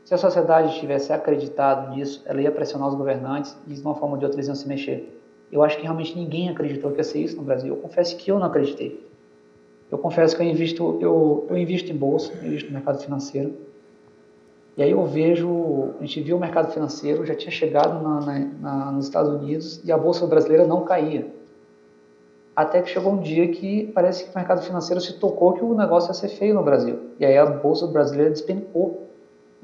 Se 0.06 0.13
a 0.13 0.18
sociedade 0.18 0.80
tivesse 0.80 1.12
acreditado 1.12 1.96
nisso, 1.96 2.22
ela 2.26 2.39
ia 2.39 2.52
pressionar 2.52 2.88
os 2.88 2.94
governantes 2.94 3.58
e 3.68 3.74
de 3.74 3.82
uma 3.82 3.96
forma 3.96 4.13
ou 4.13 4.20
de 4.20 4.26
outra 4.26 4.38
eles 4.38 4.48
iam 4.48 4.56
se 4.56 4.68
mexer. 4.68 5.20
Eu 5.52 5.63
acho 5.63 5.78
que 5.78 5.84
realmente 5.84 6.15
ninguém 6.15 6.48
acreditou 6.48 6.91
que 6.91 6.98
ia 6.98 7.04
ser 7.04 7.20
isso 7.20 7.36
no 7.36 7.41
Brasil. 7.41 7.74
Eu 7.74 7.82
confesso 7.82 8.15
que 8.15 8.32
eu 8.32 8.38
não 8.38 8.46
acreditei. 8.46 9.04
Eu 9.91 9.98
confesso 9.98 10.36
que 10.36 10.44
eu 10.44 10.48
invisto, 10.48 11.00
eu, 11.02 11.48
eu 11.50 11.58
invisto 11.58 11.91
em 11.91 11.96
bolsa, 11.96 12.32
eu 12.34 12.48
invisto 12.48 12.68
no 12.68 12.74
mercado 12.74 13.00
financeiro. 13.00 13.54
E 14.78 14.84
aí 14.84 14.91
eu 14.91 15.04
vejo, 15.06 15.96
a 16.00 16.06
gente 16.06 16.22
viu 16.22 16.38
o 16.38 16.39
mercado 16.39 16.72
financeiro, 16.72 17.26
já 17.26 17.34
tinha 17.34 17.52
chegado 17.52 18.04
na, 18.04 18.20
na, 18.22 18.39
na, 18.39 18.91
nos 18.91 19.06
Estados 19.06 19.32
Unidos 19.32 19.82
e 19.84 19.91
a 19.91 19.98
bolsa 19.98 20.28
brasileira 20.28 20.68
não 20.68 20.84
caía. 20.84 21.28
Até 22.56 22.82
que 22.82 22.89
chegou 22.89 23.13
um 23.13 23.22
dia 23.22 23.48
que 23.48 23.88
parece 23.88 24.26
que 24.26 24.32
o 24.32 24.38
mercado 24.38 24.62
financeiro 24.62 25.02
se 25.02 25.13
tocou 25.13 25.54
que 25.54 25.63
o 25.63 25.74
negócio 25.74 26.12
ia 26.12 26.13
ser 26.13 26.30
feio 26.30 26.54
no 26.54 26.62
Brasil. 26.62 27.00
E 27.20 27.26
aí 27.26 27.38
a 27.38 27.46
bolsa 27.46 27.88
brasileira 27.88 28.30
despencou. 28.30 29.05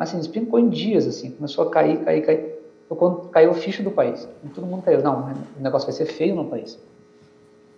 Mas 0.02 0.10
assim, 0.10 0.18
despencou 0.18 0.58
em 0.58 0.68
dias, 0.68 1.06
assim, 1.06 1.30
começou 1.30 1.68
a 1.68 1.70
cair, 1.70 2.04
cair, 2.04 2.26
cair. 2.26 2.56
Foi 2.90 2.98
quando 2.98 3.30
caiu 3.30 3.52
o 3.52 3.54
ficho 3.54 3.84
do 3.84 3.92
país. 3.92 4.28
E 4.44 4.50
todo 4.50 4.66
mundo 4.66 4.82
caiu. 4.82 5.00
Não, 5.04 5.32
o 5.60 5.62
negócio 5.62 5.86
vai 5.86 5.96
ser 5.96 6.08
feio 6.08 6.34
no 6.34 6.46
país. 6.46 6.80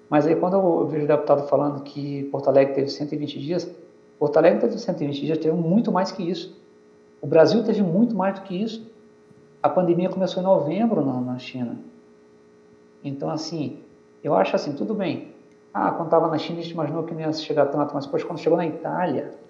Mas 0.09 0.25
aí 0.25 0.33
quando 0.33 0.53
eu 0.53 0.87
vejo 0.87 1.03
o 1.03 1.07
deputado 1.09 1.45
falando 1.49 1.83
que 1.83 2.23
Porto 2.31 2.47
Alegre 2.47 2.75
teve 2.75 2.87
120 2.87 3.39
dias, 3.41 3.69
Porto 4.17 4.37
Alegre 4.37 4.61
teve 4.61 4.79
120 4.79 5.19
dias, 5.19 5.37
teve 5.37 5.53
muito 5.53 5.91
mais 5.91 6.13
que 6.13 6.23
isso. 6.23 6.57
O 7.21 7.27
Brasil 7.27 7.61
teve 7.61 7.81
muito 7.81 8.15
mais 8.15 8.39
do 8.39 8.43
que 8.43 8.55
isso. 8.55 8.89
A 9.61 9.67
pandemia 9.67 10.07
começou 10.07 10.41
em 10.41 10.45
novembro 10.45 11.05
na, 11.05 11.19
na 11.19 11.37
China. 11.39 11.77
Então, 13.03 13.29
assim, 13.29 13.79
eu 14.23 14.33
acho 14.33 14.55
assim, 14.55 14.71
tudo 14.71 14.93
bem. 14.93 15.33
Ah, 15.73 15.91
quando 15.91 16.07
estava 16.07 16.29
na 16.29 16.37
China, 16.37 16.59
a 16.59 16.61
gente 16.61 16.71
imaginou 16.71 17.03
que 17.03 17.13
não 17.13 17.19
ia 17.19 17.33
chegar 17.33 17.65
tanto, 17.65 17.93
mas 17.93 18.05
depois, 18.05 18.23
quando 18.23 18.39
chegou 18.39 18.57
na 18.57 18.65
Itália, 18.65 19.43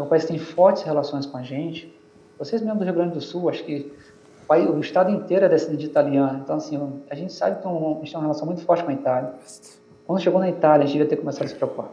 é 0.00 0.04
um 0.04 0.08
país 0.08 0.24
tem 0.24 0.38
fortes 0.38 0.82
relações 0.82 1.26
com 1.26 1.36
a 1.36 1.42
gente, 1.42 1.94
vocês 2.38 2.62
mesmo 2.62 2.78
do 2.78 2.84
Rio 2.84 2.94
Grande 2.94 3.14
do 3.14 3.20
Sul, 3.20 3.50
acho 3.50 3.62
que 3.64 3.92
o, 4.42 4.46
país, 4.46 4.68
o 4.68 4.80
estado 4.80 5.10
inteiro 5.10 5.44
é 5.44 5.48
descendente 5.48 5.80
de 5.80 5.86
italiano. 5.86 6.40
Então, 6.42 6.56
assim, 6.56 7.00
a 7.08 7.14
gente 7.14 7.32
sabe 7.32 7.60
que 7.60 7.68
gente 7.68 8.10
tem 8.10 8.14
uma 8.14 8.22
relação 8.22 8.46
muito 8.46 8.62
forte 8.62 8.82
com 8.82 8.90
a 8.90 8.94
Itália. 8.94 9.34
Quando 10.06 10.22
chegou 10.22 10.40
na 10.40 10.48
Itália, 10.48 10.84
a 10.84 10.86
gente 10.86 10.94
devia 10.94 11.08
ter 11.08 11.16
começado 11.16 11.44
a 11.44 11.48
se 11.48 11.54
preocupar. 11.54 11.90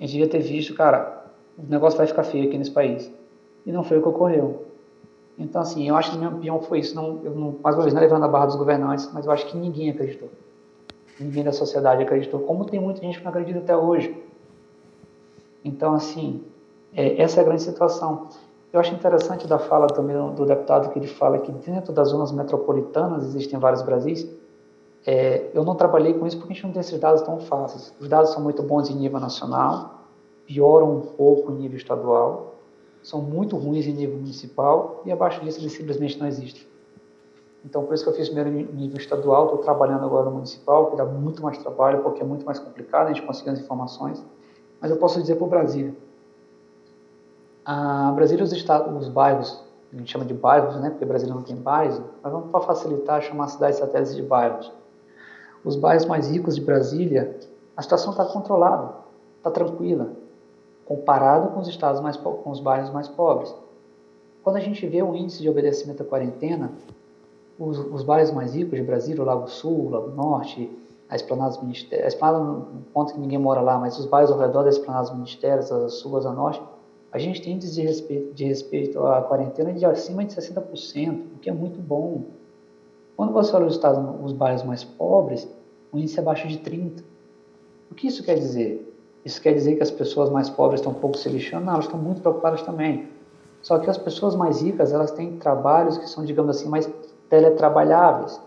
A 0.00 0.02
gente 0.02 0.12
devia 0.12 0.26
ter 0.26 0.40
visto, 0.40 0.74
cara, 0.74 1.26
o 1.56 1.70
negócio 1.70 1.98
vai 1.98 2.06
ficar 2.06 2.24
feio 2.24 2.48
aqui 2.48 2.56
nesse 2.56 2.70
país. 2.70 3.10
E 3.66 3.70
não 3.70 3.84
foi 3.84 3.98
o 3.98 4.02
que 4.02 4.08
ocorreu. 4.08 4.66
Então, 5.38 5.60
assim, 5.60 5.86
eu 5.88 5.94
acho 5.94 6.10
que, 6.10 6.16
na 6.16 6.22
minha 6.22 6.34
opinião, 6.34 6.62
foi 6.62 6.80
isso. 6.80 6.94
Não, 6.94 7.20
eu 7.22 7.32
não, 7.32 7.56
mais 7.62 7.76
uma 7.76 7.82
vez, 7.82 7.94
não 7.94 8.00
é 8.00 8.04
levando 8.04 8.24
a 8.24 8.28
barra 8.28 8.46
dos 8.46 8.56
governantes, 8.56 9.08
mas 9.12 9.26
eu 9.26 9.32
acho 9.32 9.46
que 9.46 9.56
ninguém 9.56 9.90
acreditou. 9.90 10.30
Ninguém 11.20 11.44
da 11.44 11.52
sociedade 11.52 12.02
acreditou, 12.02 12.40
como 12.40 12.64
tem 12.64 12.80
muita 12.80 13.02
gente 13.02 13.18
que 13.18 13.24
não 13.24 13.30
acredita 13.30 13.58
até 13.58 13.76
hoje. 13.76 14.16
Então, 15.64 15.94
assim, 15.94 16.44
é, 16.94 17.20
essa 17.20 17.40
é 17.40 17.42
a 17.42 17.44
grande 17.44 17.62
situação. 17.62 18.28
Eu 18.72 18.80
acho 18.80 18.94
interessante 18.94 19.46
da 19.46 19.58
fala 19.58 19.86
também 19.86 20.16
do 20.34 20.46
deputado 20.46 20.90
que 20.90 20.98
ele 20.98 21.06
fala 21.06 21.38
que 21.38 21.52
dentro 21.52 21.92
das 21.92 22.08
zonas 22.08 22.32
metropolitanas 22.32 23.24
existem 23.24 23.58
vários 23.58 23.82
Brasis. 23.82 24.26
É, 25.06 25.50
eu 25.52 25.64
não 25.64 25.74
trabalhei 25.74 26.14
com 26.14 26.26
isso 26.26 26.38
porque 26.38 26.52
a 26.52 26.54
gente 26.54 26.64
não 26.64 26.72
tem 26.72 26.80
esses 26.80 26.98
dados 26.98 27.22
tão 27.22 27.38
fáceis. 27.40 27.92
Os 28.00 28.08
dados 28.08 28.30
são 28.30 28.42
muito 28.42 28.62
bons 28.62 28.88
em 28.88 28.94
nível 28.94 29.20
nacional, 29.20 30.06
pioram 30.46 30.96
um 30.96 31.00
pouco 31.00 31.52
em 31.52 31.56
nível 31.56 31.76
estadual, 31.76 32.54
são 33.02 33.20
muito 33.20 33.56
ruins 33.56 33.86
em 33.86 33.92
nível 33.92 34.16
municipal 34.16 35.02
e 35.04 35.12
abaixo 35.12 35.40
disso 35.44 35.60
eles 35.60 35.72
simplesmente 35.72 36.18
não 36.18 36.26
existem. 36.26 36.62
Então, 37.64 37.84
por 37.84 37.94
isso 37.94 38.02
que 38.02 38.10
eu 38.10 38.14
fiz 38.14 38.28
primeiro 38.28 38.72
nível 38.72 38.96
estadual, 38.96 39.44
estou 39.44 39.58
trabalhando 39.58 40.04
agora 40.04 40.26
no 40.26 40.32
municipal, 40.32 40.90
que 40.90 40.96
dá 40.96 41.04
muito 41.04 41.42
mais 41.42 41.58
trabalho, 41.58 42.02
porque 42.02 42.22
é 42.22 42.24
muito 42.24 42.44
mais 42.44 42.58
complicado 42.58 43.06
a 43.06 43.12
gente 43.12 43.22
conseguir 43.22 43.50
as 43.50 43.60
informações. 43.60 44.24
Mas 44.82 44.90
eu 44.90 44.96
posso 44.96 45.20
dizer 45.20 45.40
o 45.40 45.46
Brasil, 45.46 45.94
A 47.64 48.10
Brasília, 48.16 48.42
os, 48.42 48.52
estados, 48.52 48.92
os 49.00 49.08
bairros, 49.08 49.62
a 49.92 49.96
gente 49.96 50.10
chama 50.10 50.24
de 50.24 50.34
bairros, 50.34 50.74
né, 50.80 50.90
porque 50.90 51.04
Brasília 51.04 51.32
não 51.32 51.42
tem 51.42 51.54
bairros, 51.54 52.00
mas 52.20 52.32
vamos 52.32 52.50
para 52.50 52.60
facilitar 52.62 53.22
chamar 53.22 53.46
cidades 53.46 53.78
satélites 53.78 54.16
de 54.16 54.22
bairros. 54.22 54.72
Os 55.64 55.76
bairros 55.76 56.04
mais 56.04 56.28
ricos 56.28 56.56
de 56.56 56.60
Brasília, 56.60 57.38
a 57.76 57.82
situação 57.82 58.10
está 58.10 58.24
controlada, 58.24 58.92
está 59.38 59.52
tranquila, 59.52 60.10
comparado 60.84 61.50
com 61.50 61.60
os 61.60 61.68
estados 61.68 62.00
mais 62.00 62.16
com 62.16 62.50
os 62.50 62.58
bairros 62.58 62.90
mais 62.90 63.06
pobres. 63.06 63.54
Quando 64.42 64.56
a 64.56 64.60
gente 64.60 64.84
vê 64.88 65.00
o 65.00 65.14
índice 65.14 65.40
de 65.40 65.48
obedecimento 65.48 66.02
à 66.02 66.04
quarentena, 66.04 66.72
os, 67.56 67.78
os 67.78 68.02
bairros 68.02 68.32
mais 68.32 68.52
ricos 68.52 68.76
de 68.76 68.84
Brasília, 68.84 69.22
o 69.22 69.24
Lago 69.24 69.46
Sul, 69.46 69.86
o 69.86 69.90
Lago 69.90 70.10
Norte, 70.10 70.68
a 71.12 71.16
Esplanada 71.16 71.50
dos 71.50 71.60
Ministérios, 71.60 72.06
a 72.06 72.08
Esplanada 72.08 72.42
no 72.42 72.84
ponto 72.90 73.12
que 73.12 73.20
ninguém 73.20 73.38
mora 73.38 73.60
lá, 73.60 73.78
mas 73.78 73.98
os 73.98 74.06
bairros 74.06 74.30
ao 74.30 74.38
redor 74.38 74.62
da 74.62 74.70
Esplanada 74.70 75.08
dos 75.08 75.14
Ministérios, 75.14 75.70
a 75.70 75.86
Sul, 75.90 76.16
a 76.16 76.32
Norte, 76.32 76.62
a 77.12 77.18
gente 77.18 77.42
tem 77.42 77.52
índice 77.52 77.74
de 77.74 77.82
respeito, 77.82 78.32
de 78.32 78.44
respeito 78.44 78.98
à 79.04 79.20
quarentena 79.20 79.74
de 79.74 79.84
acima 79.84 80.24
de 80.24 80.34
60%, 80.34 81.34
o 81.36 81.38
que 81.38 81.50
é 81.50 81.52
muito 81.52 81.78
bom. 81.82 82.24
Quando 83.14 83.30
você 83.30 83.54
olha 83.54 83.66
os, 83.66 83.74
estados, 83.74 84.02
os 84.24 84.32
bairros 84.32 84.62
mais 84.62 84.84
pobres, 84.84 85.46
o 85.92 85.98
índice 85.98 86.18
é 86.18 86.22
abaixo 86.22 86.48
de 86.48 86.58
30%. 86.58 87.02
O 87.90 87.94
que 87.94 88.06
isso 88.06 88.24
quer 88.24 88.36
dizer? 88.36 88.90
Isso 89.22 89.38
quer 89.42 89.52
dizer 89.52 89.76
que 89.76 89.82
as 89.82 89.90
pessoas 89.90 90.30
mais 90.30 90.48
pobres 90.48 90.80
estão 90.80 90.92
um 90.92 90.98
pouco 90.98 91.18
se 91.18 91.28
lixando? 91.28 91.66
Não, 91.66 91.74
elas 91.74 91.84
estão 91.84 92.00
muito 92.00 92.22
preocupadas 92.22 92.62
também. 92.62 93.10
Só 93.60 93.78
que 93.78 93.90
as 93.90 93.98
pessoas 93.98 94.34
mais 94.34 94.62
ricas, 94.62 94.94
elas 94.94 95.10
têm 95.10 95.36
trabalhos 95.36 95.98
que 95.98 96.08
são, 96.08 96.24
digamos 96.24 96.56
assim, 96.56 96.70
mais 96.70 96.90
teletrabalháveis. 97.28 98.40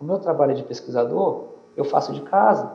O 0.00 0.04
meu 0.04 0.18
trabalho 0.18 0.56
de 0.56 0.64
pesquisador, 0.64 1.49
eu 1.80 1.84
faço 1.84 2.12
de 2.12 2.20
casa. 2.22 2.70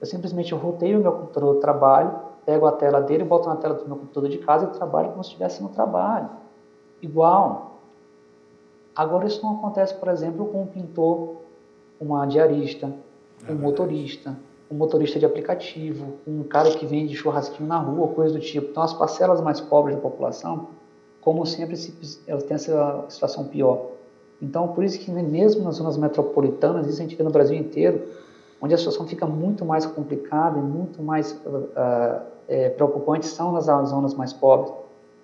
Eu 0.00 0.06
simplesmente 0.06 0.54
roteio 0.54 0.98
o 0.98 1.02
meu 1.02 1.12
computador 1.12 1.54
do 1.54 1.60
trabalho, 1.60 2.12
pego 2.44 2.66
a 2.66 2.72
tela 2.72 3.00
dele, 3.00 3.24
boto 3.24 3.48
na 3.48 3.56
tela 3.56 3.74
do 3.74 3.86
meu 3.86 3.96
computador 3.96 4.28
de 4.28 4.38
casa 4.38 4.66
e 4.66 4.68
trabalho 4.68 5.10
como 5.10 5.22
se 5.22 5.30
estivesse 5.30 5.62
no 5.62 5.68
trabalho. 5.68 6.28
Igual. 7.00 7.78
Agora, 8.94 9.26
isso 9.26 9.42
não 9.42 9.56
acontece, 9.56 9.94
por 9.94 10.08
exemplo, 10.08 10.46
com 10.46 10.62
um 10.62 10.66
pintor, 10.66 11.36
uma 12.00 12.26
diarista, 12.26 12.92
um 13.48 13.54
motorista, 13.54 14.36
um 14.70 14.74
motorista 14.74 15.18
de 15.18 15.24
aplicativo, 15.24 16.14
um 16.26 16.42
cara 16.42 16.70
que 16.70 16.84
vende 16.84 17.14
churrasquinho 17.14 17.68
na 17.68 17.78
rua, 17.78 18.08
coisa 18.08 18.34
do 18.34 18.40
tipo. 18.40 18.70
Então, 18.70 18.82
as 18.82 18.92
parcelas 18.92 19.40
mais 19.40 19.60
pobres 19.60 19.96
da 19.96 20.02
população, 20.02 20.68
como 21.20 21.46
sempre, 21.46 21.76
elas 22.26 22.42
têm 22.44 22.54
essa 22.56 23.04
situação 23.08 23.44
pior. 23.44 23.91
Então, 24.42 24.66
por 24.68 24.82
isso 24.82 24.98
que 24.98 25.08
mesmo 25.10 25.62
nas 25.62 25.76
zonas 25.76 25.96
metropolitanas, 25.96 26.88
isso 26.88 27.00
a 27.00 27.04
gente 27.04 27.14
vê 27.14 27.22
no 27.22 27.30
Brasil 27.30 27.56
inteiro, 27.56 28.02
onde 28.60 28.74
a 28.74 28.76
situação 28.76 29.06
fica 29.06 29.24
muito 29.24 29.64
mais 29.64 29.86
complicada 29.86 30.58
e 30.58 30.62
muito 30.62 31.00
mais 31.00 31.30
uh, 31.46 32.20
é, 32.48 32.68
preocupante 32.70 33.24
são 33.26 33.52
nas 33.52 33.66
zonas 33.66 34.14
mais 34.14 34.32
pobres. 34.32 34.72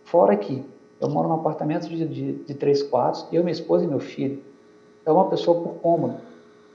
Fora 0.04 0.36
que 0.36 0.64
eu 1.00 1.08
moro 1.08 1.28
num 1.28 1.34
apartamento 1.34 1.88
de, 1.88 2.06
de, 2.06 2.32
de 2.32 2.54
três 2.54 2.80
quartos, 2.82 3.26
eu, 3.32 3.42
minha 3.42 3.52
esposa 3.52 3.84
e 3.84 3.88
meu 3.88 3.98
filho. 3.98 4.40
É 5.04 5.10
uma 5.10 5.28
pessoa 5.28 5.60
por 5.60 5.74
cômodo. 5.74 6.14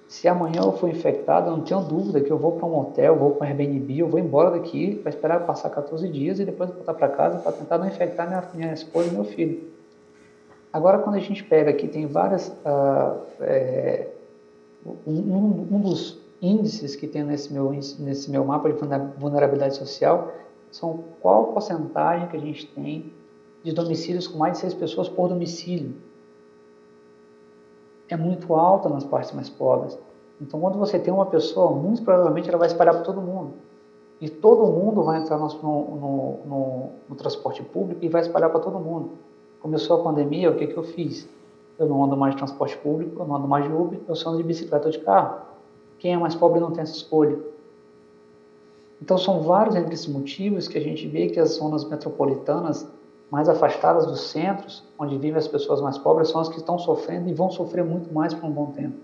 Se 0.07 0.27
amanhã 0.27 0.61
eu 0.63 0.73
for 0.73 0.89
infectado, 0.89 1.49
eu 1.49 1.57
não 1.57 1.63
tenho 1.63 1.81
dúvida 1.81 2.19
que 2.19 2.29
eu 2.29 2.37
vou 2.37 2.53
para 2.53 2.67
um 2.67 2.77
hotel, 2.77 3.15
vou 3.15 3.31
para 3.31 3.47
um 3.47 3.49
Airbnb, 3.49 3.99
eu 3.99 4.07
vou 4.07 4.19
embora 4.19 4.51
daqui 4.51 4.95
para 4.95 5.09
esperar 5.09 5.45
passar 5.45 5.69
14 5.69 6.07
dias 6.09 6.39
e 6.39 6.45
depois 6.45 6.69
voltar 6.69 6.93
para 6.93 7.07
casa 7.07 7.39
para 7.39 7.51
tentar 7.53 7.77
não 7.77 7.87
infectar 7.87 8.27
minha, 8.27 8.43
minha 8.53 8.73
esposa 8.73 9.07
e 9.07 9.11
meu 9.11 9.23
filho. 9.23 9.73
Agora, 10.73 10.97
quando 10.97 11.15
a 11.15 11.19
gente 11.19 11.43
pega 11.43 11.69
aqui, 11.69 11.87
tem 11.87 12.07
várias. 12.07 12.49
Uh, 12.49 13.21
é, 13.41 14.09
um, 15.07 15.67
um, 15.71 15.79
dos 15.79 16.19
índices 16.41 16.95
que 16.95 17.07
tem 17.07 17.23
nesse 17.23 17.53
meu, 17.53 17.71
nesse 17.71 18.29
meu 18.29 18.43
mapa 18.43 18.69
de 18.69 18.77
vulnerabilidade 19.17 19.77
social 19.77 20.33
são 20.71 21.03
qual 21.21 21.53
porcentagem 21.53 22.27
que 22.27 22.35
a 22.35 22.39
gente 22.39 22.67
tem 22.67 23.13
de 23.63 23.71
domicílios 23.71 24.27
com 24.27 24.39
mais 24.39 24.53
de 24.53 24.59
seis 24.59 24.73
pessoas 24.73 25.07
por 25.07 25.29
domicílio 25.29 25.95
é 28.09 28.17
muito 28.17 28.53
alta 28.53 28.89
nas 28.89 29.03
partes 29.03 29.31
mais 29.31 29.49
pobres. 29.49 29.97
Então, 30.41 30.59
quando 30.59 30.77
você 30.77 30.99
tem 30.99 31.13
uma 31.13 31.25
pessoa, 31.25 31.71
muito 31.71 32.03
provavelmente 32.03 32.49
ela 32.49 32.57
vai 32.57 32.67
espalhar 32.67 32.95
para 32.95 33.03
todo 33.03 33.21
mundo. 33.21 33.53
E 34.19 34.29
todo 34.29 34.65
mundo 34.71 35.03
vai 35.03 35.19
entrar 35.19 35.37
no, 35.37 35.47
no, 35.47 36.39
no, 36.45 36.89
no 37.09 37.15
transporte 37.15 37.61
público 37.63 38.03
e 38.03 38.09
vai 38.09 38.21
espalhar 38.21 38.49
para 38.49 38.59
todo 38.59 38.79
mundo. 38.79 39.11
Começou 39.63 40.01
a 40.01 40.03
pandemia, 40.03 40.51
o 40.51 40.55
que, 40.55 40.67
que 40.67 40.75
eu 40.75 40.83
fiz? 40.83 41.25
Eu 41.79 41.87
não 41.87 42.03
ando 42.03 42.17
mais 42.17 42.33
de 42.33 42.37
transporte 42.39 42.77
público, 42.77 43.21
eu 43.21 43.25
não 43.25 43.37
ando 43.37 43.47
mais 43.47 43.63
de 43.63 43.71
Uber, 43.71 43.97
eu 44.09 44.13
só 44.13 44.29
ando 44.29 44.39
de 44.39 44.43
bicicleta 44.43 44.87
ou 44.87 44.91
de 44.91 44.99
carro. 44.99 45.39
Quem 45.99 46.13
é 46.13 46.17
mais 46.17 46.35
pobre 46.35 46.59
não 46.59 46.71
tem 46.71 46.81
essa 46.81 46.97
escolha. 46.97 47.39
Então, 49.01 49.17
são 49.17 49.41
vários 49.41 49.73
entre 49.77 49.93
esses 49.93 50.07
motivos 50.07 50.67
que 50.67 50.77
a 50.77 50.81
gente 50.81 51.07
vê 51.07 51.29
que 51.29 51.39
as 51.39 51.51
zonas 51.51 51.85
metropolitanas 51.85 52.85
mais 53.31 53.47
afastadas 53.47 54.05
dos 54.05 54.19
centros, 54.31 54.83
onde 54.99 55.17
vivem 55.17 55.37
as 55.37 55.47
pessoas 55.47 55.79
mais 55.79 55.97
pobres, 55.97 56.27
são 56.27 56.41
as 56.41 56.49
que 56.49 56.57
estão 56.57 56.77
sofrendo 56.77 57.29
e 57.29 57.33
vão 57.33 57.49
sofrer 57.49 57.85
muito 57.85 58.13
mais 58.13 58.33
por 58.33 58.45
um 58.45 58.51
bom 58.51 58.65
tempo 58.71 58.97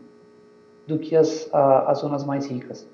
do 0.85 0.99
que 0.99 1.15
as, 1.15 1.47
a, 1.53 1.89
as 1.89 1.99
zonas 1.99 2.25
mais 2.25 2.45
ricas. 2.47 2.85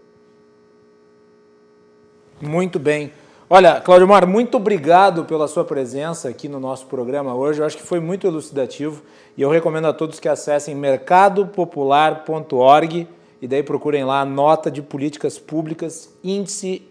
Muito 2.40 2.78
bem. 2.78 3.12
Olha, 3.48 3.80
Claudio 3.80 4.08
Mar, 4.08 4.26
muito 4.26 4.58
obrigado 4.58 5.26
pela 5.26 5.48
sua 5.48 5.64
presença 5.64 6.28
aqui 6.28 6.50
no 6.50 6.60
nosso 6.60 6.88
programa 6.88 7.36
hoje. 7.36 7.62
Eu 7.62 7.66
acho 7.68 7.78
que 7.78 7.84
foi 7.84 8.00
muito 8.00 8.26
elucidativo 8.26 9.04
e 9.38 9.44
eu 9.44 9.52
recomendo 9.52 9.86
a 9.86 9.94
todos 9.94 10.20
que 10.20 10.28
acessem 10.28 10.74
mercadopopular.org 10.74 13.08
e 13.40 13.48
daí 13.48 13.62
procurem 13.62 14.04
lá 14.04 14.22
a 14.22 14.26
nota 14.26 14.72
de 14.72 14.82
políticas 14.82 15.38
públicas, 15.38 16.12
índice 16.24 16.82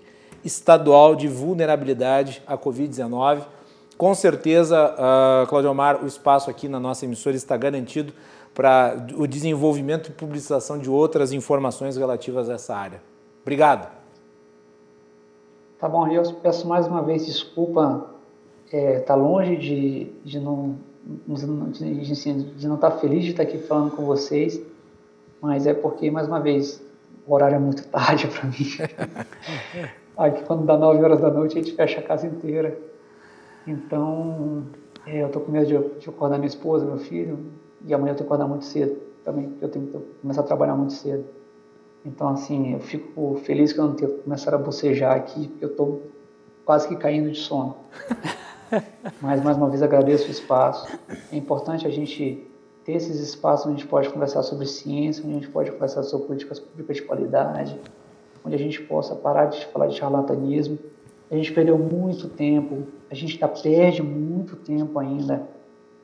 estadual 0.44 1.16
de 1.16 1.26
vulnerabilidade 1.26 2.40
à 2.46 2.56
Covid-19. 2.56 3.40
Com 3.98 4.14
certeza, 4.14 4.94
uh, 4.94 5.48
Claudio 5.48 5.72
Omar, 5.72 6.04
o 6.04 6.06
espaço 6.06 6.48
aqui 6.48 6.68
na 6.68 6.78
nossa 6.78 7.04
emissora 7.04 7.34
está 7.34 7.56
garantido 7.56 8.12
para 8.54 8.94
o 9.16 9.26
desenvolvimento 9.26 10.10
e 10.10 10.12
publicação 10.12 10.78
de 10.78 10.88
outras 10.88 11.32
informações 11.32 11.96
relativas 11.96 12.48
a 12.48 12.54
essa 12.54 12.76
área. 12.76 13.02
Obrigado. 13.42 14.03
Tá 15.84 15.90
bom, 15.90 16.08
eu 16.08 16.22
peço 16.36 16.66
mais 16.66 16.86
uma 16.86 17.02
vez 17.02 17.26
desculpa, 17.26 18.06
é, 18.72 19.00
tá 19.00 19.14
longe 19.14 19.54
de, 19.54 20.04
de 20.24 20.40
não 20.40 20.78
de, 21.04 22.00
de, 22.00 22.42
de 22.54 22.66
não 22.66 22.76
estar 22.76 22.90
tá 22.92 22.96
feliz 22.96 23.22
de 23.22 23.32
estar 23.32 23.42
aqui 23.42 23.58
falando 23.58 23.94
com 23.94 24.06
vocês, 24.06 24.58
mas 25.42 25.66
é 25.66 25.74
porque, 25.74 26.10
mais 26.10 26.26
uma 26.26 26.40
vez, 26.40 26.82
o 27.26 27.34
horário 27.34 27.56
é 27.56 27.58
muito 27.58 27.86
tarde 27.92 28.28
para 28.28 28.46
mim. 28.46 29.86
Aqui 30.16 30.42
quando 30.44 30.64
dá 30.64 30.74
9 30.74 31.04
horas 31.04 31.20
da 31.20 31.30
noite 31.30 31.58
a 31.58 31.62
gente 31.62 31.76
fecha 31.76 32.00
a 32.00 32.02
casa 32.02 32.26
inteira. 32.26 32.78
Então, 33.66 34.64
é, 35.06 35.22
eu 35.22 35.28
tô 35.28 35.40
com 35.40 35.52
medo 35.52 35.66
de, 35.66 35.98
de 36.00 36.08
acordar 36.08 36.38
minha 36.38 36.48
esposa, 36.48 36.86
meu 36.86 36.96
filho, 36.96 37.38
e 37.86 37.92
amanhã 37.92 38.12
eu 38.12 38.16
tenho 38.16 38.26
que 38.26 38.32
acordar 38.32 38.48
muito 38.48 38.64
cedo 38.64 38.98
também, 39.22 39.50
porque 39.50 39.66
eu 39.66 39.68
tenho 39.68 39.86
que 39.88 39.98
começar 40.22 40.40
a 40.40 40.44
trabalhar 40.44 40.76
muito 40.76 40.94
cedo. 40.94 41.26
Então, 42.04 42.28
assim, 42.28 42.72
eu 42.72 42.80
fico 42.80 43.40
feliz 43.44 43.72
que 43.72 43.80
eu 43.80 43.86
não 43.86 43.94
tenha 43.94 44.10
começado 44.10 44.54
a 44.54 44.58
bocejar 44.58 45.16
aqui, 45.16 45.48
porque 45.48 45.64
eu 45.64 45.70
estou 45.70 46.02
quase 46.64 46.88
que 46.88 46.96
caindo 46.96 47.30
de 47.30 47.38
sono. 47.38 47.76
Mas, 49.20 49.42
mais 49.42 49.56
uma 49.56 49.68
vez, 49.68 49.82
agradeço 49.82 50.28
o 50.28 50.30
espaço. 50.30 50.86
É 51.32 51.36
importante 51.36 51.86
a 51.86 51.90
gente 51.90 52.46
ter 52.84 52.92
esses 52.92 53.18
espaços 53.20 53.66
onde 53.66 53.76
a 53.76 53.78
gente 53.78 53.88
pode 53.88 54.10
conversar 54.10 54.42
sobre 54.42 54.66
ciência, 54.66 55.24
onde 55.24 55.32
a 55.32 55.40
gente 55.40 55.50
pode 55.50 55.70
conversar 55.72 56.02
sobre 56.02 56.26
políticas 56.26 56.60
públicas 56.60 56.96
de 56.96 57.02
qualidade, 57.02 57.80
onde 58.44 58.54
a 58.54 58.58
gente 58.58 58.82
possa 58.82 59.14
parar 59.14 59.46
de 59.46 59.64
falar 59.66 59.86
de 59.86 59.96
charlatanismo 59.96 60.78
a 61.30 61.36
gente 61.36 61.52
perdeu 61.52 61.78
muito 61.78 62.28
tempo, 62.28 62.86
a 63.10 63.14
gente 63.14 63.34
ainda 63.34 63.48
perde 63.48 64.02
muito 64.02 64.56
tempo 64.56 64.98
ainda 64.98 65.48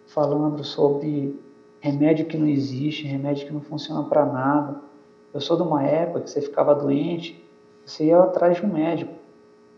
falando 0.07 0.65
sobre 0.65 1.39
remédio 1.79 2.27
que 2.27 2.37
não 2.37 2.49
existe, 2.49 3.07
remédio 3.07 3.47
que 3.47 3.53
não 3.53 3.61
funciona 3.61 4.03
para 4.09 4.25
nada. 4.27 4.81
Eu 5.33 5.41
sou 5.41 5.57
de 5.57 5.63
uma 5.63 5.83
época 5.83 6.21
que 6.21 6.31
você 6.31 6.41
ficava 6.41 6.75
doente, 6.75 7.43
você 7.85 8.07
ia 8.07 8.19
atrás 8.19 8.57
de 8.57 8.67
um 8.67 8.73
médico. 8.73 9.13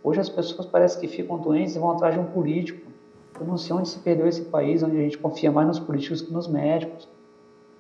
Hoje 0.03 0.21
as 0.21 0.29
pessoas 0.29 0.67
parecem 0.67 1.01
que 1.01 1.09
ficam 1.09 1.39
doentes 1.39 1.77
e 1.77 1.79
vão 1.79 1.91
atrás 1.91 2.15
de 2.15 2.21
um 2.21 2.25
político. 2.25 2.91
Eu 3.39 3.47
não 3.47 3.57
sei 3.57 3.75
onde 3.75 3.89
se 3.89 3.99
perdeu 3.99 4.27
esse 4.27 4.43
país, 4.43 4.83
onde 4.83 4.97
a 4.97 5.01
gente 5.01 5.19
confia 5.19 5.51
mais 5.51 5.67
nos 5.69 5.79
políticos 5.79 6.23
que 6.23 6.33
nos 6.33 6.49
médicos. 6.49 7.09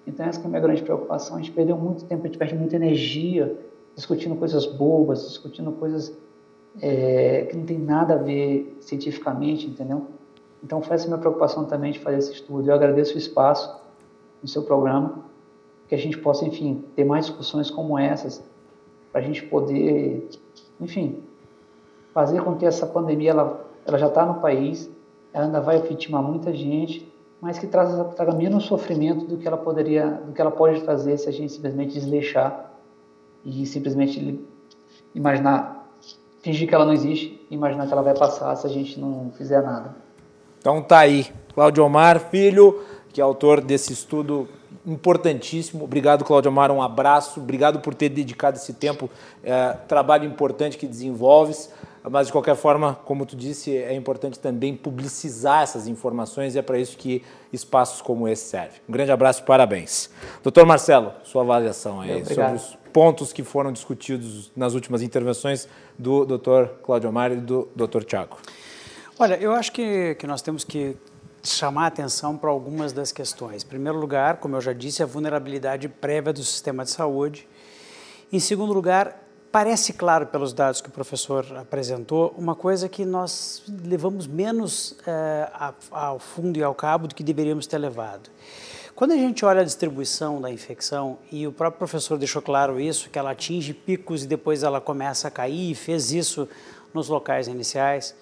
Então 0.07 0.27
essa 0.27 0.41
é 0.41 0.45
a 0.45 0.49
minha 0.49 0.61
grande 0.61 0.83
preocupação. 0.83 1.37
A 1.37 1.39
gente 1.39 1.53
perdeu 1.53 1.77
muito 1.77 2.05
tempo, 2.05 2.23
a 2.25 2.27
gente 2.27 2.39
perde 2.39 2.55
muita 2.55 2.77
energia 2.77 3.57
discutindo 3.95 4.37
coisas 4.37 4.67
bobas, 4.67 5.29
discutindo 5.29 5.73
coisas 5.73 6.17
é, 6.81 7.47
que 7.51 7.57
não 7.57 7.65
tem 7.65 7.79
nada 7.79 8.15
a 8.15 8.17
ver 8.17 8.77
cientificamente, 8.81 9.67
entendeu? 9.67 10.07
Então, 10.65 10.81
foi 10.81 10.95
essa 10.95 11.07
minha 11.07 11.19
preocupação 11.19 11.65
também 11.65 11.93
de 11.93 11.99
fazer 11.99 12.19
esse 12.19 12.33
estudo. 12.33 12.69
Eu 12.69 12.75
agradeço 12.75 13.15
o 13.15 13.19
espaço 13.19 13.81
no 14.41 14.49
seu 14.49 14.63
programa, 14.63 15.25
que 15.93 15.97
a 15.97 15.99
gente 15.99 16.17
possa, 16.17 16.47
enfim, 16.47 16.83
ter 16.97 17.05
mais 17.05 17.27
discussões 17.27 17.71
como 17.71 17.99
essas, 17.99 18.43
para 19.13 19.21
a 19.21 19.25
gente 19.25 19.43
poder, 19.43 20.27
enfim, 20.81 21.23
fazer 22.15 22.43
com 22.43 22.57
que 22.57 22.65
essa 22.65 22.87
pandemia 22.87 23.33
ela, 23.33 23.63
ela 23.85 23.99
já 23.99 24.07
está 24.07 24.25
no 24.25 24.41
país, 24.41 24.91
ela 25.35 25.45
ainda 25.45 25.61
vai 25.61 25.83
vitimar 25.83 26.23
muita 26.23 26.51
gente, 26.51 27.07
mas 27.43 27.59
que 27.59 27.67
traga, 27.67 28.05
traga 28.05 28.33
menos 28.33 28.65
sofrimento 28.65 29.27
do 29.27 29.37
que 29.37 29.47
ela 29.47 29.59
poderia, 29.59 30.07
do 30.07 30.33
que 30.33 30.41
ela 30.41 30.51
pode 30.51 30.81
trazer 30.81 31.19
se 31.19 31.29
a 31.29 31.33
gente 31.33 31.53
simplesmente 31.53 31.93
desleixar 31.93 32.73
e 33.45 33.67
simplesmente 33.67 34.41
imaginar 35.15 35.93
fingir 36.41 36.67
que 36.67 36.75
ela 36.75 36.87
não 36.87 36.95
existe 36.95 37.47
imaginar 37.51 37.87
que 37.87 37.93
ela 37.93 38.03
vai 38.03 38.15
passar 38.15 38.57
se 38.57 38.67
a 38.67 38.71
gente 38.71 38.99
não 38.99 39.31
fizer 39.37 39.61
nada. 39.61 39.95
Então 40.59 40.81
tá 40.81 41.01
aí, 41.01 41.27
Claudio 41.53 41.85
Omar 41.85 42.19
Filho, 42.19 42.81
que 43.13 43.21
é 43.21 43.25
autor 43.25 43.61
desse 43.61 43.93
estudo 43.93 44.49
importantíssimo. 44.87 45.85
Obrigado, 45.85 46.25
Claudio 46.25 46.51
Omar, 46.51 46.71
um 46.71 46.83
abraço. 46.83 47.41
Obrigado 47.41 47.81
por 47.81 47.95
ter 47.95 48.09
dedicado 48.09 48.57
esse 48.57 48.75
tempo, 48.75 49.09
é, 49.43 49.73
trabalho 49.87 50.25
importante 50.25 50.77
que 50.77 50.87
desenvolves. 50.87 51.71
Mas, 52.11 52.27
de 52.27 52.33
qualquer 52.33 52.57
forma, 52.57 52.99
como 53.05 53.25
tu 53.25 53.37
disse, 53.37 53.77
é 53.77 53.95
importante 53.95 54.39
também 54.39 54.75
publicizar 54.75 55.63
essas 55.63 55.87
informações 55.87 56.57
e 56.57 56.59
é 56.59 56.63
para 56.63 56.77
isso 56.77 56.97
que 56.97 57.23
espaços 57.53 58.03
como 58.03 58.27
esse 58.27 58.45
servem. 58.45 58.81
Um 58.89 58.93
grande 58.93 59.13
abraço 59.13 59.43
e 59.43 59.45
parabéns. 59.45 60.11
Doutor 60.43 60.67
Marcelo, 60.67 61.13
sua 61.23 61.43
avaliação 61.43 62.01
aí 62.01 62.25
sobre 62.25 62.55
os 62.55 62.77
pontos 62.93 63.33
que 63.33 63.45
foram 63.45 63.71
discutidos 63.71 64.51
nas 64.57 64.75
últimas 64.75 65.01
intervenções 65.01 65.69
do 65.97 66.25
doutor 66.25 66.81
Claudio 66.83 67.09
Omar 67.09 67.31
e 67.31 67.37
do 67.37 67.69
doutor 67.75 68.05
Tiago. 68.05 68.37
Olha, 69.17 69.37
eu 69.37 69.53
acho 69.53 69.71
que, 69.71 70.17
que 70.17 70.27
nós 70.27 70.43
temos 70.43 70.65
que 70.65 70.97
chamar 71.43 71.89
atenção 71.89 72.37
para 72.37 72.51
algumas 72.51 72.93
das 72.93 73.11
questões. 73.11 73.63
Em 73.63 73.67
primeiro 73.67 73.99
lugar, 73.99 74.37
como 74.37 74.57
eu 74.57 74.61
já 74.61 74.73
disse, 74.73 75.03
a 75.03 75.07
vulnerabilidade 75.07 75.89
prévia 75.89 76.33
do 76.33 76.45
sistema 76.45 76.85
de 76.85 76.91
saúde. 76.91 77.49
Em 78.33 78.39
segundo 78.39 78.73
lugar, 78.73 79.23
parece 79.51 79.93
claro 79.93 80.27
pelos 80.27 80.53
dados 80.53 80.81
que 80.81 80.89
o 80.89 80.93
professor 80.93 81.45
apresentou, 81.59 82.35
uma 82.39 82.55
coisa 82.55 82.89
que 82.89 83.05
nós 83.05 83.63
levamos 83.85 84.27
menos 84.27 84.97
é, 85.07 85.51
ao 85.91 86.19
fundo 86.19 86.59
e 86.59 86.63
ao 86.63 86.75
cabo 86.75 87.07
do 87.07 87.15
que 87.15 87.23
deveríamos 87.23 87.67
ter 87.67 87.79
levado. 87.79 88.31
Quando 88.95 89.13
a 89.13 89.17
gente 89.17 89.45
olha 89.45 89.63
a 89.63 89.65
distribuição 89.65 90.41
da 90.41 90.51
infecção, 90.51 91.19
e 91.31 91.47
o 91.47 91.53
próprio 91.53 91.79
professor 91.79 92.17
deixou 92.19 92.41
claro 92.41 92.81
isso, 92.81 93.11
que 93.11 93.19
ela 93.19 93.33
atinge 93.33 93.75
picos 93.75 94.25
e 94.25 94.27
depois 94.27 94.63
ela 94.63 94.81
começa 94.81 95.29
a 95.29 95.31
cair, 95.31 95.73
e 95.73 95.75
fez 95.75 96.13
isso 96.13 96.49
nos 96.95 97.09
locais 97.09 97.49
iniciais, 97.49 98.15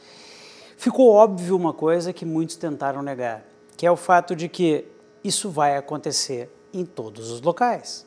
ficou 0.80 1.10
óbvio 1.10 1.54
uma 1.54 1.74
coisa 1.74 2.10
que 2.10 2.24
muitos 2.24 2.56
tentaram 2.56 3.02
negar, 3.02 3.44
que 3.76 3.86
é 3.86 3.90
o 3.90 3.96
fato 3.96 4.34
de 4.34 4.48
que 4.48 4.86
isso 5.22 5.50
vai 5.50 5.76
acontecer 5.76 6.50
em 6.72 6.86
todos 6.86 7.30
os 7.30 7.42
locais. 7.42 8.06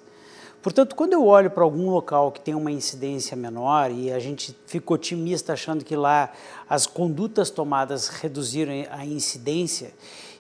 Portanto, 0.60 0.96
quando 0.96 1.14
eu 1.14 1.24
olho 1.24 1.52
para 1.52 1.64
algum 1.64 1.92
local 1.92 2.32
que 2.32 2.42
tem 2.42 2.56
uma 2.56 2.72
incidência 2.72 3.38
menor 3.38 3.92
e 3.92 4.12
a 4.12 4.18
gente 4.18 4.58
fica 4.66 4.92
otimista 4.92 5.54
achando 5.54 5.86
que 5.86 5.96
lá 5.96 6.32
as 6.68 6.88
condutas 6.88 7.52
tomadas 7.52 8.08
reduziram 8.08 8.74
a 8.90 9.06
incidência, 9.06 9.94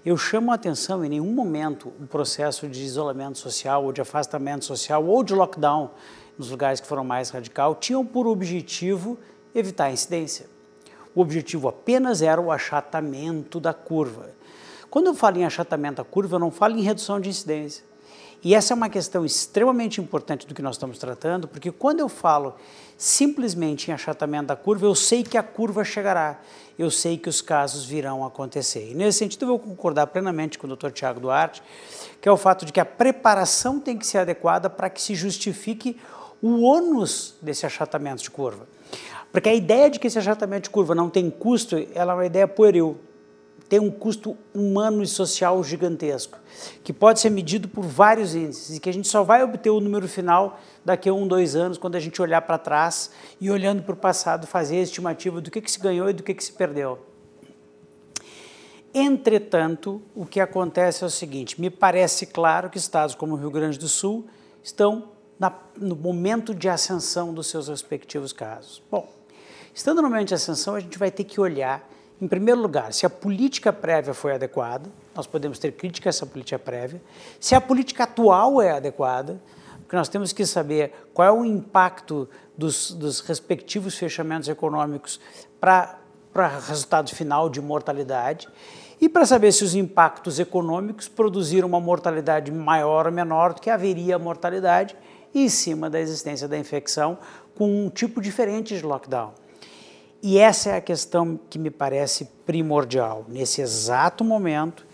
eu 0.04 0.18
chamo 0.18 0.52
a 0.52 0.56
atenção 0.56 1.06
em 1.06 1.10
nenhum 1.10 1.32
momento 1.32 1.94
o 2.02 2.08
processo 2.08 2.68
de 2.68 2.82
isolamento 2.82 3.38
social 3.38 3.86
ou 3.86 3.92
de 3.92 4.02
afastamento 4.02 4.66
social 4.66 5.06
ou 5.06 5.24
de 5.24 5.36
lockdown 5.36 5.92
nos 6.36 6.50
lugares 6.50 6.80
que 6.80 6.88
foram 6.88 7.04
mais 7.04 7.30
radical 7.30 7.76
tinham 7.76 8.04
por 8.04 8.26
objetivo 8.26 9.20
evitar 9.54 9.86
a 9.86 9.92
incidência. 9.92 10.53
O 11.16 11.22
objetivo 11.22 11.68
apenas 11.68 12.22
era 12.22 12.42
o 12.42 12.52
achatamento 12.52 13.60
da 13.60 13.74
curva. 13.74 14.32
Quando 14.90 15.08
eu 15.08 15.16
falo 15.16 15.38
em 15.38 15.46
achatamento 15.46 15.98
da 15.98 16.04
curva, 16.04 16.36
eu 16.36 16.40
não 16.40 16.52
falo 16.52 16.78
em 16.78 16.82
redução 16.82 17.20
de 17.20 17.30
incidência. 17.30 17.84
E 18.44 18.54
essa 18.54 18.74
é 18.74 18.76
uma 18.76 18.90
questão 18.90 19.26
extremamente 19.26 20.02
importante 20.02 20.46
do 20.46 20.54
que 20.54 20.62
nós 20.62 20.76
estamos 20.76 20.98
tratando, 20.98 21.48
porque 21.48 21.72
quando 21.72 22.02
eu 22.02 22.10
falo 22.10 22.56
simplesmente 22.98 23.90
em 23.90 23.94
achatamento 23.94 24.48
da 24.48 24.56
curva, 24.56 24.86
eu 24.86 24.94
sei 24.94 25.24
que 25.24 25.38
a 25.38 25.44
curva 25.44 25.86
chegará, 25.86 26.42
eu 26.78 26.92
sei 26.92 27.18
que 27.18 27.30
os 27.30 27.42
casos 27.42 27.86
virão 27.86 28.26
acontecer. 28.26 28.92
E 28.92 28.94
nesse 28.94 29.20
sentido, 29.20 29.44
eu 29.44 29.48
vou 29.48 29.60
concordar 29.60 30.08
plenamente 30.08 30.60
com 30.60 30.68
o 30.68 30.76
Dr. 30.76 30.92
Tiago 30.92 31.22
Duarte, 31.22 31.64
que 32.22 32.28
é 32.28 32.32
o 32.32 32.38
fato 32.38 32.66
de 32.66 32.74
que 32.74 32.82
a 32.82 32.86
preparação 32.86 33.80
tem 33.80 33.98
que 33.98 34.06
ser 34.06 34.18
adequada 34.18 34.70
para 34.70 34.90
que 34.90 35.02
se 35.02 35.16
justifique 35.16 35.98
o 36.42 36.64
ônus 36.64 37.36
desse 37.42 37.66
achatamento 37.66 38.22
de 38.22 38.30
curva. 38.30 38.68
Porque 39.34 39.50
a 39.50 39.54
ideia 39.56 39.90
de 39.90 39.98
que 39.98 40.06
esse 40.06 40.20
achatamento 40.20 40.66
de 40.66 40.70
curva 40.70 40.94
não 40.94 41.10
tem 41.10 41.28
custo, 41.32 41.76
ela 41.96 42.14
é 42.14 42.16
uma 42.16 42.26
ideia 42.28 42.48
pueril. 42.48 43.00
Tem 43.68 43.80
um 43.80 43.90
custo 43.90 44.38
humano 44.54 45.02
e 45.02 45.08
social 45.08 45.64
gigantesco, 45.64 46.38
que 46.84 46.94
pode 46.94 47.20
ser 47.20 47.32
medido 47.32 47.68
por 47.68 47.84
vários 47.84 48.36
índices 48.36 48.78
e 48.78 48.80
que 48.80 48.88
a 48.88 48.94
gente 48.94 49.08
só 49.08 49.24
vai 49.24 49.44
obter 49.44 49.72
o 49.72 49.80
número 49.80 50.08
final 50.08 50.60
daqui 50.86 51.10
a 51.10 51.14
um, 51.14 51.28
dois 51.28 51.56
anos, 51.56 51.80
quando 51.80 51.96
a 51.96 52.00
gente 52.00 52.22
olhar 52.22 52.42
para 52.44 52.60
trás 52.60 53.10
e 53.42 53.50
olhando 53.50 53.82
para 53.82 53.94
o 53.94 53.98
passado, 53.98 54.46
fazer 54.46 54.78
a 54.78 54.82
estimativa 54.82 55.42
do 55.42 55.50
que, 55.50 55.60
que 55.60 55.72
se 55.72 55.80
ganhou 55.80 56.08
e 56.08 56.14
do 56.14 56.22
que, 56.22 56.36
que 56.36 56.44
se 56.44 56.54
perdeu. 56.54 57.00
Entretanto, 58.94 60.00
o 60.14 60.28
que 60.28 60.40
acontece 60.40 61.04
é 61.04 61.08
o 61.08 61.10
seguinte: 61.10 61.60
me 61.60 61.72
parece 61.72 62.28
claro 62.28 62.70
que 62.70 62.78
estados 62.78 63.16
como 63.16 63.34
o 63.34 63.38
Rio 63.38 63.50
Grande 63.50 63.80
do 63.80 63.88
Sul 63.88 64.28
estão 64.62 65.10
na, 65.40 65.52
no 65.76 65.96
momento 65.96 66.54
de 66.54 66.70
ascensão 66.70 67.34
dos 67.34 67.48
seus 67.48 67.68
respectivos 67.68 68.32
casos. 68.32 68.84
Bom, 68.92 69.23
Estando 69.74 70.04
no 70.04 70.10
momento 70.10 70.28
de 70.28 70.36
ascensão, 70.36 70.76
a 70.76 70.80
gente 70.80 71.00
vai 71.00 71.10
ter 71.10 71.24
que 71.24 71.42
olhar, 71.42 71.90
em 72.22 72.28
primeiro 72.28 72.62
lugar, 72.62 72.94
se 72.94 73.08
a 73.08 73.10
política 73.10 73.74
prévia 73.74 74.14
foi 74.14 74.36
adequada, 74.36 74.88
nós 75.16 75.26
podemos 75.26 75.58
ter 75.58 75.72
crítica 75.72 76.10
a 76.10 76.12
essa 76.12 76.28
política 76.28 76.60
prévia, 76.60 77.02
se 77.40 77.56
a 77.56 77.62
política 77.62 78.04
atual 78.04 78.62
é 78.62 78.72
adequada, 78.72 79.42
porque 79.80 79.96
nós 79.96 80.08
temos 80.08 80.32
que 80.32 80.46
saber 80.46 80.94
qual 81.12 81.28
é 81.28 81.32
o 81.32 81.44
impacto 81.44 82.30
dos, 82.56 82.92
dos 82.92 83.20
respectivos 83.22 83.96
fechamentos 83.96 84.48
econômicos 84.48 85.20
para 85.60 86.00
o 86.36 86.68
resultado 86.68 87.10
final 87.10 87.50
de 87.50 87.60
mortalidade, 87.60 88.48
e 89.02 89.10
para 89.10 89.26
saber 89.26 89.52
se 89.52 89.64
os 89.64 89.74
impactos 89.74 90.40
econômicos 90.40 91.08
produziram 91.08 91.68
uma 91.68 91.80
mortalidade 91.80 92.52
maior 92.52 93.08
ou 93.08 93.12
menor 93.12 93.54
do 93.54 93.62
que 93.62 93.72
haveria 93.72 94.20
mortalidade 94.20 94.96
em 95.34 95.50
cima 95.50 95.90
da 95.90 96.00
existência 96.00 96.48
da 96.48 96.58
infecção 96.58 97.18
com 97.56 97.86
um 97.86 97.90
tipo 97.90 98.22
diferente 98.22 98.78
de 98.78 98.86
lockdown. 98.86 99.34
E 100.24 100.38
essa 100.38 100.70
é 100.70 100.78
a 100.78 100.82
questão 100.82 101.38
que 101.50 101.60
me 101.60 101.70
parece 101.70 102.30
primordial. 102.46 103.26
Nesse 103.28 103.62
exato 103.62 104.24
momento. 104.24 104.86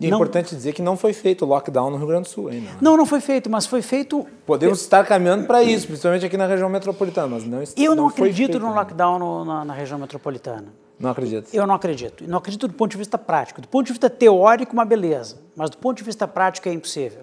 E 0.00 0.06
é 0.08 0.10
não... 0.10 0.18
importante 0.18 0.52
dizer 0.52 0.72
que 0.72 0.82
não 0.82 0.96
foi 0.96 1.12
feito 1.12 1.44
o 1.44 1.48
lockdown 1.48 1.90
no 1.90 1.96
Rio 1.96 2.08
Grande 2.08 2.22
do 2.24 2.28
Sul 2.28 2.48
ainda. 2.48 2.70
Né? 2.70 2.76
Não, 2.80 2.96
não 2.96 3.06
foi 3.06 3.20
feito, 3.20 3.48
mas 3.48 3.66
foi 3.66 3.80
feito. 3.80 4.26
Podemos 4.44 4.80
estar 4.80 5.06
caminhando 5.06 5.46
para 5.46 5.62
isso, 5.62 5.86
principalmente 5.86 6.26
aqui 6.26 6.36
na 6.36 6.48
região 6.48 6.68
metropolitana, 6.68 7.28
mas 7.28 7.44
não 7.44 7.62
Eu 7.76 7.94
não, 7.94 8.02
não 8.02 8.08
acredito 8.08 8.58
no 8.58 8.74
lockdown 8.74 9.20
no, 9.20 9.44
na, 9.44 9.64
na 9.64 9.72
região 9.72 9.96
metropolitana. 9.96 10.66
Não 10.98 11.10
acredito. 11.10 11.54
Eu 11.54 11.66
não 11.68 11.74
acredito. 11.76 12.24
Não 12.26 12.38
acredito 12.38 12.66
do 12.66 12.74
ponto 12.74 12.90
de 12.90 12.96
vista 12.96 13.16
prático. 13.16 13.60
Do 13.60 13.68
ponto 13.68 13.86
de 13.86 13.92
vista 13.92 14.10
teórico, 14.10 14.72
uma 14.72 14.84
beleza, 14.84 15.38
mas 15.54 15.70
do 15.70 15.78
ponto 15.78 15.98
de 15.98 16.02
vista 16.02 16.26
prático 16.26 16.68
é 16.68 16.72
impossível. 16.72 17.22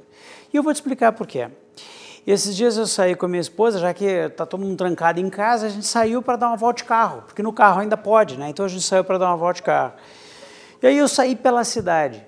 E 0.53 0.55
eu 0.55 0.63
vou 0.63 0.71
te 0.71 0.77
explicar 0.77 1.11
por 1.11 1.27
quê. 1.27 1.49
E 2.25 2.31
esses 2.31 2.55
dias 2.55 2.77
eu 2.77 2.85
saí 2.85 3.15
com 3.15 3.25
a 3.25 3.29
minha 3.29 3.41
esposa, 3.41 3.79
já 3.79 3.93
que 3.93 4.05
está 4.05 4.45
todo 4.45 4.61
mundo 4.61 4.77
trancado 4.77 5.19
em 5.19 5.29
casa, 5.29 5.65
a 5.65 5.69
gente 5.69 5.87
saiu 5.87 6.21
para 6.21 6.35
dar 6.35 6.47
uma 6.47 6.57
volta 6.57 6.77
de 6.77 6.83
carro, 6.83 7.23
porque 7.23 7.41
no 7.41 7.51
carro 7.51 7.81
ainda 7.81 7.97
pode, 7.97 8.37
né? 8.37 8.49
Então 8.49 8.63
a 8.65 8.69
gente 8.69 8.83
saiu 8.83 9.03
para 9.03 9.17
dar 9.17 9.27
uma 9.27 9.37
volta 9.37 9.55
de 9.55 9.63
carro. 9.63 9.93
E 10.81 10.87
aí 10.87 10.97
eu 10.97 11.07
saí 11.07 11.35
pela 11.35 11.63
cidade. 11.63 12.25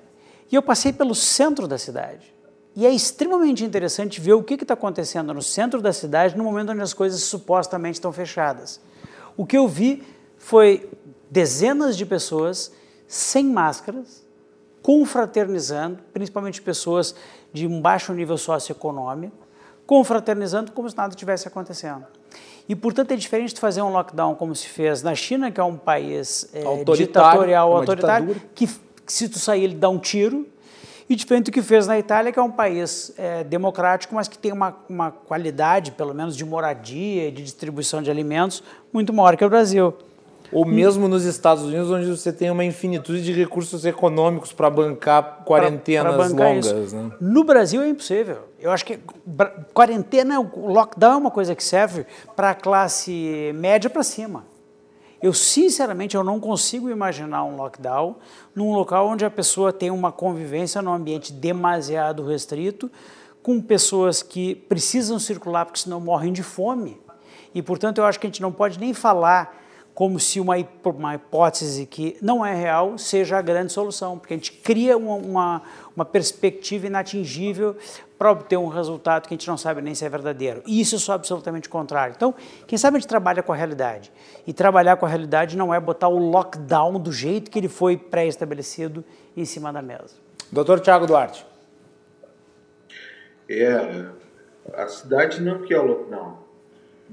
E 0.52 0.56
eu 0.56 0.62
passei 0.62 0.92
pelo 0.92 1.14
centro 1.14 1.68
da 1.68 1.78
cidade. 1.78 2.34
E 2.76 2.88
é 2.88 2.90
extremamente 2.90 3.64
interessante 3.64 4.20
ver 4.20 4.34
o 4.34 4.44
que 4.44 4.56
está 4.56 4.74
acontecendo 4.74 5.32
no 5.34 5.42
centro 5.44 5.80
da 5.80 5.94
cidade 5.94 6.36
no 6.36 6.44
momento 6.44 6.72
onde 6.72 6.82
as 6.82 6.94
coisas 6.94 7.22
supostamente 7.22 7.96
estão 7.96 8.12
fechadas. 8.12 8.82
O 9.38 9.46
que 9.46 9.58
eu 9.58 9.68
vi 9.68 10.04
foi 10.38 10.90
dezenas 11.30 11.96
de 11.96 12.06
pessoas 12.06 12.72
sem 13.08 13.46
máscaras, 13.46 14.26
confraternizando, 14.82 16.00
principalmente 16.12 16.62
pessoas 16.62 17.16
de 17.52 17.68
um 17.68 17.80
baixo 17.80 18.12
nível 18.12 18.38
socioeconômico, 18.38 19.38
confraternizando 19.86 20.72
como 20.72 20.90
se 20.90 20.96
nada 20.96 21.16
tivesse 21.16 21.48
acontecendo. 21.48 22.06
E, 22.68 22.76
portanto, 22.76 23.12
é 23.12 23.16
diferente 23.16 23.54
de 23.54 23.60
fazer 23.60 23.82
um 23.82 23.90
lockdown 23.90 24.36
como 24.36 24.56
se 24.56 24.68
fez 24.68 25.04
na 25.04 25.14
China, 25.14 25.52
que 25.52 25.60
é 25.60 25.64
um 25.64 25.76
país 25.76 26.50
é, 26.54 26.64
ditatorial, 26.96 27.76
autoritário, 27.76 28.36
que, 28.56 28.68
que, 28.68 29.12
se 29.12 29.28
tu 29.28 29.38
sair 29.38 29.66
ele 29.66 29.76
dá 29.76 29.90
um 29.90 30.00
tiro, 30.00 30.48
e 31.10 31.16
diferente 31.16 31.46
do 31.46 31.52
que 31.52 31.62
fez 31.62 31.86
na 31.86 32.00
Itália, 32.00 32.32
que 32.32 32.40
é 32.40 32.42
um 32.42 32.52
país 32.52 33.14
é, 33.18 33.44
democrático, 33.44 34.16
mas 34.16 34.30
que 34.30 34.38
tem 34.38 34.54
uma, 34.54 34.76
uma 34.88 35.12
qualidade, 35.12 35.92
pelo 35.92 36.14
menos 36.14 36.38
de 36.38 36.46
moradia 36.46 37.28
e 37.28 37.32
de 37.32 37.44
distribuição 37.44 38.02
de 38.02 38.10
alimentos, 38.10 38.64
muito 38.94 39.12
maior 39.12 39.36
que 39.36 39.44
o 39.44 39.50
Brasil 39.50 39.94
ou 40.54 40.66
mesmo 40.66 41.08
nos 41.08 41.26
Estados 41.26 41.64
Unidos, 41.64 41.90
onde 41.90 42.06
você 42.06 42.32
tem 42.32 42.50
uma 42.50 42.64
infinitude 42.64 43.24
de 43.24 43.34
recursos 43.34 43.86
econômicos 43.86 44.54
para 44.54 44.70
bancar 44.70 45.44
quarentenas 45.46 46.16
pra, 46.16 46.26
pra 46.26 46.30
bancar 46.30 46.48
longas. 46.48 46.94
Né? 46.94 47.12
No 47.20 47.44
Brasil 47.44 47.82
é 47.82 47.90
impossível. 47.90 48.38
Eu 48.60 48.72
acho 48.72 48.86
que 48.86 49.00
quarentena, 49.74 50.40
o 50.40 50.72
lockdown 50.72 51.14
é 51.14 51.18
uma 51.18 51.32
coisa 51.32 51.56
que 51.56 51.64
serve 51.64 52.06
para 52.36 52.52
a 52.52 52.56
classe 52.56 53.52
média 53.56 53.90
para 53.90 54.04
cima. 54.04 54.46
Eu, 55.22 55.34
sinceramente, 55.34 56.16
eu 56.16 56.24
não 56.24 56.38
consigo 56.38 56.90
imaginar 56.90 57.46
um 57.46 57.56
lockdown 57.56 58.18
num 58.54 58.74
local 58.74 59.08
onde 59.08 59.24
a 59.24 59.32
pessoa 59.32 59.72
tem 59.72 59.90
uma 59.90 60.12
convivência 60.12 60.82
num 60.82 60.94
ambiente 60.94 61.32
demasiado 61.32 62.26
restrito, 62.26 62.92
com 63.42 63.62
pessoas 63.62 64.22
que 64.22 64.54
precisam 64.54 65.18
circular 65.18 65.66
porque 65.66 65.80
senão 65.80 66.02
morrem 66.02 66.34
de 66.34 66.44
fome. 66.44 67.02
E, 67.56 67.62
portanto, 67.62 68.00
eu 68.00 68.06
acho 68.06 68.20
que 68.20 68.28
a 68.28 68.30
gente 68.30 68.42
não 68.42 68.52
pode 68.52 68.78
nem 68.78 68.94
falar 68.94 69.63
como 69.94 70.20
se 70.20 70.40
uma, 70.40 70.56
uma 70.86 71.16
hipótese 71.16 71.86
que 71.86 72.18
não 72.22 72.46
é 72.46 72.54
real 72.56 72.98
seja 72.98 73.38
a 73.38 73.42
grande 73.42 73.72
solução, 73.72 74.18
porque 74.18 74.34
a 74.34 74.38
gente 74.38 74.52
cria 74.52 74.98
uma, 74.98 75.16
uma, 75.16 75.62
uma 75.96 76.06
perspectiva 76.06 76.88
inatingível 76.88 77.76
para 78.18 78.32
obter 78.32 78.58
um 78.58 78.68
resultado 78.68 79.28
que 79.28 79.34
a 79.34 79.38
gente 79.38 79.48
não 79.48 79.58
sabe 79.58 79.82
nem 79.82 79.94
se 79.94 80.04
é 80.04 80.10
verdadeiro. 80.10 80.64
E 80.66 80.82
isso 80.82 81.12
é 81.12 81.14
absolutamente 81.14 81.70
contrário. 81.70 82.14
Então, 82.16 82.34
quem 82.66 82.78
sabe 82.78 82.98
a 82.98 83.00
gente 83.00 83.10
trabalha 83.10 83.44
com 83.44 83.54
a 83.54 83.56
realidade. 83.56 84.12
E 84.48 84.54
trabalhar 84.54 84.98
com 84.98 85.06
a 85.06 85.10
realidade 85.10 85.56
não 85.56 85.74
é 85.74 85.80
botar 85.80 86.08
o 86.08 86.18
lockdown 86.18 87.00
do 87.00 87.12
jeito 87.12 87.52
que 87.52 87.60
ele 87.60 87.70
foi 87.70 87.96
pré-estabelecido 87.98 89.04
em 89.38 89.46
cima 89.46 89.72
da 89.72 89.82
mesa. 89.82 90.16
Doutor 90.52 90.80
Tiago 90.80 91.06
Duarte. 91.06 91.46
É, 93.50 94.06
a 94.74 94.88
cidade 94.88 95.42
não 95.42 95.62
quer 95.64 95.80
o 95.80 95.86
lockdown 95.86 96.43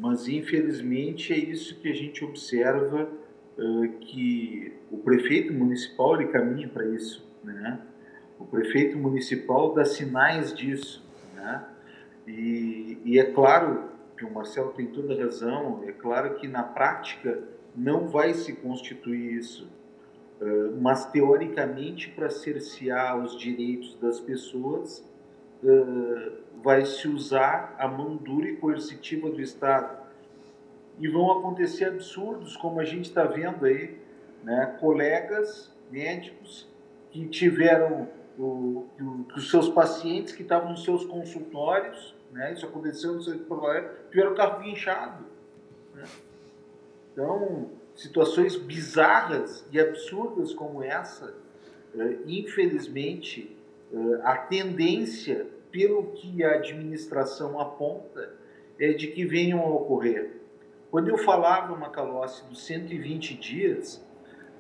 mas 0.01 0.27
infelizmente 0.27 1.31
é 1.31 1.37
isso 1.37 1.79
que 1.79 1.91
a 1.91 1.95
gente 1.95 2.25
observa 2.25 3.07
uh, 3.59 3.89
que 4.01 4.73
o 4.91 4.97
prefeito 4.97 5.53
municipal 5.53 6.15
ele 6.15 6.33
caminha 6.33 6.67
para 6.69 6.87
isso, 6.87 7.23
né? 7.45 7.79
O 8.39 8.47
prefeito 8.47 8.97
municipal 8.97 9.75
dá 9.75 9.85
sinais 9.85 10.55
disso, 10.55 11.07
né? 11.35 11.67
E, 12.27 12.97
e 13.05 13.19
é 13.19 13.25
claro 13.25 13.91
que 14.17 14.25
o 14.25 14.33
Marcelo 14.33 14.73
tem 14.73 14.87
toda 14.87 15.23
razão, 15.23 15.85
é 15.87 15.93
claro 15.93 16.37
que 16.37 16.49
na 16.49 16.63
prática 16.63 17.39
não 17.77 18.09
vai 18.09 18.33
se 18.33 18.55
constituir 18.55 19.35
isso, 19.35 19.71
uh, 20.41 20.81
mas 20.81 21.05
teoricamente 21.11 22.09
para 22.09 22.31
cercear 22.31 23.23
os 23.23 23.39
direitos 23.39 23.99
das 24.01 24.19
pessoas 24.19 25.07
uh, 25.63 26.50
vai 26.63 26.85
se 26.85 27.09
usar 27.09 27.75
a 27.79 27.89
mão 27.89 28.17
dura 28.17 28.49
e 28.49 28.57
coercitiva 28.57 29.31
do 29.31 29.41
Estado. 29.41 29.99
E 30.99 31.09
vão 31.09 31.31
acontecer 31.33 31.87
absurdos, 31.87 32.57
como 32.57 32.81
a 32.81 32.85
gente 32.85 33.07
está 33.09 33.25
vendo 33.25 33.65
aí, 33.65 33.99
né? 34.43 34.77
colegas 34.79 35.73
médicos 35.91 36.69
que 37.11 37.27
tiveram 37.27 38.09
o, 38.39 38.87
que 38.97 39.39
os 39.39 39.51
seus 39.51 39.69
pacientes 39.69 40.33
que 40.33 40.43
estavam 40.43 40.71
nos 40.71 40.85
seus 40.85 41.05
consultórios, 41.05 42.15
né? 42.33 42.53
isso 42.53 42.67
aconteceu 42.67 43.15
no 43.15 43.23
seu 43.23 43.35
tiveram 44.11 44.33
o 44.33 44.35
carro 44.35 44.63
guinchado. 44.63 45.25
Né? 45.95 46.05
Então, 47.13 47.71
situações 47.95 48.57
bizarras 48.57 49.65
e 49.73 49.81
absurdas 49.81 50.53
como 50.55 50.83
essa, 50.83 51.35
eh, 51.95 52.19
infelizmente, 52.27 53.57
eh, 53.93 54.21
a 54.23 54.37
tendência 54.37 55.47
pelo 55.71 56.13
que 56.13 56.43
a 56.45 56.55
administração 56.55 57.61
aponta, 57.61 58.35
é 58.79 58.93
de 58.93 59.09
que 59.09 59.25
venham 59.25 59.61
a 59.61 59.69
ocorrer. 59.69 60.41
Quando 60.91 61.09
eu 61.09 61.19
falava, 61.19 61.77
Macalossi, 61.77 62.45
dos 62.47 62.65
120 62.65 63.35
dias, 63.35 64.05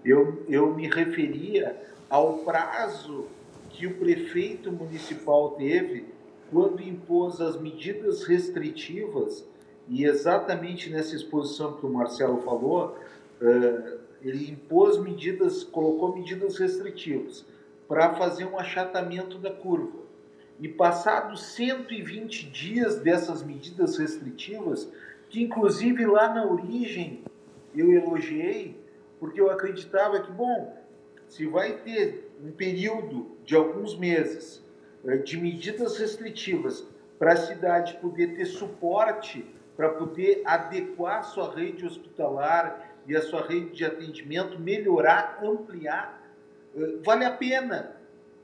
eu, 0.04 0.44
eu 0.48 0.74
me 0.74 0.88
referia 0.88 1.76
ao 2.08 2.38
prazo 2.38 3.26
que 3.70 3.86
o 3.86 3.96
prefeito 3.96 4.70
municipal 4.70 5.52
teve 5.52 6.06
quando 6.50 6.82
impôs 6.82 7.40
as 7.40 7.60
medidas 7.60 8.24
restritivas, 8.24 9.46
e 9.88 10.04
exatamente 10.04 10.90
nessa 10.90 11.14
exposição 11.14 11.74
que 11.74 11.86
o 11.86 11.90
Marcelo 11.90 12.42
falou, 12.42 12.96
uh, 13.40 13.98
ele 14.22 14.50
impôs 14.50 14.98
medidas, 14.98 15.64
colocou 15.64 16.14
medidas 16.14 16.58
restritivas 16.58 17.44
para 17.88 18.14
fazer 18.14 18.44
um 18.44 18.58
achatamento 18.58 19.38
da 19.38 19.50
curva. 19.50 19.99
E 20.60 20.68
passados 20.68 21.42
120 21.54 22.50
dias 22.50 22.96
dessas 22.96 23.42
medidas 23.42 23.96
restritivas, 23.96 24.86
que 25.30 25.42
inclusive 25.42 26.04
lá 26.04 26.34
na 26.34 26.44
origem 26.44 27.24
eu 27.74 27.90
elogiei, 27.92 28.78
porque 29.18 29.40
eu 29.40 29.50
acreditava 29.50 30.20
que, 30.20 30.30
bom, 30.30 30.76
se 31.28 31.46
vai 31.46 31.78
ter 31.78 32.30
um 32.44 32.50
período 32.50 33.38
de 33.44 33.54
alguns 33.54 33.96
meses 33.96 34.62
eh, 35.04 35.16
de 35.18 35.38
medidas 35.38 35.96
restritivas 35.96 36.84
para 37.18 37.32
a 37.32 37.36
cidade 37.36 37.96
poder 37.98 38.34
ter 38.34 38.44
suporte, 38.44 39.46
para 39.76 39.90
poder 39.90 40.42
adequar 40.44 41.24
sua 41.24 41.54
rede 41.54 41.86
hospitalar 41.86 42.96
e 43.06 43.16
a 43.16 43.22
sua 43.22 43.46
rede 43.46 43.70
de 43.70 43.84
atendimento, 43.84 44.58
melhorar, 44.58 45.38
ampliar, 45.42 46.20
eh, 46.76 46.96
vale 47.02 47.24
a 47.24 47.30
pena 47.30 47.99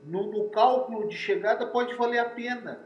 no, 0.07 0.31
no 0.31 0.49
cálculo 0.49 1.07
de 1.07 1.15
chegada 1.15 1.67
pode 1.67 1.93
valer 1.95 2.19
a 2.19 2.29
pena. 2.29 2.79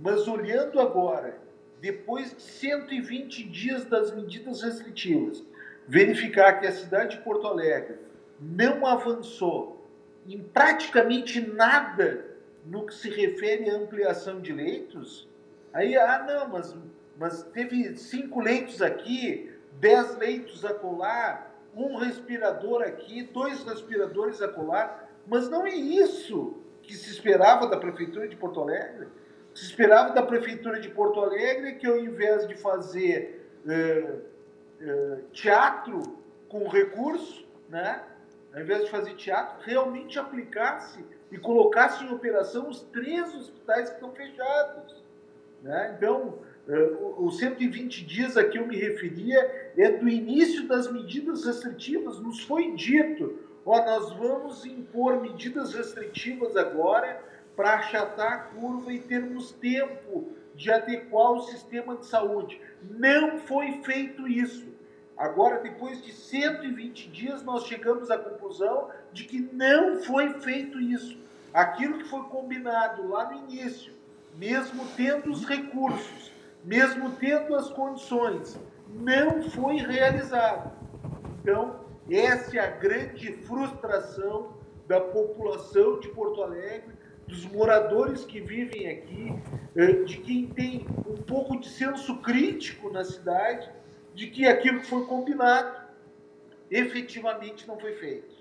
Mas 0.00 0.26
olhando 0.26 0.80
agora, 0.80 1.38
depois 1.80 2.34
de 2.34 2.42
120 2.42 3.44
dias 3.44 3.84
das 3.84 4.14
medidas 4.14 4.62
restritivas, 4.62 5.44
verificar 5.86 6.60
que 6.60 6.66
a 6.66 6.72
cidade 6.72 7.16
de 7.16 7.22
Porto 7.22 7.46
Alegre 7.46 7.98
não 8.40 8.86
avançou 8.86 9.86
em 10.26 10.42
praticamente 10.42 11.40
nada 11.40 12.24
no 12.64 12.86
que 12.86 12.94
se 12.94 13.10
refere 13.10 13.68
à 13.68 13.74
ampliação 13.74 14.40
de 14.40 14.52
leitos, 14.52 15.28
aí, 15.72 15.96
ah, 15.96 16.24
não, 16.26 16.48
mas, 16.48 16.74
mas 17.18 17.42
teve 17.52 17.94
cinco 17.96 18.40
leitos 18.40 18.80
aqui, 18.80 19.52
dez 19.78 20.16
leitos 20.16 20.64
acolá, 20.64 21.50
um 21.76 21.96
respirador 21.96 22.82
aqui, 22.82 23.24
dois 23.24 23.62
respiradores 23.64 24.40
acolá. 24.40 25.03
Mas 25.26 25.48
não 25.48 25.66
é 25.66 25.74
isso 25.74 26.56
que 26.82 26.94
se 26.94 27.10
esperava 27.10 27.66
da 27.66 27.76
Prefeitura 27.76 28.28
de 28.28 28.36
Porto 28.36 28.60
Alegre. 28.60 29.08
Se 29.54 29.64
esperava 29.64 30.12
da 30.12 30.22
Prefeitura 30.22 30.80
de 30.80 30.88
Porto 30.88 31.20
Alegre 31.20 31.76
que, 31.76 31.86
ao 31.86 31.98
invés 31.98 32.46
de 32.46 32.54
fazer 32.56 33.48
uh, 33.64 34.18
uh, 34.84 35.22
teatro 35.32 36.02
com 36.48 36.68
recurso, 36.68 37.46
né, 37.68 38.02
ao 38.52 38.60
invés 38.60 38.84
de 38.84 38.90
fazer 38.90 39.14
teatro, 39.14 39.64
realmente 39.64 40.18
aplicasse 40.18 41.04
e 41.30 41.38
colocasse 41.38 42.04
em 42.04 42.12
operação 42.12 42.68
os 42.68 42.82
três 42.82 43.34
hospitais 43.34 43.88
que 43.88 43.94
estão 43.94 44.12
fechados. 44.12 45.02
Né? 45.62 45.94
Então, 45.96 46.38
uh, 46.68 47.24
os 47.24 47.38
120 47.38 48.04
dias 48.04 48.36
a 48.36 48.44
que 48.44 48.58
eu 48.58 48.66
me 48.66 48.76
referia 48.76 49.72
é 49.76 49.90
do 49.90 50.08
início 50.08 50.68
das 50.68 50.90
medidas 50.92 51.44
restritivas. 51.44 52.20
Nos 52.20 52.42
foi 52.42 52.72
dito 52.72 53.38
ó, 53.64 53.84
nós 53.84 54.12
vamos 54.12 54.64
impor 54.64 55.20
medidas 55.20 55.74
restritivas 55.74 56.56
agora 56.56 57.22
para 57.56 57.74
achatar 57.74 58.32
a 58.32 58.38
curva 58.38 58.92
e 58.92 58.98
termos 58.98 59.52
tempo 59.52 60.32
de 60.54 60.70
adequar 60.70 61.32
o 61.32 61.42
sistema 61.42 61.96
de 61.96 62.06
saúde. 62.06 62.60
Não 62.82 63.38
foi 63.38 63.82
feito 63.82 64.26
isso. 64.28 64.74
Agora, 65.16 65.60
depois 65.60 66.02
de 66.02 66.12
120 66.12 67.08
dias, 67.08 67.42
nós 67.42 67.66
chegamos 67.66 68.10
à 68.10 68.18
conclusão 68.18 68.90
de 69.12 69.24
que 69.24 69.48
não 69.52 70.02
foi 70.02 70.34
feito 70.40 70.80
isso. 70.80 71.16
Aquilo 71.52 71.98
que 71.98 72.08
foi 72.08 72.22
combinado 72.24 73.08
lá 73.08 73.30
no 73.30 73.48
início, 73.48 73.92
mesmo 74.36 74.84
tendo 74.96 75.30
os 75.30 75.44
recursos, 75.44 76.32
mesmo 76.64 77.12
tendo 77.12 77.54
as 77.54 77.70
condições, 77.70 78.58
não 78.88 79.42
foi 79.50 79.76
realizado. 79.76 80.72
Então, 81.40 81.83
essa 82.10 82.56
é 82.56 82.60
a 82.60 82.70
grande 82.70 83.32
frustração 83.32 84.54
da 84.86 85.00
população 85.00 85.98
de 86.00 86.08
Porto 86.08 86.42
Alegre, 86.42 86.92
dos 87.26 87.44
moradores 87.46 88.24
que 88.24 88.40
vivem 88.40 88.90
aqui, 88.90 89.34
eh, 89.74 90.04
de 90.04 90.18
quem 90.18 90.46
tem 90.46 90.86
um 91.06 91.16
pouco 91.16 91.58
de 91.58 91.68
senso 91.68 92.18
crítico 92.18 92.90
na 92.90 93.02
cidade, 93.02 93.70
de 94.14 94.26
que 94.26 94.46
aquilo 94.46 94.80
que 94.80 94.86
foi 94.86 95.06
combinado 95.06 95.84
efetivamente 96.70 97.66
não 97.66 97.78
foi 97.78 97.94
feito. 97.94 98.33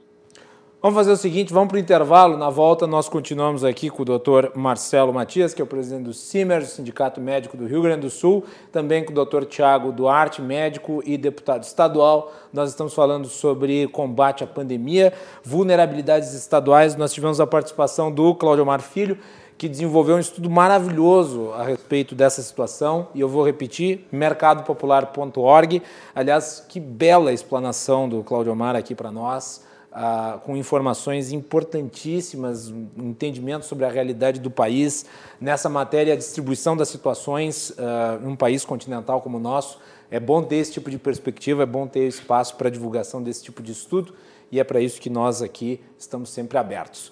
Vamos 0.84 0.97
fazer 0.97 1.13
o 1.13 1.15
seguinte, 1.15 1.53
vamos 1.53 1.69
para 1.69 1.77
o 1.77 1.79
intervalo. 1.79 2.38
Na 2.38 2.49
volta, 2.49 2.86
nós 2.86 3.07
continuamos 3.07 3.63
aqui 3.63 3.89
com 3.89 4.01
o 4.01 4.05
doutor 4.05 4.51
Marcelo 4.53 5.13
Matias, 5.13 5.53
que 5.53 5.61
é 5.61 5.63
o 5.63 5.65
presidente 5.65 6.03
do 6.03 6.13
CIMER, 6.13 6.65
Sindicato 6.65 7.21
Médico 7.21 7.55
do 7.55 7.65
Rio 7.65 7.81
Grande 7.81 8.01
do 8.01 8.09
Sul, 8.09 8.43
também 8.69 9.01
com 9.01 9.13
o 9.13 9.15
doutor 9.15 9.45
Tiago 9.45 9.93
Duarte, 9.93 10.41
médico 10.41 11.01
e 11.05 11.17
deputado 11.17 11.63
estadual. 11.63 12.34
Nós 12.51 12.69
estamos 12.69 12.93
falando 12.93 13.29
sobre 13.29 13.88
combate 13.88 14.43
à 14.43 14.47
pandemia, 14.47 15.13
vulnerabilidades 15.41 16.34
estaduais. 16.34 16.97
Nós 16.97 17.13
tivemos 17.13 17.39
a 17.39 17.47
participação 17.47 18.11
do 18.11 18.36
Cláudio 18.36 18.63
Omar 18.63 18.81
Filho, 18.81 19.17
que 19.57 19.69
desenvolveu 19.69 20.17
um 20.17 20.19
estudo 20.19 20.49
maravilhoso 20.49 21.53
a 21.53 21.63
respeito 21.63 22.13
dessa 22.13 22.41
situação, 22.41 23.07
e 23.15 23.21
eu 23.21 23.29
vou 23.29 23.45
repetir, 23.45 24.05
mercadopopular.org. 24.11 25.81
Aliás, 26.13 26.65
que 26.67 26.81
bela 26.81 27.31
explanação 27.31 28.09
do 28.09 28.21
Cláudio 28.21 28.51
Omar 28.51 28.75
aqui 28.75 28.93
para 28.93 29.09
nós 29.09 29.71
ah, 29.93 30.39
com 30.43 30.57
informações 30.57 31.31
importantíssimas, 31.31 32.69
um 32.69 32.87
entendimento 32.97 33.65
sobre 33.65 33.85
a 33.85 33.89
realidade 33.89 34.39
do 34.39 34.49
país. 34.49 35.05
Nessa 35.39 35.69
matéria, 35.69 36.13
a 36.13 36.17
distribuição 36.17 36.75
das 36.75 36.89
situações 36.89 37.71
ah, 37.77 38.19
em 38.21 38.27
um 38.27 38.35
país 38.35 38.65
continental 38.65 39.21
como 39.21 39.37
o 39.37 39.39
nosso. 39.39 39.79
É 40.09 40.19
bom 40.19 40.43
ter 40.43 40.57
esse 40.57 40.73
tipo 40.73 40.89
de 40.89 40.97
perspectiva, 40.97 41.63
é 41.63 41.65
bom 41.65 41.87
ter 41.87 42.07
espaço 42.07 42.55
para 42.55 42.69
divulgação 42.69 43.21
desse 43.21 43.43
tipo 43.43 43.61
de 43.61 43.71
estudo 43.71 44.13
e 44.51 44.59
é 44.59 44.63
para 44.63 44.79
isso 44.79 45.01
que 45.01 45.09
nós 45.09 45.41
aqui 45.41 45.79
estamos 45.97 46.29
sempre 46.29 46.57
abertos. 46.57 47.11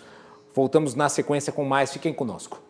Voltamos 0.54 0.96
na 0.96 1.10
sequência 1.10 1.52
com 1.52 1.64
mais, 1.64 1.92
fiquem 1.92 2.14
conosco. 2.14 2.62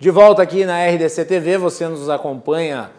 De 0.00 0.08
volta 0.10 0.40
aqui 0.40 0.64
na 0.64 0.82
RDC 0.86 1.26
TV, 1.26 1.58
você 1.58 1.86
nos 1.86 2.08
acompanha 2.08 2.90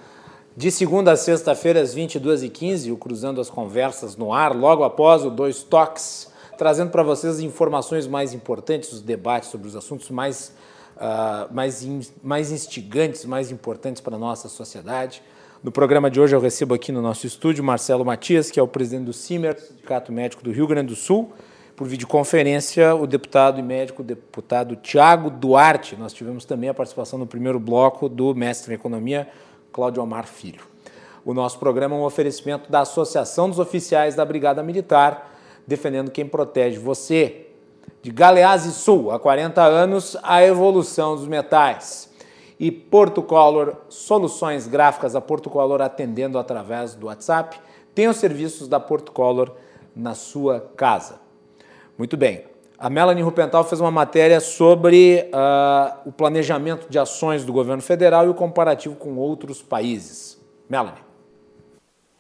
de 0.56 0.70
segunda 0.70 1.14
a 1.14 1.18
sexta-feira, 1.18 1.82
às 1.82 1.96
22h15, 1.96 2.94
o 2.94 2.96
Cruzando 2.96 3.42
as 3.42 3.50
Conversas 3.50 4.16
no 4.16 4.32
ar, 4.32 4.56
logo 4.56 4.84
após 4.84 5.26
o 5.26 5.32
Dois 5.32 5.64
Toques, 5.64 6.32
trazendo 6.60 6.92
para 6.92 7.02
vocês 7.02 7.38
as 7.38 7.40
informações 7.40 8.06
mais 8.06 8.36
importantes, 8.36 8.94
os 8.94 9.02
debates 9.02 9.50
sobre 9.50 9.68
os 9.68 9.76
assuntos 9.76 10.12
mais, 10.12 10.54
uh, 10.98 11.52
mais, 11.52 11.84
in, 11.84 12.02
mais 12.22 12.52
instigantes, 12.52 13.26
mais 13.26 13.50
importantes 13.50 14.00
para 14.00 14.16
a 14.16 14.20
nossa 14.20 14.48
sociedade. 14.48 15.24
No 15.64 15.72
programa 15.72 16.08
de 16.08 16.22
hoje 16.22 16.36
eu 16.36 16.40
recebo 16.40 16.76
aqui 16.76 16.92
no 16.92 17.02
nosso 17.02 17.26
estúdio 17.26 17.64
Marcelo 17.64 18.06
Matias, 18.06 18.52
que 18.52 18.60
é 18.60 18.64
o 18.64 18.68
presidente 18.68 19.06
do 19.06 19.14
CIMER, 19.14 19.60
Sindicato 19.60 20.12
Médico 20.12 20.44
do 20.44 20.52
Rio 20.52 20.68
Grande 20.68 20.90
do 20.90 20.96
Sul, 20.96 21.34
por 21.82 21.88
videoconferência, 21.88 22.94
o 22.94 23.08
deputado 23.08 23.60
e 23.60 23.64
médico 23.64 24.04
deputado 24.04 24.76
Tiago 24.76 25.32
Duarte. 25.32 25.96
Nós 25.96 26.14
tivemos 26.14 26.46
também 26.46 26.70
a 26.70 26.76
participação 26.76 27.18
no 27.18 27.26
primeiro 27.26 27.60
bloco 27.60 28.08
do 28.08 28.36
mestre 28.36 28.72
em 28.72 28.76
economia, 28.76 29.28
Cláudio 29.74 30.04
Omar 30.04 30.28
Filho. 30.28 30.62
O 31.26 31.34
nosso 31.34 31.58
programa 31.58 31.96
é 31.96 31.98
um 31.98 32.04
oferecimento 32.04 32.72
da 32.72 32.82
Associação 32.82 33.50
dos 33.50 33.58
Oficiais 33.58 34.14
da 34.14 34.24
Brigada 34.24 34.62
Militar, 34.62 35.36
defendendo 35.66 36.12
quem 36.12 36.24
protege 36.24 36.78
você. 36.78 37.48
De 38.04 38.12
Galeazzi 38.12 38.74
Sul, 38.74 39.10
há 39.10 39.20
40 39.20 39.64
anos, 39.64 40.16
a 40.22 40.44
evolução 40.46 41.16
dos 41.16 41.28
metais. 41.28 42.14
E 42.60 42.70
Porto 42.70 43.24
Color, 43.24 43.76
soluções 43.90 44.68
gráficas 44.68 45.16
a 45.16 45.20
Porto 45.20 45.50
Color 45.50 45.82
atendendo 45.82 46.38
através 46.38 46.94
do 46.94 47.08
WhatsApp. 47.08 47.60
Tem 47.96 48.08
os 48.08 48.18
serviços 48.18 48.68
da 48.68 48.80
Porto 48.80 49.12
Color 49.12 49.56
na 49.96 50.14
sua 50.14 50.60
casa. 50.78 51.21
Muito 52.02 52.18
bem. 52.18 52.44
A 52.80 52.90
Melanie 52.90 53.22
Rupental 53.22 53.64
fez 53.64 53.80
uma 53.80 53.92
matéria 53.92 54.40
sobre 54.40 55.30
uh, 55.32 56.10
o 56.10 56.12
planejamento 56.12 56.90
de 56.90 56.98
ações 56.98 57.46
do 57.46 57.54
governo 57.54 57.84
federal 57.84 58.26
e 58.26 58.30
o 58.30 58.34
comparativo 58.34 58.96
com 58.96 59.18
outros 59.18 59.62
países. 59.62 60.42
Melanie. 60.68 61.04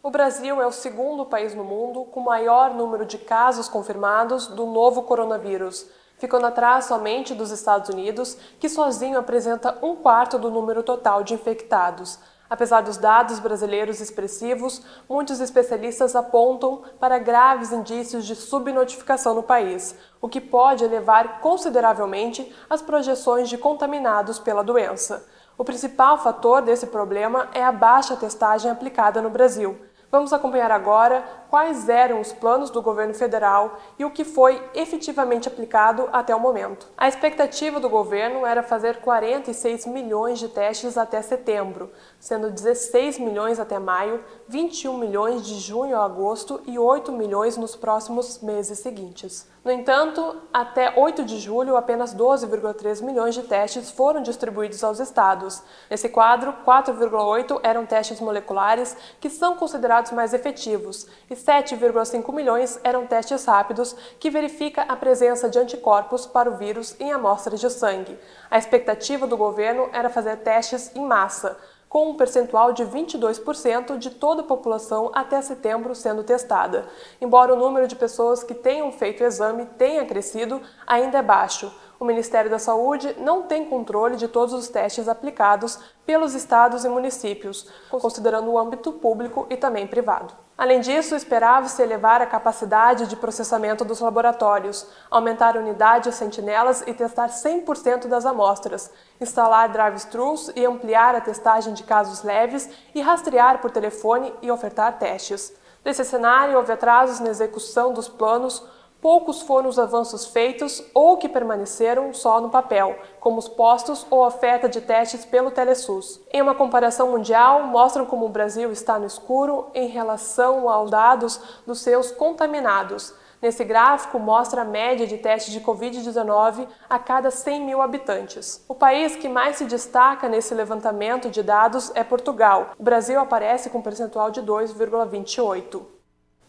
O 0.03 0.11
Brasil 0.11 0.61
é 0.61 0.67
o 0.67 0.71
segundo 0.71 1.25
país 1.25 1.55
no 1.55 1.63
mundo 1.63 2.05
com 2.05 2.19
maior 2.19 2.75
número 2.75 3.07
de 3.07 3.17
casos 3.17 3.67
confirmados 3.67 4.45
do 4.45 4.67
novo 4.67 5.01
coronavírus, 5.01 5.89
ficando 6.19 6.45
atrás 6.45 6.85
somente 6.85 7.33
dos 7.33 7.49
Estados 7.49 7.89
Unidos, 7.89 8.37
que 8.59 8.69
sozinho 8.69 9.17
apresenta 9.17 9.79
um 9.81 9.95
quarto 9.95 10.37
do 10.37 10.51
número 10.51 10.83
total 10.83 11.23
de 11.23 11.33
infectados. 11.33 12.19
Apesar 12.51 12.81
dos 12.81 12.97
dados 12.97 13.39
brasileiros 13.39 14.01
expressivos, 14.01 14.81
muitos 15.07 15.39
especialistas 15.39 16.17
apontam 16.17 16.81
para 16.99 17.17
graves 17.17 17.71
indícios 17.71 18.25
de 18.25 18.35
subnotificação 18.35 19.33
no 19.33 19.41
país, 19.41 19.95
o 20.19 20.27
que 20.27 20.41
pode 20.41 20.83
elevar 20.83 21.39
consideravelmente 21.39 22.53
as 22.69 22.81
projeções 22.81 23.47
de 23.47 23.57
contaminados 23.57 24.37
pela 24.37 24.65
doença. 24.65 25.25
O 25.57 25.63
principal 25.63 26.17
fator 26.17 26.61
desse 26.61 26.87
problema 26.87 27.47
é 27.53 27.63
a 27.63 27.71
baixa 27.71 28.17
testagem 28.17 28.69
aplicada 28.69 29.21
no 29.21 29.29
Brasil. 29.29 29.79
Vamos 30.11 30.33
acompanhar 30.33 30.71
agora 30.71 31.23
quais 31.51 31.89
eram 31.89 32.21
os 32.21 32.31
planos 32.31 32.69
do 32.69 32.81
governo 32.81 33.13
federal 33.13 33.77
e 33.99 34.05
o 34.05 34.09
que 34.09 34.23
foi 34.23 34.63
efetivamente 34.73 35.49
aplicado 35.49 36.07
até 36.13 36.33
o 36.33 36.39
momento. 36.39 36.87
A 36.97 37.09
expectativa 37.09 37.77
do 37.77 37.89
governo 37.89 38.45
era 38.45 38.63
fazer 38.63 39.01
46 39.01 39.85
milhões 39.85 40.39
de 40.39 40.47
testes 40.47 40.97
até 40.97 41.21
setembro, 41.21 41.91
sendo 42.17 42.49
16 42.49 43.19
milhões 43.19 43.59
até 43.59 43.77
maio, 43.77 44.23
21 44.47 44.97
milhões 44.97 45.45
de 45.45 45.59
junho 45.59 45.97
a 45.97 46.05
agosto 46.05 46.61
e 46.65 46.79
8 46.79 47.11
milhões 47.11 47.57
nos 47.57 47.75
próximos 47.75 48.41
meses 48.41 48.79
seguintes. 48.79 49.51
No 49.63 49.71
entanto, 49.71 50.37
até 50.51 50.91
8 50.97 51.23
de 51.23 51.37
julho, 51.37 51.77
apenas 51.77 52.15
12,3 52.15 53.03
milhões 53.03 53.35
de 53.35 53.43
testes 53.43 53.91
foram 53.91 54.23
distribuídos 54.23 54.83
aos 54.83 54.99
estados. 54.99 55.61
Nesse 55.87 56.09
quadro, 56.09 56.51
4,8 56.65 57.59
eram 57.61 57.85
testes 57.85 58.19
moleculares, 58.19 58.97
que 59.19 59.29
são 59.29 59.55
considerados 59.55 60.11
mais 60.13 60.33
efetivos, 60.33 61.07
e 61.29 61.35
7,5 61.43 62.33
milhões 62.33 62.79
eram 62.83 63.07
testes 63.07 63.45
rápidos, 63.45 63.95
que 64.19 64.29
verifica 64.29 64.83
a 64.83 64.95
presença 64.95 65.49
de 65.49 65.57
anticorpos 65.59 66.25
para 66.25 66.49
o 66.49 66.55
vírus 66.55 66.95
em 66.99 67.11
amostras 67.11 67.59
de 67.59 67.69
sangue. 67.69 68.17
A 68.49 68.57
expectativa 68.57 69.25
do 69.25 69.35
governo 69.35 69.89
era 69.91 70.09
fazer 70.09 70.37
testes 70.37 70.95
em 70.95 71.05
massa 71.05 71.57
com 71.91 72.09
um 72.09 72.15
percentual 72.15 72.71
de 72.71 72.85
22% 72.85 73.97
de 73.97 74.11
toda 74.11 74.41
a 74.41 74.45
população 74.45 75.11
até 75.13 75.41
setembro 75.41 75.93
sendo 75.93 76.23
testada. 76.23 76.85
Embora 77.19 77.53
o 77.53 77.57
número 77.57 77.85
de 77.85 77.97
pessoas 77.97 78.43
que 78.43 78.53
tenham 78.53 78.93
feito 78.93 79.21
o 79.21 79.27
exame 79.27 79.65
tenha 79.77 80.05
crescido, 80.05 80.61
ainda 80.87 81.17
é 81.17 81.21
baixo. 81.21 81.69
O 82.01 82.05
Ministério 82.05 82.49
da 82.49 82.57
Saúde 82.57 83.15
não 83.19 83.43
tem 83.43 83.63
controle 83.63 84.15
de 84.15 84.27
todos 84.27 84.55
os 84.55 84.67
testes 84.67 85.07
aplicados 85.07 85.77
pelos 86.03 86.33
estados 86.33 86.83
e 86.83 86.89
municípios, 86.89 87.69
considerando 87.91 88.49
o 88.49 88.57
âmbito 88.57 88.91
público 88.93 89.45
e 89.51 89.55
também 89.55 89.85
privado. 89.85 90.33
Além 90.57 90.79
disso, 90.79 91.13
esperava-se 91.13 91.79
elevar 91.79 92.19
a 92.19 92.25
capacidade 92.25 93.05
de 93.05 93.15
processamento 93.15 93.85
dos 93.85 93.99
laboratórios, 93.99 94.87
aumentar 95.11 95.55
a 95.55 95.59
unidade 95.59 96.09
de 96.09 96.15
sentinelas 96.15 96.81
e 96.87 96.93
testar 96.95 97.29
100% 97.29 98.07
das 98.07 98.25
amostras, 98.25 98.91
instalar 99.19 99.69
drive-thrus 99.69 100.51
e 100.55 100.65
ampliar 100.65 101.13
a 101.13 101.21
testagem 101.21 101.71
de 101.71 101.83
casos 101.83 102.23
leves 102.23 102.67
e 102.95 103.01
rastrear 103.01 103.61
por 103.61 103.69
telefone 103.69 104.33
e 104.41 104.49
ofertar 104.49 104.97
testes. 104.97 105.53
Nesse 105.85 106.03
cenário, 106.03 106.57
houve 106.57 106.71
atrasos 106.71 107.19
na 107.19 107.29
execução 107.29 107.93
dos 107.93 108.09
planos 108.09 108.63
Poucos 109.01 109.41
foram 109.41 109.67
os 109.67 109.79
avanços 109.79 110.27
feitos 110.27 110.83
ou 110.93 111.17
que 111.17 111.27
permaneceram 111.27 112.13
só 112.13 112.39
no 112.39 112.51
papel, 112.51 112.95
como 113.19 113.39
os 113.39 113.49
postos 113.49 114.05
ou 114.11 114.23
oferta 114.23 114.69
de 114.69 114.79
testes 114.79 115.25
pelo 115.25 115.49
Telesus. 115.49 116.21
Em 116.31 116.39
uma 116.39 116.53
comparação 116.53 117.09
mundial, 117.09 117.63
mostram 117.63 118.05
como 118.05 118.27
o 118.27 118.29
Brasil 118.29 118.71
está 118.71 118.99
no 118.99 119.07
escuro 119.07 119.65
em 119.73 119.87
relação 119.87 120.69
aos 120.69 120.91
dados 120.91 121.41
dos 121.65 121.79
seus 121.79 122.11
contaminados. 122.11 123.11
Nesse 123.41 123.63
gráfico, 123.63 124.19
mostra 124.19 124.61
a 124.61 124.65
média 124.65 125.07
de 125.07 125.17
testes 125.17 125.51
de 125.51 125.61
Covid-19 125.61 126.67
a 126.87 126.99
cada 126.99 127.31
100 127.31 127.65
mil 127.65 127.81
habitantes. 127.81 128.63
O 128.67 128.75
país 128.75 129.15
que 129.15 129.27
mais 129.27 129.55
se 129.55 129.65
destaca 129.65 130.29
nesse 130.29 130.53
levantamento 130.53 131.27
de 131.27 131.41
dados 131.41 131.91
é 131.95 132.03
Portugal. 132.03 132.73
O 132.77 132.83
Brasil 132.83 133.19
aparece 133.19 133.71
com 133.71 133.79
um 133.79 133.81
percentual 133.81 134.29
de 134.29 134.43
2,28. 134.43 135.81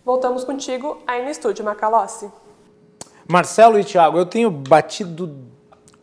Voltamos 0.05 0.43
contigo 0.43 0.99
aí 1.07 1.23
no 1.23 1.31
estúdio 1.31 1.65
Macalossi. 1.65 2.29
Marcelo 3.29 3.79
e 3.79 3.85
Thiago, 3.85 4.19
eu 4.19 4.27
tenho 4.27 4.51
batido 4.51 5.33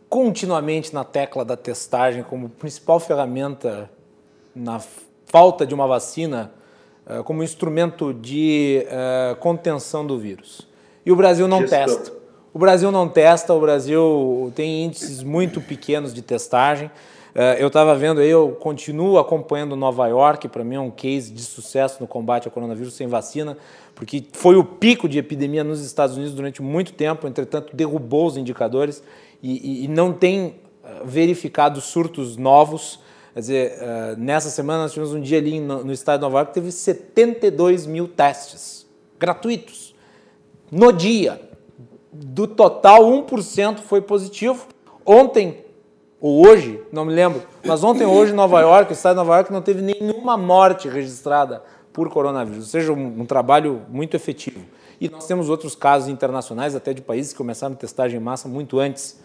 continuamente 0.08 0.94
na 0.94 1.04
tecla 1.04 1.44
da 1.44 1.54
testagem 1.54 2.22
como 2.22 2.48
principal 2.48 2.98
ferramenta 2.98 3.90
na 4.54 4.80
falta 5.26 5.66
de 5.66 5.74
uma 5.74 5.86
vacina, 5.86 6.50
eh, 7.06 7.22
como 7.22 7.42
instrumento 7.42 8.12
de 8.12 8.86
uh, 8.86 9.36
contenção 9.36 10.04
do 10.04 10.18
vírus. 10.18 10.66
E 11.04 11.12
o 11.12 11.16
Brasil 11.16 11.46
não 11.46 11.64
testa. 11.66 12.12
O 12.52 12.58
Brasil 12.58 12.90
não 12.90 13.08
testa, 13.08 13.54
o 13.54 13.60
Brasil 13.60 14.50
tem 14.56 14.84
índices 14.86 15.22
muito 15.22 15.60
pequenos 15.60 16.12
de 16.12 16.22
testagem. 16.22 16.90
Uh, 17.34 17.58
eu 17.58 17.68
estava 17.68 17.94
vendo 17.94 18.20
aí, 18.20 18.28
eu 18.28 18.56
continuo 18.60 19.18
acompanhando 19.18 19.76
Nova 19.76 20.06
York, 20.08 20.48
para 20.48 20.64
mim 20.64 20.74
é 20.74 20.80
um 20.80 20.90
case 20.90 21.32
de 21.32 21.42
sucesso 21.42 21.98
no 22.00 22.06
combate 22.08 22.48
ao 22.48 22.52
coronavírus 22.52 22.94
sem 22.94 23.06
vacina 23.06 23.56
porque 24.00 24.24
foi 24.32 24.56
o 24.56 24.64
pico 24.64 25.06
de 25.06 25.18
epidemia 25.18 25.62
nos 25.62 25.84
Estados 25.84 26.16
Unidos 26.16 26.34
durante 26.34 26.62
muito 26.62 26.94
tempo, 26.94 27.28
entretanto, 27.28 27.76
derrubou 27.76 28.26
os 28.26 28.38
indicadores 28.38 29.02
e, 29.42 29.82
e, 29.82 29.84
e 29.84 29.88
não 29.88 30.10
tem 30.10 30.46
uh, 30.82 31.04
verificado 31.04 31.82
surtos 31.82 32.34
novos. 32.38 32.98
Quer 33.34 33.40
dizer, 33.40 33.72
uh, 33.72 34.18
nessa 34.18 34.48
semana 34.48 34.84
nós 34.84 34.92
tivemos 34.94 35.12
um 35.12 35.20
dia 35.20 35.36
ali 35.36 35.60
no 35.60 35.92
estado 35.92 36.20
de 36.20 36.22
Nova 36.22 36.38
York 36.38 36.50
que 36.50 36.54
teve 36.54 36.72
72 36.72 37.84
mil 37.84 38.08
testes 38.08 38.86
gratuitos 39.18 39.94
no 40.72 40.94
dia. 40.94 41.38
Do 42.10 42.46
total, 42.46 43.02
1% 43.02 43.80
foi 43.80 44.00
positivo. 44.00 44.66
Ontem, 45.04 45.58
ou 46.20 46.46
hoje, 46.46 46.82
não 46.92 47.04
me 47.04 47.14
lembro, 47.14 47.42
mas 47.64 47.82
ontem 47.82 48.04
ou 48.04 48.14
hoje 48.14 48.32
Nova 48.32 48.60
York, 48.60 48.92
o 48.92 48.94
estado 48.94 49.14
de 49.14 49.16
Nova 49.18 49.36
York 49.36 49.50
não 49.50 49.62
teve 49.62 49.80
nenhuma 49.80 50.36
morte 50.36 50.88
registrada 50.88 51.62
por 51.92 52.10
coronavírus, 52.10 52.64
ou 52.64 52.70
seja, 52.70 52.92
um, 52.92 53.22
um, 53.22 53.26
trabalho 53.26 53.82
muito 53.88 54.14
efetivo. 54.14 54.60
E 55.00 55.08
nós 55.08 55.26
temos 55.26 55.48
outros 55.48 55.74
casos 55.74 56.08
internacionais, 56.08 56.76
até 56.76 56.92
de 56.92 57.00
países 57.00 57.32
que 57.32 57.38
começaram 57.38 57.74
testagem 57.74 58.20
em 58.20 58.22
massa 58.22 58.46
muito 58.48 58.78
antes. 58.78 59.18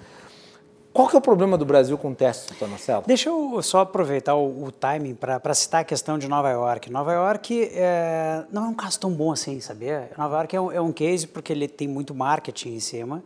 Qual 0.94 1.10
que 1.10 1.16
é 1.18 1.20
o 1.20 1.22
problema 1.22 1.58
do 1.58 1.66
Brasil 1.66 1.98
com 1.98 2.14
testes, 2.14 2.48
doutor 2.48 2.70
Marcelo? 2.70 3.04
Deixa 3.06 3.28
eu 3.28 3.62
só 3.62 3.82
aproveitar 3.82 4.36
o, 4.36 4.64
o 4.64 4.72
timing 4.72 5.14
para 5.14 5.54
citar 5.54 5.82
a 5.82 5.84
questão 5.84 6.18
de 6.18 6.30
Nova 6.30 6.50
York. 6.50 6.90
Nova 6.90 7.12
York 7.12 7.70
é, 7.74 8.46
não 8.50 8.64
é 8.64 8.68
um 8.70 8.74
caso 8.74 8.98
tão 8.98 9.12
bom 9.12 9.34
assim, 9.34 9.60
sabia? 9.60 10.10
Nova 10.18 10.38
York 10.38 10.56
é 10.56 10.62
um, 10.62 10.72
é 10.72 10.80
um 10.80 10.94
case 10.94 11.28
porque 11.28 11.52
ele 11.52 11.68
tem 11.68 11.86
muito 11.86 12.16
marketing 12.16 12.76
em 12.76 12.80
cima, 12.80 13.22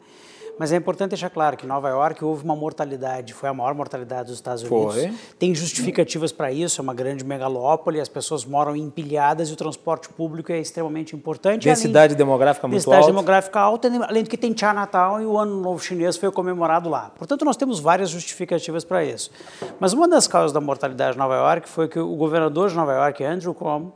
Mas 0.60 0.74
é 0.74 0.76
importante 0.76 1.12
deixar 1.12 1.30
claro 1.30 1.56
que 1.56 1.66
em 1.66 1.70
Nova 1.70 1.88
York 1.88 2.24
houve 2.24 2.44
uma 2.44 2.56
mortalidade, 2.56 3.34
foi 3.34 3.48
a 3.48 3.54
maior 3.54 3.74
mortalidade 3.74 4.28
dos 4.28 4.36
Estados 4.36 4.62
Unidos. 4.62 4.94
Foi. 4.94 5.14
Tem 5.40 5.56
justificativas 5.56 6.34
para 6.34 6.52
isso, 6.52 6.82
é 6.82 6.84
uma 6.84 6.94
grande 6.94 7.24
megalópole, 7.24 8.02
as 8.02 8.10
pessoas 8.10 8.44
moram 8.44 8.76
empilhadas 8.76 9.50
e 9.50 9.54
o 9.54 9.56
transporte 9.56 10.10
público 10.10 10.52
é 10.52 10.60
extremamente 10.60 11.16
importante. 11.16 11.64
Densidade 11.64 12.14
demográfica 12.14 12.68
muito 12.68 12.78
densidade 12.78 13.04
alta. 13.04 13.12
demográfica 13.12 13.60
alta, 13.60 13.90
além 14.06 14.24
do 14.24 14.30
que 14.30 14.38
tem 14.38 14.56
Chinatown 14.56 15.22
e 15.22 15.26
o 15.26 15.38
Ano 15.38 15.62
Novo 15.62 15.82
Chinês 15.82 16.18
foi 16.18 16.30
comemorado 16.30 16.90
lá. 16.90 17.12
Portanto, 17.18 17.46
nós 17.46 17.56
temos 17.56 17.80
várias 17.80 18.10
justificativas 18.10 18.84
para 18.84 19.06
isso. 19.06 19.32
Mas 19.80 19.94
uma 19.94 20.10
das 20.10 20.28
causas 20.28 20.52
da 20.52 20.60
mortalidade 20.60 21.16
em 21.16 21.20
Nova 21.20 21.36
York 21.36 21.70
foi 21.70 21.88
que 21.88 22.00
o 22.00 22.18
governador 22.18 22.70
de 22.70 22.76
Nova 22.76 22.92
York, 22.92 23.24
Andrew 23.24 23.54
Cuomo, 23.54 23.94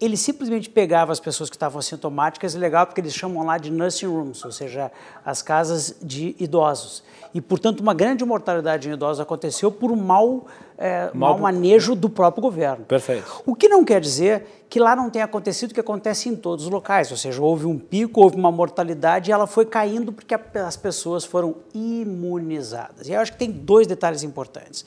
ele 0.00 0.16
simplesmente 0.16 0.70
pegava 0.70 1.12
as 1.12 1.20
pessoas 1.20 1.50
que 1.50 1.56
estavam 1.56 1.78
assintomáticas, 1.78 2.54
e 2.54 2.58
legal 2.58 2.86
porque 2.86 3.00
eles 3.00 3.14
chamam 3.14 3.44
lá 3.44 3.58
de 3.58 3.70
nursing 3.70 4.06
rooms, 4.06 4.44
ou 4.44 4.50
seja, 4.50 4.90
as 5.24 5.42
casas 5.42 5.94
de 6.02 6.34
idosos. 6.38 7.02
E, 7.34 7.40
portanto, 7.40 7.80
uma 7.80 7.94
grande 7.94 8.24
mortalidade 8.24 8.88
em 8.88 8.92
idosos 8.92 9.20
aconteceu 9.20 9.70
por 9.70 9.92
um 9.92 9.96
mau, 9.96 10.46
é, 10.80 11.10
mau 11.12 11.38
manejo 11.38 11.94
do 11.94 12.08
próprio 12.08 12.40
governo. 12.40 12.86
Perfeito. 12.86 13.42
O 13.44 13.54
que 13.54 13.68
não 13.68 13.84
quer 13.84 14.00
dizer 14.00 14.64
que 14.70 14.80
lá 14.80 14.96
não 14.96 15.10
tenha 15.10 15.26
acontecido 15.26 15.72
o 15.72 15.74
que 15.74 15.80
acontece 15.80 16.30
em 16.30 16.34
todos 16.34 16.64
os 16.64 16.70
locais, 16.70 17.10
ou 17.10 17.18
seja, 17.18 17.42
houve 17.42 17.66
um 17.66 17.78
pico, 17.78 18.22
houve 18.22 18.36
uma 18.36 18.50
mortalidade 18.50 19.30
e 19.30 19.32
ela 19.32 19.46
foi 19.46 19.66
caindo 19.66 20.10
porque 20.10 20.34
as 20.34 20.76
pessoas 20.78 21.24
foram 21.24 21.56
imunizadas. 21.74 23.08
E 23.08 23.12
eu 23.12 23.20
acho 23.20 23.32
que 23.32 23.38
tem 23.38 23.50
dois 23.50 23.86
detalhes 23.86 24.22
importantes. 24.22 24.86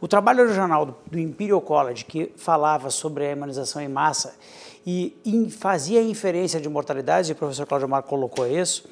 O 0.00 0.08
trabalho 0.08 0.44
original 0.44 0.86
do, 0.86 1.18
Imperial 1.18 1.60
College, 1.60 2.06
que 2.06 2.32
falava 2.36 2.88
sobre 2.88 3.26
a 3.26 3.32
imunização 3.32 3.82
em 3.82 3.88
massa 3.88 4.34
e 4.86 5.14
fazia 5.58 6.02
inferência 6.02 6.60
de 6.60 6.68
mortalidade, 6.68 7.30
e 7.30 7.32
o 7.32 7.36
professor 7.36 7.66
Cláudio 7.66 7.88
Marco 7.88 8.08
colocou 8.08 8.46
isso, 8.46 8.88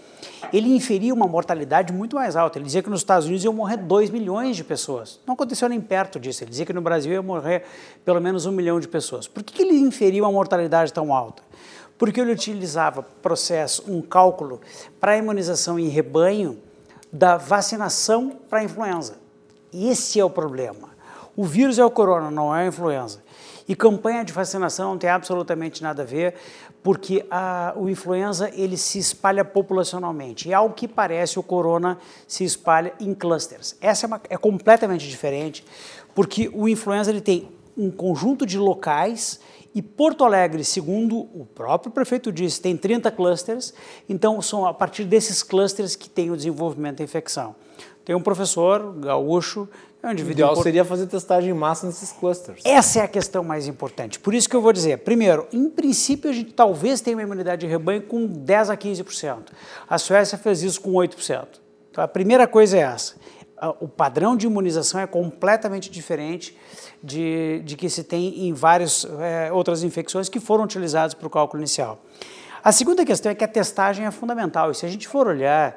ele 0.53 0.75
inferia 0.75 1.13
uma 1.13 1.27
mortalidade 1.27 1.93
muito 1.93 2.17
mais 2.17 2.37
alta. 2.37 2.59
Ele 2.59 2.67
dizia 2.67 2.83
que 2.83 2.91
nos 2.91 3.01
Estados 3.01 3.27
Unidos 3.27 3.45
iam 3.45 3.53
morrer 3.53 3.77
2 3.77 4.11
milhões 4.11 4.57
de 4.57 4.65
pessoas. 4.65 5.21
Não 5.27 5.35
aconteceu 5.35 5.69
nem 5.69 5.81
perto 5.81 6.19
disso. 6.21 6.45
Ele 6.45 6.51
dizia 6.51 6.67
que 6.67 6.73
no 6.73 6.81
Brasil 6.81 7.13
ia 7.13 7.23
morrer 7.23 7.65
pelo 8.05 8.21
menos 8.21 8.47
um 8.47 8.53
milhão 8.53 8.79
de 8.79 8.89
pessoas. 8.89 9.27
Por 9.27 9.43
que 9.43 9.63
ele 9.63 9.79
inferia 9.79 10.23
uma 10.23 10.33
mortalidade 10.33 10.93
tão 10.93 11.13
alta? 11.15 11.43
Porque 11.99 12.21
ele 12.21 12.33
utilizava 12.33 13.03
processo, 13.03 13.85
um 13.87 14.03
cálculo 14.03 14.61
para 15.01 15.17
imunização 15.17 15.79
em 15.79 15.89
rebanho 15.89 16.59
da 17.13 17.37
vacinação 17.37 18.37
para 18.49 18.61
a 18.61 18.65
influenza. 18.65 19.17
Esse 19.73 20.19
é 20.19 20.25
o 20.25 20.31
problema. 20.31 20.91
O 21.37 21.45
vírus 21.45 21.79
é 21.79 21.85
o 21.85 21.91
corona, 21.91 22.31
não 22.31 22.55
é 22.55 22.65
a 22.65 22.67
influenza. 22.67 23.23
E 23.69 23.77
campanha 23.77 24.25
de 24.25 24.33
vacinação 24.33 24.91
não 24.91 24.99
tem 24.99 25.09
absolutamente 25.09 25.83
nada 25.83 26.03
a 26.03 26.05
ver, 26.05 26.35
porque 26.83 27.25
a, 27.31 27.73
o 27.77 27.89
influenza 27.89 28.51
ele 28.55 28.77
se 28.77 28.99
espalha 28.99 29.45
populacionalmente. 29.45 30.49
E 30.49 30.55
ao 30.55 30.71
que 30.71 30.89
parece, 30.89 31.39
o 31.39 31.43
corona 31.43 31.99
se 32.27 32.45
espalha 32.45 32.93
em 32.99 33.15
clusters. 33.15 33.77
Essa 33.81 34.07
é, 34.07 34.09
uma, 34.09 34.21
é 34.29 34.37
completamente 34.37 35.09
diferente, 35.09 35.65
porque 36.15 36.51
o 36.53 36.69
influenza 36.69 37.11
ele 37.11 37.21
tem 37.21 37.49
um 37.77 37.91
conjunto 37.91 38.45
de 38.45 38.59
locais 38.59 39.41
e 39.75 39.81
Porto 39.81 40.25
Alegre, 40.25 40.65
segundo 40.65 41.21
o 41.21 41.47
próprio 41.47 41.91
prefeito 41.91 42.31
disse, 42.31 42.61
tem 42.61 42.77
30 42.77 43.11
clusters, 43.11 43.73
então 44.07 44.43
são 44.43 44.67
a 44.67 44.75
partir 44.75 45.05
desses 45.05 45.43
clusters 45.43 45.97
que 45.97 46.11
tem 46.11 46.31
o 46.31 46.37
desenvolvimento 46.37 46.99
da 46.99 47.05
infecção. 47.05 47.55
Tem 48.05 48.15
um 48.15 48.21
professor 48.21 48.93
gaúcho 48.99 49.69
é 50.03 50.09
o 50.09 50.31
ideal 50.31 50.57
seria 50.57 50.85
fazer 50.85 51.07
testagem 51.07 51.51
em 51.51 51.55
massa 51.55 51.87
nesses 51.87 52.11
clusters. 52.11 52.61
Essa 52.65 53.01
é 53.01 53.03
a 53.03 53.09
questão 53.09 53.45
mais 53.45 53.69
importante. 53.69 54.19
Por 54.19 54.35
isso 54.35 54.49
que 54.49 54.57
eu 54.57 54.61
vou 54.61 54.73
dizer, 54.73 54.99
primeiro, 54.99 55.47
em 55.53 55.71
princípio 55.71 56.29
a 56.29 56.33
gente 56.33 56.53
talvez 56.53 57.01
tenha 57.01 57.17
uma 57.17 57.23
imunidade 57.23 57.61
de 57.61 57.67
rebanho 57.69 58.03
com 58.03 58.27
10 58.27 58.71
a 58.71 58.77
15%. 58.77 59.39
A 59.89 59.99
Suécia 59.99 60.37
fez 60.37 60.63
isso 60.63 60.81
com 60.81 60.93
8%. 60.93 61.47
Então 61.91 62.03
a 62.03 62.09
primeira 62.09 62.49
coisa 62.49 62.77
é 62.77 62.81
essa. 62.81 63.15
O 63.79 63.87
padrão 63.87 64.37
de 64.37 64.47
imunização 64.47 65.01
é 65.01 65.07
completamente 65.07 65.89
diferente 65.89 66.59
de, 67.01 67.63
de 67.65 67.77
que 67.77 67.89
se 67.89 68.03
tem 68.03 68.49
em 68.49 68.53
várias 68.53 69.07
é, 69.21 69.53
outras 69.53 69.85
infecções 69.85 70.29
que 70.29 70.41
foram 70.41 70.65
utilizadas 70.65 71.15
para 71.15 71.29
o 71.29 71.31
cálculo 71.31 71.63
inicial. 71.63 72.03
A 72.65 72.73
segunda 72.73 73.05
questão 73.05 73.31
é 73.31 73.35
que 73.37 73.45
a 73.45 73.49
testagem 73.49 74.05
é 74.07 74.11
fundamental. 74.11 74.71
E 74.71 74.75
se 74.75 74.85
a 74.85 74.89
gente 74.89 75.07
for 75.07 75.29
olhar, 75.29 75.77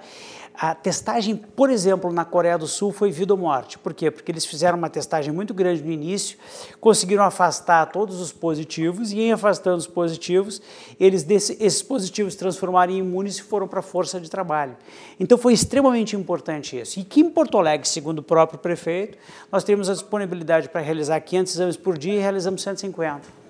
a 0.60 0.76
testagem, 0.76 1.36
por 1.36 1.70
exemplo, 1.70 2.12
na 2.12 2.26
Coreia 2.26 2.58
do 2.58 2.68
Sul 2.68 2.91
foi 2.91 3.12
vida 3.12 3.34
ou 3.34 3.39
morte. 3.39 3.78
Por 3.78 3.93
quê? 3.93 4.10
Porque 4.10 4.32
eles 4.32 4.45
fizeram 4.45 4.78
uma 4.78 4.89
testagem 4.89 5.34
muito 5.34 5.53
grande 5.53 5.84
no 5.84 5.91
início, 5.91 6.38
conseguiram 6.80 7.24
afastar 7.24 7.86
todos 7.88 8.20
os 8.20 8.32
positivos 8.32 9.12
e 9.12 9.20
em 9.20 9.32
afastando 9.32 9.78
os 9.78 9.88
positivos, 9.88 10.62
eles 10.99 11.26
esses 11.30 11.82
positivos 11.82 12.36
transformaram 12.36 12.93
em 12.93 12.97
imunes 12.97 13.38
e 13.38 13.43
foram 13.43 13.68
para 13.68 13.80
a 13.80 13.84
força 13.84 14.20
de 14.20 14.30
trabalho. 14.30 14.76
Então 15.20 15.38
foi 15.38 15.53
extremamente 15.53 16.16
importante 16.16 16.80
isso. 16.80 16.99
E 16.99 17.03
que 17.03 17.22
em 17.22 17.30
Porto 17.30 17.58
Alegre, 17.58 17.88
segundo 17.88 18.20
o 18.20 18.24
próprio 18.24 18.60
prefeito, 18.60 19.18
nós 19.51 19.64
temos 19.64 19.89
a 19.89 19.93
disponibilidade 19.93 20.70
para 20.70 20.82
realizar 20.82 21.20
500 21.20 21.53
exames 21.53 21.78
por 21.78 21.97
dia 21.97 22.16
e 22.16 22.20
realizamos 22.20 22.62
150. 22.62 23.45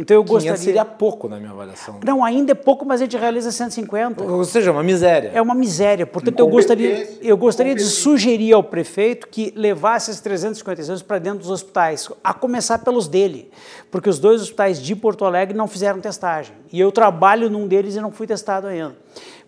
Então 0.00 0.14
eu 0.14 0.24
gostaria. 0.24 0.56
seria 0.56 0.84
pouco 0.84 1.28
na 1.28 1.38
minha 1.38 1.50
avaliação. 1.50 2.00
Não, 2.02 2.24
ainda 2.24 2.52
é 2.52 2.54
pouco, 2.54 2.86
mas 2.86 3.02
a 3.02 3.04
gente 3.04 3.18
realiza 3.18 3.52
150. 3.52 4.24
Ou 4.24 4.44
seja, 4.46 4.72
uma 4.72 4.82
miséria. 4.82 5.30
É 5.34 5.42
uma 5.42 5.54
miséria. 5.54 6.06
Portanto, 6.06 6.40
eu 6.40 6.48
gostaria, 6.48 7.18
eu 7.20 7.36
gostaria 7.36 7.74
de 7.74 7.84
sugerir 7.84 8.54
ao 8.54 8.64
prefeito 8.64 9.28
que 9.28 9.52
levasse 9.54 10.10
esses 10.10 10.22
350 10.22 10.80
exames 10.80 11.02
para 11.02 11.18
dentro 11.18 11.40
dos 11.40 11.50
hospitais, 11.50 12.08
a 12.24 12.32
começar 12.32 12.78
pelos 12.78 13.06
dele, 13.06 13.50
porque 13.90 14.08
os 14.08 14.18
dois 14.18 14.40
hospitais 14.40 14.80
de 14.80 14.96
Porto 14.96 15.26
Alegre 15.26 15.54
não 15.54 15.68
fizeram 15.68 16.00
testagem. 16.00 16.54
E 16.72 16.80
eu 16.80 16.90
trabalho 16.90 17.50
num 17.50 17.66
deles 17.66 17.94
e 17.94 18.00
não 18.00 18.10
fui 18.10 18.26
testado 18.26 18.68
ainda. 18.68 18.96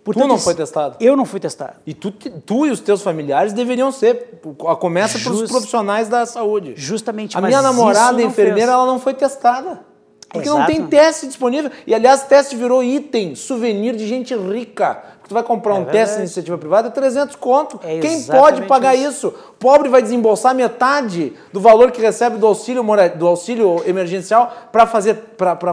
Portanto, 0.04 0.24
tu 0.24 0.28
não 0.28 0.38
foi 0.38 0.54
testado? 0.54 0.96
Eu 1.00 1.16
não 1.16 1.24
fui 1.24 1.40
testado. 1.40 1.74
E 1.86 1.94
tu, 1.94 2.10
tu 2.10 2.66
e 2.66 2.70
os 2.70 2.80
teus 2.80 3.00
familiares 3.00 3.52
deveriam 3.52 3.90
ser. 3.92 4.40
A 4.66 4.74
começa 4.74 5.16
Just, 5.16 5.30
pelos 5.30 5.50
profissionais 5.50 6.08
da 6.08 6.26
saúde. 6.26 6.74
Justamente. 6.76 7.38
A 7.38 7.40
minha 7.40 7.62
namorada, 7.62 8.20
enfermeira, 8.20 8.66
fez. 8.66 8.68
ela 8.68 8.84
não 8.84 8.98
foi 8.98 9.14
testada. 9.14 9.91
Porque 10.32 10.48
Exato. 10.48 10.60
não 10.60 10.66
tem 10.66 10.86
teste 10.86 11.26
disponível. 11.26 11.70
E, 11.86 11.94
aliás, 11.94 12.22
teste 12.22 12.56
virou 12.56 12.82
item, 12.82 13.34
souvenir 13.34 13.94
de 13.94 14.06
gente 14.08 14.34
rica. 14.34 14.94
Porque 15.18 15.28
tu 15.28 15.34
vai 15.34 15.42
comprar 15.42 15.72
é 15.72 15.74
um 15.74 15.84
verdade. 15.84 15.98
teste 15.98 16.16
na 16.16 16.22
iniciativa 16.22 16.56
privada, 16.56 16.88
é 16.88 16.90
300 16.90 17.36
conto. 17.36 17.78
É 17.84 17.98
Quem 17.98 18.22
pode 18.22 18.62
pagar 18.62 18.94
isso? 18.94 19.28
isso? 19.28 19.34
Pobre 19.58 19.90
vai 19.90 20.00
desembolsar 20.00 20.54
metade 20.54 21.34
do 21.52 21.60
valor 21.60 21.90
que 21.90 22.00
recebe 22.00 22.38
do 22.38 22.46
auxílio, 22.46 22.82
do 23.14 23.26
auxílio 23.26 23.82
emergencial 23.86 24.50
para 24.72 24.86
fazer, 24.86 25.22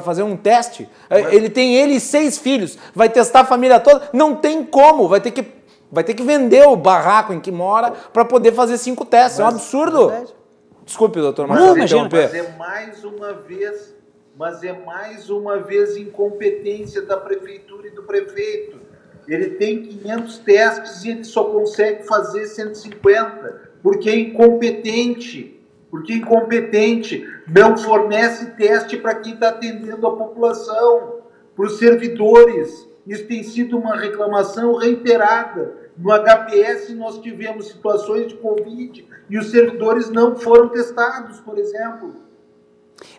fazer 0.03 0.23
um 0.23 0.35
teste. 0.35 0.89
É, 1.09 1.33
ele 1.33 1.49
tem 1.49 1.75
ele 1.75 1.93
e 1.93 1.99
seis 1.99 2.37
filhos. 2.37 2.77
Vai 2.93 3.07
testar 3.07 3.41
a 3.41 3.45
família 3.45 3.79
toda. 3.79 4.09
Não 4.11 4.35
tem 4.35 4.63
como. 4.65 5.07
Vai 5.07 5.21
ter 5.21 5.31
que, 5.31 5.45
vai 5.89 6.03
ter 6.03 6.13
que 6.13 6.23
vender 6.23 6.67
o 6.67 6.75
barraco 6.75 7.31
em 7.33 7.39
que 7.39 7.51
mora 7.51 7.93
para 8.11 8.25
poder 8.25 8.51
fazer 8.51 8.77
cinco 8.77 9.05
testes. 9.05 9.39
Mas, 9.39 9.47
é 9.47 9.51
um 9.51 9.55
absurdo. 9.55 10.11
É 10.11 10.39
Desculpe, 10.85 11.21
doutor 11.21 11.47
Marcelo, 11.47 11.77
interromper. 11.77 12.29
Mas 12.31 12.33
é 12.33 12.57
mais 12.57 13.03
uma 13.03 13.31
vez 13.31 13.93
mas 14.39 14.63
é 14.63 14.71
mais 14.71 15.29
uma 15.29 15.57
vez 15.57 15.97
incompetência 15.97 17.01
da 17.01 17.17
prefeitura 17.17 17.89
e 17.89 17.91
do 17.91 18.03
prefeito. 18.03 18.79
Ele 19.27 19.49
tem 19.55 19.83
500 19.83 20.37
testes 20.37 21.03
e 21.03 21.09
ele 21.09 21.25
só 21.25 21.43
consegue 21.43 22.07
fazer 22.07 22.45
150, 22.47 23.71
porque 23.83 24.09
é 24.09 24.17
incompetente. 24.17 25.59
Porque 25.91 26.13
é 26.13 26.15
incompetente 26.15 27.27
não 27.53 27.75
fornece 27.75 28.51
teste 28.51 28.95
para 28.95 29.15
quem 29.15 29.33
está 29.33 29.49
atendendo 29.49 30.07
a 30.07 30.15
população, 30.15 31.23
para 31.53 31.65
os 31.65 31.77
servidores. 31.77 32.87
Isso 33.05 33.27
tem 33.27 33.43
sido 33.43 33.77
uma 33.77 33.97
reclamação 33.97 34.75
reiterada. 34.75 35.75
No 35.97 36.13
HPS 36.13 36.95
nós 36.95 37.19
tivemos 37.19 37.67
situações 37.67 38.27
de 38.27 38.35
Covid 38.35 39.05
e 39.29 39.37
os 39.37 39.51
servidores 39.51 40.09
não 40.09 40.37
foram 40.37 40.69
testados, 40.69 41.41
por 41.41 41.57
exemplo. 41.57 42.28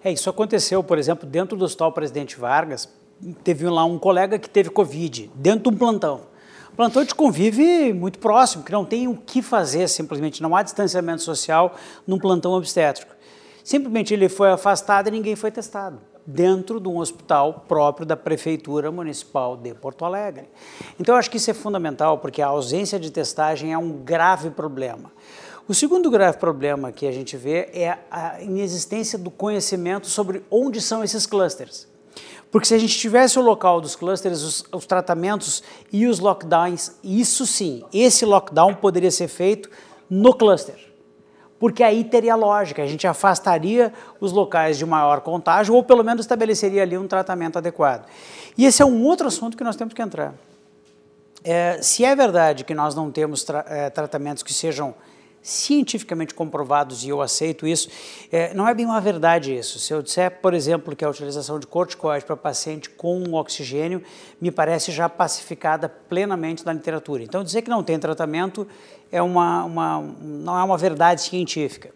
É, 0.04 0.12
isso 0.12 0.28
aconteceu, 0.28 0.82
por 0.82 0.98
exemplo, 0.98 1.28
dentro 1.28 1.56
do 1.56 1.64
Hospital 1.64 1.92
Presidente 1.92 2.38
Vargas, 2.38 2.88
teve 3.42 3.68
lá 3.68 3.84
um 3.84 3.98
colega 3.98 4.38
que 4.38 4.48
teve 4.48 4.70
Covid, 4.70 5.30
dentro 5.34 5.70
de 5.70 5.76
um 5.76 5.78
plantão. 5.78 6.22
Plantão 6.76 7.04
de 7.04 7.14
convive 7.14 7.92
muito 7.92 8.18
próximo, 8.18 8.64
que 8.64 8.72
não 8.72 8.84
tem 8.84 9.08
o 9.08 9.14
que 9.14 9.42
fazer, 9.42 9.88
simplesmente 9.88 10.42
não 10.42 10.56
há 10.56 10.62
distanciamento 10.62 11.22
social 11.22 11.74
num 12.06 12.18
plantão 12.18 12.52
obstétrico. 12.52 13.14
Simplesmente 13.62 14.14
ele 14.14 14.28
foi 14.28 14.50
afastado 14.50 15.08
e 15.08 15.10
ninguém 15.10 15.36
foi 15.36 15.50
testado, 15.50 16.00
dentro 16.24 16.80
de 16.80 16.88
um 16.88 16.98
hospital 16.98 17.64
próprio 17.68 18.06
da 18.06 18.16
Prefeitura 18.16 18.90
Municipal 18.90 19.56
de 19.56 19.74
Porto 19.74 20.04
Alegre. 20.04 20.48
Então 20.98 21.14
eu 21.14 21.18
acho 21.18 21.30
que 21.30 21.36
isso 21.36 21.50
é 21.50 21.54
fundamental, 21.54 22.18
porque 22.18 22.40
a 22.40 22.46
ausência 22.46 22.98
de 22.98 23.10
testagem 23.10 23.72
é 23.72 23.78
um 23.78 23.92
grave 23.92 24.50
problema. 24.50 25.12
O 25.70 25.74
segundo 25.74 26.10
grave 26.10 26.36
problema 26.36 26.90
que 26.90 27.06
a 27.06 27.12
gente 27.12 27.36
vê 27.36 27.70
é 27.72 27.96
a 28.10 28.42
inexistência 28.42 29.16
do 29.16 29.30
conhecimento 29.30 30.08
sobre 30.08 30.42
onde 30.50 30.80
são 30.80 31.04
esses 31.04 31.26
clusters. 31.26 31.86
Porque 32.50 32.66
se 32.66 32.74
a 32.74 32.78
gente 32.78 32.98
tivesse 32.98 33.38
o 33.38 33.42
local 33.42 33.80
dos 33.80 33.94
clusters, 33.94 34.42
os, 34.42 34.64
os, 34.72 34.84
tratamentos 34.84 35.62
e 35.92 36.08
os 36.08 36.18
lockdowns, 36.18 36.96
isso 37.04 37.46
sim, 37.46 37.84
esse 37.94 38.26
lockdown 38.26 38.74
poderia 38.74 39.12
ser 39.12 39.28
feito 39.28 39.70
no 40.10 40.34
cluster. 40.34 40.74
Porque 41.56 41.84
aí 41.84 42.02
teria 42.02 42.34
lógica, 42.34 42.82
a 42.82 42.86
gente 42.88 43.06
afastaria 43.06 43.92
os 44.20 44.32
locais 44.32 44.76
de 44.76 44.84
maior 44.84 45.20
contágio 45.20 45.72
ou 45.72 45.84
pelo 45.84 46.02
menos 46.02 46.24
estabeleceria 46.24 46.82
ali 46.82 46.98
um 46.98 47.06
tratamento 47.06 47.58
adequado. 47.58 48.08
E 48.58 48.66
esse 48.66 48.82
é 48.82 48.84
um 48.84 49.04
outro 49.04 49.28
assunto 49.28 49.56
que 49.56 49.62
nós 49.62 49.76
temos 49.76 49.94
que 49.94 50.02
entrar. 50.02 50.34
É, 51.44 51.80
se 51.80 52.04
é 52.04 52.16
verdade 52.16 52.64
que 52.64 52.74
nós 52.74 52.96
não 52.96 53.08
temos 53.08 53.44
tra 53.44 53.64
é, 53.68 53.88
tratamentos 53.88 54.42
que 54.42 54.52
sejam 54.52 54.96
cientificamente 55.42 56.34
comprovados, 56.34 57.02
e 57.04 57.08
eu 57.08 57.22
aceito 57.22 57.66
isso, 57.66 57.88
é, 58.30 58.52
não 58.52 58.68
é 58.68 58.74
bem 58.74 58.84
uma 58.84 59.00
verdade 59.00 59.54
isso. 59.54 59.78
Se 59.78 59.92
eu 59.92 60.02
disser, 60.02 60.30
por 60.40 60.52
exemplo, 60.52 60.94
que 60.94 61.04
a 61.04 61.08
utilização 61.08 61.58
de 61.58 61.66
corticoide 61.66 62.24
para 62.24 62.36
paciente 62.36 62.90
com 62.90 63.32
oxigênio 63.32 64.02
me 64.40 64.50
parece 64.50 64.92
já 64.92 65.08
pacificada 65.08 65.88
plenamente 65.88 66.64
na 66.64 66.72
literatura. 66.72 67.22
Então, 67.22 67.42
dizer 67.42 67.62
que 67.62 67.70
não 67.70 67.82
tem 67.82 67.98
tratamento 67.98 68.66
é 69.10 69.22
uma, 69.22 69.64
uma, 69.64 70.00
não 70.20 70.58
é 70.58 70.62
uma 70.62 70.76
verdade 70.76 71.22
científica. 71.22 71.90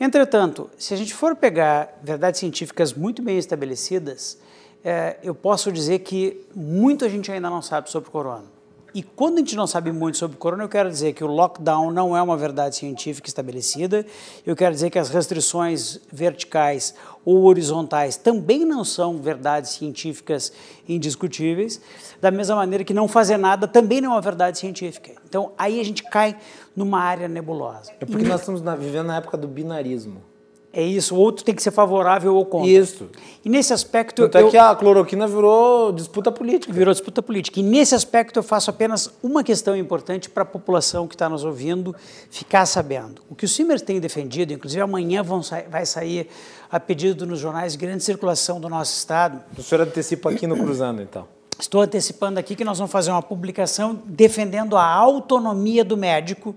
Entretanto, 0.00 0.70
se 0.78 0.94
a 0.94 0.96
gente 0.96 1.12
for 1.14 1.34
pegar 1.34 1.98
verdades 2.02 2.38
científicas 2.38 2.92
muito 2.92 3.20
bem 3.22 3.36
estabelecidas, 3.38 4.38
é, 4.84 5.16
eu 5.22 5.34
posso 5.34 5.72
dizer 5.72 6.00
que 6.00 6.46
muita 6.54 7.08
gente 7.08 7.30
ainda 7.32 7.50
não 7.50 7.60
sabe 7.60 7.90
sobre 7.90 8.08
o 8.08 8.12
corona. 8.12 8.57
E 8.94 9.02
quando 9.02 9.36
a 9.36 9.38
gente 9.40 9.54
não 9.54 9.66
sabe 9.66 9.92
muito 9.92 10.16
sobre 10.16 10.36
o 10.36 10.38
corona, 10.38 10.64
eu 10.64 10.68
quero 10.68 10.88
dizer 10.88 11.12
que 11.12 11.22
o 11.22 11.26
lockdown 11.26 11.90
não 11.90 12.16
é 12.16 12.22
uma 12.22 12.36
verdade 12.36 12.76
científica 12.76 13.28
estabelecida, 13.28 14.04
eu 14.46 14.56
quero 14.56 14.74
dizer 14.74 14.88
que 14.88 14.98
as 14.98 15.10
restrições 15.10 16.00
verticais 16.10 16.94
ou 17.24 17.44
horizontais 17.44 18.16
também 18.16 18.64
não 18.64 18.84
são 18.84 19.18
verdades 19.18 19.72
científicas 19.72 20.52
indiscutíveis, 20.88 21.80
da 22.20 22.30
mesma 22.30 22.56
maneira 22.56 22.82
que 22.82 22.94
não 22.94 23.06
fazer 23.06 23.36
nada 23.36 23.68
também 23.68 24.00
não 24.00 24.12
é 24.12 24.14
uma 24.14 24.20
verdade 24.22 24.58
científica. 24.58 25.12
Então 25.28 25.52
aí 25.58 25.78
a 25.78 25.84
gente 25.84 26.02
cai 26.04 26.38
numa 26.74 27.00
área 27.00 27.28
nebulosa. 27.28 27.92
É 28.00 28.06
porque 28.06 28.24
nós 28.24 28.40
estamos 28.40 28.62
vivendo 28.78 29.08
na 29.08 29.16
época 29.16 29.36
do 29.36 29.46
binarismo. 29.46 30.22
É 30.70 30.82
isso, 30.82 31.14
o 31.14 31.18
outro 31.18 31.44
tem 31.44 31.54
que 31.54 31.62
ser 31.62 31.70
favorável 31.70 32.36
ou 32.36 32.44
contra. 32.44 32.68
Isso. 32.68 33.08
E 33.42 33.48
nesse 33.48 33.72
aspecto. 33.72 34.22
Tanto 34.22 34.38
é 34.38 34.42
eu... 34.42 34.50
que 34.50 34.56
a 34.58 34.74
cloroquina 34.74 35.26
virou 35.26 35.90
disputa 35.92 36.30
política. 36.30 36.72
Virou 36.72 36.92
disputa 36.92 37.22
política. 37.22 37.58
E 37.58 37.62
nesse 37.62 37.94
aspecto 37.94 38.38
eu 38.38 38.42
faço 38.42 38.68
apenas 38.68 39.10
uma 39.22 39.42
questão 39.42 39.74
importante 39.74 40.28
para 40.28 40.42
a 40.42 40.46
população 40.46 41.08
que 41.08 41.14
está 41.14 41.28
nos 41.28 41.42
ouvindo 41.42 41.96
ficar 42.30 42.66
sabendo. 42.66 43.22
O 43.30 43.34
que 43.34 43.46
o 43.46 43.48
Simers 43.48 43.80
tem 43.80 43.98
defendido, 43.98 44.52
inclusive 44.52 44.82
amanhã 44.82 45.22
vão 45.22 45.42
sa 45.42 45.62
vai 45.70 45.86
sair 45.86 46.28
a 46.70 46.78
pedido 46.78 47.26
nos 47.26 47.38
jornais 47.38 47.72
de 47.72 47.78
grande 47.78 48.04
circulação 48.04 48.60
do 48.60 48.68
nosso 48.68 48.94
estado. 48.94 49.42
O 49.56 49.62
senhor 49.62 49.82
antecipa 49.82 50.30
aqui 50.30 50.46
no 50.46 50.56
Cruzando, 50.56 51.00
então. 51.00 51.26
Estou 51.58 51.80
antecipando 51.80 52.38
aqui 52.38 52.54
que 52.54 52.64
nós 52.64 52.78
vamos 52.78 52.92
fazer 52.92 53.10
uma 53.10 53.22
publicação 53.22 54.00
defendendo 54.04 54.76
a 54.76 54.84
autonomia 54.84 55.82
do 55.82 55.96
médico 55.96 56.54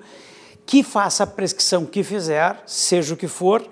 que 0.66 0.84
faça 0.84 1.24
a 1.24 1.28
prescrição 1.28 1.86
que 1.86 2.03
fizer, 2.03 2.62
seja 2.66 3.14
o 3.14 3.18
que 3.18 3.28
for 3.28 3.68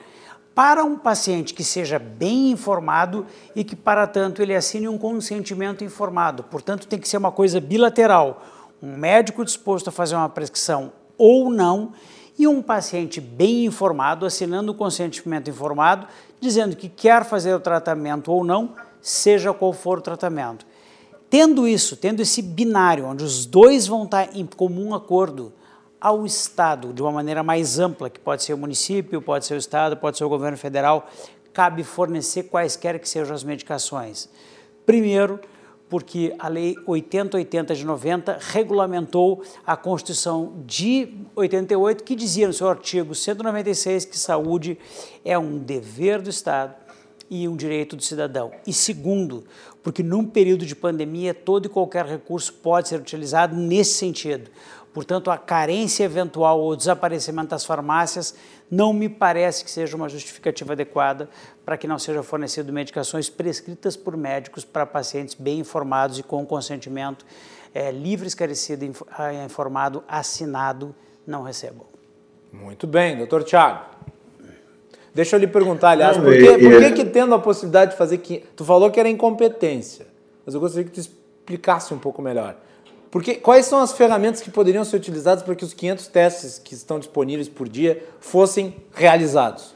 para 0.60 0.84
um 0.84 0.98
paciente 0.98 1.54
que 1.54 1.64
seja 1.64 1.98
bem 1.98 2.52
informado 2.52 3.26
e 3.56 3.64
que, 3.64 3.78
para 3.78 4.06
tanto, 4.06 4.42
ele 4.42 4.54
assine 4.54 4.90
um 4.90 4.98
consentimento 4.98 5.86
informado. 5.86 6.44
Portanto, 6.44 6.86
tem 6.86 7.00
que 7.00 7.08
ser 7.08 7.16
uma 7.16 7.32
coisa 7.32 7.62
bilateral. 7.62 8.44
Um 8.84 8.98
médico 8.98 9.46
disposto 9.46 9.88
a 9.88 9.92
fazer 9.94 10.18
uma 10.18 10.28
prescrição 10.28 10.92
ou 11.18 11.50
não 11.50 11.94
e 12.38 12.46
um 12.46 12.62
paciente 12.62 13.22
bem 13.22 13.68
informado 13.68 14.26
assinando 14.26 14.74
o 14.74 14.76
consentimento 14.76 15.50
informado, 15.50 16.06
dizendo 16.42 16.76
que 16.76 16.90
quer 16.90 17.24
fazer 17.24 17.54
o 17.54 17.60
tratamento 17.62 18.30
ou 18.30 18.44
não, 18.44 18.76
seja 19.02 19.54
qual 19.54 19.72
for 19.72 20.00
o 20.00 20.02
tratamento. 20.02 20.66
Tendo 21.30 21.70
isso, 21.70 21.96
tendo 21.96 22.22
esse 22.22 22.42
binário, 22.42 23.06
onde 23.06 23.24
os 23.24 23.46
dois 23.46 23.88
vão 23.88 24.04
estar 24.04 24.36
em 24.36 24.46
comum 24.46 24.94
acordo, 24.94 25.54
ao 26.00 26.26
Estado, 26.26 26.94
de 26.94 27.02
uma 27.02 27.12
maneira 27.12 27.44
mais 27.44 27.80
ampla, 27.80 28.10
que 28.10 28.20
pode 28.20 28.44
ser 28.44 28.54
o 28.54 28.58
município, 28.58 29.22
pode 29.22 29.46
ser 29.46 29.56
o 29.56 29.58
Estado, 29.58 29.98
pode 29.98 30.18
ser 30.18 30.24
o 30.24 30.30
governo 30.30 30.58
federal, 30.58 31.10
cabe 31.54 31.84
fornecer 31.84 32.44
quaisquer 32.44 33.00
que 33.00 33.10
sejam 33.10 33.36
as 33.36 33.44
medicações. 33.44 34.30
Primeiro, 34.86 35.40
porque 35.90 36.36
a 36.38 36.48
Lei 36.48 36.76
8080 36.86 37.74
de 37.74 37.86
90 37.86 38.38
regulamentou 38.40 39.44
a 39.66 39.76
Constituição 39.76 40.54
de 40.66 41.16
88, 41.36 42.04
que 42.04 42.16
dizia 42.16 42.48
no 42.48 42.54
seu 42.54 42.70
artigo 42.70 43.16
196 43.16 44.06
que 44.06 44.18
saúde 44.18 44.78
é 45.26 45.38
um 45.38 45.58
dever 45.58 46.22
do 46.22 46.30
Estado 46.30 46.76
e 47.30 47.48
um 47.48 47.56
direito 47.56 47.96
do 47.96 48.04
cidadão. 48.04 48.52
E 48.66 48.74
segundo, 48.74 49.44
porque 49.84 50.04
num 50.04 50.26
período 50.26 50.66
de 50.66 50.76
pandemia 50.76 51.34
todo 51.34 51.66
e 51.66 51.70
qualquer 51.70 52.06
recurso 52.06 52.54
pode 52.54 52.88
ser 52.88 53.00
utilizado 53.00 53.56
nesse 53.56 53.94
sentido. 53.94 54.50
Portanto, 55.00 55.32
a 55.32 55.38
carência 55.38 56.04
eventual 56.04 56.60
ou 56.60 56.76
desaparecimento 56.76 57.52
das 57.52 57.64
farmácias 57.64 58.36
não 58.70 58.92
me 58.92 59.08
parece 59.08 59.64
que 59.64 59.72
seja 59.72 59.96
uma 59.96 60.10
justificativa 60.10 60.74
adequada 60.74 61.30
para 61.66 61.78
que 61.78 61.88
não 61.88 61.98
sejam 61.98 62.22
fornecidas 62.22 62.70
medicações 62.70 63.30
prescritas 63.30 63.96
por 63.96 64.18
médicos 64.18 64.66
para 64.66 64.86
pacientes 64.86 65.36
bem 65.36 65.60
informados 65.60 66.20
e 66.20 66.24
com 66.24 66.46
consentimento 66.46 67.26
é, 67.74 67.94
livre, 67.94 68.28
esclarecido, 68.28 68.94
ah, 69.18 69.34
informado, 69.46 70.04
assinado, 70.06 70.94
não 71.26 71.44
recebam. 71.44 71.86
Muito 72.52 72.86
bem, 72.86 73.18
doutor 73.18 73.46
Tiago. 73.46 73.86
Deixa 75.16 75.38
eu 75.38 75.40
lhe 75.40 75.48
perguntar, 75.48 75.92
aliás, 75.92 76.18
por, 76.18 76.34
que, 76.34 76.58
por 76.58 76.78
que, 76.78 76.92
que 76.92 77.06
tendo 77.06 77.34
a 77.34 77.40
possibilidade 77.40 77.92
de 77.92 77.98
fazer... 77.98 78.18
Que, 78.18 78.40
tu 78.54 78.66
falou 78.66 78.92
que 78.92 79.00
era 79.00 79.08
incompetência, 79.08 80.08
mas 80.46 80.54
eu 80.54 80.60
gostaria 80.60 80.84
que 80.84 80.92
tu 80.92 81.00
explicasse 81.00 81.94
um 81.94 82.00
pouco 82.00 82.22
melhor. 82.22 82.58
Porque 83.12 83.36
quais 83.36 83.66
são 83.66 83.80
as 83.80 83.92
ferramentas 83.92 84.42
que 84.42 84.52
poderiam 84.52 84.84
ser 84.84 84.98
utilizadas 84.98 85.44
para 85.44 85.56
que 85.56 85.64
os 85.64 85.74
500 85.74 86.08
testes 86.08 86.60
que 86.60 86.74
estão 86.74 87.00
disponíveis 87.00 87.50
por 87.50 87.68
dia 87.68 88.04
fossem 88.20 88.76
realizados? 88.94 89.76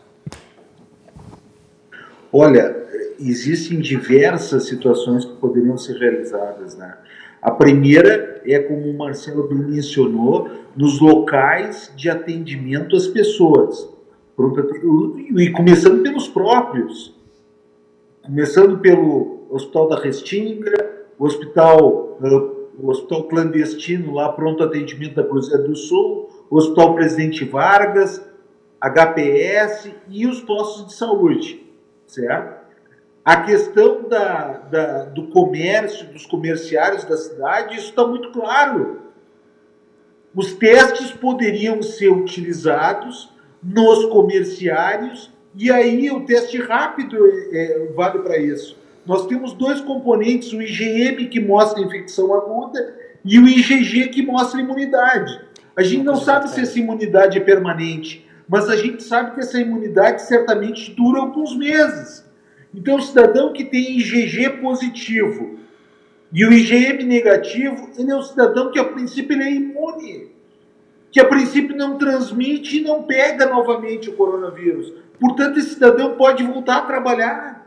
Olha, 2.32 2.76
existem 3.20 3.80
diversas 3.80 4.66
situações 4.66 5.26
que 5.26 5.34
poderiam 5.34 5.78
ser 5.78 5.98
realizadas, 5.98 6.76
né? 6.76 6.98
A 7.42 7.52
primeira 7.52 8.42
é, 8.46 8.60
como 8.60 8.90
o 8.90 8.98
Marcelo 8.98 9.48
bem 9.48 9.58
mencionou, 9.58 10.50
nos 10.76 11.02
locais 11.02 11.92
de 11.96 12.10
atendimento 12.10 12.96
às 12.96 13.08
pessoas. 13.08 13.90
E 15.36 15.50
começando 15.52 16.02
pelos 16.02 16.28
próprios. 16.28 17.14
Começando 18.24 18.80
pelo 18.80 19.46
Hospital 19.50 19.90
da 19.90 20.00
Restinga, 20.00 20.74
o 21.20 21.26
Hospital 21.26 22.18
o 22.78 22.90
Hospital 22.90 23.24
Clandestino, 23.24 24.14
lá 24.14 24.32
pronto 24.32 24.64
atendimento 24.64 25.16
da 25.16 25.24
Cruzeiro 25.24 25.68
do 25.68 25.76
Sul, 25.76 26.30
o 26.50 26.58
Hospital 26.58 26.96
Presidente 26.96 27.46
Vargas, 27.46 28.22
HPS 28.82 29.92
e 30.10 30.28
os 30.28 30.42
postos 30.42 30.88
de 30.88 30.94
saúde, 30.94 31.64
certo? 32.06 32.64
A 33.24 33.42
questão 33.42 34.08
da, 34.10 34.58
da, 34.58 35.06
do 35.06 35.28
comércio, 35.28 36.08
dos 36.08 36.26
comerciários 36.26 37.06
da 37.06 37.16
cidade, 37.16 37.78
isso 37.78 37.90
está 37.90 38.06
muito 38.06 38.32
claro. 38.32 39.02
Os 40.36 40.54
testes 40.54 41.12
poderiam 41.12 41.82
ser 41.82 42.10
utilizados 42.10 43.32
nos 43.62 44.06
comerciários 44.08 45.32
e 45.56 45.72
aí 45.72 46.12
o 46.12 46.26
teste 46.26 46.58
rápido 46.58 47.16
é, 47.26 47.56
é, 47.56 47.86
vale 47.94 48.20
para 48.20 48.38
isso 48.38 48.83
nós 49.06 49.26
temos 49.28 49.54
dois 49.54 49.82
componentes, 49.82 50.54
o 50.54 50.62
IgM 50.62 51.28
que 51.28 51.40
mostra 51.40 51.82
infecção 51.82 52.34
aguda 52.34 52.96
e 53.24 53.38
o 53.40 53.48
IgG 53.48 54.10
que 54.10 54.22
mostra 54.22 54.62
imunidade. 54.62 55.42
A 55.76 55.84
gente 55.84 56.04
não 56.04 56.16
sabe 56.16 56.50
se 56.50 56.62
essa 56.62 56.80
imunidade 56.80 57.38
é 57.38 57.42
permanente, 57.42 58.26
mas 58.48 58.70
a 58.70 58.76
gente 58.76 59.04
sabe 59.04 59.34
que 59.34 59.40
essa 59.40 59.60
imunidade 59.60 60.22
certamente 60.22 60.92
dura 60.92 61.20
alguns 61.20 61.56
meses. 61.56 62.24
Então, 62.74 62.96
o 62.96 63.02
cidadão 63.02 63.54
que 63.54 63.64
tem 63.64 63.98
IgG 63.98 64.62
positivo 64.62 65.60
e 66.32 66.46
o 66.46 66.52
IgM 66.52 67.04
negativo, 67.06 67.92
ele 67.98 68.12
é 68.12 68.16
um 68.16 68.22
cidadão 68.22 68.72
que, 68.72 68.80
a 68.80 68.86
princípio, 68.86 69.36
ele 69.36 69.44
é 69.44 69.52
imune, 69.52 70.32
que, 71.12 71.20
a 71.20 71.26
princípio, 71.26 71.76
não 71.76 71.98
transmite 71.98 72.78
e 72.78 72.82
não 72.82 73.04
pega 73.04 73.46
novamente 73.46 74.10
o 74.10 74.16
coronavírus. 74.16 74.92
Portanto, 75.20 75.60
esse 75.60 75.76
cidadão 75.76 76.16
pode 76.16 76.44
voltar 76.44 76.78
a 76.78 76.82
trabalhar. 76.82 77.63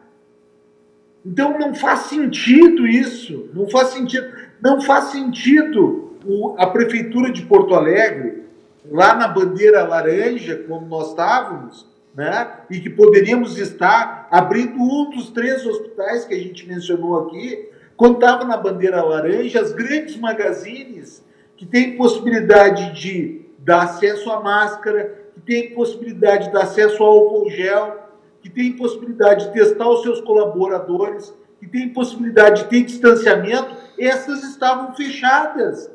Então 1.27 1.59
não 1.59 1.74
faz 1.74 2.03
sentido 2.03 2.87
isso, 2.87 3.51
não 3.53 3.68
faz 3.68 3.89
sentido, 3.89 4.29
não 4.62 4.81
faz 4.81 5.07
sentido 5.07 6.12
o, 6.24 6.55
a 6.57 6.68
prefeitura 6.68 7.33
de 7.33 7.43
Porto 7.43 7.74
Alegre 7.74 8.45
lá 8.89 9.12
na 9.16 9.27
bandeira 9.27 9.83
laranja, 9.83 10.62
como 10.68 10.87
nós 10.87 11.09
estávamos, 11.09 11.85
né? 12.14 12.49
E 12.70 12.79
que 12.79 12.89
poderíamos 12.89 13.59
estar 13.59 14.29
abrindo 14.31 14.81
um 14.81 15.11
dos 15.11 15.31
três 15.31 15.66
hospitais 15.66 16.24
que 16.24 16.35
a 16.35 16.39
gente 16.39 16.64
mencionou 16.64 17.18
aqui, 17.27 17.70
quando 17.97 18.14
estava 18.14 18.45
na 18.45 18.57
bandeira 18.57 19.03
laranja, 19.03 19.61
as 19.61 19.72
grandes 19.72 20.16
magazines 20.16 21.24
que 21.57 21.66
têm 21.66 21.97
possibilidade 21.97 22.93
de 22.93 23.41
dar 23.59 23.83
acesso 23.83 24.31
à 24.31 24.41
máscara, 24.41 25.27
que 25.35 25.41
têm 25.41 25.74
possibilidade 25.74 26.47
de 26.47 26.53
dar 26.53 26.62
acesso 26.62 27.03
ao 27.03 27.11
álcool 27.11 27.51
gel, 27.51 28.05
que 28.47 28.51
tem 28.51 28.76
possibilidade 28.76 29.47
de 29.47 29.53
testar 29.53 29.88
os 29.88 30.03
seus 30.03 30.20
colaboradores, 30.20 31.34
que 31.59 31.66
tem 31.66 31.88
possibilidade 31.88 32.62
de 32.62 32.68
ter 32.68 32.84
distanciamento, 32.84 33.74
essas 33.99 34.44
estavam 34.44 34.94
fechadas. 34.94 35.90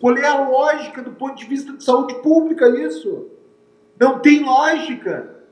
Qual 0.00 0.16
é 0.16 0.24
a 0.24 0.48
lógica 0.48 1.02
do 1.02 1.10
ponto 1.10 1.34
de 1.34 1.46
vista 1.46 1.72
de 1.72 1.82
saúde 1.82 2.14
pública 2.22 2.68
isso? 2.68 3.26
Não 3.98 4.20
tem 4.20 4.44
lógica. 4.44 5.42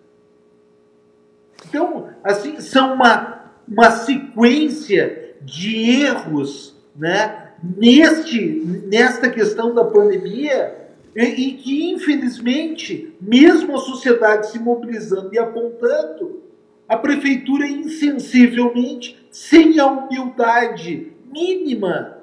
Então, 1.69 2.11
assim, 2.23 2.61
são 2.61 2.95
uma, 2.95 3.51
uma 3.67 3.91
sequência 3.91 5.35
de 5.43 6.05
erros, 6.05 6.77
né? 6.95 7.55
neste, 7.61 8.63
nesta 8.87 9.29
questão 9.29 9.75
da 9.75 9.85
pandemia, 9.85 10.86
e, 11.17 11.53
que, 11.53 11.91
infelizmente, 11.91 13.15
mesmo 13.21 13.75
a 13.75 13.81
sociedade 13.81 14.51
se 14.51 14.59
mobilizando 14.59 15.33
e 15.33 15.39
apontando, 15.39 16.43
a 16.87 16.97
prefeitura 16.97 17.67
insensivelmente, 17.67 19.27
sem 19.31 19.81
a 19.81 19.87
humildade 19.87 21.13
mínima, 21.33 22.19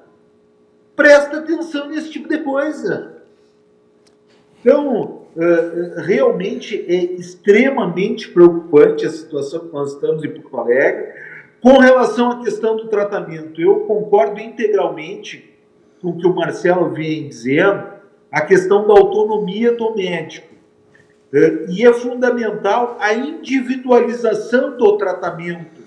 presta 0.95 1.39
atenção 1.39 1.89
nesse 1.89 2.11
tipo 2.11 2.29
de 2.29 2.37
coisa. 2.39 3.17
Então, 4.61 5.23
realmente 6.05 6.85
é 6.87 7.03
extremamente 7.15 8.29
preocupante 8.29 9.05
a 9.05 9.09
situação 9.09 9.67
que 9.67 9.73
nós 9.73 9.93
estamos 9.93 10.23
em 10.23 10.29
Porto 10.29 10.57
Alegre. 10.57 11.13
Com 11.59 11.79
relação 11.79 12.29
à 12.31 12.43
questão 12.43 12.75
do 12.75 12.87
tratamento, 12.87 13.59
eu 13.59 13.81
concordo 13.81 14.39
integralmente 14.39 15.51
com 16.01 16.09
o 16.09 16.17
que 16.17 16.27
o 16.27 16.35
Marcelo 16.35 16.89
vem 16.89 17.27
dizendo, 17.27 17.93
a 18.33 18.41
questão 18.41 18.87
da 18.87 18.93
autonomia 18.93 19.75
do 19.75 19.95
médico. 19.95 20.47
É, 21.31 21.65
e 21.69 21.85
é 21.85 21.93
fundamental 21.93 22.97
a 22.99 23.13
individualização 23.13 24.75
do 24.75 24.97
tratamento. 24.97 25.83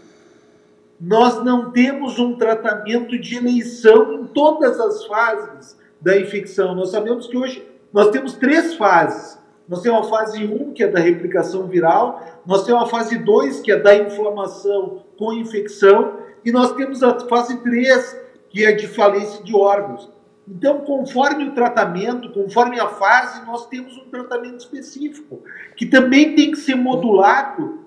Nós 1.00 1.44
não 1.44 1.72
temos 1.72 2.20
um 2.20 2.36
tratamento 2.36 3.18
de 3.18 3.36
eleição 3.36 4.14
em 4.14 4.26
todas 4.26 4.78
as 4.78 5.04
fases 5.06 5.76
da 6.00 6.16
infecção. 6.16 6.74
Nós 6.76 6.90
sabemos 6.90 7.26
que 7.26 7.36
hoje 7.36 7.66
nós 7.92 8.10
temos 8.10 8.34
três 8.34 8.74
fases. 8.74 9.38
Nós 9.68 9.82
temos 9.82 10.06
a 10.06 10.10
fase 10.10 10.44
1, 10.44 10.72
que 10.72 10.84
é 10.84 10.86
da 10.86 11.00
replicação 11.00 11.66
viral, 11.66 12.22
nós 12.46 12.64
temos 12.64 12.84
a 12.84 12.86
fase 12.86 13.18
2, 13.18 13.60
que 13.60 13.72
é 13.72 13.76
da 13.76 13.96
inflamação 13.96 15.02
com 15.18 15.32
infecção, 15.32 16.18
e 16.44 16.52
nós 16.52 16.72
temos 16.74 17.02
a 17.02 17.18
fase 17.26 17.56
3, 17.56 18.20
que 18.48 18.64
é 18.64 18.70
de 18.70 18.86
falência 18.86 19.42
de 19.42 19.56
órgãos. 19.56 20.08
Então, 20.48 20.80
conforme 20.80 21.48
o 21.48 21.54
tratamento, 21.54 22.30
conforme 22.30 22.78
a 22.78 22.86
fase, 22.86 23.44
nós 23.44 23.66
temos 23.66 23.96
um 23.96 24.08
tratamento 24.08 24.58
específico, 24.58 25.42
que 25.74 25.86
também 25.86 26.34
tem 26.36 26.52
que 26.52 26.58
ser 26.58 26.76
modulado 26.76 27.86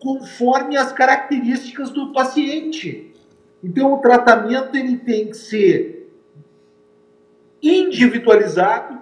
conforme 0.00 0.76
as 0.76 0.92
características 0.92 1.90
do 1.90 2.12
paciente. 2.12 3.14
Então, 3.62 3.92
o 3.94 3.98
tratamento 3.98 4.76
ele 4.76 4.96
tem 4.96 5.28
que 5.28 5.36
ser 5.36 6.12
individualizado 7.62 8.98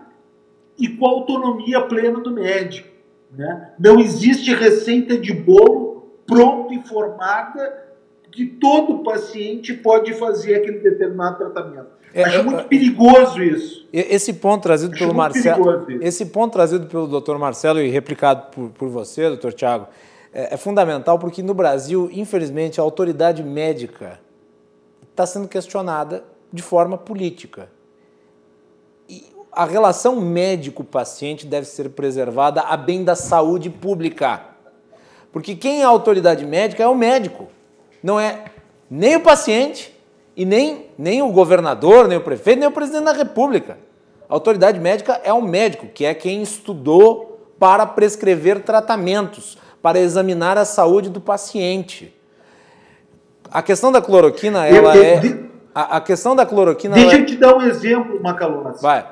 e 0.78 0.88
com 0.88 1.07
autonomia 1.07 1.80
plena 1.80 2.20
do 2.20 2.30
médico. 2.30 2.88
Né? 3.32 3.72
Não 3.78 3.98
existe 3.98 4.53
receita 4.55 5.16
de 5.16 5.32
bolo 5.32 6.11
pronta 6.26 6.74
e 6.74 6.82
formada 6.82 7.88
que 8.30 8.46
todo 8.46 9.03
paciente 9.03 9.72
pode 9.74 10.12
fazer 10.14 10.57
aquele 10.57 10.78
determinado 10.78 11.38
tratamento. 11.38 11.99
É, 12.12 12.24
Acho 12.24 12.44
muito 12.44 12.64
perigoso 12.68 13.42
isso. 13.42 13.88
Esse 13.92 14.32
ponto 14.34 14.62
trazido 14.62 14.92
Acho 14.92 15.00
pelo 15.04 15.14
Marcelo, 15.14 15.86
esse 16.00 16.26
ponto 16.26 16.52
trazido 16.52 16.86
pelo 16.86 17.20
Dr. 17.20 17.36
Marcelo 17.36 17.80
e 17.80 17.88
replicado 17.88 18.50
por, 18.50 18.70
por 18.70 18.88
você, 18.88 19.34
Dr. 19.36 19.52
Tiago, 19.52 19.88
é, 20.32 20.54
é 20.54 20.56
fundamental 20.56 21.18
porque 21.18 21.42
no 21.42 21.54
Brasil, 21.54 22.08
infelizmente, 22.12 22.80
a 22.80 22.82
autoridade 22.82 23.42
médica 23.42 24.20
está 25.11 25.26
sendo 25.26 25.48
questionada 25.48 26.24
de 26.52 26.62
forma 26.62 26.96
política. 26.96 27.68
E 29.08 29.24
a 29.52 29.64
relação 29.64 30.20
médico-paciente 30.20 31.46
deve 31.46 31.66
ser 31.66 31.90
preservada 31.90 32.62
a 32.62 32.76
bem 32.76 33.02
da 33.04 33.14
saúde 33.14 33.68
pública. 33.70 34.46
Porque 35.32 35.54
quem 35.54 35.82
é 35.82 35.84
a 35.84 35.88
autoridade 35.88 36.44
médica 36.44 36.82
é 36.82 36.88
o 36.88 36.94
médico, 36.94 37.48
não 38.02 38.18
é 38.18 38.44
nem 38.88 39.16
o 39.16 39.20
paciente 39.20 39.94
e 40.41 40.45
nem, 40.47 40.86
nem 40.97 41.20
o 41.20 41.30
governador, 41.30 42.09
nem 42.09 42.16
o 42.16 42.22
prefeito, 42.22 42.61
nem 42.61 42.66
o 42.66 42.72
presidente 42.72 43.05
da 43.05 43.12
República. 43.12 43.76
A 44.26 44.32
autoridade 44.32 44.80
médica 44.80 45.20
é 45.22 45.30
o 45.30 45.43
médico, 45.43 45.86
que 45.88 46.03
é 46.03 46.14
quem 46.14 46.41
estudou 46.41 47.53
para 47.59 47.84
prescrever 47.84 48.61
tratamentos, 48.61 49.59
para 49.82 49.99
examinar 49.99 50.57
a 50.57 50.64
saúde 50.64 51.11
do 51.11 51.20
paciente. 51.20 52.16
A 53.51 53.61
questão 53.61 53.93
da 53.93 54.01
cloroquina, 54.01 54.66
ela 54.66 54.97
eu, 54.97 55.03
eu, 55.03 55.11
é. 55.11 55.16
De, 55.18 55.45
a, 55.74 55.99
a, 55.99 56.01
questão 56.01 56.34
da 56.34 56.47
cloroquina. 56.47 56.95
Deixa 56.95 57.16
eu 57.16 57.20
é... 57.20 57.24
te 57.26 57.36
dar 57.36 57.55
um 57.55 57.61
exemplo, 57.61 58.18
Macalossi. 58.22 58.82
Vai. 58.82 59.07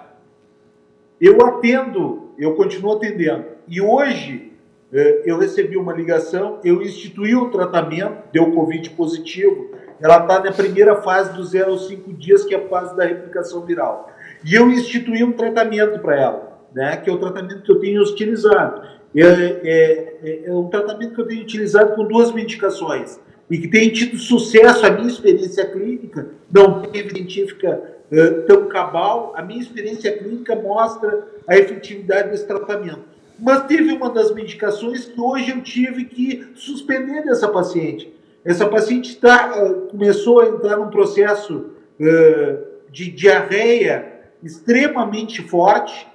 Eu 1.21 1.45
atendo, 1.45 2.31
eu 2.39 2.55
continuo 2.55 2.95
atendendo. 2.95 3.45
E 3.69 3.83
hoje 3.83 4.51
eh, 4.91 5.25
eu 5.27 5.39
recebi 5.39 5.77
uma 5.77 5.93
ligação, 5.93 6.59
eu 6.65 6.81
instituí 6.81 7.37
o 7.37 7.51
tratamento, 7.51 8.17
deu 8.33 8.51
Covid 8.51 8.89
positivo 8.91 9.68
ela 10.01 10.21
está 10.21 10.41
na 10.41 10.53
primeira 10.53 11.03
fase 11.03 11.33
dos 11.33 11.51
0 11.51 11.73
aos 11.73 11.89
5 11.89 12.13
dias, 12.13 12.45
que 12.45 12.55
é 12.55 12.59
a 12.59 12.69
fase 12.69 12.97
da 12.97 13.05
replicação 13.05 13.65
viral. 13.65 14.11
E 14.45 14.55
eu 14.55 14.71
instituí 14.71 15.25
um 15.25 15.33
tratamento 15.33 15.99
para 15.99 16.21
ela, 16.21 16.59
né, 16.75 16.97
que 16.97 17.11
é 17.11 17.13
o 17.13 17.19
tratamento 17.19 17.63
que 17.63 17.73
eu 17.73 17.81
tenho 17.81 18.03
utilizado. 18.03 18.83
É, 19.17 19.23
é, 19.23 20.19
é, 20.23 20.43
é, 20.47 20.53
um 20.53 20.69
tratamento 20.69 21.15
que 21.15 21.21
eu 21.21 21.27
tenho 21.27 21.43
utilizado 21.43 21.95
com 21.95 22.05
duas 22.05 22.31
medicações 22.33 23.19
e 23.51 23.59
que 23.59 23.67
tem 23.67 23.91
tido 23.91 24.17
sucesso. 24.19 24.87
A 24.87 24.91
minha 24.91 25.09
experiência 25.09 25.65
clínica 25.67 26.29
não 26.53 26.83
teve 26.83 27.11
científica 27.11 27.83
uh, 28.13 28.43
tão 28.43 28.67
cabal, 28.69 29.33
a 29.35 29.43
minha 29.43 29.61
experiência 29.61 30.17
clínica 30.17 30.55
mostra 30.55 31.27
a 31.47 31.57
efetividade 31.57 32.31
desse 32.31 32.47
tratamento. 32.47 33.01
Mas 33.41 33.65
teve 33.67 33.93
uma 33.93 34.11
das 34.11 34.33
medicações 34.35 35.07
que 35.07 35.21
hoje 35.21 35.51
eu 35.51 35.63
tive 35.63 36.05
que 36.05 36.49
suspender 36.55 37.25
dessa 37.25 37.49
paciente 37.49 38.13
essa 38.49 38.67
paciente 38.67 39.15
tá, 39.17 39.53
eh, 39.57 39.91
começou 39.91 40.41
a 40.41 40.47
entrar 40.47 40.79
num 40.79 40.89
processo 40.89 41.67
uh, 42.01 42.65
de 42.91 43.11
diarreia 43.11 44.23
extremamente 44.43 45.43
forte, 45.43 46.09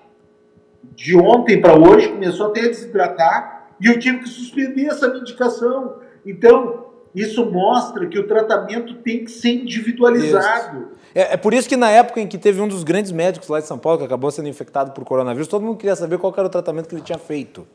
de 0.95 1.15
ontem 1.15 1.61
para 1.61 1.75
hoje, 1.75 2.09
começou 2.09 2.47
até 2.47 2.61
a 2.61 2.69
desidratar, 2.69 3.75
e 3.79 3.85
eu 3.85 3.99
tive 3.99 4.17
que 4.17 4.29
suspender 4.29 4.87
essa 4.87 5.07
medicação. 5.13 5.97
Então, 6.25 6.87
isso 7.13 7.45
mostra 7.45 8.07
que 8.07 8.17
o 8.17 8.25
tratamento 8.25 8.95
tem 8.95 9.23
que 9.23 9.29
ser 9.29 9.51
individualizado. 9.51 10.87
É, 11.13 11.33
é, 11.33 11.37
por 11.37 11.53
isso 11.53 11.69
que 11.69 11.77
na 11.77 11.91
época 11.91 12.19
em 12.19 12.25
que 12.25 12.39
teve 12.39 12.59
um 12.59 12.67
dos 12.67 12.83
grandes 12.83 13.11
médicos 13.11 13.47
lá 13.47 13.59
de 13.59 13.67
São 13.67 13.77
Paulo 13.77 13.99
que 13.99 14.05
acabou 14.05 14.31
sendo 14.31 14.47
infectado 14.47 14.91
por 14.91 15.05
coronavírus, 15.05 15.47
todo 15.47 15.63
mundo 15.63 15.77
queria 15.77 15.95
saber 15.95 16.17
qual 16.17 16.33
era 16.35 16.47
o 16.47 16.49
tratamento 16.49 16.89
que 16.89 16.95
ele 16.95 17.03
tinha 17.03 17.19
feito. 17.19 17.67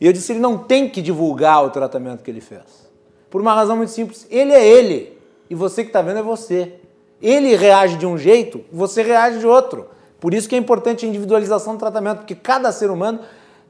E 0.00 0.06
eu 0.06 0.14
disse, 0.14 0.32
ele 0.32 0.40
não 0.40 0.56
tem 0.56 0.88
que 0.88 1.02
divulgar 1.02 1.62
o 1.62 1.68
tratamento 1.68 2.22
que 2.22 2.30
ele 2.30 2.40
fez. 2.40 2.87
Por 3.30 3.40
uma 3.40 3.54
razão 3.54 3.76
muito 3.76 3.92
simples. 3.92 4.26
Ele 4.30 4.52
é 4.52 4.66
ele. 4.66 5.18
E 5.50 5.54
você 5.54 5.82
que 5.82 5.90
está 5.90 6.02
vendo 6.02 6.18
é 6.18 6.22
você. 6.22 6.74
Ele 7.20 7.56
reage 7.56 7.96
de 7.96 8.06
um 8.06 8.16
jeito, 8.16 8.64
você 8.72 9.02
reage 9.02 9.38
de 9.38 9.46
outro. 9.46 9.86
Por 10.20 10.34
isso 10.34 10.48
que 10.48 10.54
é 10.54 10.58
importante 10.58 11.04
a 11.04 11.08
individualização 11.08 11.74
do 11.74 11.78
tratamento, 11.78 12.18
porque 12.18 12.34
cada 12.34 12.70
ser 12.72 12.90
humano 12.90 13.20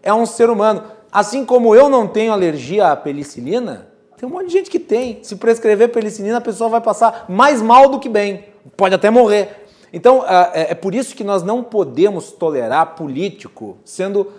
é 0.03 0.13
um 0.13 0.27
ser 0.27 0.51
humano. 0.51 0.83
Assim 1.11 1.45
como 1.45 1.75
eu 1.75 1.89
não 1.89 2.07
tenho 2.07 2.33
alergia 2.33 2.89
à 2.89 2.97
penicilina, 2.97 3.89
tem 4.17 4.29
um 4.29 4.33
monte 4.33 4.47
de 4.47 4.53
gente 4.53 4.71
que 4.71 4.79
tem. 4.79 5.21
Se 5.23 5.37
prescrever 5.37 5.91
penicilina, 5.91 6.39
a 6.39 6.41
pessoa 6.41 6.69
vai 6.69 6.81
passar 6.81 7.27
mais 7.29 7.63
mal 7.63 7.89
do 7.89 7.99
que 7.99 8.09
bem. 8.09 8.45
Pode 8.77 8.95
até 8.95 9.09
morrer. 9.11 9.67
Então, 9.93 10.25
é, 10.27 10.73
é 10.73 10.75
por 10.75 10.95
isso 10.95 11.15
que 11.15 11.25
nós 11.25 11.43
não 11.43 11.63
podemos 11.63 12.33
tolerar 12.33 12.95
político 12.95 13.79
sendo 13.85 14.31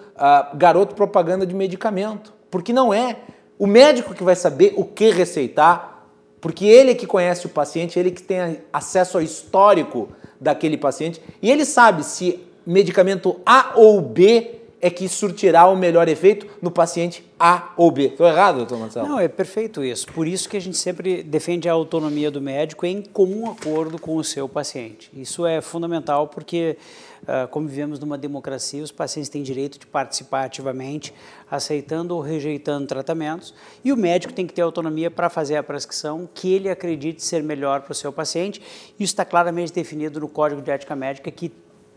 garoto 0.55 0.93
propaganda 0.95 1.45
de 1.45 1.55
medicamento. 1.55 2.33
Porque 2.51 2.73
não 2.73 2.93
é. 2.93 3.17
O 3.59 3.67
médico 3.67 4.13
que 4.13 4.23
vai 4.23 4.37
saber 4.37 4.73
o 4.77 4.85
que 4.85 5.11
receitar, 5.11 6.07
porque 6.39 6.65
ele 6.65 6.91
é 6.91 6.95
que 6.95 7.05
conhece 7.05 7.45
o 7.45 7.49
paciente, 7.49 7.99
ele 7.99 8.09
que 8.09 8.23
tem 8.23 8.61
acesso 8.71 9.17
ao 9.17 9.21
histórico 9.21 10.07
daquele 10.39 10.77
paciente, 10.77 11.21
e 11.41 11.51
ele 11.51 11.65
sabe 11.65 12.05
se 12.05 12.39
medicamento 12.65 13.41
A 13.45 13.73
ou 13.75 13.99
B 13.99 14.58
é 14.81 14.89
que 14.89 15.07
surtirá 15.09 15.67
o 15.67 15.75
melhor 15.75 16.07
efeito 16.07 16.47
no 16.61 16.71
paciente 16.71 17.23
A 17.39 17.73
ou 17.75 17.91
B. 17.91 18.07
Estou 18.07 18.27
errado, 18.27 18.57
doutor 18.57 18.77
Marcelo? 18.77 19.07
Não, 19.07 19.19
é 19.19 19.27
perfeito 19.27 19.83
isso. 19.83 20.07
Por 20.07 20.27
isso 20.27 20.47
que 20.47 20.55
a 20.55 20.61
gente 20.61 20.77
sempre 20.77 21.21
defende 21.21 21.67
a 21.67 21.73
autonomia 21.73 22.31
do 22.31 22.41
médico 22.41 22.85
em 22.85 23.01
comum 23.01 23.49
acordo 23.51 23.99
com 23.99 24.15
o 24.15 24.23
seu 24.23 24.47
paciente. 24.47 25.09
Isso 25.13 25.45
é 25.45 25.59
fundamental 25.59 26.27
porque, 26.27 26.77
uh, 27.23 27.47
como 27.49 27.67
vivemos 27.67 27.99
numa 27.99 28.17
democracia, 28.17 28.81
os 28.81 28.91
pacientes 28.91 29.29
têm 29.29 29.43
direito 29.43 29.77
de 29.79 29.85
participar 29.85 30.45
ativamente, 30.45 31.13
aceitando 31.51 32.15
ou 32.15 32.21
rejeitando 32.21 32.87
tratamentos, 32.87 33.53
e 33.83 33.91
o 33.91 33.97
médico 33.97 34.33
tem 34.33 34.47
que 34.47 34.53
ter 34.53 34.61
autonomia 34.61 35.11
para 35.11 35.29
fazer 35.29 35.57
a 35.57 35.63
prescrição 35.63 36.27
que 36.33 36.53
ele 36.53 36.69
acredite 36.69 37.23
ser 37.23 37.43
melhor 37.43 37.81
para 37.81 37.91
o 37.91 37.95
seu 37.95 38.13
paciente. 38.13 38.61
Isso 38.99 39.11
está 39.11 39.25
claramente 39.25 39.73
definido 39.73 40.21
no 40.21 40.29
Código 40.29 40.61
de 40.61 40.71
Ética 40.71 40.95
Médica, 40.95 41.29
que 41.29 41.51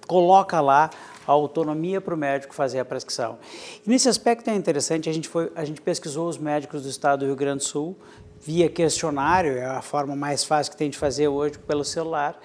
coloca 0.06 0.60
lá 0.60 0.90
a 1.26 1.32
autonomia 1.32 2.00
para 2.00 2.14
o 2.14 2.16
médico 2.16 2.54
fazer 2.54 2.78
a 2.78 2.84
prescrição. 2.84 3.38
E 3.86 3.90
nesse 3.90 4.08
aspecto 4.08 4.48
é 4.48 4.54
interessante, 4.54 5.08
a 5.08 5.12
gente, 5.12 5.28
foi, 5.28 5.50
a 5.54 5.64
gente 5.64 5.80
pesquisou 5.80 6.28
os 6.28 6.38
médicos 6.38 6.82
do 6.82 6.88
estado 6.88 7.20
do 7.20 7.26
Rio 7.26 7.36
Grande 7.36 7.58
do 7.58 7.64
Sul 7.64 7.96
via 8.40 8.68
questionário, 8.68 9.56
é 9.56 9.64
a 9.64 9.82
forma 9.82 10.16
mais 10.16 10.42
fácil 10.42 10.72
que 10.72 10.76
tem 10.76 10.90
de 10.90 10.98
fazer 10.98 11.28
hoje 11.28 11.58
pelo 11.60 11.84
celular, 11.84 12.40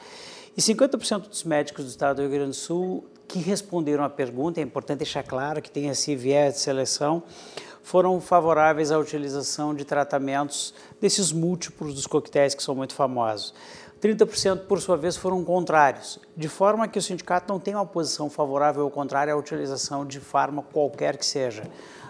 e 0.56 0.62
50% 0.62 1.28
dos 1.28 1.44
médicos 1.44 1.86
do 1.86 1.90
estado 1.90 2.18
do 2.18 2.22
Rio 2.22 2.32
Grande 2.32 2.50
do 2.52 2.56
Sul 2.56 3.04
que 3.28 3.40
responderam 3.40 4.04
à 4.04 4.10
pergunta, 4.10 4.62
é 4.62 4.64
importante 4.64 5.00
deixar 5.00 5.24
claro 5.24 5.62
que 5.62 5.70
tem 5.70 5.90
esse 5.90 6.16
viés 6.16 6.54
de 6.54 6.60
seleção, 6.62 7.24
foram 7.84 8.20
favoráveis 8.22 8.92
à 8.92 8.98
utilização 8.98 9.74
de 9.74 9.86
tratamentos 9.86 10.74
desses 11.00 11.32
múltiplos 11.32 11.94
dos 11.94 12.06
coquetéis 12.06 12.54
que 12.54 12.62
são 12.62 12.76
muito 12.76 12.94
famosos. 12.94 13.54
30%, 14.02 14.66
por 14.68 14.80
sua 14.80 14.96
vez, 14.96 15.18
foram 15.18 15.44
contrários, 15.44 16.20
de 16.36 16.48
forma 16.48 16.88
que 16.88 17.00
o 17.00 17.02
sindicato 17.02 17.52
não 17.52 17.60
tem 17.60 17.74
uma 17.74 17.86
posição 17.86 18.30
favorável 18.30 18.84
ou 18.84 18.92
contrária 18.92 19.34
à 19.34 19.38
utilização 19.38 20.06
de 20.06 20.20
fármaco 20.20 20.72
qualquer 20.72 21.18
que 21.18 21.26
seja. 21.26 21.64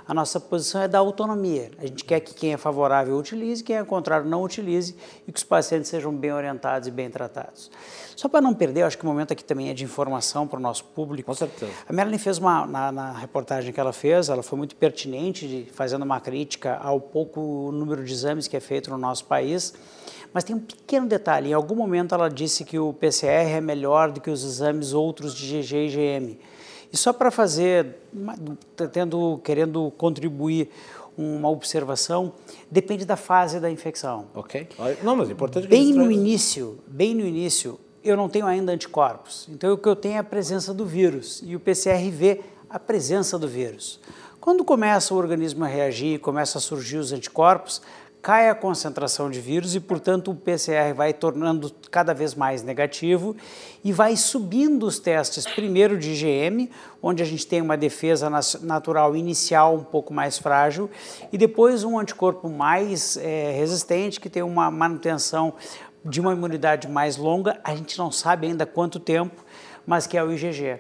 A 0.08 0.14
nossa 0.14 0.40
posição 0.40 0.82
é 0.82 0.88
da 0.88 1.00
autonomia. 1.00 1.70
A 1.78 1.86
gente 1.86 2.06
quer 2.06 2.22
que 2.22 2.34
quem 2.34 2.54
é 2.54 2.58
favorável 2.58 3.18
utilize, 3.18 3.62
quem 3.62 3.76
é 3.76 3.84
contrário 3.84 4.26
não 4.26 4.42
utilize 4.42 4.96
e 5.28 5.34
que 5.34 5.38
os 5.38 5.44
pacientes 5.44 5.90
sejam 5.90 6.16
bem 6.16 6.32
orientados 6.32 6.88
e 6.88 6.92
bem 6.92 7.10
tratados. 7.10 7.70
Só 8.16 8.30
para 8.30 8.40
não 8.40 8.54
perder, 8.54 8.84
acho 8.84 8.98
que 8.98 9.04
o 9.04 9.08
momento 9.08 9.34
aqui 9.34 9.44
também 9.44 9.70
é 9.70 9.74
de 9.74 9.84
informação 9.84 10.48
para 10.48 10.58
o 10.58 10.62
nosso 10.62 10.86
público. 10.86 11.28
Com 11.28 11.36
certeza. 11.36 11.74
A 11.88 11.92
Melanie 11.92 12.18
fez 12.18 12.38
uma, 12.38 12.66
na, 12.66 12.90
na, 12.90 13.12
reportagem 13.12 13.74
que 13.74 13.80
ela 13.82 13.92
fez, 13.92 14.30
ela 14.30 14.42
foi 14.42 14.58
muito 14.58 14.78
pertinente, 14.78 15.46
de, 15.46 15.70
fazendo 15.74 16.04
uma 16.04 16.22
crítica 16.22 16.78
ao 16.78 17.02
pouco 17.02 17.70
número 17.74 18.06
de 18.06 18.14
exames 18.14 18.48
que 18.48 18.56
é 18.56 18.62
feito 18.62 18.90
no 18.90 18.98
nosso 18.98 19.26
país. 19.26 19.74
Mas 20.34 20.44
tem 20.44 20.56
um 20.56 20.60
pequeno 20.60 21.08
detalhe: 21.08 21.50
em 21.50 21.54
algum 21.54 21.76
momento 21.76 22.14
ela 22.14 22.30
disse 22.30 22.64
que 22.64 22.78
o 22.78 22.94
PCR 22.94 23.50
é 23.50 23.62
melhor 23.62 24.12
do 24.12 24.22
que 24.22 24.30
os 24.30 24.44
exames 24.44 24.94
outros 24.94 25.34
de 25.34 25.62
GG 25.62 25.76
e 25.76 25.90
GM. 25.90 26.40
E 26.92 26.98
só 26.98 27.12
para 27.12 27.30
fazer, 27.30 27.98
tendo, 28.94 29.40
querendo 29.44 29.92
contribuir 29.98 30.70
uma 31.18 31.50
observação, 31.50 32.34
depende 32.70 33.04
da 33.04 33.18
fase 33.18 33.60
da 33.60 33.70
infecção. 33.70 34.28
Ok. 34.36 34.70
Não, 35.04 35.16
mas 35.16 35.30
é 35.30 35.34
importante 35.34 35.68
bem 35.68 35.92
no 35.94 36.12
início, 36.12 36.80
bem 36.88 37.16
no 37.16 37.26
início, 37.26 37.80
eu 38.04 38.16
não 38.16 38.30
tenho 38.30 38.46
ainda 38.46 38.72
anticorpos. 38.72 39.48
Então 39.50 39.74
o 39.74 39.78
que 39.78 39.90
eu 39.90 39.96
tenho 39.96 40.16
é 40.16 40.20
a 40.20 40.24
presença 40.24 40.74
do 40.74 40.86
vírus 40.86 41.42
e 41.46 41.56
o 41.56 41.60
PCR 41.60 42.10
vê 42.10 42.42
a 42.70 42.80
presença 42.80 43.38
do 43.38 43.48
vírus. 43.48 44.00
Quando 44.40 44.64
começa 44.64 45.14
o 45.14 45.18
organismo 45.18 45.66
a 45.66 45.68
reagir, 45.68 46.20
começa 46.20 46.58
a 46.58 46.62
surgir 46.62 46.98
os 46.98 47.12
anticorpos, 47.12 47.82
cai 48.22 48.50
a 48.50 48.56
concentração 48.56 49.30
de 49.30 49.40
vírus 49.40 49.76
e, 49.76 49.80
portanto, 49.80 50.32
o 50.32 50.36
PCR 50.36 50.94
vai 50.96 51.14
tornando 51.14 51.72
cada 51.90 52.14
vez 52.14 52.36
mais 52.36 52.64
negativo 52.64 53.36
e 53.84 53.94
vai 53.94 54.16
subindo 54.16 54.86
os 54.86 55.00
testes, 55.00 55.46
primeiro 55.46 55.98
de 55.98 56.12
IgM, 56.12 56.70
onde 57.02 57.24
a 57.24 57.26
gente 57.26 57.48
tem 57.48 57.62
uma 57.62 57.78
defesa 57.78 58.30
natural 58.62 59.16
inicial 59.16 59.76
um 59.76 59.84
pouco 59.84 60.14
mais 60.14 60.38
frágil, 60.38 60.90
e 61.32 61.38
depois 61.38 61.84
um 61.84 61.98
anticorpo 61.98 62.50
mais 62.50 63.16
é, 63.18 63.52
resistente, 63.52 64.20
que 64.20 64.30
tem 64.30 64.44
uma 64.44 64.70
manutenção 64.70 65.54
de 66.04 66.20
uma 66.20 66.34
imunidade 66.34 66.88
mais 66.88 67.18
longa, 67.18 67.60
a 67.64 67.76
gente 67.76 67.98
não 67.98 68.12
sabe 68.12 68.48
ainda 68.48 68.66
quanto 68.66 69.00
tempo, 69.00 69.44
mas 69.86 70.08
que 70.08 70.18
é 70.18 70.24
o 70.24 70.32
IgG. 70.32 70.80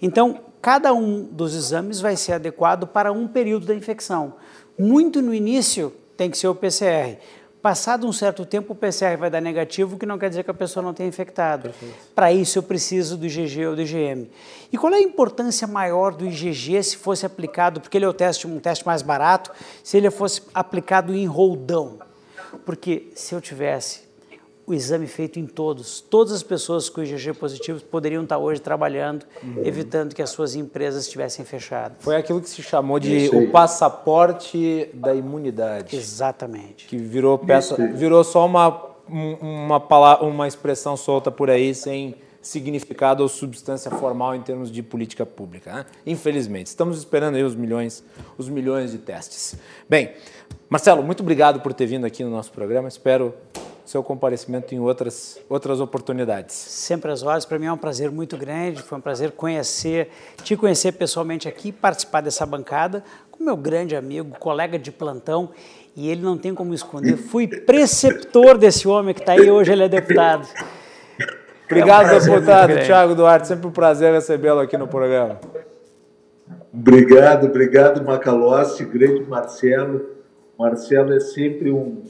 Então, 0.00 0.40
cada 0.60 0.92
um 0.92 1.22
dos 1.22 1.54
exames 1.54 2.00
vai 2.00 2.16
ser 2.16 2.32
adequado 2.32 2.86
para 2.86 3.12
um 3.12 3.26
período 3.26 3.66
da 3.66 3.74
infecção. 3.74 4.34
Muito 4.78 5.20
no 5.20 5.34
início, 5.34 5.92
tem 6.18 6.28
que 6.28 6.36
ser 6.36 6.48
o 6.48 6.54
PCR. 6.54 7.16
Passado 7.62 8.06
um 8.06 8.12
certo 8.12 8.44
tempo, 8.44 8.72
o 8.72 8.76
PCR 8.76 9.16
vai 9.16 9.30
dar 9.30 9.40
negativo, 9.40 9.96
que 9.96 10.04
não 10.04 10.18
quer 10.18 10.28
dizer 10.28 10.42
que 10.42 10.50
a 10.50 10.54
pessoa 10.54 10.82
não 10.82 10.92
tenha 10.92 11.08
infectado. 11.08 11.72
Para 12.14 12.32
isso, 12.32 12.58
eu 12.58 12.62
preciso 12.62 13.16
do 13.16 13.24
IgG 13.24 13.66
ou 13.66 13.76
do 13.76 13.82
IgM. 13.82 14.28
E 14.72 14.76
qual 14.76 14.92
é 14.92 14.96
a 14.96 15.00
importância 15.00 15.66
maior 15.66 16.12
do 16.12 16.26
IgG 16.26 16.82
se 16.82 16.96
fosse 16.96 17.24
aplicado, 17.24 17.80
porque 17.80 17.96
ele 17.96 18.04
é 18.04 18.08
o 18.08 18.12
teste, 18.12 18.48
um 18.48 18.58
teste 18.58 18.84
mais 18.84 19.00
barato, 19.00 19.52
se 19.82 19.96
ele 19.96 20.10
fosse 20.10 20.42
aplicado 20.52 21.14
em 21.14 21.24
roldão? 21.24 22.00
Porque 22.64 23.12
se 23.14 23.34
eu 23.34 23.40
tivesse 23.40 24.07
o 24.68 24.74
exame 24.74 25.06
feito 25.06 25.38
em 25.38 25.46
todos. 25.46 26.00
Todas 26.00 26.32
as 26.32 26.42
pessoas 26.42 26.90
com 26.90 27.02
IgG 27.02 27.32
positivos 27.32 27.82
poderiam 27.82 28.22
estar 28.22 28.36
hoje 28.36 28.60
trabalhando, 28.60 29.24
uhum. 29.42 29.62
evitando 29.64 30.14
que 30.14 30.20
as 30.20 30.28
suas 30.28 30.54
empresas 30.54 31.04
estivessem 31.04 31.42
fechadas. 31.42 31.96
Foi 32.00 32.16
aquilo 32.16 32.38
que 32.38 32.50
se 32.50 32.62
chamou 32.62 33.00
de 33.00 33.30
o 33.32 33.50
passaporte 33.50 34.90
da 34.92 35.14
imunidade. 35.14 35.96
Exatamente. 35.96 36.86
Que 36.86 36.98
virou 36.98 37.38
peça, 37.38 37.76
virou 37.94 38.22
só 38.22 38.44
uma 38.44 38.88
uma 39.10 39.80
palavra, 39.80 40.26
uma 40.26 40.46
expressão 40.46 40.94
solta 40.94 41.30
por 41.30 41.48
aí 41.48 41.74
sem 41.74 42.14
significado 42.42 43.22
ou 43.22 43.28
substância 43.28 43.90
formal 43.90 44.34
em 44.34 44.42
termos 44.42 44.70
de 44.70 44.82
política 44.82 45.24
pública. 45.24 45.72
Né? 45.72 45.86
Infelizmente, 46.06 46.66
estamos 46.66 46.98
esperando 46.98 47.36
aí 47.36 47.42
os 47.42 47.54
milhões, 47.54 48.04
os 48.36 48.50
milhões 48.50 48.92
de 48.92 48.98
testes. 48.98 49.56
Bem, 49.88 50.12
Marcelo, 50.68 51.02
muito 51.02 51.20
obrigado 51.20 51.60
por 51.60 51.72
ter 51.72 51.86
vindo 51.86 52.04
aqui 52.04 52.22
no 52.22 52.30
nosso 52.30 52.52
programa. 52.52 52.86
Espero 52.86 53.34
seu 53.88 54.02
comparecimento 54.02 54.74
em 54.74 54.78
outras, 54.78 55.40
outras 55.48 55.80
oportunidades. 55.80 56.54
Sempre 56.54 57.10
às 57.10 57.22
horas, 57.22 57.46
para 57.46 57.58
mim 57.58 57.64
é 57.64 57.72
um 57.72 57.78
prazer 57.78 58.10
muito 58.10 58.36
grande, 58.36 58.82
foi 58.82 58.98
um 58.98 59.00
prazer 59.00 59.32
conhecer, 59.32 60.10
te 60.44 60.54
conhecer 60.58 60.92
pessoalmente 60.92 61.48
aqui, 61.48 61.72
participar 61.72 62.20
dessa 62.20 62.44
bancada 62.44 63.02
com 63.30 63.42
meu 63.42 63.56
grande 63.56 63.96
amigo, 63.96 64.38
colega 64.38 64.78
de 64.78 64.92
plantão, 64.92 65.48
e 65.96 66.10
ele 66.10 66.20
não 66.20 66.36
tem 66.36 66.54
como 66.54 66.74
esconder, 66.74 67.16
fui 67.16 67.48
preceptor 67.48 68.58
desse 68.58 68.86
homem 68.86 69.14
que 69.14 69.20
está 69.20 69.32
aí, 69.32 69.50
hoje 69.50 69.72
ele 69.72 69.84
é 69.84 69.88
deputado. 69.88 70.46
Obrigado, 71.64 72.10
é 72.10 72.16
um 72.16 72.20
deputado 72.20 72.84
Tiago 72.84 73.14
Duarte, 73.14 73.48
sempre 73.48 73.68
um 73.68 73.72
prazer 73.72 74.12
recebê-lo 74.12 74.60
aqui 74.60 74.76
no 74.76 74.86
programa. 74.86 75.40
Obrigado, 76.74 77.46
obrigado 77.46 78.04
Macalossi, 78.04 78.84
grande 78.84 79.24
Marcelo. 79.26 80.10
Marcelo 80.58 81.14
é 81.14 81.20
sempre 81.20 81.72
um 81.72 82.02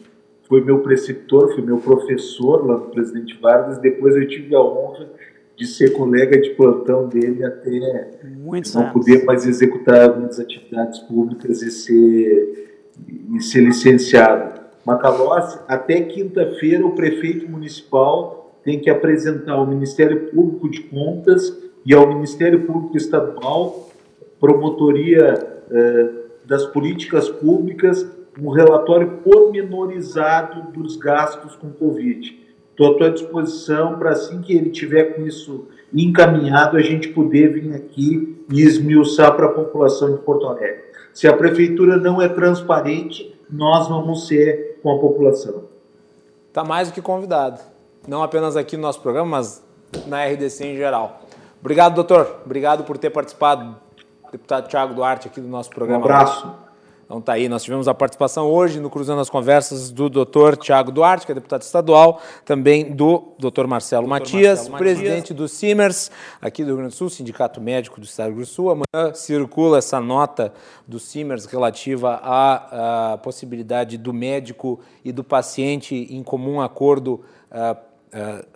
foi 0.48 0.64
meu 0.64 0.80
preceptor, 0.80 1.54
foi 1.54 1.62
meu 1.62 1.78
professor 1.78 2.66
lá 2.66 2.78
no 2.78 2.86
Presidente 2.86 3.38
Vargas. 3.40 3.78
Depois 3.78 4.16
eu 4.16 4.26
tive 4.26 4.54
a 4.54 4.60
honra 4.60 5.08
de 5.56 5.66
ser 5.66 5.92
colega 5.92 6.40
de 6.40 6.50
plantão 6.50 7.08
dele 7.08 7.44
até 7.44 8.10
Muitos 8.36 8.74
não 8.74 8.82
anos. 8.82 8.92
poder 8.92 9.24
mais 9.24 9.46
executar 9.46 10.16
muitas 10.16 10.40
atividades 10.40 11.00
públicas 11.00 11.62
e 11.62 11.70
ser, 11.70 12.80
e 13.34 13.40
ser 13.40 13.60
licenciado. 13.60 14.58
Macalossi, 14.86 15.58
até 15.68 16.00
quinta-feira 16.00 16.86
o 16.86 16.94
prefeito 16.94 17.50
municipal 17.50 18.58
tem 18.64 18.80
que 18.80 18.88
apresentar 18.88 19.52
ao 19.52 19.66
Ministério 19.66 20.30
Público 20.30 20.70
de 20.70 20.82
Contas 20.82 21.54
e 21.84 21.92
ao 21.92 22.08
Ministério 22.08 22.64
Público 22.64 22.96
Estadual 22.96 23.90
promotoria 24.40 25.34
eh, 25.70 26.10
das 26.46 26.64
políticas 26.66 27.28
públicas 27.28 28.06
um 28.40 28.50
relatório 28.50 29.18
pormenorizado 29.24 30.72
dos 30.72 30.96
gastos 30.96 31.56
com 31.56 31.70
Covid. 31.70 32.38
Estou 32.70 32.94
à 32.94 32.98
tua 32.98 33.10
disposição 33.10 33.98
para, 33.98 34.10
assim 34.10 34.40
que 34.40 34.56
ele 34.56 34.70
tiver 34.70 35.16
com 35.16 35.26
isso 35.26 35.66
encaminhado, 35.92 36.76
a 36.76 36.80
gente 36.80 37.08
poder 37.08 37.52
vir 37.52 37.74
aqui 37.74 38.44
e 38.52 38.60
esmiuçar 38.62 39.34
para 39.34 39.46
a 39.46 39.52
população 39.52 40.12
de 40.12 40.18
Porto 40.18 40.46
Alegre. 40.46 40.84
Se 41.12 41.26
a 41.26 41.36
prefeitura 41.36 41.96
não 41.96 42.22
é 42.22 42.28
transparente, 42.28 43.36
nós 43.50 43.88
vamos 43.88 44.28
ser 44.28 44.78
com 44.82 44.92
a 44.92 44.98
população. 45.00 45.64
Está 46.48 46.62
mais 46.62 46.88
do 46.88 46.94
que 46.94 47.02
convidado. 47.02 47.60
Não 48.06 48.22
apenas 48.22 48.56
aqui 48.56 48.76
no 48.76 48.82
nosso 48.82 49.00
programa, 49.00 49.28
mas 49.28 49.62
na 50.06 50.24
RDC 50.24 50.64
em 50.64 50.76
geral. 50.76 51.22
Obrigado, 51.60 51.94
doutor. 51.94 52.40
Obrigado 52.44 52.84
por 52.84 52.96
ter 52.96 53.10
participado. 53.10 53.76
Deputado 54.30 54.68
Tiago 54.68 54.94
Duarte 54.94 55.26
aqui 55.26 55.40
do 55.40 55.48
nosso 55.48 55.70
programa. 55.70 56.00
Um 56.00 56.04
abraço. 56.04 56.67
Então 57.08 57.22
tá 57.22 57.32
aí, 57.32 57.48
nós 57.48 57.64
tivemos 57.64 57.88
a 57.88 57.94
participação 57.94 58.50
hoje 58.50 58.78
no 58.78 58.90
Cruzando 58.90 59.22
as 59.22 59.30
Conversas 59.30 59.90
do 59.90 60.10
Dr. 60.10 60.56
Tiago 60.60 60.92
Duarte, 60.92 61.24
que 61.24 61.32
é 61.32 61.34
deputado 61.34 61.62
estadual, 61.62 62.20
também 62.44 62.92
do 62.92 63.32
Dr. 63.38 63.66
Marcelo, 63.66 64.04
Dr. 64.04 64.10
Matias, 64.10 64.58
Marcelo 64.58 64.76
presidente 64.76 65.32
Matias. 65.32 65.38
do 65.38 65.48
CIMERS, 65.48 66.10
aqui 66.38 66.62
do 66.62 66.66
Rio 66.66 66.76
Grande 66.76 66.92
do 66.92 66.96
Sul, 66.98 67.08
Sindicato 67.08 67.62
Médico 67.62 67.98
do 67.98 68.04
Estado 68.04 68.26
do 68.26 68.28
Rio 68.28 68.36
Grande 68.36 68.50
do 68.50 68.54
Sul. 68.54 68.70
Amanhã 68.70 69.14
circula 69.14 69.78
essa 69.78 69.98
nota 70.02 70.52
do 70.86 71.00
CIMERS 71.00 71.46
relativa 71.46 72.20
à, 72.22 73.14
à 73.14 73.16
possibilidade 73.16 73.96
do 73.96 74.12
médico 74.12 74.78
e 75.02 75.10
do 75.10 75.24
paciente, 75.24 75.94
em 76.10 76.22
comum 76.22 76.60
acordo, 76.60 77.24
uh, 77.50 77.74
uh, 77.74 78.46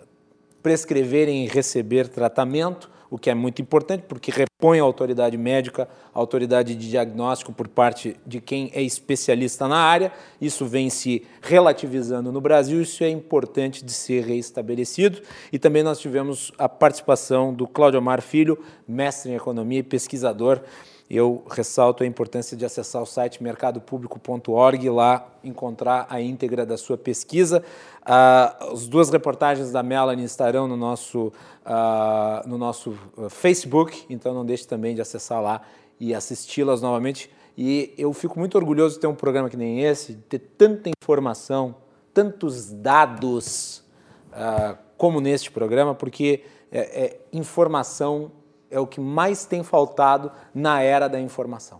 prescreverem 0.61 1.43
e 1.43 1.47
receber 1.47 2.07
tratamento 2.07 2.92
o 3.13 3.17
que 3.19 3.29
é 3.29 3.35
muito 3.35 3.61
importante, 3.61 4.05
porque 4.07 4.31
repõe 4.31 4.79
a 4.79 4.83
autoridade 4.83 5.37
médica, 5.37 5.87
a 6.11 6.17
autoridade 6.17 6.73
de 6.73 6.89
diagnóstico 6.89 7.53
por 7.53 7.67
parte 7.67 8.17
de 8.25 8.41
quem 8.41 8.71
é 8.73 8.81
especialista 8.81 9.67
na 9.67 9.77
área. 9.77 10.11
Isso 10.41 10.65
vem 10.65 10.89
se 10.89 11.23
relativizando 11.39 12.31
no 12.31 12.41
Brasil, 12.41 12.81
isso 12.81 13.03
é 13.03 13.09
importante 13.09 13.85
de 13.85 13.91
ser 13.91 14.23
reestabelecido. 14.23 15.21
E 15.51 15.59
também 15.59 15.83
nós 15.83 15.99
tivemos 15.99 16.51
a 16.57 16.67
participação 16.67 17.53
do 17.53 17.67
Claudio 17.67 17.99
Omar 17.99 18.19
Filho, 18.19 18.57
mestre 18.87 19.31
em 19.31 19.35
economia 19.35 19.81
e 19.81 19.83
pesquisador 19.83 20.63
eu 21.09 21.43
ressalto 21.49 22.03
a 22.03 22.07
importância 22.07 22.55
de 22.55 22.65
acessar 22.65 23.01
o 23.01 23.05
site 23.05 23.43
mercadopublico.org 23.43 24.85
e 24.85 24.89
lá 24.89 25.27
encontrar 25.43 26.07
a 26.09 26.21
íntegra 26.21 26.65
da 26.65 26.77
sua 26.77 26.97
pesquisa. 26.97 27.63
Uh, 28.01 28.73
as 28.73 28.87
duas 28.87 29.09
reportagens 29.09 29.71
da 29.71 29.83
Melanie 29.83 30.25
estarão 30.25 30.67
no 30.67 30.77
nosso, 30.77 31.27
uh, 31.65 32.47
no 32.47 32.57
nosso 32.57 32.97
ah, 33.17 33.29
Facebook, 33.29 34.05
então 34.09 34.33
não 34.33 34.45
deixe 34.45 34.67
também 34.67 34.95
de 34.95 35.01
acessar 35.01 35.41
lá 35.41 35.61
e 35.99 36.13
assisti-las 36.13 36.81
novamente. 36.81 37.29
E 37.57 37.93
eu 37.97 38.11
fico 38.13 38.39
muito 38.39 38.57
orgulhoso 38.57 38.95
de 38.95 39.01
ter 39.01 39.07
um 39.07 39.15
programa 39.15 39.49
que 39.49 39.57
nem 39.57 39.81
esse, 39.81 40.13
de 40.13 40.21
ter 40.21 40.39
tanta 40.57 40.89
informação, 40.89 41.75
tantos 42.13 42.71
dados 42.71 43.83
uh, 44.31 44.77
como 44.97 45.21
neste 45.21 45.51
programa, 45.51 45.93
porque 45.93 46.43
é, 46.71 47.05
é 47.05 47.19
informação 47.31 48.31
é 48.73 48.79
o 48.79 48.87
que 48.87 48.99
mais 48.99 49.45
tem 49.45 49.63
faltado 49.63 50.31
na 50.53 50.81
era 50.81 51.07
da 51.07 51.19
informação. 51.19 51.79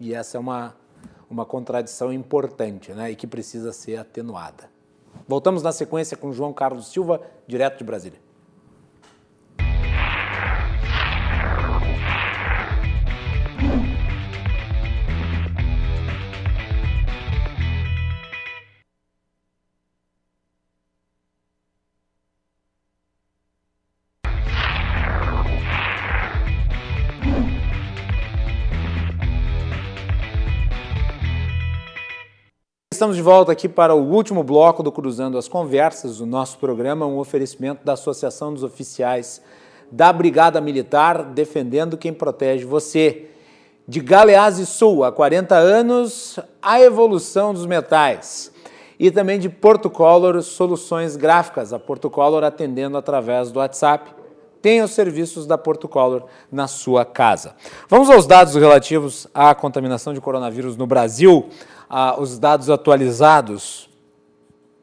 E 0.00 0.14
essa 0.14 0.38
é 0.38 0.40
uma, 0.40 0.74
uma 1.28 1.44
contradição 1.44 2.10
importante 2.10 2.92
né, 2.92 3.10
e 3.10 3.16
que 3.16 3.26
precisa 3.26 3.72
ser 3.72 3.96
atenuada. 3.96 4.70
Voltamos 5.26 5.62
na 5.62 5.70
sequência 5.70 6.16
com 6.16 6.32
João 6.32 6.52
Carlos 6.52 6.88
Silva, 6.88 7.20
direto 7.46 7.78
de 7.78 7.84
Brasília. 7.84 8.27
Estamos 32.98 33.14
de 33.14 33.22
volta 33.22 33.52
aqui 33.52 33.68
para 33.68 33.94
o 33.94 34.02
último 34.02 34.42
bloco 34.42 34.82
do 34.82 34.90
Cruzando 34.90 35.38
as 35.38 35.46
Conversas, 35.46 36.18
o 36.18 36.26
nosso 36.26 36.58
programa, 36.58 37.06
um 37.06 37.18
oferecimento 37.18 37.84
da 37.84 37.92
Associação 37.92 38.52
dos 38.52 38.64
Oficiais 38.64 39.40
da 39.88 40.12
Brigada 40.12 40.60
Militar, 40.60 41.22
defendendo 41.22 41.96
quem 41.96 42.12
protege 42.12 42.64
você. 42.64 43.26
De 43.86 44.00
Galeazzi 44.00 44.66
Sul, 44.66 45.04
há 45.04 45.12
40 45.12 45.54
anos, 45.54 46.40
a 46.60 46.80
evolução 46.80 47.54
dos 47.54 47.66
metais. 47.66 48.50
E 48.98 49.12
também 49.12 49.38
de 49.38 49.48
Porto 49.48 49.88
Color 49.88 50.42
Soluções 50.42 51.14
Gráficas, 51.14 51.72
a 51.72 51.78
Porto 51.78 52.10
Color 52.10 52.42
atendendo 52.42 52.98
através 52.98 53.52
do 53.52 53.60
WhatsApp. 53.60 54.10
Tem 54.60 54.82
os 54.82 54.90
serviços 54.90 55.46
da 55.46 55.56
Porto 55.56 55.88
Color 55.88 56.24
na 56.50 56.66
sua 56.66 57.04
casa. 57.04 57.54
Vamos 57.88 58.10
aos 58.10 58.26
dados 58.26 58.54
relativos 58.54 59.26
à 59.32 59.54
contaminação 59.54 60.12
de 60.12 60.20
coronavírus 60.20 60.76
no 60.76 60.86
Brasil 60.86 61.48
ah, 61.88 62.20
os 62.20 62.38
dados 62.38 62.68
atualizados 62.68 63.88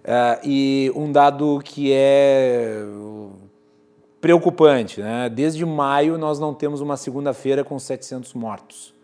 Uh, 0.00 0.40
e 0.42 0.92
um 0.96 1.12
dado 1.12 1.60
que 1.62 1.92
é 1.92 2.82
preocupante, 4.20 5.00
né? 5.00 5.28
desde 5.28 5.64
maio 5.66 6.16
nós 6.16 6.38
não 6.38 6.54
temos 6.54 6.80
uma 6.80 6.96
segunda-feira 6.96 7.62
com 7.62 7.78
700 7.78 8.32
mortos, 8.32 8.94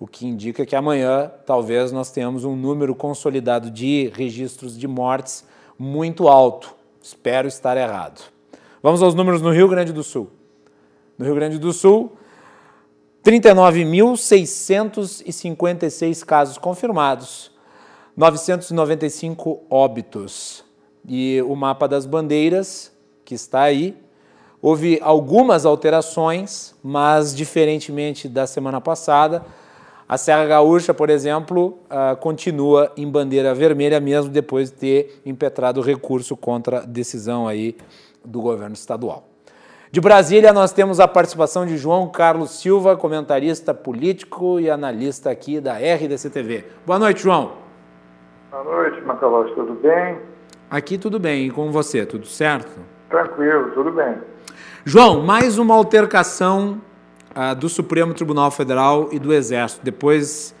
o 0.00 0.06
que 0.06 0.26
indica 0.26 0.64
que 0.64 0.74
amanhã 0.74 1.30
talvez 1.46 1.92
nós 1.92 2.10
tenhamos 2.10 2.44
um 2.44 2.56
número 2.56 2.94
consolidado 2.94 3.70
de 3.70 4.10
registros 4.14 4.78
de 4.78 4.88
mortes 4.88 5.44
muito 5.78 6.28
alto. 6.28 6.74
Espero 7.02 7.48
estar 7.48 7.76
errado. 7.76 8.32
Vamos 8.82 9.00
aos 9.00 9.14
números 9.14 9.40
no 9.40 9.52
Rio 9.52 9.68
Grande 9.68 9.92
do 9.92 10.02
Sul. 10.02 10.28
No 11.16 11.24
Rio 11.24 11.36
Grande 11.36 11.56
do 11.56 11.72
Sul, 11.72 12.16
39.656 13.24 16.24
casos 16.24 16.58
confirmados, 16.58 17.52
995 18.16 19.62
óbitos. 19.70 20.64
E 21.06 21.40
o 21.42 21.54
mapa 21.54 21.86
das 21.86 22.06
bandeiras, 22.06 22.90
que 23.24 23.36
está 23.36 23.62
aí, 23.62 23.96
houve 24.60 24.98
algumas 25.00 25.64
alterações, 25.64 26.74
mas 26.82 27.32
diferentemente 27.32 28.28
da 28.28 28.48
semana 28.48 28.80
passada, 28.80 29.46
a 30.08 30.18
Serra 30.18 30.44
Gaúcha, 30.44 30.92
por 30.92 31.08
exemplo, 31.08 31.78
uh, 31.86 32.16
continua 32.16 32.90
em 32.96 33.08
bandeira 33.08 33.54
vermelha, 33.54 34.00
mesmo 34.00 34.28
depois 34.28 34.72
de 34.72 34.76
ter 34.76 35.22
impetrado 35.24 35.80
recurso 35.80 36.36
contra 36.36 36.78
a 36.78 36.84
decisão 36.84 37.46
aí 37.46 37.76
do 38.24 38.40
governo 38.40 38.74
estadual. 38.74 39.28
De 39.90 40.00
Brasília, 40.00 40.52
nós 40.54 40.72
temos 40.72 41.00
a 41.00 41.06
participação 41.06 41.66
de 41.66 41.76
João 41.76 42.08
Carlos 42.08 42.50
Silva, 42.50 42.96
comentarista 42.96 43.74
político 43.74 44.58
e 44.58 44.70
analista 44.70 45.30
aqui 45.30 45.60
da 45.60 45.74
RDC 45.74 46.30
TV. 46.30 46.64
Boa 46.86 46.98
noite, 46.98 47.22
João. 47.22 47.52
Boa 48.50 48.64
noite, 48.64 49.02
Macalós, 49.02 49.52
tudo 49.54 49.74
bem? 49.74 50.18
Aqui 50.70 50.96
tudo 50.96 51.18
bem, 51.18 51.46
e 51.46 51.50
com 51.50 51.70
você, 51.70 52.06
tudo 52.06 52.26
certo? 52.26 52.80
Tranquilo, 53.10 53.72
tudo 53.72 53.92
bem. 53.92 54.16
João, 54.82 55.22
mais 55.22 55.58
uma 55.58 55.74
altercação 55.74 56.80
uh, 57.36 57.54
do 57.54 57.68
Supremo 57.68 58.14
Tribunal 58.14 58.50
Federal 58.50 59.10
e 59.12 59.18
do 59.18 59.32
Exército, 59.34 59.84
depois 59.84 60.54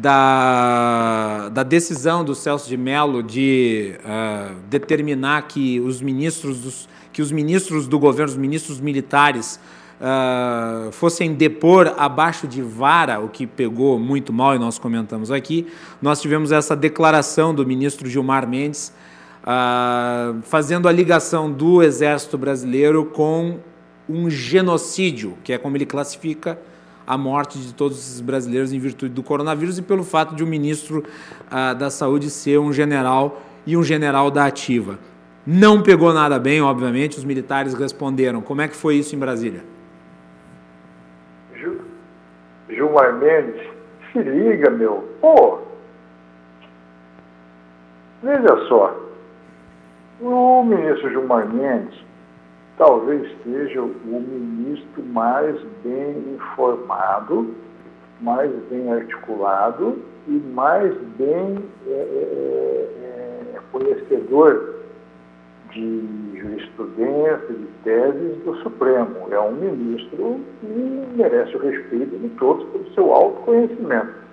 da, 0.00 1.48
da 1.48 1.62
decisão 1.62 2.22
do 2.24 2.34
Celso 2.34 2.68
de 2.68 2.76
Mello 2.76 3.22
de 3.22 3.94
uh, 4.00 4.54
determinar 4.68 5.42
que 5.42 5.80
os 5.80 6.02
ministros 6.02 6.60
dos, 6.60 6.88
que 7.12 7.22
os 7.22 7.32
ministros 7.32 7.86
do 7.86 7.98
governo, 7.98 8.30
os 8.32 8.36
ministros 8.36 8.78
militares, 8.78 9.58
uh, 9.98 10.92
fossem 10.92 11.32
depor 11.32 11.94
abaixo 11.96 12.46
de 12.46 12.60
vara, 12.60 13.20
o 13.20 13.28
que 13.28 13.46
pegou 13.46 13.98
muito 13.98 14.32
mal 14.32 14.54
e 14.54 14.58
nós 14.58 14.78
comentamos 14.78 15.30
aqui, 15.30 15.66
nós 16.02 16.20
tivemos 16.20 16.52
essa 16.52 16.76
declaração 16.76 17.54
do 17.54 17.64
ministro 17.64 18.06
Gilmar 18.08 18.46
Mendes 18.46 18.92
uh, 19.42 20.42
fazendo 20.42 20.88
a 20.88 20.92
ligação 20.92 21.50
do 21.50 21.82
Exército 21.82 22.36
Brasileiro 22.36 23.06
com 23.06 23.58
um 24.06 24.28
genocídio, 24.28 25.38
que 25.42 25.54
é 25.54 25.58
como 25.58 25.76
ele 25.76 25.86
classifica 25.86 26.58
a 27.06 27.16
morte 27.16 27.58
de 27.58 27.72
todos 27.72 28.14
os 28.14 28.20
brasileiros 28.20 28.72
em 28.72 28.78
virtude 28.78 29.14
do 29.14 29.22
coronavírus 29.22 29.78
e 29.78 29.82
pelo 29.82 30.02
fato 30.02 30.34
de 30.34 30.42
o 30.42 30.46
um 30.46 30.48
ministro 30.48 31.04
uh, 31.46 31.74
da 31.74 31.88
Saúde 31.88 32.30
ser 32.30 32.58
um 32.58 32.72
general 32.72 33.40
e 33.66 33.76
um 33.76 33.82
general 33.82 34.30
da 34.30 34.46
ativa. 34.46 34.98
Não 35.46 35.80
pegou 35.82 36.12
nada 36.12 36.38
bem, 36.38 36.60
obviamente, 36.60 37.18
os 37.18 37.24
militares 37.24 37.72
responderam. 37.74 38.40
Como 38.40 38.60
é 38.60 38.68
que 38.68 38.74
foi 38.74 38.96
isso 38.96 39.14
em 39.14 39.18
Brasília? 39.18 39.62
Gilmar 42.68 43.14
Mendes, 43.14 43.62
se 44.12 44.18
liga, 44.18 44.70
meu. 44.70 45.08
Pô, 45.20 45.58
veja 48.22 48.66
só, 48.68 48.94
o 50.20 50.64
ministro 50.64 51.08
Gilmar 51.10 51.48
Mendes 51.48 52.05
talvez 52.76 53.30
seja 53.42 53.80
o 53.80 54.20
ministro 54.20 55.02
mais 55.04 55.60
bem 55.82 56.34
informado, 56.34 57.54
mais 58.20 58.50
bem 58.70 58.92
articulado 58.92 59.98
e 60.28 60.32
mais 60.32 60.94
bem 61.18 61.58
é, 61.86 61.90
é, 61.90 63.54
é, 63.54 63.60
conhecedor 63.72 64.74
de 65.72 66.36
jurisprudência, 66.36 67.48
de 67.48 67.66
teses 67.82 68.36
do 68.44 68.56
Supremo. 68.62 69.28
É 69.30 69.40
um 69.40 69.52
ministro 69.52 70.40
que 70.60 70.66
merece 71.16 71.56
o 71.56 71.60
respeito 71.60 72.16
de 72.18 72.28
todos 72.30 72.66
pelo 72.70 72.94
seu 72.94 73.12
autoconhecimento. 73.12 74.26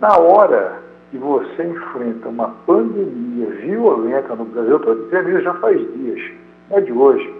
Na 0.00 0.18
hora 0.18 0.83
que 1.14 1.18
você 1.18 1.62
enfrenta 1.62 2.28
uma 2.28 2.48
pandemia 2.66 3.46
violenta 3.46 4.34
no 4.34 4.46
Brasil, 4.46 4.80
dizendo 4.80 5.30
isso 5.30 5.42
já 5.42 5.54
faz 5.54 5.78
dias, 5.92 6.20
não 6.68 6.78
é 6.78 6.80
de 6.80 6.92
hoje, 6.92 7.32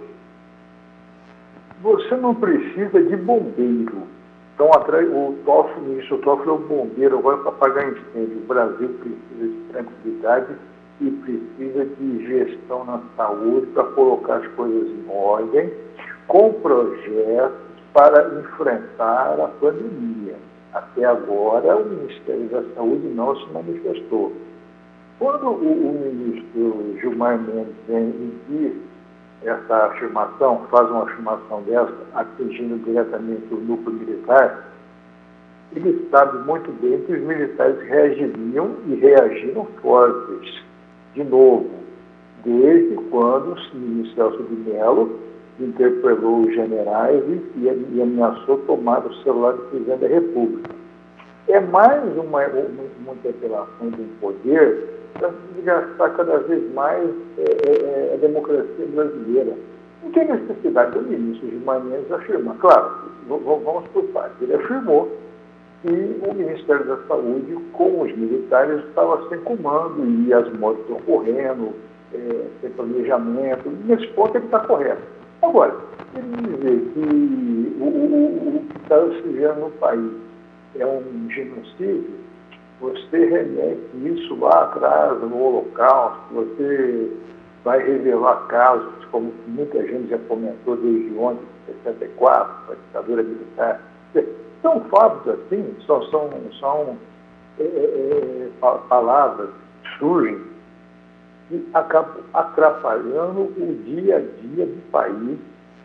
você 1.83 2.15
não 2.15 2.37
precisa 2.37 3.03
de 3.03 3.17
bombeiro. 3.17 4.05
Então, 4.55 4.69
o 4.69 5.35
Toffoli, 5.45 5.87
o 5.87 5.89
ministro 5.89 6.19
Toffoli 6.19 6.51
é 6.51 6.53
o 6.53 6.59
bombeiro 6.59 7.19
agora 7.19 7.39
para 7.39 7.49
apagar 7.49 7.89
incêndio. 7.89 8.39
O 8.39 8.47
Brasil 8.47 8.89
precisa 9.01 9.49
de 9.49 9.61
tranquilidade 9.73 10.55
e 11.01 11.11
precisa 11.11 11.85
de 11.85 12.27
gestão 12.29 12.85
na 12.85 13.01
saúde 13.17 13.67
para 13.75 13.83
colocar 13.83 14.37
as 14.37 14.47
coisas 14.53 14.89
em 14.89 15.05
ordem, 15.11 15.73
com 16.29 16.53
projetos 16.53 17.59
para 17.93 18.39
enfrentar 18.39 19.41
a 19.41 19.49
pandemia. 19.61 20.37
Até 20.75 21.05
agora, 21.05 21.77
o 21.77 21.85
Ministério 21.85 22.49
da 22.49 22.63
Saúde 22.75 23.07
não 23.09 23.37
se 23.37 23.47
manifestou. 23.53 24.33
Quando 25.21 25.47
o, 25.47 25.91
o 25.91 25.93
ministro 25.93 26.97
Gilmar 27.01 27.39
Mendes 27.39 27.75
vem 27.87 28.09
e 28.09 28.35
diz 28.49 28.73
essa 29.45 29.87
afirmação, 29.87 30.67
faz 30.71 30.91
uma 30.91 31.05
afirmação 31.05 31.63
dessa, 31.63 31.95
atingindo 32.15 32.79
diretamente 32.85 33.47
o 33.53 33.57
núcleo 33.57 33.95
militar, 33.95 34.69
ele 35.77 36.09
sabe 36.11 36.39
muito 36.39 36.73
bem 36.81 37.01
que 37.03 37.13
os 37.13 37.21
militares 37.21 37.81
reagiriam 37.83 38.75
e 38.87 38.95
reagiram 38.97 39.67
fortes 39.81 40.63
de 41.15 41.23
novo, 41.23 41.71
desde 42.45 42.97
quando 43.11 43.53
o 43.53 43.77
ministro 43.77 44.15
Celso 44.17 44.43
de 44.43 44.71
Mello 44.71 45.24
interpelou 45.61 46.41
os 46.41 46.55
generais 46.55 47.23
e, 47.29 47.61
e, 47.93 48.03
ameaçou 48.03 48.59
tomar 48.67 49.07
o 49.07 49.15
celular 49.23 49.53
do 49.53 49.63
presidente 49.65 50.01
da 50.01 50.09
República. 50.09 50.71
É 51.49 51.61
mais 51.61 52.03
uma, 52.17 52.41
uma, 52.47 53.13
interpelação 53.13 53.91
de 53.91 54.01
um 54.01 54.09
poder 54.21 54.89
para 55.13 55.31
desgastar 55.55 56.17
cada 56.17 56.39
vez 56.39 56.73
mais 56.73 57.09
é, 57.39 57.43
é, 57.43 58.11
é, 58.11 58.15
a 58.15 58.17
democracia 58.17 58.87
brasileira. 58.95 59.55
Não 60.03 60.11
tem 60.11 60.27
necessidade 60.27 60.99
do 60.99 61.03
ministro 61.03 61.49
Gilmar 61.49 61.81
Mendes 61.85 62.11
afirmar. 62.11 62.57
Claro, 62.59 62.91
vamos 63.29 63.87
por 63.89 64.05
partes. 64.07 64.41
Ele 64.41 64.55
afirmou 64.55 65.11
que 65.83 65.89
o 65.89 66.35
Ministério 66.35 66.85
da 66.87 66.97
Saúde, 67.07 67.57
com 67.73 68.01
os 68.01 68.17
militares, 68.17 68.83
estava 68.89 69.29
sem 69.29 69.39
comando 69.41 70.05
e 70.27 70.33
as 70.33 70.51
mortes 70.55 70.81
estão 70.83 70.97
ocorrendo, 70.97 71.73
é, 72.13 72.47
sem 72.61 72.71
planejamento. 72.71 73.71
Nesse 73.85 74.07
ponto 74.09 74.37
ele 74.37 74.47
está 74.47 74.61
correto. 74.61 75.03
Agora, 75.43 75.77
ele 76.15 76.57
dizer 76.57 76.93
que 76.93 77.77
o, 77.81 77.85
o, 77.85 78.57
o 78.57 78.65
que 78.69 78.79
está 78.79 79.01
se 79.23 79.61
no 79.61 79.71
país 79.73 80.13
é 80.77 80.87
um 80.87 81.29
genocídio, 81.31 82.25
você 82.81 83.27
remete 83.27 83.81
isso 84.05 84.35
lá 84.37 84.65
atrás, 84.65 85.21
no 85.21 85.41
Holocausto, 85.41 86.35
você 86.35 87.11
vai 87.65 87.79
revelar 87.79 88.47
casos, 88.49 89.05
como 89.11 89.33
muita 89.47 89.87
gente 89.87 90.11
já 90.11 90.19
comentou 90.29 90.77
desde 90.77 91.17
ontem, 91.17 91.45
64, 91.67 92.73
a 92.73 92.75
ditadura 92.75 93.23
militar. 93.23 93.81
São 94.61 94.81
fatos 94.91 95.29
assim, 95.29 95.75
só 95.81 96.03
são, 96.11 96.31
são 96.59 96.99
é, 97.59 97.63
é, 97.63 98.49
é 98.63 98.79
palavras 98.89 99.51
que 99.83 99.99
surgem 99.99 100.54
acabam 101.75 102.23
atrapalhando 102.33 103.43
o 103.43 103.83
dia 103.85 104.17
a 104.17 104.21
dia 104.21 104.67
do 104.67 104.91
país, 104.91 105.39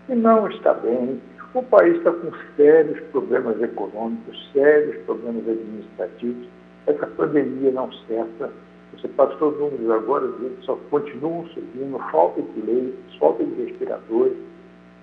que 0.07 0.15
não 0.15 0.48
está 0.49 0.73
bem. 0.73 1.22
O 1.53 1.64
país 1.64 1.98
está 1.98 2.11
com 2.11 2.31
sérios 2.56 2.99
problemas 3.11 3.61
econômicos, 3.61 4.49
sérios 4.53 4.98
problemas 5.06 5.48
administrativos 5.48 6.48
essa 6.90 7.06
pandemia 7.07 7.72
não 7.72 7.91
cessa. 8.07 8.52
Você 8.94 9.07
passou 9.10 9.52
números 9.52 9.90
agora, 9.91 10.26
eles 10.41 10.64
só 10.65 10.76
continuam 10.90 11.45
subindo, 11.49 11.99
falta 12.11 12.41
de 12.41 12.61
leitos, 12.61 13.15
falta 13.18 13.44
de 13.44 13.64
respiradores. 13.64 14.36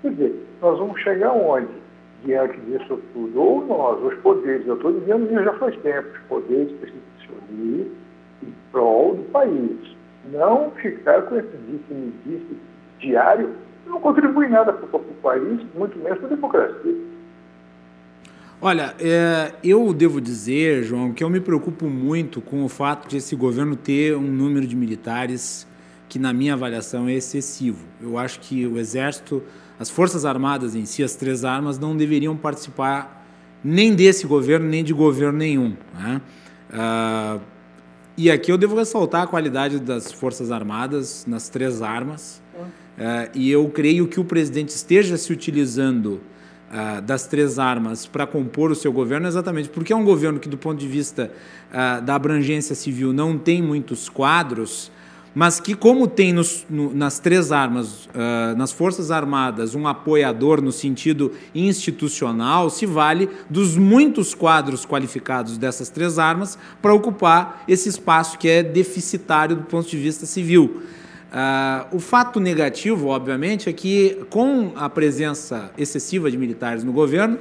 Quer 0.02 0.10
dizer, 0.10 0.46
nós 0.60 0.78
vamos 0.78 1.00
chegar 1.00 1.32
onde? 1.32 1.68
Diante 2.24 2.58
disso 2.62 3.00
tudo. 3.12 3.40
Ou 3.40 3.64
nós, 3.66 4.02
os 4.02 4.14
poderes, 4.20 4.66
eu 4.66 4.74
estou 4.74 4.92
dizendo 4.92 5.26
isso 5.26 5.44
já 5.44 5.52
faz 5.54 5.76
tempo, 5.78 6.08
os 6.08 6.22
poderes 6.28 6.72
precisam 6.78 7.02
se 7.20 7.28
unir 7.52 7.92
em 8.42 8.52
prol 8.72 9.14
do 9.14 9.22
país. 9.30 9.95
Não 10.32 10.70
ficar 10.72 11.22
com 11.22 11.36
esse 11.36 11.56
disse-me-disse 11.68 12.56
diário, 12.98 13.54
não 13.86 14.00
contribui 14.00 14.48
nada 14.48 14.72
para 14.72 14.98
o 14.98 15.14
país, 15.22 15.60
muito 15.74 15.98
menos 15.98 16.18
para 16.18 16.26
a 16.26 16.30
democracia. 16.30 16.94
Olha, 18.60 18.94
é, 18.98 19.52
eu 19.62 19.92
devo 19.92 20.20
dizer, 20.20 20.82
João, 20.82 21.12
que 21.12 21.22
eu 21.22 21.28
me 21.28 21.40
preocupo 21.40 21.86
muito 21.86 22.40
com 22.40 22.64
o 22.64 22.68
fato 22.68 23.06
de 23.06 23.18
esse 23.18 23.36
governo 23.36 23.76
ter 23.76 24.16
um 24.16 24.22
número 24.22 24.66
de 24.66 24.74
militares 24.74 25.66
que, 26.08 26.18
na 26.18 26.32
minha 26.32 26.54
avaliação, 26.54 27.06
é 27.06 27.12
excessivo. 27.12 27.84
Eu 28.00 28.16
acho 28.16 28.40
que 28.40 28.66
o 28.66 28.78
Exército, 28.78 29.42
as 29.78 29.90
Forças 29.90 30.24
Armadas 30.24 30.74
em 30.74 30.86
si, 30.86 31.02
as 31.02 31.14
três 31.14 31.44
armas, 31.44 31.78
não 31.78 31.94
deveriam 31.96 32.34
participar 32.34 33.26
nem 33.62 33.94
desse 33.94 34.26
governo, 34.26 34.66
nem 34.66 34.82
de 34.82 34.94
governo 34.94 35.38
nenhum. 35.38 35.76
Né? 35.94 36.20
Ah, 36.72 37.38
e 38.16 38.30
aqui 38.30 38.50
eu 38.50 38.58
devo 38.58 38.76
ressaltar 38.76 39.22
a 39.22 39.26
qualidade 39.26 39.78
das 39.78 40.12
Forças 40.12 40.50
Armadas 40.50 41.24
nas 41.26 41.48
três 41.48 41.82
armas. 41.82 42.40
Ah, 42.98 43.28
e 43.34 43.50
eu 43.50 43.68
creio 43.68 44.08
que 44.08 44.18
o 44.18 44.24
presidente 44.24 44.70
esteja 44.70 45.16
se 45.16 45.32
utilizando 45.32 46.20
uh, 46.70 47.00
das 47.02 47.26
três 47.26 47.58
armas 47.58 48.06
para 48.06 48.26
compor 48.26 48.70
o 48.70 48.74
seu 48.74 48.92
governo, 48.92 49.26
exatamente 49.26 49.68
porque 49.68 49.92
é 49.92 49.96
um 49.96 50.04
governo 50.04 50.40
que, 50.40 50.48
do 50.48 50.56
ponto 50.56 50.78
de 50.78 50.88
vista 50.88 51.30
uh, 51.70 52.02
da 52.02 52.14
abrangência 52.14 52.74
civil, 52.74 53.12
não 53.12 53.36
tem 53.36 53.62
muitos 53.62 54.08
quadros, 54.08 54.90
mas 55.38 55.60
que, 55.60 55.74
como 55.74 56.06
tem 56.06 56.32
nos, 56.32 56.64
no, 56.70 56.94
nas 56.94 57.18
três 57.18 57.52
armas, 57.52 58.06
uh, 58.06 58.56
nas 58.56 58.72
Forças 58.72 59.10
Armadas, 59.10 59.74
um 59.74 59.86
apoiador 59.86 60.62
no 60.62 60.72
sentido 60.72 61.30
institucional, 61.54 62.70
se 62.70 62.86
vale 62.86 63.28
dos 63.50 63.76
muitos 63.76 64.34
quadros 64.34 64.86
qualificados 64.86 65.58
dessas 65.58 65.90
três 65.90 66.18
armas 66.18 66.56
para 66.80 66.94
ocupar 66.94 67.64
esse 67.68 67.86
espaço 67.86 68.38
que 68.38 68.48
é 68.48 68.62
deficitário 68.62 69.56
do 69.56 69.64
ponto 69.64 69.86
de 69.86 69.98
vista 69.98 70.24
civil. 70.24 70.80
Uh, 71.30 71.96
o 71.96 72.00
fato 72.00 72.40
negativo, 72.40 73.08
obviamente, 73.08 73.68
é 73.68 73.74
que 73.74 74.24
com 74.30 74.72
a 74.74 74.88
presença 74.88 75.70
excessiva 75.76 76.30
de 76.30 76.38
militares 76.38 76.82
no 76.82 76.94
governo, 76.94 77.38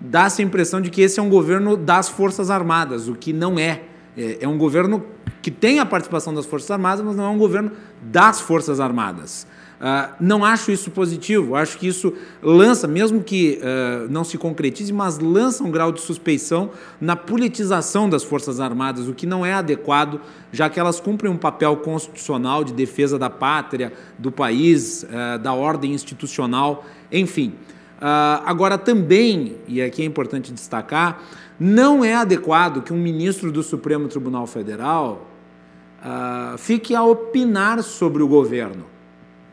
dá-se 0.00 0.40
a 0.40 0.44
impressão 0.44 0.80
de 0.80 0.88
que 0.88 1.02
esse 1.02 1.20
é 1.20 1.22
um 1.22 1.28
governo 1.28 1.76
das 1.76 2.08
Forças 2.08 2.48
Armadas, 2.48 3.08
o 3.08 3.14
que 3.14 3.34
não 3.34 3.58
é. 3.58 3.82
É, 4.16 4.38
é 4.40 4.48
um 4.48 4.56
governo 4.56 5.04
que 5.46 5.50
tem 5.52 5.78
a 5.78 5.86
participação 5.86 6.34
das 6.34 6.44
Forças 6.44 6.68
Armadas, 6.72 7.04
mas 7.04 7.14
não 7.14 7.26
é 7.26 7.28
um 7.28 7.38
governo 7.38 7.70
das 8.02 8.40
Forças 8.40 8.80
Armadas. 8.80 9.46
Uh, 9.76 10.12
não 10.18 10.44
acho 10.44 10.72
isso 10.72 10.90
positivo, 10.90 11.54
acho 11.54 11.78
que 11.78 11.86
isso 11.86 12.12
lança, 12.42 12.88
mesmo 12.88 13.22
que 13.22 13.60
uh, 13.62 14.10
não 14.10 14.24
se 14.24 14.36
concretize, 14.36 14.92
mas 14.92 15.20
lança 15.20 15.62
um 15.62 15.70
grau 15.70 15.92
de 15.92 16.00
suspeição 16.00 16.70
na 17.00 17.14
politização 17.14 18.10
das 18.10 18.24
Forças 18.24 18.58
Armadas, 18.58 19.06
o 19.06 19.14
que 19.14 19.24
não 19.24 19.46
é 19.46 19.52
adequado, 19.52 20.20
já 20.50 20.68
que 20.68 20.80
elas 20.80 20.98
cumprem 20.98 21.30
um 21.30 21.36
papel 21.36 21.76
constitucional 21.76 22.64
de 22.64 22.72
defesa 22.72 23.16
da 23.16 23.30
pátria, 23.30 23.92
do 24.18 24.32
país, 24.32 25.04
uh, 25.04 25.38
da 25.38 25.52
ordem 25.52 25.92
institucional, 25.92 26.84
enfim. 27.12 27.54
agora, 28.44 28.76
também, 28.76 29.58
e 29.68 29.80
aqui 29.80 30.02
é 30.02 30.04
importante 30.04 30.52
destacar, 30.52 31.22
não 31.58 32.04
é 32.04 32.16
adequado 32.16 32.82
que 32.82 32.92
um 32.92 32.98
ministro 32.98 33.52
do 33.52 33.62
Supremo 33.62 34.08
Tribunal 34.08 34.48
Federal 34.48 35.35
fique 36.58 36.94
a 36.94 37.02
opinar 37.02 37.82
sobre 37.82 38.22
o 38.22 38.28
governo 38.28 38.96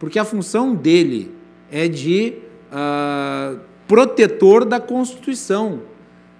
porque 0.03 0.19
a 0.19 0.25
função 0.25 0.75
dele 0.75 1.33
é 1.71 1.87
de 1.87 2.33
uh, 2.69 3.57
protetor 3.87 4.65
da 4.65 4.77
Constituição. 4.77 5.79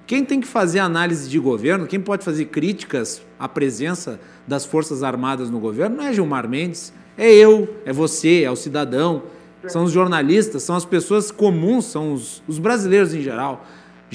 Quem 0.06 0.26
tem 0.26 0.41
que 0.41 0.48
fazer 0.49 0.80
análise 0.80 1.30
de 1.30 1.40
governo, 1.40 1.88
quem 1.88 1.98
pode 1.98 2.26
fazer 2.26 2.44
críticas 2.48 3.22
à 3.40 3.48
presença 3.48 4.19
das 4.45 4.65
Forças 4.65 5.02
Armadas 5.02 5.49
no 5.49 5.61
governo, 5.61 5.95
não 5.95 6.03
é 6.03 6.11
Gilmar 6.11 6.45
Mendes, 6.45 6.91
é 7.18 7.34
eu, 7.34 7.73
é 7.85 7.94
você, 7.94 8.44
é 8.44 8.52
o 8.52 8.56
cidadão, 8.57 9.23
são 9.65 9.85
os 9.85 9.94
jornalistas, 9.94 10.64
são 10.64 10.76
as 10.76 10.84
pessoas 10.84 11.31
comuns, 11.31 11.85
são 11.85 12.11
os, 12.11 12.44
os 12.45 12.60
brasileiros 12.60 13.14
em 13.14 13.22
geral. 13.22 13.65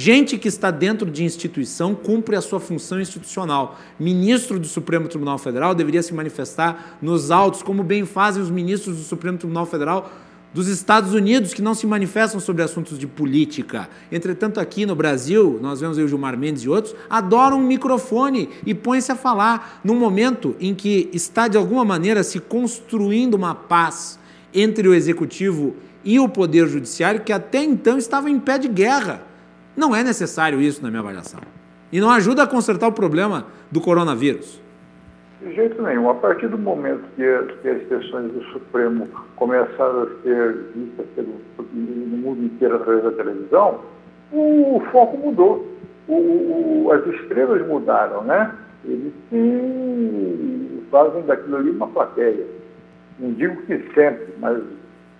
Gente 0.01 0.39
que 0.39 0.47
está 0.47 0.70
dentro 0.70 1.11
de 1.11 1.25
instituição 1.25 1.93
cumpre 1.93 2.37
a 2.37 2.41
sua 2.41 2.61
função 2.61 3.01
institucional. 3.01 3.81
Ministro 3.99 4.57
do 4.57 4.69
Supremo 4.69 5.09
Tribunal 5.09 5.39
Federal 5.39 5.75
deveria 5.75 6.05
se 6.05 6.15
manifestar 6.15 6.97
nos 7.03 7.33
autos, 7.33 7.65
como 7.65 7.83
bem 7.83 8.07
fazem 8.07 8.41
os 8.41 8.49
ministros 8.49 8.97
do 8.97 9.03
Supremo 9.03 9.39
Tribunal 9.39 9.66
Federal 9.66 10.09
dos 10.55 10.69
Estados 10.69 11.15
Unidos, 11.15 11.53
que 11.53 11.61
não 11.61 11.75
se 11.75 11.85
manifestam 11.85 12.39
sobre 12.39 12.62
assuntos 12.62 12.97
de 12.97 13.09
política. 13.09 13.89
Entretanto, 14.12 14.61
aqui 14.61 14.87
no 14.87 14.95
Brasil, 14.95 15.59
nós 15.61 15.81
vemos 15.81 15.99
aí 15.99 16.05
o 16.05 16.09
Gilmar 16.09 16.39
Mendes 16.39 16.62
e 16.62 16.69
outros, 16.69 16.95
adoram 17.11 17.59
um 17.59 17.66
microfone 17.66 18.51
e 18.65 18.75
põem-se 18.75 19.11
a 19.11 19.16
falar 19.16 19.81
num 19.83 19.97
momento 19.97 20.55
em 20.61 20.77
que 20.77 21.11
está, 21.12 21.49
de 21.49 21.57
alguma 21.57 21.85
maneira, 21.85 22.23
se 22.23 22.39
construindo 22.39 23.35
uma 23.35 23.53
paz 23.53 24.16
entre 24.55 24.87
o 24.87 24.95
Executivo 24.95 25.75
e 26.05 26.20
o 26.20 26.29
Poder 26.29 26.69
Judiciário, 26.69 27.23
que 27.23 27.33
até 27.33 27.65
então 27.65 27.99
estava 27.99 28.31
em 28.31 28.39
pé 28.39 28.59
de 28.59 28.69
guerra. 28.69 29.27
Não 29.79 29.95
é 29.95 30.03
necessário 30.03 30.61
isso 30.61 30.83
na 30.83 30.91
minha 30.91 31.01
avaliação. 31.01 31.39
E 31.93 32.01
não 32.01 32.11
ajuda 32.11 32.43
a 32.43 32.47
consertar 32.49 32.89
o 32.89 32.93
problema 32.93 33.47
do 33.71 33.81
coronavírus. 33.81 34.61
De 35.41 35.55
jeito 35.55 35.81
nenhum. 35.81 36.11
A 36.11 36.15
partir 36.17 36.49
do 36.49 36.59
momento 36.59 37.05
que 37.15 37.25
as, 37.25 37.87
sessões 37.87 38.33
do 38.33 38.43
Supremo 38.47 39.07
começaram 39.37 40.03
a 40.03 40.07
ser 40.25 40.53
vistas 40.75 41.07
pelo, 41.15 41.41
no 41.73 42.17
mundo 42.17 42.45
inteiro 42.45 42.75
através 42.75 43.05
da 43.05 43.13
televisão, 43.13 43.81
o 44.33 44.83
foco 44.91 45.17
mudou. 45.17 45.65
O, 46.09 46.15
o, 46.15 46.91
as 46.93 47.07
estrelas 47.15 47.65
mudaram, 47.69 48.25
né? 48.25 48.53
Eles 48.85 49.13
se 49.31 50.83
fazem 50.91 51.23
daquilo 51.23 51.57
ali 51.57 51.71
uma 51.71 51.87
plateia. 51.87 52.47
Não 53.21 53.33
digo 53.33 53.63
que 53.63 53.79
sempre, 53.95 54.27
mas 54.41 54.61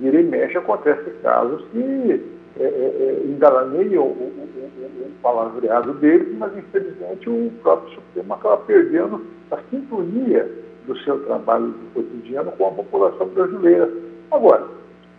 vira 0.01 0.21
e 0.21 0.25
mexe 0.25 0.59
acontece 0.59 1.11
casos 1.23 1.65
que 1.71 2.38
é, 2.59 2.65
é, 2.65 2.67
é, 2.67 3.25
engalaneiam 3.27 4.03
o, 4.03 4.07
o, 4.07 5.07
o, 5.07 5.13
palavreado 5.23 5.95
dele, 5.95 6.37
mas 6.39 6.57
infelizmente 6.57 7.31
o 7.31 7.53
próprio 7.63 7.95
Supremo 7.95 8.35
acaba 8.35 8.57
perdendo 8.59 9.25
a 9.51 9.59
sintonia 9.71 10.51
do 10.87 10.99
seu 10.99 11.25
trabalho 11.25 11.73
cotidiano 11.95 12.51
com 12.53 12.67
a 12.67 12.73
população 12.73 13.29
brasileira. 13.29 13.89
Agora, 14.33 14.67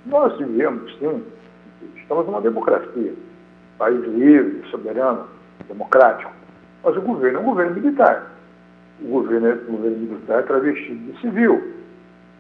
nós 0.06 0.38
vivemos, 0.38 0.94
sim, 0.98 1.24
estamos 1.96 2.26
numa 2.26 2.42
democracia, 2.42 3.14
país 3.78 4.02
livre, 4.06 4.62
soberano, 4.70 5.26
democrático, 5.68 6.32
mas 6.84 6.98
o 6.98 7.02
governo 7.02 7.40
é 7.40 7.42
um 7.42 7.46
governo 7.46 7.76
militar. 7.76 8.32
O 9.02 9.08
governo 9.08 9.48
é 9.48 9.54
um 9.54 9.78
governo 9.78 9.98
militar 9.98 10.44
travestido 10.44 11.12
de 11.12 11.22
civil 11.22 11.79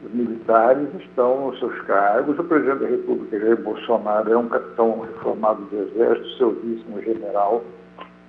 os 0.03 0.13
militares 0.13 0.87
estão 1.01 1.47
nos 1.47 1.59
seus 1.59 1.81
cargos. 1.81 2.39
O 2.39 2.43
presidente 2.43 2.79
da 2.79 2.87
República, 2.87 3.39
Jair 3.39 3.61
Bolsonaro, 3.61 4.31
é 4.31 4.37
um 4.37 4.47
capitão 4.47 5.01
reformado 5.01 5.61
do 5.63 5.75
Exército, 5.75 6.37
seudíssimo 6.37 7.01
general. 7.01 7.63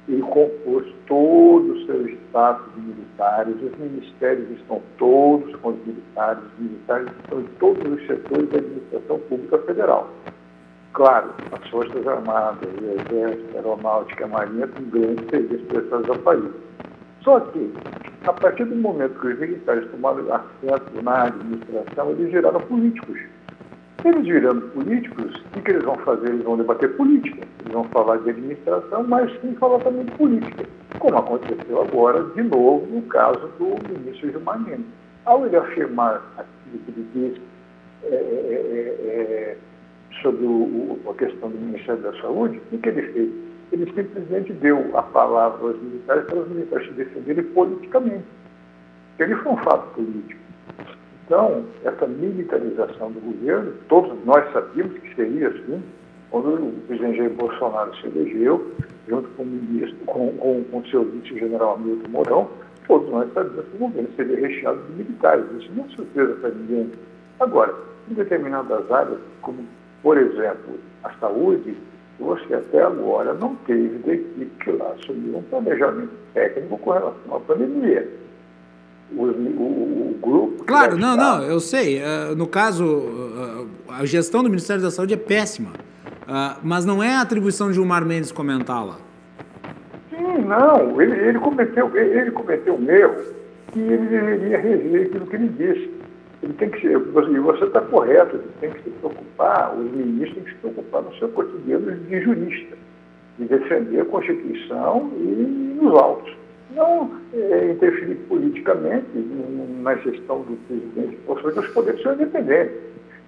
e 0.08 0.20
compôs 0.22 0.92
todo 1.06 1.72
o 1.72 1.86
seu 1.86 2.08
staff 2.08 2.60
de 2.74 2.80
militares, 2.80 3.54
os 3.62 3.78
ministérios 3.78 4.50
estão 4.58 4.82
todos 4.98 5.54
com 5.56 5.68
os 5.68 5.86
militares, 5.86 6.42
os 6.42 6.58
militares 6.58 7.08
estão 7.22 7.40
em 7.40 7.46
todos 7.60 7.92
os 7.92 8.06
setores 8.06 8.48
da 8.48 8.58
administração 8.58 9.18
pública 9.28 9.58
federal. 9.58 10.08
Claro, 10.94 11.30
as 11.52 11.70
Forças 11.70 12.04
Armadas, 12.08 12.68
o 12.82 12.84
Exército, 12.84 13.50
a 13.54 13.58
Aeronáutica, 13.58 14.24
a 14.24 14.28
Marinha 14.28 14.66
têm 14.66 14.86
grandes 14.86 15.30
serviços 15.30 15.66
prestados 15.68 16.08
ao 16.10 16.18
país. 16.18 16.50
Só 17.22 17.38
que, 17.40 17.72
a 18.26 18.32
partir 18.32 18.64
do 18.64 18.76
momento 18.76 19.18
que 19.20 19.26
os 19.28 19.38
militares 19.38 19.90
tomaram 19.90 20.24
assento 20.32 21.02
na 21.02 21.24
administração, 21.24 22.10
eles 22.12 22.30
geraram 22.30 22.60
políticos. 22.60 23.18
Eles 24.04 24.24
virando 24.24 24.62
políticos, 24.68 25.44
o 25.54 25.60
que 25.60 25.70
eles 25.70 25.84
vão 25.84 25.96
fazer? 25.96 26.28
Eles 26.28 26.44
vão 26.44 26.56
debater 26.56 26.96
política. 26.96 27.46
Eles 27.60 27.72
vão 27.72 27.84
falar 27.84 28.16
de 28.18 28.30
administração, 28.30 29.04
mas 29.04 29.30
sem 29.40 29.54
falar 29.56 29.78
também 29.80 30.06
de 30.06 30.12
política. 30.12 30.64
Como 30.98 31.18
aconteceu 31.18 31.82
agora, 31.82 32.22
de 32.34 32.42
novo, 32.42 32.86
no 32.86 33.02
caso 33.02 33.46
do 33.58 33.76
ministro 33.88 34.30
Gilmar 34.30 34.58
Mendes. 34.60 34.86
Ao 35.26 35.44
ele 35.44 35.56
afirmar 35.56 36.22
aquilo 36.38 36.82
que 36.84 36.90
ele 36.90 37.06
disse 37.12 37.42
é, 38.04 38.14
é, 38.14 38.16
é, 38.16 39.22
é 39.22 39.56
sobre 40.22 40.46
o, 40.46 40.98
a 41.08 41.14
questão 41.14 41.50
do 41.50 41.58
Ministério 41.58 42.00
da 42.02 42.12
Saúde, 42.20 42.60
o 42.72 42.78
que 42.78 42.88
ele 42.88 43.02
fez? 43.12 43.49
Ele 43.72 43.86
simplesmente 43.94 44.52
deu 44.54 44.90
a 44.96 45.02
palavra 45.02 45.68
aos 45.68 45.80
militares 45.80 46.24
para 46.24 46.38
os 46.38 46.48
militares 46.48 46.88
se 46.88 46.94
defenderem 46.94 47.44
politicamente. 47.44 48.24
Ele 49.18 49.34
foi 49.36 49.52
um 49.52 49.56
fato 49.58 49.94
político. 49.94 50.40
Então, 51.26 51.64
essa 51.84 52.06
militarização 52.08 53.12
do 53.12 53.20
governo, 53.20 53.72
todos 53.88 54.18
nós 54.24 54.44
sabíamos 54.52 54.98
que 54.98 55.14
seria 55.14 55.48
assim, 55.48 55.80
quando 56.30 56.54
o 56.54 56.72
presidente 56.88 57.18
Jair 57.18 57.30
Bolsonaro 57.30 57.94
se 57.96 58.06
elegeu, 58.06 58.72
junto 59.08 59.28
com 59.30 59.44
o 59.44 59.46
ministro, 59.46 59.96
com, 60.06 60.32
com, 60.38 60.64
com 60.64 60.84
seu 60.86 61.04
vice-general 61.04 61.74
Hamilton 61.74 62.08
Mourão, 62.08 62.48
todos 62.86 63.08
nós 63.10 63.32
sabíamos 63.32 63.64
que 63.66 63.76
o 63.76 63.78
governo 63.78 64.08
seria 64.16 64.48
recheado 64.48 64.80
de 64.82 64.92
militares. 64.94 65.44
Isso 65.60 65.70
não 65.76 65.84
é 65.84 65.88
surpresa 65.90 66.34
para 66.34 66.50
ninguém. 66.50 66.90
Agora, 67.38 67.74
em 68.10 68.14
determinadas 68.14 68.90
áreas, 68.90 69.20
como, 69.42 69.64
por 70.02 70.18
exemplo, 70.18 70.78
a 71.04 71.12
saúde, 71.20 71.76
você 72.20 72.54
até 72.54 72.82
agora 72.82 73.34
não 73.34 73.56
teve 73.66 73.98
da 73.98 74.14
equipe 74.14 74.64
que 74.64 74.70
lá 74.72 74.92
assumiu 74.92 75.38
um 75.38 75.42
planejamento 75.42 76.12
técnico 76.34 76.78
com 76.78 76.90
relação 76.90 77.34
à 77.34 77.40
pandemia 77.40 78.06
o, 79.12 79.24
o, 79.24 80.10
o 80.10 80.18
grupo. 80.20 80.64
Claro, 80.64 80.96
não, 80.96 81.16
não, 81.16 81.42
eu 81.42 81.60
sei. 81.60 82.00
Uh, 82.00 82.36
no 82.36 82.46
caso, 82.46 82.84
uh, 82.84 83.68
a 83.88 84.04
gestão 84.04 84.42
do 84.42 84.48
Ministério 84.48 84.82
da 84.82 84.90
Saúde 84.90 85.14
é 85.14 85.16
péssima. 85.16 85.70
Uh, 85.70 86.60
mas 86.62 86.84
não 86.84 87.02
é 87.02 87.14
a 87.14 87.22
atribuição 87.22 87.68
de 87.68 87.74
Gilmar 87.74 88.04
Mendes 88.04 88.30
comentá-la. 88.30 88.96
Sim, 90.10 90.44
não. 90.46 91.00
Ele, 91.00 91.12
ele, 91.28 91.38
cometeu, 91.38 91.96
ele 91.96 92.30
cometeu 92.30 92.74
um 92.74 92.88
erro 92.88 93.16
que 93.72 93.80
ele 93.80 94.06
deveria 94.06 94.58
rever 94.58 95.06
aquilo 95.06 95.26
que 95.26 95.36
ele 95.36 95.48
disse. 95.48 95.99
Ele 96.42 96.54
tem 96.54 96.70
que 96.70 96.80
ser, 96.80 96.92
e 96.92 97.38
você 97.38 97.64
está 97.64 97.80
correto, 97.82 98.36
ele 98.36 98.48
tem 98.60 98.70
que 98.70 98.82
se 98.82 98.90
preocupar, 98.90 99.76
os 99.76 99.90
ministros 99.92 100.34
têm 100.34 100.44
que 100.44 100.50
se 100.50 100.56
preocupar 100.56 101.02
no 101.02 101.14
seu 101.16 101.28
cotidiano 101.28 101.92
de 101.92 102.20
jurista, 102.22 102.76
de 103.38 103.44
defender 103.44 104.00
a 104.00 104.04
Constituição 104.06 105.10
e 105.16 105.78
nos 105.80 105.94
autos 105.94 106.40
não 106.74 107.10
é, 107.34 107.72
interferir 107.72 108.16
politicamente 108.28 109.06
na 109.82 109.94
gestão 109.96 110.42
do 110.42 110.56
presidente, 110.66 111.18
porque 111.26 111.58
os 111.58 111.68
poderes 111.68 112.02
são 112.02 112.14
independentes. 112.14 112.76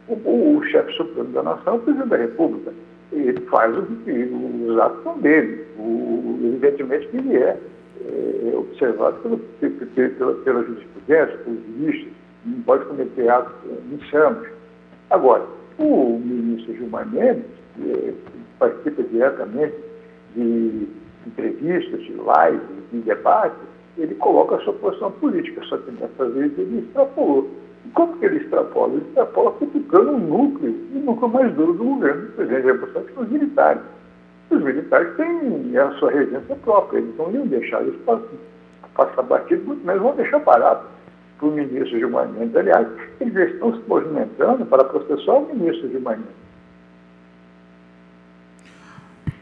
O, 0.08 0.14
o, 0.14 0.58
o 0.58 0.64
chefe 0.64 0.92
supremo 0.92 1.28
da 1.30 1.42
nação 1.42 1.74
é 1.74 1.76
o 1.76 1.80
presidente 1.80 2.08
da 2.08 2.16
República. 2.16 2.72
Ele 3.12 3.40
faz 3.42 3.76
o 3.76 3.82
que 3.82 4.10
os 4.10 4.78
atos 4.78 5.02
são 5.02 5.18
dele. 5.18 5.64
O, 5.78 6.38
evidentemente 6.44 7.08
que 7.08 7.16
ele 7.18 7.36
é, 7.36 7.56
é 8.00 8.56
observado 8.56 9.16
pelo, 9.18 9.38
pela, 9.38 10.34
pela 10.34 10.64
jurisprudência, 10.64 11.38
pelos 11.38 11.60
ministros, 11.68 12.11
não 12.44 12.62
pode 12.62 12.84
cometer 12.86 13.28
atos 13.28 13.54
insanos. 13.92 14.48
Agora, 15.10 15.44
o 15.78 16.18
ministro 16.18 16.74
Gilmar 16.74 17.08
Mendes 17.08 17.44
é, 17.80 18.12
participa 18.58 19.02
diretamente 19.04 19.74
de 20.34 20.88
entrevistas, 21.26 22.00
de 22.00 22.12
lives, 22.12 22.90
de 22.90 23.00
debate, 23.00 23.56
ele 23.98 24.14
coloca 24.16 24.56
a 24.56 24.60
sua 24.60 24.72
posição 24.74 25.10
política, 25.12 25.62
só 25.64 25.76
que 25.78 25.90
dessa 25.92 26.28
vez 26.30 26.58
ele 26.58 26.80
extrapolou. 26.80 27.48
E 27.84 27.90
como 27.90 28.16
que 28.16 28.24
ele 28.24 28.38
extrapola? 28.38 28.94
Ele 28.94 29.04
extrapola 29.08 29.52
criticando 29.58 30.12
o 30.12 30.18
núcleo, 30.18 30.74
o 30.94 30.98
núcleo 31.00 31.28
mais 31.28 31.54
duro 31.54 31.74
do 31.74 31.84
governo 31.84 32.22
do 32.22 32.32
presidente 32.32 32.62
Jair 32.62 32.78
Bolsonaro, 32.78 33.06
que 33.06 33.14
são 33.14 33.22
os 33.22 33.30
militares. 33.30 33.82
Os 34.50 34.62
militares 34.62 35.16
têm 35.16 35.76
a 35.76 35.90
sua 35.92 36.10
regência 36.10 36.56
própria, 36.56 36.98
eles 36.98 37.16
não 37.16 37.30
iam 37.32 37.46
deixar 37.46 37.82
isso 37.86 37.98
passar 38.94 39.22
batido, 39.22 39.64
muito 39.64 39.86
menos 39.86 40.02
vão 40.02 40.14
deixar 40.16 40.40
parado 40.40 40.91
para 41.42 41.48
o 41.48 41.52
ministro 41.52 41.98
Gilmar 41.98 42.28
Mendes. 42.28 42.54
Aliás, 42.54 42.86
eles 43.20 43.52
estão 43.54 43.74
se 43.74 43.88
movimentando 43.88 44.64
para 44.64 44.84
processar 44.84 45.32
o 45.32 45.52
ministro 45.52 45.90
Gilmar 45.90 46.16
Mendes. 46.16 46.34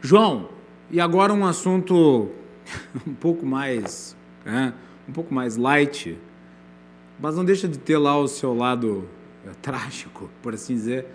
João, 0.01 0.49
e 0.89 0.99
agora 0.99 1.31
um 1.31 1.45
assunto 1.45 2.29
um 3.07 3.13
pouco 3.13 3.45
mais, 3.45 4.17
né, 4.43 4.73
um 5.07 5.11
pouco 5.11 5.31
mais 5.31 5.57
light, 5.57 6.17
mas 7.19 7.35
não 7.35 7.45
deixa 7.45 7.67
de 7.67 7.77
ter 7.77 7.99
lá 7.99 8.17
o 8.17 8.27
seu 8.27 8.55
lado 8.55 9.07
é, 9.45 9.51
trágico, 9.61 10.27
por 10.41 10.55
assim 10.55 10.73
dizer. 10.73 11.05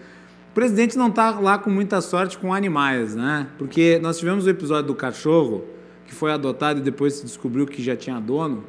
O 0.52 0.54
presidente 0.54 0.96
não 0.96 1.08
está 1.08 1.38
lá 1.40 1.58
com 1.58 1.68
muita 1.68 2.00
sorte 2.00 2.38
com 2.38 2.54
animais, 2.54 3.14
né? 3.14 3.48
Porque 3.58 3.98
nós 3.98 4.18
tivemos 4.18 4.46
o 4.46 4.50
episódio 4.50 4.86
do 4.86 4.94
cachorro 4.94 5.64
que 6.06 6.14
foi 6.14 6.32
adotado 6.32 6.78
e 6.78 6.82
depois 6.82 7.14
se 7.14 7.26
descobriu 7.26 7.66
que 7.66 7.82
já 7.82 7.94
tinha 7.94 8.18
dono. 8.18 8.64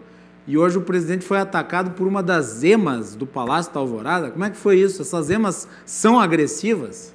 E 0.48 0.58
hoje 0.58 0.78
o 0.78 0.82
presidente 0.82 1.26
foi 1.26 1.40
atacado 1.40 1.92
por 1.92 2.08
uma 2.08 2.24
das 2.24 2.64
emas 2.64 3.18
do 3.18 3.28
Palácio 3.28 3.74
da 3.74 3.82
Alvorada. 3.82 4.32
Como 4.32 4.46
é 4.46 4.50
que 4.50 4.56
foi 4.56 4.78
isso? 4.78 5.02
Essas 5.02 5.30
emas 5.30 5.68
são 5.86 6.18
agressivas? 6.18 7.14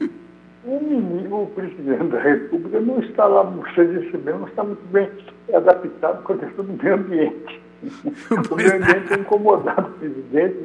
o, 0.66 1.46
presidente 1.54 2.10
da 2.10 2.20
República 2.20 2.80
não 2.80 2.98
está 2.98 3.24
lá, 3.26 3.44
você 3.44 3.86
disse 3.86 4.16
mesmo, 4.16 4.40
não 4.40 4.48
está 4.48 4.64
muito 4.64 4.84
bem 4.90 5.08
adaptado 5.54 6.24
com 6.24 6.32
a 6.32 6.38
questão 6.38 6.64
do 6.64 6.82
meio 6.82 6.94
ambiente. 6.96 7.62
o 8.50 8.56
meio 8.56 8.74
ambiente 8.74 9.12
é 9.12 9.16
incomodado 9.16 9.88
o 9.88 9.98
presidente, 10.00 10.56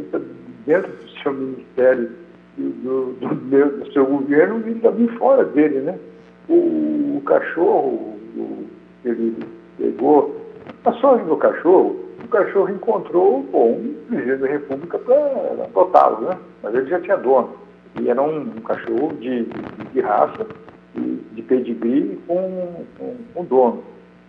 dentro 0.65 0.91
do 0.91 1.21
seu 1.21 1.33
ministério, 1.33 2.09
do, 2.57 3.13
do, 3.13 3.35
do, 3.35 3.77
do 3.77 3.93
seu 3.93 4.07
governo, 4.07 4.67
e 4.67 4.73
também 4.79 5.07
fora 5.19 5.45
dele, 5.45 5.81
né? 5.81 5.99
O, 6.49 7.17
o 7.17 7.21
cachorro, 7.27 8.17
o, 8.35 8.65
ele 9.05 9.35
pegou, 9.77 10.40
passou 10.84 11.18
no 11.18 11.38
cachorro, 11.38 11.95
o 12.23 12.27
cachorro 12.27 12.69
encontrou 12.69 13.39
um 13.53 13.95
presidente 14.07 14.41
da 14.41 14.48
República 14.48 14.99
para 14.99 15.64
adotá-lo, 15.64 16.22
né? 16.22 16.38
Mas 16.64 16.76
ele 16.76 16.88
já 16.88 16.99
tinha 16.99 17.18
dono. 17.18 17.49
E 17.99 18.10
era 18.10 18.22
um, 18.22 18.41
um 18.41 18.61
cachorro 18.61 19.14
de, 19.19 19.43
de, 19.43 19.85
de, 19.93 20.02
raça, 20.02 20.45
de, 20.95 21.15
de 21.18 21.41
pedigree 21.41 22.19
com, 22.27 22.85
com 23.34 23.43
dono. 23.45 23.84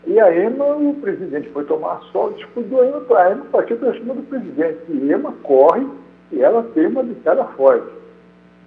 E 0.06 0.19
a 0.19 0.35
EMA, 0.35 0.64
o 0.77 0.94
presidente 1.01 1.48
foi 1.51 1.64
tomar 1.64 2.01
sol, 2.10 2.32
descuidou 2.32 2.81
a 2.81 2.86
EMA, 2.86 3.19
a 3.19 3.31
EMA 3.31 3.44
partiu 3.52 3.77
para 3.77 3.93
cima 3.93 4.14
do 4.14 4.23
presidente. 4.23 4.81
E 4.89 5.12
EMA 5.12 5.32
corre 5.43 5.86
e 6.32 6.40
ela 6.40 6.62
tem 6.74 6.86
uma 6.86 7.02
vitória 7.02 7.44
forte. 7.56 7.86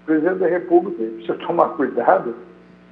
O 0.04 0.06
presidente 0.06 0.40
da 0.40 0.48
República 0.48 1.04
precisa 1.16 1.34
tomar 1.46 1.70
cuidado 1.70 2.36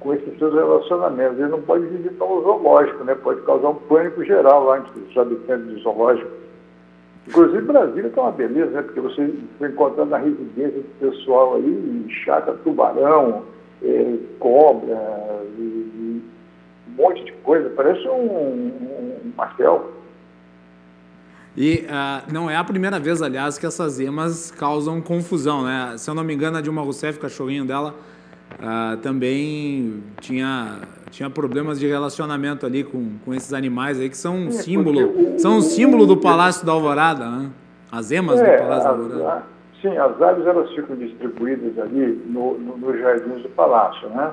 com 0.04 0.12
esses 0.12 0.38
seus 0.38 0.54
relacionamentos. 0.54 1.38
Ele 1.38 1.48
não 1.48 1.62
pode 1.62 1.86
visitar 1.86 2.24
o 2.24 2.42
zoológico, 2.42 3.02
né? 3.02 3.14
pode 3.14 3.40
causar 3.40 3.70
um 3.70 3.74
pânico 3.74 4.22
geral 4.22 4.64
lá 4.64 4.78
entre 4.78 5.00
os 5.00 5.16
habitantes 5.16 5.66
do 5.66 5.80
zoológico. 5.80 6.30
Inclusive, 7.26 7.62
Brasília 7.62 8.08
está 8.08 8.20
uma 8.20 8.32
beleza, 8.32 8.70
né? 8.70 8.82
Porque 8.82 9.00
você 9.00 9.32
foi 9.58 9.68
encontrando 9.68 10.10
na 10.10 10.18
residência 10.18 10.82
do 10.82 10.98
pessoal 11.00 11.54
aí, 11.54 12.06
chácara, 12.22 12.58
tubarão, 12.62 13.44
é, 13.82 14.16
cobra, 14.38 15.42
e, 15.58 15.62
e 15.62 16.22
um 16.90 17.02
monte 17.02 17.24
de 17.24 17.32
coisa. 17.32 17.70
Parece 17.70 18.06
um, 18.06 18.12
um, 18.12 18.72
um. 19.24 19.32
E 21.56 21.86
uh, 21.86 22.30
não 22.30 22.50
é 22.50 22.56
a 22.56 22.64
primeira 22.64 22.98
vez, 22.98 23.22
aliás, 23.22 23.56
que 23.56 23.64
essas 23.64 23.98
emas 24.00 24.50
causam 24.50 25.00
confusão, 25.00 25.64
né? 25.64 25.94
Se 25.96 26.10
eu 26.10 26.14
não 26.14 26.24
me 26.24 26.34
engano, 26.34 26.58
a 26.58 26.60
Dilma 26.60 26.82
Rousseff, 26.82 27.18
cachorrinho 27.18 27.64
dela, 27.64 27.94
uh, 28.54 28.96
também 28.98 30.02
tinha 30.20 30.80
tinha 31.10 31.30
problemas 31.30 31.78
de 31.78 31.86
relacionamento 31.86 32.66
ali 32.66 32.82
com, 32.82 33.18
com 33.24 33.32
esses 33.32 33.52
animais 33.54 34.00
aí 34.00 34.10
que 34.10 34.16
são 34.16 34.34
um 34.34 34.48
é, 34.48 34.50
símbolo, 34.50 35.38
são 35.38 35.58
um 35.58 35.60
símbolo 35.60 36.06
do 36.06 36.16
Palácio 36.16 36.66
da 36.66 36.72
Alvorada, 36.72 37.30
né? 37.30 37.50
As 37.92 38.10
emas 38.10 38.40
é, 38.40 38.56
do 38.56 38.62
Palácio 38.64 38.90
as, 38.90 38.96
da 38.96 39.04
Alvorada. 39.04 39.42
Sim, 39.80 39.96
as 39.96 40.20
aves 40.20 40.46
elas 40.46 40.72
ficam 40.72 40.96
distribuídas 40.96 41.78
ali 41.78 42.20
no, 42.26 42.58
no, 42.58 42.76
nos 42.78 42.98
jardins 42.98 43.42
do 43.42 43.48
palácio, 43.50 44.08
né? 44.08 44.32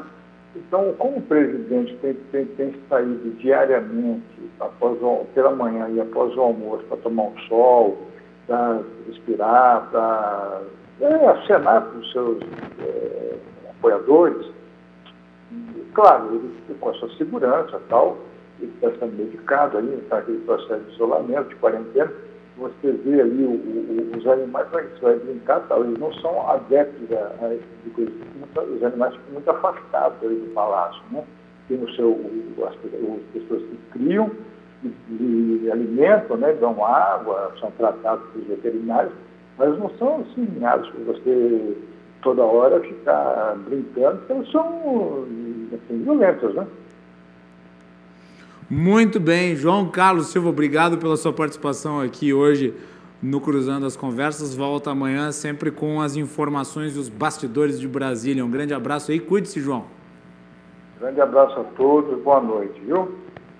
Então, 0.55 0.93
como 0.97 1.17
o 1.17 1.21
presidente 1.21 1.95
tem, 2.01 2.13
tem, 2.31 2.45
tem 2.45 2.73
saído 2.89 3.29
diariamente 3.37 4.23
após 4.59 4.97
o, 5.03 5.25
pela 5.35 5.51
manhã 5.51 5.87
e 5.89 5.99
após 5.99 6.35
o 6.35 6.41
almoço 6.41 6.83
para 6.85 6.97
tomar 6.97 7.23
um 7.23 7.37
sol, 7.47 7.97
para 8.47 8.79
respirar, 9.07 9.87
para 9.91 10.61
é, 11.01 11.27
acenar 11.27 11.81
para 11.81 11.99
os 11.99 12.11
seus 12.11 12.37
é, 12.79 13.35
apoiadores, 13.81 14.47
claro, 15.93 16.35
ele 16.35 16.75
com 16.79 16.89
a 16.89 16.93
sua 16.93 17.09
segurança 17.17 17.81
tal, 17.89 18.17
ele 18.59 18.71
está 18.75 18.91
sendo 18.99 19.17
medicado 19.17 19.77
aí, 19.77 19.93
está 19.95 20.19
aquele 20.19 20.39
processo 20.39 20.81
de 20.81 20.93
isolamento, 20.93 21.49
de 21.49 21.55
quarentena, 21.55 22.11
você 22.57 22.91
vê 22.91 23.21
ali 23.21 23.43
o, 23.43 23.51
o, 23.51 24.17
os 24.17 24.27
animais, 24.27 24.67
você 24.69 25.01
vai 25.01 25.15
brincar, 25.19 25.61
tal, 25.67 25.83
eles 25.83 25.97
não 25.97 26.13
são 26.13 26.49
adeptos 26.49 27.11
a, 27.11 27.45
a 27.45 27.53
esse 27.55 27.63
tipo 27.83 28.01
de 28.05 28.11
coisa, 28.53 28.71
os 28.71 28.83
animais 28.83 29.15
ficam 29.15 29.33
muito 29.33 29.49
afastados 29.49 30.23
ali 30.23 30.35
do 30.35 30.53
palácio, 30.53 31.01
né? 31.11 31.23
Tem 31.67 31.81
o 31.81 31.89
seu, 31.93 32.19
as, 32.59 32.73
as 32.73 33.21
pessoas 33.33 33.61
que 33.63 33.77
criam 33.91 34.29
e, 34.83 35.63
e 35.63 35.71
alimentam, 35.71 36.37
né, 36.37 36.53
dão 36.53 36.85
água, 36.85 37.53
são 37.59 37.71
tratados 37.71 38.27
pelos 38.31 38.47
veterinários, 38.47 39.13
mas 39.57 39.77
não 39.77 39.89
são 39.97 40.21
assim, 40.21 40.45
para 40.59 40.77
você 41.05 41.77
toda 42.21 42.43
hora 42.43 42.79
ficar 42.81 43.55
brincando, 43.65 44.17
porque 44.19 44.33
eles 44.33 44.51
são 44.51 45.25
assim, 45.73 46.03
violentos, 46.03 46.55
né? 46.55 46.67
Muito 48.69 49.19
bem, 49.19 49.55
João 49.55 49.89
Carlos 49.89 50.27
Silva, 50.27 50.49
obrigado 50.49 50.97
pela 50.97 51.17
sua 51.17 51.33
participação 51.33 51.99
aqui 51.99 52.33
hoje 52.33 52.73
no 53.21 53.39
Cruzando 53.39 53.85
as 53.85 53.95
Conversas. 53.95 54.55
Volta 54.55 54.91
amanhã 54.91 55.31
sempre 55.31 55.71
com 55.71 56.01
as 56.01 56.15
informações 56.15 56.93
dos 56.93 57.09
bastidores 57.09 57.79
de 57.79 57.87
Brasília. 57.87 58.43
Um 58.43 58.49
grande 58.49 58.73
abraço 58.73 59.11
aí, 59.11 59.19
cuide-se, 59.19 59.59
João. 59.59 59.85
Grande 60.99 61.19
abraço 61.19 61.59
a 61.59 61.63
todos, 61.63 62.21
boa 62.23 62.39
noite, 62.39 62.79
viu? 62.81 63.13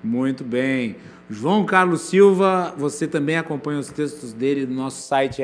Muito 0.04 0.44
bem. 0.44 0.96
João 1.30 1.66
Carlos 1.66 2.02
Silva, 2.02 2.74
você 2.78 3.08
também 3.08 3.38
acompanha 3.38 3.80
os 3.80 3.90
textos 3.90 4.34
dele 4.34 4.66
no 4.66 4.76
nosso 4.76 5.02
site 5.08 5.42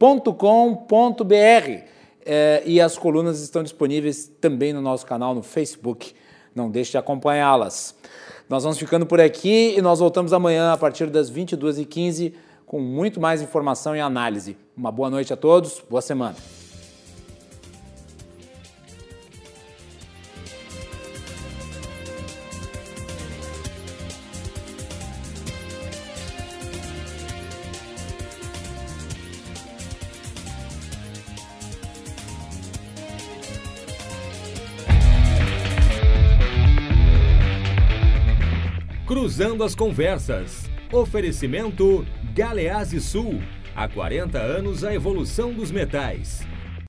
rdctv.com.br 0.00 1.84
é, 2.24 2.62
e 2.64 2.80
as 2.80 2.96
colunas 2.96 3.40
estão 3.42 3.62
disponíveis 3.62 4.30
também 4.40 4.72
no 4.72 4.80
nosso 4.80 5.04
canal 5.04 5.34
no 5.34 5.42
Facebook. 5.42 6.14
Não 6.54 6.70
deixe 6.70 6.92
de 6.92 6.98
acompanhá-las. 6.98 7.94
Nós 8.48 8.62
vamos 8.62 8.78
ficando 8.78 9.06
por 9.06 9.20
aqui 9.20 9.74
e 9.76 9.82
nós 9.82 10.00
voltamos 10.00 10.32
amanhã 10.32 10.72
a 10.72 10.76
partir 10.76 11.06
das 11.06 11.30
22h15 11.30 12.32
com 12.66 12.80
muito 12.80 13.20
mais 13.20 13.42
informação 13.42 13.94
e 13.94 14.00
análise. 14.00 14.56
Uma 14.76 14.90
boa 14.90 15.10
noite 15.10 15.32
a 15.32 15.36
todos, 15.36 15.82
boa 15.88 16.02
semana. 16.02 16.59
Cruzando 39.30 39.62
as 39.62 39.76
Conversas. 39.76 40.68
Oferecimento 40.92 42.04
Galeazzi 42.34 43.00
Sul. 43.00 43.40
Há 43.76 43.88
40 43.88 44.36
anos 44.36 44.82
a 44.82 44.92
evolução 44.92 45.52
dos 45.52 45.70
metais. 45.70 46.44